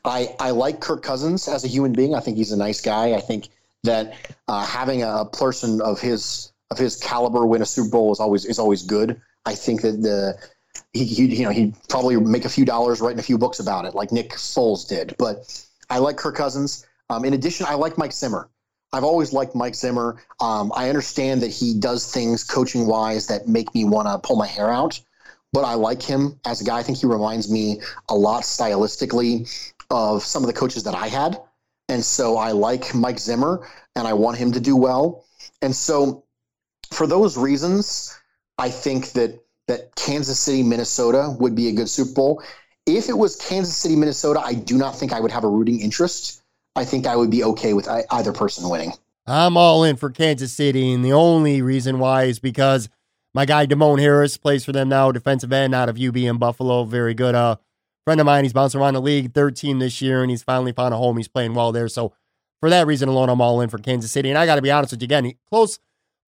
I, 0.06 0.36
I 0.40 0.52
like 0.52 0.80
Kirk 0.80 1.02
Cousins 1.02 1.48
as 1.48 1.64
a 1.64 1.68
human 1.68 1.94
being. 1.94 2.14
I 2.14 2.20
think 2.20 2.38
he's 2.38 2.52
a 2.52 2.58
nice 2.58 2.82
guy. 2.82 3.14
I 3.14 3.20
think 3.20 3.50
that 3.84 4.14
uh, 4.48 4.64
having 4.64 5.02
a 5.02 5.26
person 5.26 5.82
of 5.82 6.00
his 6.00 6.51
of 6.72 6.78
his 6.78 6.96
caliber 6.96 7.46
win 7.46 7.62
a 7.62 7.66
Super 7.66 7.90
Bowl 7.90 8.12
is 8.12 8.20
always 8.20 8.46
is 8.46 8.58
always 8.58 8.82
good. 8.82 9.22
I 9.46 9.54
think 9.54 9.82
that 9.82 10.02
the 10.02 10.40
he, 10.94 11.06
he 11.06 11.26
you 11.36 11.44
know 11.44 11.52
he'd 11.52 11.76
probably 11.90 12.16
make 12.16 12.46
a 12.46 12.50
few 12.50 12.66
dollars 12.66 13.02
writing 13.02 13.20
a 13.20 13.24
few 13.24 13.38
books 13.38 13.60
about 13.60 13.86
it, 13.86 13.94
like 13.94 14.12
Nick 14.12 14.32
Foles 14.32 14.88
did. 14.88 15.14
But 15.20 15.64
I 15.90 16.00
like 16.00 16.18
Kirk 16.18 16.36
Cousins. 16.36 16.88
Um, 17.10 17.26
in 17.26 17.34
addition, 17.34 17.66
I 17.68 17.76
like 17.76 17.98
Mike 17.98 18.14
Zimmer. 18.14 18.50
I've 18.94 19.04
always 19.04 19.34
liked 19.34 19.54
Mike 19.54 19.76
Zimmer. 19.76 20.22
Um, 20.40 20.72
I 20.76 20.90
understand 20.90 21.42
that 21.42 21.52
he 21.52 21.78
does 21.78 22.12
things 22.12 22.44
coaching 22.44 22.88
wise 22.88 23.28
that 23.28 23.48
make 23.48 23.74
me 23.76 23.84
want 23.84 24.08
to 24.08 24.18
pull 24.26 24.38
my 24.38 24.48
hair 24.48 24.70
out, 24.70 25.00
but 25.54 25.64
I 25.66 25.74
like 25.74 26.02
him 26.02 26.40
as 26.46 26.62
a 26.62 26.64
guy. 26.64 26.80
I 26.80 26.84
think 26.84 26.98
he 26.98 27.06
reminds 27.06 27.52
me 27.52 27.82
a 28.10 28.16
lot 28.16 28.44
stylistically 28.44 29.50
of 29.90 30.24
some 30.24 30.44
of 30.44 30.48
the 30.48 30.54
coaches 30.54 30.84
that 30.84 30.96
I 30.96 31.08
had. 31.08 31.38
And 31.90 32.04
so 32.04 32.38
I 32.38 32.52
like 32.52 32.96
Mike 32.96 33.20
Zimmer 33.20 33.68
and 33.96 34.08
I 34.08 34.14
want 34.14 34.38
him 34.38 34.54
to 34.54 34.62
do 34.62 34.78
well. 34.78 35.26
And 35.62 35.76
so 35.76 36.24
for 36.92 37.08
those 37.08 37.38
reasons, 37.38 38.18
I 38.58 38.70
think 38.70 39.12
that 39.14 39.40
that 39.68 39.96
Kansas 39.96 40.40
City, 40.40 40.64
Minnesota 40.64 41.36
would 41.40 41.56
be 41.56 41.70
a 41.70 41.72
good 41.72 41.90
Super 41.90 42.14
Bowl. 42.14 42.44
If 42.86 43.10
it 43.10 43.18
was 43.18 43.36
Kansas 43.38 43.76
City, 43.76 43.96
Minnesota, 43.96 44.42
I 44.44 44.54
do 44.54 44.78
not 44.78 44.98
think 44.98 45.14
I 45.14 45.20
would 45.20 45.32
have 45.32 45.44
a 45.44 45.48
rooting 45.48 45.80
interest. 45.80 46.42
I 46.76 46.84
think 46.84 47.08
I 47.08 47.16
would 47.16 47.30
be 47.30 47.44
okay 47.44 47.74
with 47.74 47.88
either 47.88 48.34
person 48.34 48.70
winning. 48.70 48.94
I'm 49.28 49.56
all 49.56 49.84
in 49.84 49.98
for 49.98 50.10
Kansas 50.10 50.52
City, 50.52 50.92
and 50.92 51.06
the 51.06 51.14
only 51.14 51.62
reason 51.62 52.00
why 52.00 52.24
is 52.24 52.40
because 52.40 52.90
my 53.34 53.46
guy 53.46 53.66
Demone 53.66 54.00
Harris 54.00 54.36
plays 54.38 54.66
for 54.66 54.72
them 54.72 54.90
now, 54.90 55.12
defensive 55.12 55.54
end 55.54 55.74
out 55.76 55.90
of 55.90 56.00
UB 56.00 56.18
in 56.18 56.38
Buffalo. 56.38 56.84
Very 56.84 57.14
good. 57.14 57.36
Uh, 57.36 57.58
friend 58.04 58.20
of 58.20 58.26
mine, 58.26 58.44
he's 58.44 58.54
bouncing 58.54 58.82
around 58.82 58.96
the 58.96 59.02
league, 59.02 59.34
third 59.34 59.56
team 59.56 59.80
this 59.80 60.02
year, 60.02 60.22
and 60.22 60.32
he's 60.32 60.44
finally 60.44 60.72
found 60.72 60.94
a 60.94 60.98
home. 60.98 61.18
He's 61.18 61.28
playing 61.28 61.54
well 61.54 61.72
there. 61.72 61.88
So 61.88 62.14
for 62.60 62.70
that 62.70 62.88
reason 62.88 63.08
alone, 63.08 63.30
I'm 63.30 63.42
all 63.42 63.62
in 63.62 63.70
for 63.70 63.78
Kansas 63.78 64.12
City. 64.12 64.30
And 64.30 64.38
I 64.38 64.46
got 64.46 64.56
to 64.56 64.62
be 64.62 64.72
honest 64.72 64.92
with 64.92 65.02
you 65.02 65.06
again, 65.06 65.32
close 65.50 65.80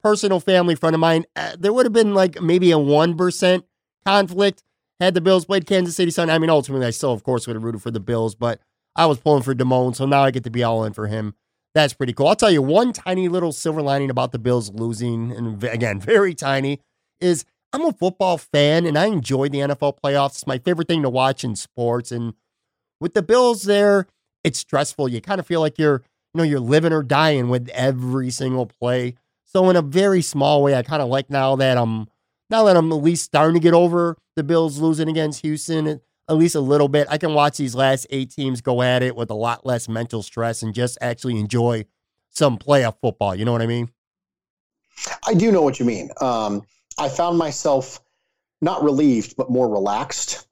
personal 0.04 0.40
family 0.40 0.76
friend 0.76 0.94
of 0.94 1.00
mine. 1.00 1.26
Uh, 1.36 1.56
there 1.58 1.74
would 1.74 1.86
have 1.86 1.94
been 1.94 2.14
like 2.14 2.42
maybe 2.42 2.72
a 2.72 2.78
one 2.78 3.16
percent 3.16 3.66
conflict 4.06 4.64
had 5.00 5.14
the 5.14 5.22
Bills 5.22 5.46
played 5.46 5.66
Kansas 5.66 5.96
City 5.96 6.12
Sunday. 6.12 6.34
I 6.34 6.40
mean, 6.40 6.50
ultimately, 6.50 6.86
I 6.86 6.92
still, 6.92 7.12
of 7.12 7.24
course, 7.24 7.48
would 7.48 7.56
have 7.56 7.64
rooted 7.64 7.82
for 7.82 7.92
the 7.92 8.00
Bills, 8.00 8.36
but 8.36 8.60
I 8.96 9.06
was 9.06 9.20
pulling 9.20 9.44
for 9.44 9.56
Demone, 9.56 9.96
so 9.96 10.06
now 10.06 10.24
I 10.24 10.32
get 10.32 10.44
to 10.44 10.52
be 10.52 10.64
all 10.64 10.84
in 10.84 10.94
for 10.94 11.08
him. 11.08 11.36
That's 11.74 11.94
pretty 11.94 12.14
cool. 12.14 12.28
I'll 12.28 12.36
tell 12.36 12.52
you 12.52 12.62
one 12.62 12.94
tiny 12.94 13.28
little 13.28 13.52
silver 13.52 13.82
lining 13.82 14.12
about 14.12 14.32
the 14.32 14.40
Bills 14.40 14.72
losing, 14.72 15.32
and 15.32 15.64
again, 15.64 16.00
very 16.02 16.36
tiny, 16.36 16.80
is 17.20 17.46
I'm 17.74 17.86
a 17.86 17.92
football 17.92 18.38
fan 18.38 18.86
and 18.86 18.98
I 18.98 19.08
enjoy 19.08 19.50
the 19.50 19.60
NFL 19.60 19.98
playoffs. 20.04 20.36
It's 20.36 20.48
my 20.48 20.60
favorite 20.60 20.88
thing 20.88 21.02
to 21.02 21.10
watch 21.10 21.44
in 21.44 21.56
sports. 21.56 22.12
And 22.12 22.36
with 23.02 23.16
the 23.16 23.24
Bills 23.24 23.64
there, 23.64 24.06
it's 24.44 24.60
stressful. 24.60 25.10
You 25.10 25.22
kind 25.22 25.40
of 25.40 25.48
feel 25.48 25.60
like 25.60 25.80
you're, 25.80 26.04
you 26.34 26.38
know, 26.38 26.44
you're 26.44 26.60
living 26.60 26.94
or 26.94 27.02
dying 27.02 27.50
with 27.50 27.70
every 27.70 28.30
single 28.30 28.68
play. 28.68 29.16
So 29.56 29.70
in 29.70 29.76
a 29.76 29.82
very 29.82 30.22
small 30.22 30.64
way, 30.64 30.76
I 30.76 30.84
kind 30.84 31.02
of 31.02 31.10
like 31.10 31.30
now 31.30 31.56
that 31.58 31.78
I'm 31.78 32.08
now 32.50 32.64
that 32.66 32.76
I'm 32.76 32.92
at 32.92 32.96
least 32.96 33.26
starting 33.26 33.54
to 33.56 33.60
get 33.60 33.74
over 33.74 34.18
the 34.36 34.44
Bills 34.44 34.80
losing 34.80 35.10
against 35.10 35.42
Houston 35.42 36.02
at 36.30 36.38
least 36.38 36.56
a 36.56 36.60
little 36.62 36.88
bit. 36.88 37.08
I 37.10 37.18
can 37.18 37.34
watch 37.34 37.58
these 37.58 37.76
last 37.76 38.08
eight 38.10 38.32
teams 38.32 38.62
go 38.62 38.82
at 38.82 39.04
it 39.04 39.16
with 39.16 39.30
a 39.30 39.36
lot 39.36 39.66
less 39.66 39.90
mental 39.90 40.24
stress 40.24 40.64
and 40.64 40.74
just 40.74 40.98
actually 41.02 41.40
enjoy 41.40 41.86
some 42.30 42.58
playoff 42.58 42.96
football. 43.02 43.36
You 43.36 43.46
know 43.46 43.52
what 43.52 43.62
I 43.62 43.68
mean? 43.68 43.92
I 45.26 45.34
do 45.34 45.52
know 45.52 45.62
what 45.62 45.80
you 45.80 45.86
mean. 45.86 46.10
Um, 46.22 46.64
I 46.98 47.10
found 47.10 47.38
myself 47.38 48.02
not 48.62 48.84
relieved, 48.84 49.36
but 49.36 49.50
more 49.50 49.68
relaxed 49.68 50.48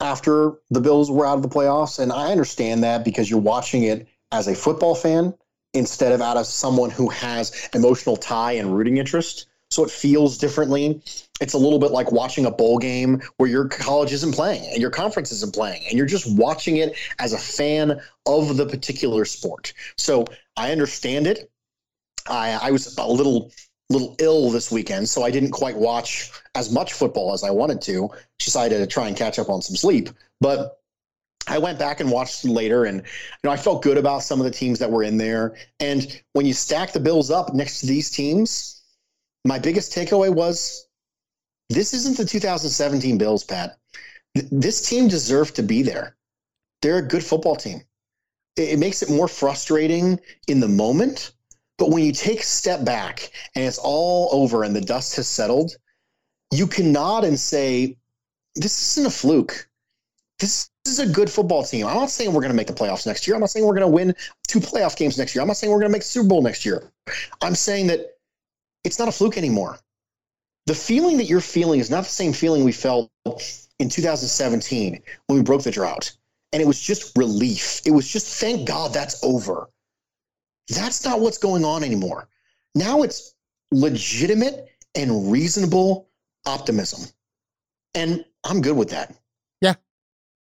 after 0.00 0.54
the 0.70 0.80
Bills 0.80 1.10
were 1.10 1.26
out 1.26 1.36
of 1.36 1.42
the 1.42 1.48
playoffs. 1.48 1.98
And 1.98 2.12
I 2.12 2.32
understand 2.32 2.82
that 2.82 3.04
because 3.04 3.30
you're 3.30 3.40
watching 3.40 3.84
it 3.84 4.08
as 4.32 4.48
a 4.48 4.54
football 4.54 4.94
fan 4.94 5.34
instead 5.74 6.12
of 6.12 6.20
out 6.20 6.36
of 6.36 6.46
someone 6.46 6.90
who 6.90 7.08
has 7.08 7.68
emotional 7.74 8.16
tie 8.16 8.52
and 8.52 8.74
rooting 8.74 8.96
interest. 8.96 9.46
So 9.70 9.84
it 9.84 9.90
feels 9.90 10.38
differently. 10.38 11.02
It's 11.40 11.54
a 11.54 11.58
little 11.58 11.80
bit 11.80 11.90
like 11.90 12.12
watching 12.12 12.46
a 12.46 12.50
bowl 12.50 12.78
game 12.78 13.20
where 13.38 13.50
your 13.50 13.66
college 13.66 14.12
isn't 14.12 14.32
playing 14.32 14.64
and 14.70 14.80
your 14.80 14.90
conference 14.90 15.32
isn't 15.32 15.52
playing, 15.52 15.82
and 15.88 15.98
you're 15.98 16.06
just 16.06 16.32
watching 16.38 16.76
it 16.76 16.96
as 17.18 17.32
a 17.32 17.38
fan 17.38 18.00
of 18.26 18.56
the 18.56 18.66
particular 18.66 19.24
sport. 19.24 19.72
So 19.96 20.26
I 20.56 20.70
understand 20.70 21.26
it. 21.26 21.50
I, 22.28 22.58
I 22.62 22.70
was 22.70 22.96
a 22.96 23.06
little 23.06 23.50
little 23.90 24.16
ill 24.18 24.50
this 24.50 24.70
weekend, 24.70 25.08
so 25.08 25.24
I 25.24 25.30
didn't 25.30 25.50
quite 25.50 25.76
watch 25.76 26.30
as 26.54 26.72
much 26.72 26.92
football 26.92 27.34
as 27.34 27.42
I 27.44 27.50
wanted 27.50 27.82
to. 27.82 28.08
Decided 28.38 28.78
to 28.78 28.86
try 28.86 29.08
and 29.08 29.16
catch 29.16 29.38
up 29.38 29.48
on 29.50 29.60
some 29.60 29.76
sleep, 29.76 30.08
but 30.40 30.78
I 31.46 31.58
went 31.58 31.78
back 31.78 32.00
and 32.00 32.10
watched 32.10 32.44
later, 32.44 32.84
and 32.84 32.98
you 32.98 33.04
know 33.44 33.50
I 33.50 33.56
felt 33.56 33.82
good 33.82 33.98
about 33.98 34.22
some 34.22 34.40
of 34.40 34.44
the 34.44 34.50
teams 34.50 34.78
that 34.78 34.90
were 34.90 35.02
in 35.02 35.18
there. 35.18 35.56
And 35.80 36.20
when 36.32 36.46
you 36.46 36.52
stack 36.52 36.92
the 36.92 37.00
Bills 37.00 37.30
up 37.30 37.54
next 37.54 37.80
to 37.80 37.86
these 37.86 38.10
teams, 38.10 38.82
my 39.44 39.58
biggest 39.58 39.92
takeaway 39.92 40.32
was 40.32 40.88
this 41.68 41.94
isn't 41.94 42.16
the 42.16 42.24
2017 42.24 43.18
Bills, 43.18 43.44
Pat. 43.44 43.78
This 44.34 44.88
team 44.88 45.08
deserved 45.08 45.56
to 45.56 45.62
be 45.62 45.82
there. 45.82 46.16
They're 46.82 46.98
a 46.98 47.02
good 47.02 47.24
football 47.24 47.56
team. 47.56 47.82
It 48.56 48.78
makes 48.78 49.02
it 49.02 49.10
more 49.10 49.28
frustrating 49.28 50.20
in 50.48 50.60
the 50.60 50.68
moment, 50.68 51.32
but 51.78 51.90
when 51.90 52.04
you 52.04 52.12
take 52.12 52.40
a 52.40 52.44
step 52.44 52.84
back 52.84 53.30
and 53.54 53.64
it's 53.64 53.78
all 53.78 54.28
over 54.32 54.62
and 54.62 54.74
the 54.74 54.80
dust 54.80 55.16
has 55.16 55.26
settled, 55.26 55.76
you 56.52 56.66
can 56.66 56.92
nod 56.92 57.24
and 57.24 57.38
say, 57.38 57.96
This 58.54 58.96
isn't 58.96 59.06
a 59.06 59.10
fluke. 59.10 59.68
This 60.38 60.70
is 60.86 60.98
a 60.98 61.06
good 61.06 61.30
football 61.30 61.64
team. 61.64 61.86
I'm 61.86 61.96
not 61.96 62.10
saying 62.10 62.32
we're 62.32 62.40
going 62.40 62.52
to 62.52 62.56
make 62.56 62.66
the 62.66 62.72
playoffs 62.72 63.06
next 63.06 63.26
year. 63.26 63.34
I'm 63.34 63.40
not 63.40 63.50
saying 63.50 63.64
we're 63.64 63.74
going 63.74 63.82
to 63.82 63.88
win 63.88 64.14
two 64.46 64.60
playoff 64.60 64.96
games 64.96 65.16
next 65.16 65.34
year. 65.34 65.42
I'm 65.42 65.48
not 65.48 65.56
saying 65.56 65.72
we're 65.72 65.78
going 65.78 65.90
to 65.90 65.92
make 65.92 66.02
Super 66.02 66.28
Bowl 66.28 66.42
next 66.42 66.66
year. 66.66 66.90
I'm 67.40 67.54
saying 67.54 67.86
that 67.88 68.16
it's 68.82 68.98
not 68.98 69.08
a 69.08 69.12
fluke 69.12 69.38
anymore. 69.38 69.78
The 70.66 70.74
feeling 70.74 71.16
that 71.18 71.24
you're 71.24 71.40
feeling 71.40 71.80
is 71.80 71.90
not 71.90 72.04
the 72.04 72.10
same 72.10 72.32
feeling 72.32 72.64
we 72.64 72.72
felt 72.72 73.10
in 73.78 73.88
2017 73.88 75.02
when 75.26 75.38
we 75.38 75.42
broke 75.42 75.62
the 75.62 75.70
drought. 75.70 76.12
And 76.52 76.62
it 76.62 76.66
was 76.66 76.80
just 76.80 77.16
relief. 77.16 77.80
It 77.84 77.90
was 77.90 78.06
just, 78.10 78.40
thank 78.40 78.66
God 78.66 78.92
that's 78.92 79.22
over. 79.24 79.68
That's 80.68 81.04
not 81.04 81.20
what's 81.20 81.38
going 81.38 81.64
on 81.64 81.82
anymore. 81.82 82.28
Now 82.74 83.02
it's 83.02 83.34
legitimate 83.70 84.68
and 84.94 85.30
reasonable 85.30 86.08
optimism. 86.46 87.10
And 87.94 88.24
I'm 88.44 88.60
good 88.60 88.76
with 88.76 88.90
that. 88.90 89.14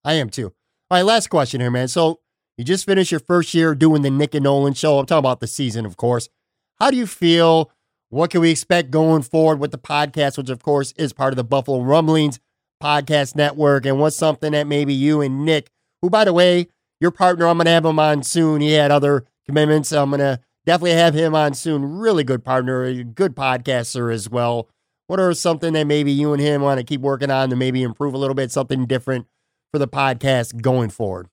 I 0.04 0.14
am 0.14 0.30
too. 0.30 0.52
All 0.90 0.98
right, 0.98 1.02
last 1.02 1.28
question 1.28 1.60
here, 1.60 1.70
man. 1.70 1.88
So 1.88 2.20
you 2.58 2.64
just 2.64 2.84
finished 2.84 3.10
your 3.10 3.20
first 3.20 3.54
year 3.54 3.74
doing 3.74 4.02
the 4.02 4.10
Nick 4.10 4.34
and 4.34 4.44
Nolan 4.44 4.74
show. 4.74 4.98
I'm 4.98 5.06
talking 5.06 5.20
about 5.20 5.40
the 5.40 5.46
season, 5.46 5.86
of 5.86 5.96
course. 5.96 6.28
How 6.78 6.90
do 6.90 6.96
you 6.96 7.06
feel? 7.06 7.70
What 8.10 8.30
can 8.30 8.42
we 8.42 8.50
expect 8.50 8.90
going 8.90 9.22
forward 9.22 9.58
with 9.58 9.70
the 9.70 9.78
podcast, 9.78 10.36
which 10.36 10.50
of 10.50 10.62
course 10.62 10.92
is 10.98 11.14
part 11.14 11.32
of 11.32 11.36
the 11.36 11.44
Buffalo 11.44 11.80
Rumblings 11.80 12.40
podcast 12.82 13.36
network? 13.36 13.86
And 13.86 13.98
what's 13.98 14.16
something 14.16 14.52
that 14.52 14.66
maybe 14.66 14.92
you 14.92 15.22
and 15.22 15.46
Nick, 15.46 15.70
who 16.02 16.10
by 16.10 16.24
the 16.24 16.32
way, 16.32 16.66
your 17.00 17.10
partner, 17.10 17.46
I'm 17.46 17.56
gonna 17.56 17.70
have 17.70 17.86
him 17.86 17.98
on 17.98 18.22
soon. 18.22 18.60
He 18.60 18.72
had 18.72 18.90
other 18.90 19.24
commitments. 19.46 19.92
I'm 19.92 20.10
to 20.12 20.40
definitely 20.66 20.92
have 20.92 21.14
him 21.14 21.34
on 21.34 21.54
soon. 21.54 21.98
Really 21.98 22.22
good 22.22 22.44
partner, 22.44 22.84
a 22.84 23.02
good 23.02 23.34
podcaster 23.34 24.12
as 24.12 24.28
well. 24.28 24.68
What 25.06 25.18
are 25.18 25.32
something 25.32 25.72
that 25.72 25.86
maybe 25.86 26.12
you 26.12 26.32
and 26.32 26.40
him 26.40 26.60
want 26.60 26.78
to 26.78 26.84
keep 26.84 27.00
working 27.00 27.30
on 27.30 27.50
to 27.50 27.56
maybe 27.56 27.82
improve 27.82 28.14
a 28.14 28.18
little 28.18 28.34
bit, 28.34 28.52
something 28.52 28.86
different 28.86 29.26
for 29.72 29.78
the 29.78 29.88
podcast 29.88 30.60
going 30.60 30.90
forward? 30.90 31.28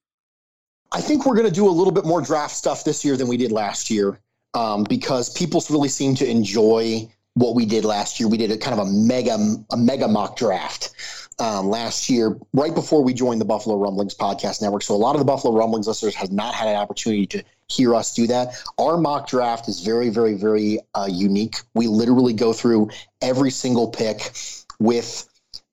I 0.91 1.01
think 1.01 1.25
we're 1.25 1.35
going 1.35 1.47
to 1.47 1.53
do 1.53 1.67
a 1.67 1.69
little 1.69 1.93
bit 1.93 2.05
more 2.05 2.21
draft 2.21 2.55
stuff 2.55 2.83
this 2.83 3.05
year 3.05 3.15
than 3.15 3.27
we 3.27 3.37
did 3.37 3.51
last 3.51 3.91
year 3.91 4.19
um, 4.55 4.85
because 4.85 5.29
people 5.29 5.63
really 5.69 5.89
seem 5.89 6.15
to 6.15 6.27
enjoy 6.27 7.07
what 7.35 7.53
we 7.53 7.65
did 7.65 7.85
last 7.85 8.19
year. 8.19 8.27
We 8.27 8.37
did 8.37 8.51
a 8.51 8.57
kind 8.57 8.79
of 8.79 8.87
a 8.87 8.89
mega 8.89 9.37
a 9.71 9.77
mega 9.77 10.07
mock 10.07 10.35
draft 10.35 10.91
um, 11.37 11.69
last 11.69 12.09
year, 12.09 12.37
right 12.53 12.73
before 12.73 13.03
we 13.03 13.13
joined 13.13 13.39
the 13.39 13.45
Buffalo 13.45 13.77
Rumblings 13.77 14.15
podcast 14.15 14.61
network. 14.61 14.81
So 14.81 14.95
a 14.95 14.97
lot 14.97 15.15
of 15.15 15.19
the 15.19 15.25
Buffalo 15.25 15.55
Rumblings 15.55 15.87
listeners 15.87 16.15
have 16.15 16.31
not 16.31 16.55
had 16.55 16.67
an 16.67 16.75
opportunity 16.75 17.27
to 17.27 17.43
hear 17.67 17.93
us 17.93 18.13
do 18.13 18.25
that. 18.27 18.55
Our 18.77 18.97
mock 18.97 19.29
draft 19.29 19.67
is 19.69 19.81
very, 19.81 20.09
very, 20.09 20.33
very 20.33 20.79
uh, 20.95 21.07
unique. 21.09 21.57
We 21.75 21.87
literally 21.87 22.33
go 22.33 22.51
through 22.51 22.89
every 23.21 23.51
single 23.51 23.89
pick 23.89 24.31
with 24.79 25.29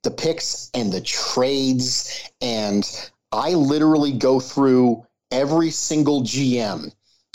the 0.06 0.10
picks 0.12 0.70
and 0.72 0.92
the 0.92 1.00
trades, 1.00 2.30
and 2.40 3.10
I 3.32 3.54
literally 3.54 4.12
go 4.12 4.38
through 4.38 5.04
every 5.32 5.70
single 5.70 6.22
GM 6.22 6.92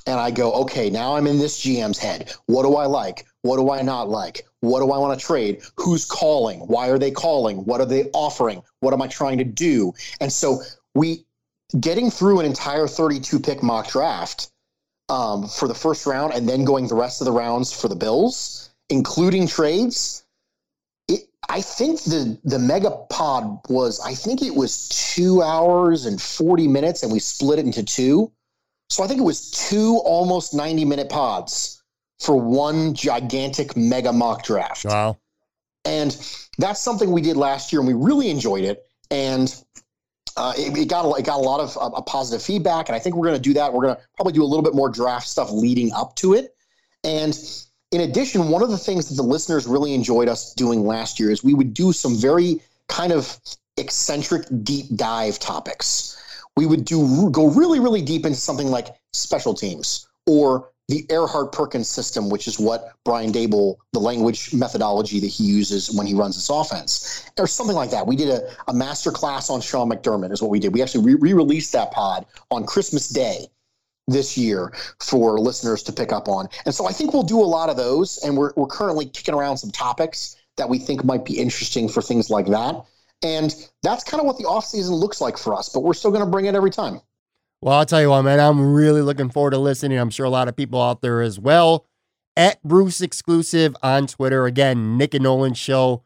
and 0.07 0.19
I 0.19 0.31
go, 0.31 0.53
okay, 0.53 0.89
now 0.89 1.17
I'm 1.17 1.27
in 1.27 1.37
this 1.37 1.61
GM's 1.61 1.97
head. 1.97 2.33
What 2.45 2.63
do 2.63 2.77
I 2.77 2.85
like? 2.85 3.25
What 3.41 3.57
do 3.57 3.71
I 3.71 3.81
not 3.81 4.09
like? 4.09 4.47
What 4.61 4.79
do 4.79 4.91
I 4.93 4.97
want 4.97 5.19
to 5.19 5.25
trade? 5.25 5.63
Who's 5.75 6.05
calling? 6.05 6.61
Why 6.61 6.87
are 6.87 6.97
they 6.97 7.11
calling? 7.11 7.57
What 7.65 7.81
are 7.81 7.85
they 7.85 8.05
offering? 8.13 8.63
What 8.79 8.93
am 8.93 9.01
I 9.01 9.07
trying 9.07 9.37
to 9.39 9.43
do? 9.43 9.93
And 10.21 10.31
so 10.31 10.61
we 10.95 11.25
getting 11.77 12.09
through 12.09 12.39
an 12.39 12.45
entire 12.45 12.87
32 12.87 13.37
pick 13.41 13.61
mock 13.61 13.89
draft 13.89 14.49
um, 15.09 15.45
for 15.45 15.67
the 15.67 15.75
first 15.75 16.05
round 16.05 16.31
and 16.33 16.47
then 16.47 16.63
going 16.63 16.87
the 16.87 16.95
rest 16.95 17.19
of 17.19 17.25
the 17.25 17.33
rounds 17.33 17.73
for 17.73 17.89
the 17.89 17.97
Bills, 17.97 18.69
including 18.89 19.45
trades. 19.45 20.23
I 21.49 21.61
think 21.61 22.03
the 22.03 22.39
the 22.43 22.59
mega 22.59 22.91
pod 23.09 23.59
was 23.69 23.99
I 23.99 24.13
think 24.13 24.41
it 24.41 24.55
was 24.55 24.87
two 24.89 25.41
hours 25.41 26.05
and 26.05 26.21
40 26.21 26.67
minutes 26.67 27.03
and 27.03 27.11
we 27.11 27.19
split 27.19 27.59
it 27.59 27.65
into 27.65 27.83
two. 27.83 28.31
So 28.89 29.03
I 29.03 29.07
think 29.07 29.19
it 29.19 29.23
was 29.23 29.51
two 29.51 30.01
almost 30.03 30.53
90 30.53 30.85
minute 30.85 31.09
pods 31.09 31.81
for 32.19 32.35
one 32.35 32.93
gigantic 32.93 33.75
mega 33.75 34.13
mock 34.13 34.43
draft. 34.43 34.85
Wow. 34.85 35.17
And 35.85 36.11
that's 36.57 36.79
something 36.79 37.11
we 37.11 37.21
did 37.21 37.37
last 37.37 37.73
year 37.73 37.81
and 37.81 37.87
we 37.87 37.93
really 37.93 38.29
enjoyed 38.29 38.63
it. 38.63 38.85
And 39.09 39.53
uh, 40.37 40.53
it, 40.57 40.77
it, 40.77 40.87
got 40.87 41.05
a, 41.05 41.19
it 41.19 41.25
got 41.25 41.37
a 41.37 41.43
lot 41.43 41.59
of 41.59 41.77
uh, 41.79 42.01
positive 42.01 42.41
feedback, 42.41 42.87
and 42.87 42.95
I 42.95 42.99
think 42.99 43.15
we're 43.15 43.27
going 43.27 43.37
to 43.37 43.41
do 43.41 43.53
that. 43.55 43.73
We're 43.73 43.83
going 43.83 43.95
to 43.95 44.01
probably 44.15 44.33
do 44.33 44.43
a 44.43 44.45
little 44.45 44.63
bit 44.63 44.73
more 44.73 44.89
draft 44.89 45.27
stuff 45.27 45.51
leading 45.51 45.91
up 45.91 46.15
to 46.17 46.33
it. 46.33 46.55
And 47.03 47.37
in 47.91 48.01
addition, 48.01 48.47
one 48.47 48.63
of 48.63 48.69
the 48.69 48.77
things 48.77 49.09
that 49.09 49.15
the 49.15 49.23
listeners 49.23 49.67
really 49.67 49.93
enjoyed 49.93 50.29
us 50.29 50.53
doing 50.53 50.85
last 50.85 51.19
year 51.19 51.29
is 51.29 51.43
we 51.43 51.53
would 51.53 51.73
do 51.73 51.91
some 51.91 52.15
very 52.15 52.61
kind 52.87 53.11
of 53.11 53.37
eccentric 53.77 54.45
deep 54.63 54.85
dive 54.95 55.39
topics. 55.39 56.17
We 56.55 56.65
would 56.65 56.85
do 56.85 57.29
go 57.31 57.47
really, 57.47 57.79
really 57.79 58.01
deep 58.01 58.25
into 58.25 58.37
something 58.37 58.67
like 58.67 58.95
special 59.13 59.53
teams 59.53 60.07
or 60.25 60.69
the 60.87 61.03
Erhardt 61.03 61.53
Perkins 61.53 61.87
system, 61.87 62.29
which 62.29 62.47
is 62.47 62.59
what 62.59 62.93
Brian 63.05 63.31
Daboll, 63.31 63.77
the 63.93 63.99
language 63.99 64.53
methodology 64.53 65.19
that 65.21 65.27
he 65.27 65.45
uses 65.45 65.89
when 65.91 66.05
he 66.05 66.13
runs 66.13 66.35
his 66.35 66.49
offense, 66.49 67.29
or 67.39 67.47
something 67.47 67.75
like 67.75 67.91
that. 67.91 68.05
We 68.05 68.17
did 68.17 68.29
a, 68.29 68.49
a 68.67 68.73
master 68.73 69.09
class 69.09 69.49
on 69.49 69.61
Sean 69.61 69.89
McDermott, 69.89 70.33
is 70.33 70.41
what 70.41 70.51
we 70.51 70.59
did. 70.59 70.73
We 70.73 70.81
actually 70.81 71.15
re 71.15 71.33
released 71.33 71.71
that 71.73 71.91
pod 71.91 72.25
on 72.49 72.65
Christmas 72.65 73.07
Day 73.07 73.47
this 74.11 74.37
year 74.37 74.73
for 74.99 75.39
listeners 75.39 75.83
to 75.83 75.93
pick 75.93 76.11
up 76.11 76.27
on. 76.27 76.47
And 76.65 76.73
so 76.73 76.87
I 76.87 76.91
think 76.91 77.13
we'll 77.13 77.23
do 77.23 77.39
a 77.39 77.45
lot 77.45 77.69
of 77.69 77.77
those. 77.77 78.17
And 78.23 78.37
we're, 78.37 78.51
we're 78.55 78.67
currently 78.67 79.05
kicking 79.05 79.33
around 79.33 79.57
some 79.57 79.71
topics 79.71 80.35
that 80.57 80.69
we 80.69 80.77
think 80.77 81.03
might 81.03 81.25
be 81.25 81.37
interesting 81.37 81.87
for 81.89 82.01
things 82.01 82.29
like 82.29 82.47
that. 82.47 82.75
And 83.23 83.53
that's 83.83 84.03
kind 84.03 84.19
of 84.19 84.27
what 84.27 84.37
the 84.37 84.45
offseason 84.45 84.91
looks 84.91 85.21
like 85.21 85.37
for 85.37 85.53
us, 85.53 85.69
but 85.69 85.81
we're 85.81 85.93
still 85.93 86.11
going 86.11 86.25
to 86.25 86.29
bring 86.29 86.45
it 86.45 86.55
every 86.55 86.71
time. 86.71 87.01
Well, 87.61 87.77
I'll 87.77 87.85
tell 87.85 88.01
you 88.01 88.09
what, 88.09 88.23
man, 88.23 88.39
I'm 88.39 88.73
really 88.73 89.03
looking 89.03 89.29
forward 89.29 89.51
to 89.51 89.59
listening. 89.59 89.99
I'm 89.99 90.09
sure 90.09 90.25
a 90.25 90.31
lot 90.31 90.47
of 90.47 90.55
people 90.55 90.81
out 90.81 91.01
there 91.01 91.21
as 91.21 91.39
well. 91.39 91.85
At 92.35 92.61
Bruce 92.63 93.01
Exclusive 93.01 93.75
on 93.83 94.07
Twitter. 94.07 94.45
Again, 94.45 94.97
Nick 94.97 95.13
and 95.13 95.23
Nolan 95.23 95.53
Show. 95.53 96.03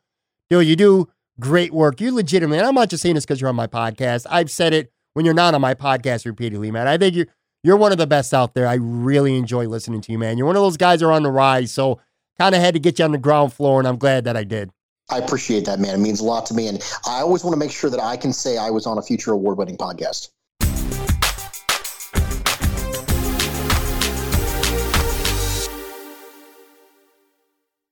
Dude, 0.49 0.68
you 0.68 0.76
do 0.76 1.07
great 1.40 1.72
work. 1.72 2.02
You 2.02 2.14
legitimately, 2.14 2.65
I'm 2.65 2.76
not 2.76 2.90
just 2.90 3.03
saying 3.03 3.15
this 3.15 3.26
because 3.26 3.40
you're 3.40 3.49
on 3.49 3.56
my 3.56 3.68
podcast. 3.68 4.26
I've 4.30 4.52
said 4.52 4.73
it 4.73 4.91
when 5.14 5.23
you're 5.23 5.34
not 5.34 5.53
on 5.53 5.61
my 5.61 5.73
podcast 5.73 6.26
repeatedly, 6.26 6.72
man. 6.72 6.88
I 6.88 6.98
think 6.98 7.15
you're 7.15 7.27
you're 7.66 7.78
one 7.78 7.92
of 7.92 7.98
the 7.98 8.06
best 8.06 8.32
out 8.32 8.54
there. 8.54 8.68
I 8.68 8.76
really 8.76 9.36
enjoy 9.36 9.68
listening 9.68 10.00
to 10.02 10.12
you, 10.12 10.20
man. 10.20 10.38
You're 10.38 10.46
one 10.46 10.56
of 10.56 10.62
those 10.62 10.78
guys 10.78 11.00
that 11.00 11.08
are 11.08 11.12
on 11.12 11.24
the 11.24 11.32
rise. 11.32 11.72
So 11.72 12.00
kind 12.38 12.54
of 12.54 12.62
had 12.62 12.76
to 12.76 12.80
get 12.80 13.00
you 13.00 13.06
on 13.06 13.12
the 13.12 13.18
ground 13.18 13.54
floor, 13.54 13.80
and 13.80 13.88
I'm 13.88 13.98
glad 13.98 14.26
that 14.26 14.38
I 14.38 14.44
did. 14.44 14.70
I 15.10 15.18
appreciate 15.18 15.66
that, 15.66 15.80
man. 15.80 15.96
It 15.96 15.98
means 15.98 16.20
a 16.20 16.26
lot 16.26 16.46
to 16.48 16.54
me. 16.54 16.68
And 16.68 16.80
I 17.08 17.22
always 17.22 17.44
want 17.44 17.54
to 17.54 17.58
make 17.58 17.72
sure 17.72 17.90
that 17.90 18.00
I 18.00 18.18
can 18.18 18.34
say 18.34 18.58
I 18.58 18.70
was 18.70 18.86
on 18.86 19.00
a 19.00 19.02
future 19.02 19.32
award 19.32 19.58
winning 19.58 19.78
podcast. 19.78 20.30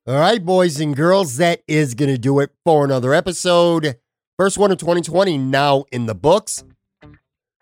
All 0.05 0.19
right, 0.19 0.43
boys 0.45 0.79
and 0.79 0.95
girls, 0.95 1.37
that 1.37 1.63
is 1.67 1.95
going 1.95 2.11
to 2.11 2.17
do 2.19 2.39
it 2.41 2.51
for 2.63 2.85
another 2.85 3.13
episode. 3.13 3.97
First 4.37 4.59
one 4.59 4.71
of 4.71 4.77
2020 4.77 5.37
now 5.39 5.85
in 5.91 6.05
the 6.05 6.15
books. 6.15 6.63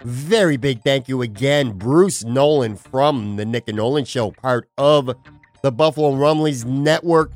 Very 0.03 0.57
big 0.57 0.81
thank 0.81 1.07
you 1.07 1.21
again, 1.21 1.77
Bruce 1.77 2.23
Nolan 2.23 2.75
from 2.75 3.35
the 3.35 3.45
Nick 3.45 3.67
and 3.67 3.77
Nolan 3.77 4.05
Show, 4.05 4.31
part 4.31 4.67
of 4.77 5.15
the 5.61 5.71
Buffalo 5.71 6.15
Rumblings 6.15 6.65
Network. 6.65 7.31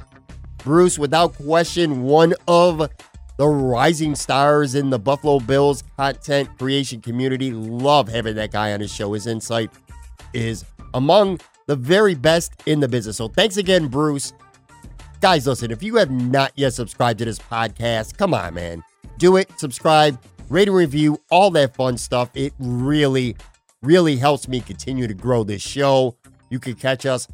Bruce, 0.57 0.97
without 0.97 1.35
question, 1.35 2.01
one 2.03 2.33
of 2.47 2.89
the 3.37 3.47
rising 3.47 4.15
stars 4.15 4.73
in 4.73 4.89
the 4.89 4.97
Buffalo 4.97 5.39
Bills 5.39 5.83
content 5.95 6.57
creation 6.57 7.01
community. 7.01 7.51
Love 7.51 8.07
having 8.07 8.35
that 8.35 8.51
guy 8.51 8.73
on 8.73 8.79
his 8.79 8.91
show. 8.91 9.13
His 9.13 9.27
insight 9.27 9.69
is 10.33 10.65
among 10.95 11.39
the 11.67 11.75
very 11.75 12.15
best 12.15 12.53
in 12.65 12.79
the 12.79 12.87
business. 12.87 13.17
So 13.17 13.27
thanks 13.27 13.57
again, 13.57 13.87
Bruce. 13.87 14.33
Guys, 15.21 15.45
listen, 15.45 15.69
if 15.69 15.83
you 15.83 15.95
have 15.97 16.09
not 16.09 16.51
yet 16.55 16.73
subscribed 16.73 17.19
to 17.19 17.25
this 17.25 17.39
podcast, 17.39 18.17
come 18.17 18.33
on, 18.33 18.55
man. 18.55 18.83
Do 19.17 19.37
it. 19.37 19.51
Subscribe, 19.59 20.19
rate 20.49 20.67
and 20.67 20.77
review, 20.77 21.21
all 21.29 21.51
that 21.51 21.75
fun 21.75 21.97
stuff. 21.97 22.29
It 22.33 22.53
really, 22.59 23.35
really 23.81 24.17
helps 24.17 24.47
me 24.47 24.59
continue 24.61 25.07
to 25.07 25.13
grow 25.13 25.43
this 25.43 25.61
show. 25.61 26.17
You 26.49 26.59
can 26.59 26.75
catch 26.75 27.05
us 27.05 27.27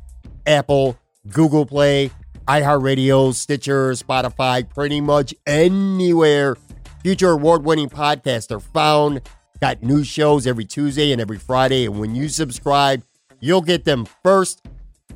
Apple, 0.45 0.97
Google 1.29 1.65
Play, 1.65 2.11
iHeartRadio, 2.47 3.33
Stitcher, 3.33 3.91
Spotify, 3.91 4.67
pretty 4.67 5.01
much 5.01 5.33
anywhere 5.45 6.57
future 7.01 7.31
award 7.31 7.63
winning 7.63 7.89
podcasts 7.89 8.51
are 8.51 8.59
found. 8.59 9.21
Got 9.59 9.83
new 9.83 10.03
shows 10.03 10.47
every 10.47 10.65
Tuesday 10.65 11.11
and 11.11 11.21
every 11.21 11.38
Friday. 11.38 11.85
And 11.85 11.99
when 11.99 12.15
you 12.15 12.29
subscribe, 12.29 13.03
you'll 13.39 13.61
get 13.61 13.85
them 13.85 14.05
first. 14.23 14.61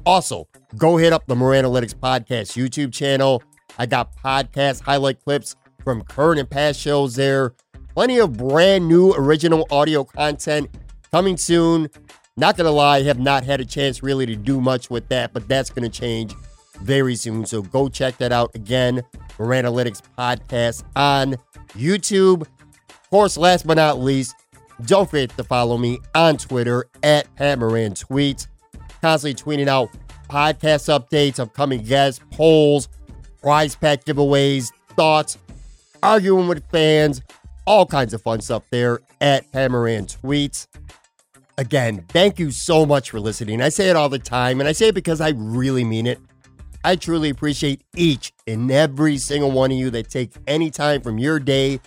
Also, 0.05 0.47
go 0.77 0.97
hit 0.97 1.13
up 1.13 1.25
the 1.25 1.35
Moranalytics 1.35 1.93
Podcast 1.93 2.55
YouTube 2.55 2.93
channel. 2.93 3.41
I 3.77 3.85
got 3.85 4.15
podcast 4.15 4.81
highlight 4.81 5.23
clips 5.23 5.55
from 5.83 6.01
current 6.03 6.39
and 6.39 6.49
past 6.49 6.79
shows 6.79 7.15
there. 7.15 7.53
Plenty 7.95 8.19
of 8.19 8.33
brand 8.35 8.89
new 8.89 9.13
original 9.13 9.65
audio 9.71 10.03
content 10.03 10.69
coming 11.13 11.37
soon. 11.37 11.89
Not 12.35 12.57
gonna 12.57 12.71
lie, 12.71 12.97
I 12.97 13.03
have 13.03 13.19
not 13.19 13.45
had 13.45 13.61
a 13.61 13.65
chance 13.65 14.03
really 14.03 14.25
to 14.25 14.35
do 14.35 14.59
much 14.59 14.89
with 14.89 15.07
that, 15.07 15.31
but 15.31 15.47
that's 15.47 15.69
gonna 15.69 15.87
change 15.87 16.35
very 16.81 17.15
soon. 17.15 17.45
So 17.45 17.61
go 17.61 17.87
check 17.87 18.17
that 18.17 18.33
out 18.33 18.53
again. 18.53 19.01
Moranalytics 19.37 20.01
Podcast 20.17 20.83
on 20.97 21.35
YouTube. 21.69 22.41
Of 22.41 23.09
course, 23.09 23.37
last 23.37 23.65
but 23.65 23.75
not 23.75 23.99
least, 23.99 24.35
don't 24.85 25.09
forget 25.09 25.29
to 25.37 25.45
follow 25.45 25.77
me 25.77 25.99
on 26.13 26.35
Twitter 26.35 26.87
at 27.01 27.33
Pat 27.37 27.59
Moran 27.59 27.93
Tweets. 27.93 28.47
Constantly 28.99 29.41
tweeting 29.41 29.69
out 29.69 29.89
podcast 30.29 30.89
updates, 30.89 31.39
upcoming 31.39 31.81
guests, 31.81 32.21
polls, 32.31 32.89
prize 33.41 33.73
pack 33.73 34.03
giveaways, 34.03 34.73
thoughts, 34.97 35.37
arguing 36.03 36.49
with 36.49 36.61
fans, 36.71 37.21
all 37.65 37.85
kinds 37.85 38.13
of 38.13 38.21
fun 38.21 38.41
stuff 38.41 38.63
there 38.71 38.99
at 39.21 39.51
Pat 39.51 39.71
Moran 39.71 40.05
Tweets. 40.05 40.67
Again, 41.57 42.05
thank 42.09 42.37
you 42.37 42.51
so 42.51 42.85
much 42.85 43.09
for 43.09 43.19
listening. 43.19 43.61
I 43.61 43.69
say 43.69 43.89
it 43.89 43.95
all 43.95 44.09
the 44.09 44.19
time, 44.19 44.59
and 44.59 44.67
I 44.67 44.73
say 44.73 44.89
it 44.89 44.95
because 44.95 45.21
I 45.21 45.29
really 45.29 45.83
mean 45.83 46.05
it. 46.05 46.19
I 46.83 46.95
truly 46.95 47.29
appreciate 47.29 47.81
each 47.95 48.31
and 48.45 48.69
every 48.69 49.17
single 49.17 49.51
one 49.51 49.71
of 49.71 49.77
you 49.77 49.89
that 49.91 50.09
take 50.09 50.31
any 50.47 50.69
time 50.69 51.01
from 51.01 51.17
your 51.17 51.39
day 51.39 51.79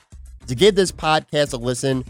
to 0.46 0.55
give 0.55 0.74
this 0.74 0.90
podcast 0.90 1.52
a 1.52 1.56
listen. 1.56 2.05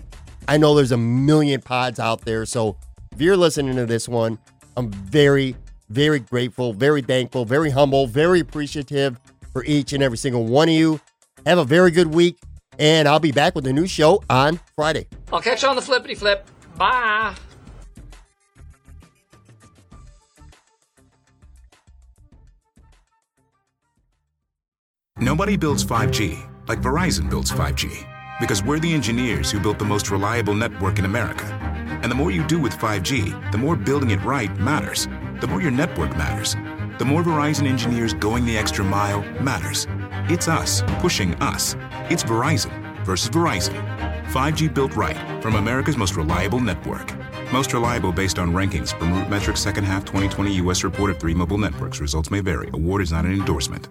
I 0.47 0.57
know 0.57 0.75
there's 0.75 0.93
a 0.93 0.97
million 0.97 1.61
pods 1.61 1.99
out 1.99 2.23
there, 2.23 2.47
so 2.47 2.79
if 3.13 3.21
you're 3.21 3.37
listening 3.37 3.77
to 3.77 3.85
this 3.85 4.09
one, 4.09 4.39
I'm 4.77 4.91
very, 4.91 5.57
very 5.91 6.21
grateful, 6.21 6.73
very 6.73 7.03
thankful, 7.03 7.45
very 7.45 7.71
humble, 7.71 8.07
very 8.07 8.41
appreciative 8.41 9.19
for 9.53 9.65
each 9.65 9.93
and 9.93 10.03
every 10.03 10.17
single 10.17 10.47
one 10.47 10.69
of 10.69 10.75
you. 10.75 11.01
Have 11.45 11.59
a 11.59 11.65
very 11.65 11.91
good 11.91 12.15
week, 12.15 12.39
and 12.79 13.09
I'll 13.09 13.21
be 13.21 13.33
back 13.33 13.55
with 13.55 13.67
a 13.67 13.73
new 13.73 13.87
show 13.87 14.23
on 14.31 14.61
Friday. 14.75 15.07
I'll 15.33 15.41
catch 15.41 15.63
you 15.63 15.69
on 15.69 15.77
the 15.77 15.83
flippity 15.83 16.15
flip. 16.15 16.49
Bye. 16.77 17.35
Nobody 25.19 25.57
builds 25.57 25.85
5G 25.85 26.49
like 26.69 26.81
Verizon 26.83 27.29
builds 27.29 27.51
5G 27.51 28.07
because 28.41 28.63
we're 28.63 28.79
the 28.79 28.93
engineers 28.93 29.51
who 29.51 29.59
built 29.59 29.79
the 29.79 29.85
most 29.85 30.11
reliable 30.11 30.55
network 30.55 30.99
in 30.99 31.05
America. 31.05 31.45
And 32.03 32.11
the 32.11 32.15
more 32.15 32.31
you 32.31 32.47
do 32.47 32.61
with 32.61 32.75
5G, 32.75 33.51
the 33.51 33.59
more 33.59 33.75
building 33.75 34.11
it 34.11 34.23
right 34.23 34.55
matters. 34.59 35.09
The 35.41 35.49
more 35.49 35.61
your 35.61 35.73
network 35.73 36.17
matters. 36.17 36.55
The 36.99 37.05
more 37.05 37.23
Verizon 37.23 37.69
engineers 37.69 38.13
going 38.13 38.45
the 38.45 38.59
extra 38.59 38.85
mile 38.85 39.23
matters. 39.41 39.87
It's 40.29 40.49
us 40.49 40.83
pushing 40.99 41.35
us. 41.37 41.77
It's 42.11 42.25
Verizon 42.25 43.05
versus 43.05 43.31
Verizon. 43.31 43.77
5G 44.33 44.75
built 44.75 44.97
right 44.97 45.17
from 45.41 45.55
America's 45.55 45.97
most 45.97 46.17
reliable 46.17 46.59
network. 46.59 47.15
Most 47.53 47.73
reliable 47.73 48.11
based 48.11 48.41
on 48.41 48.53
rankings 48.53 48.99
from 48.99 49.13
RootMetrics 49.13 49.59
second 49.59 49.85
half 49.85 50.05
2020 50.05 50.55
U.S. 50.55 50.83
report 50.83 51.11
of 51.13 51.21
three 51.21 51.35
mobile 51.35 51.57
networks. 51.57 52.01
Results 52.01 52.33
may 52.33 52.41
vary. 52.41 52.69
Award 52.75 53.03
is 53.03 53.13
not 53.13 53.25
an 53.25 53.33
endorsement. 53.33 53.89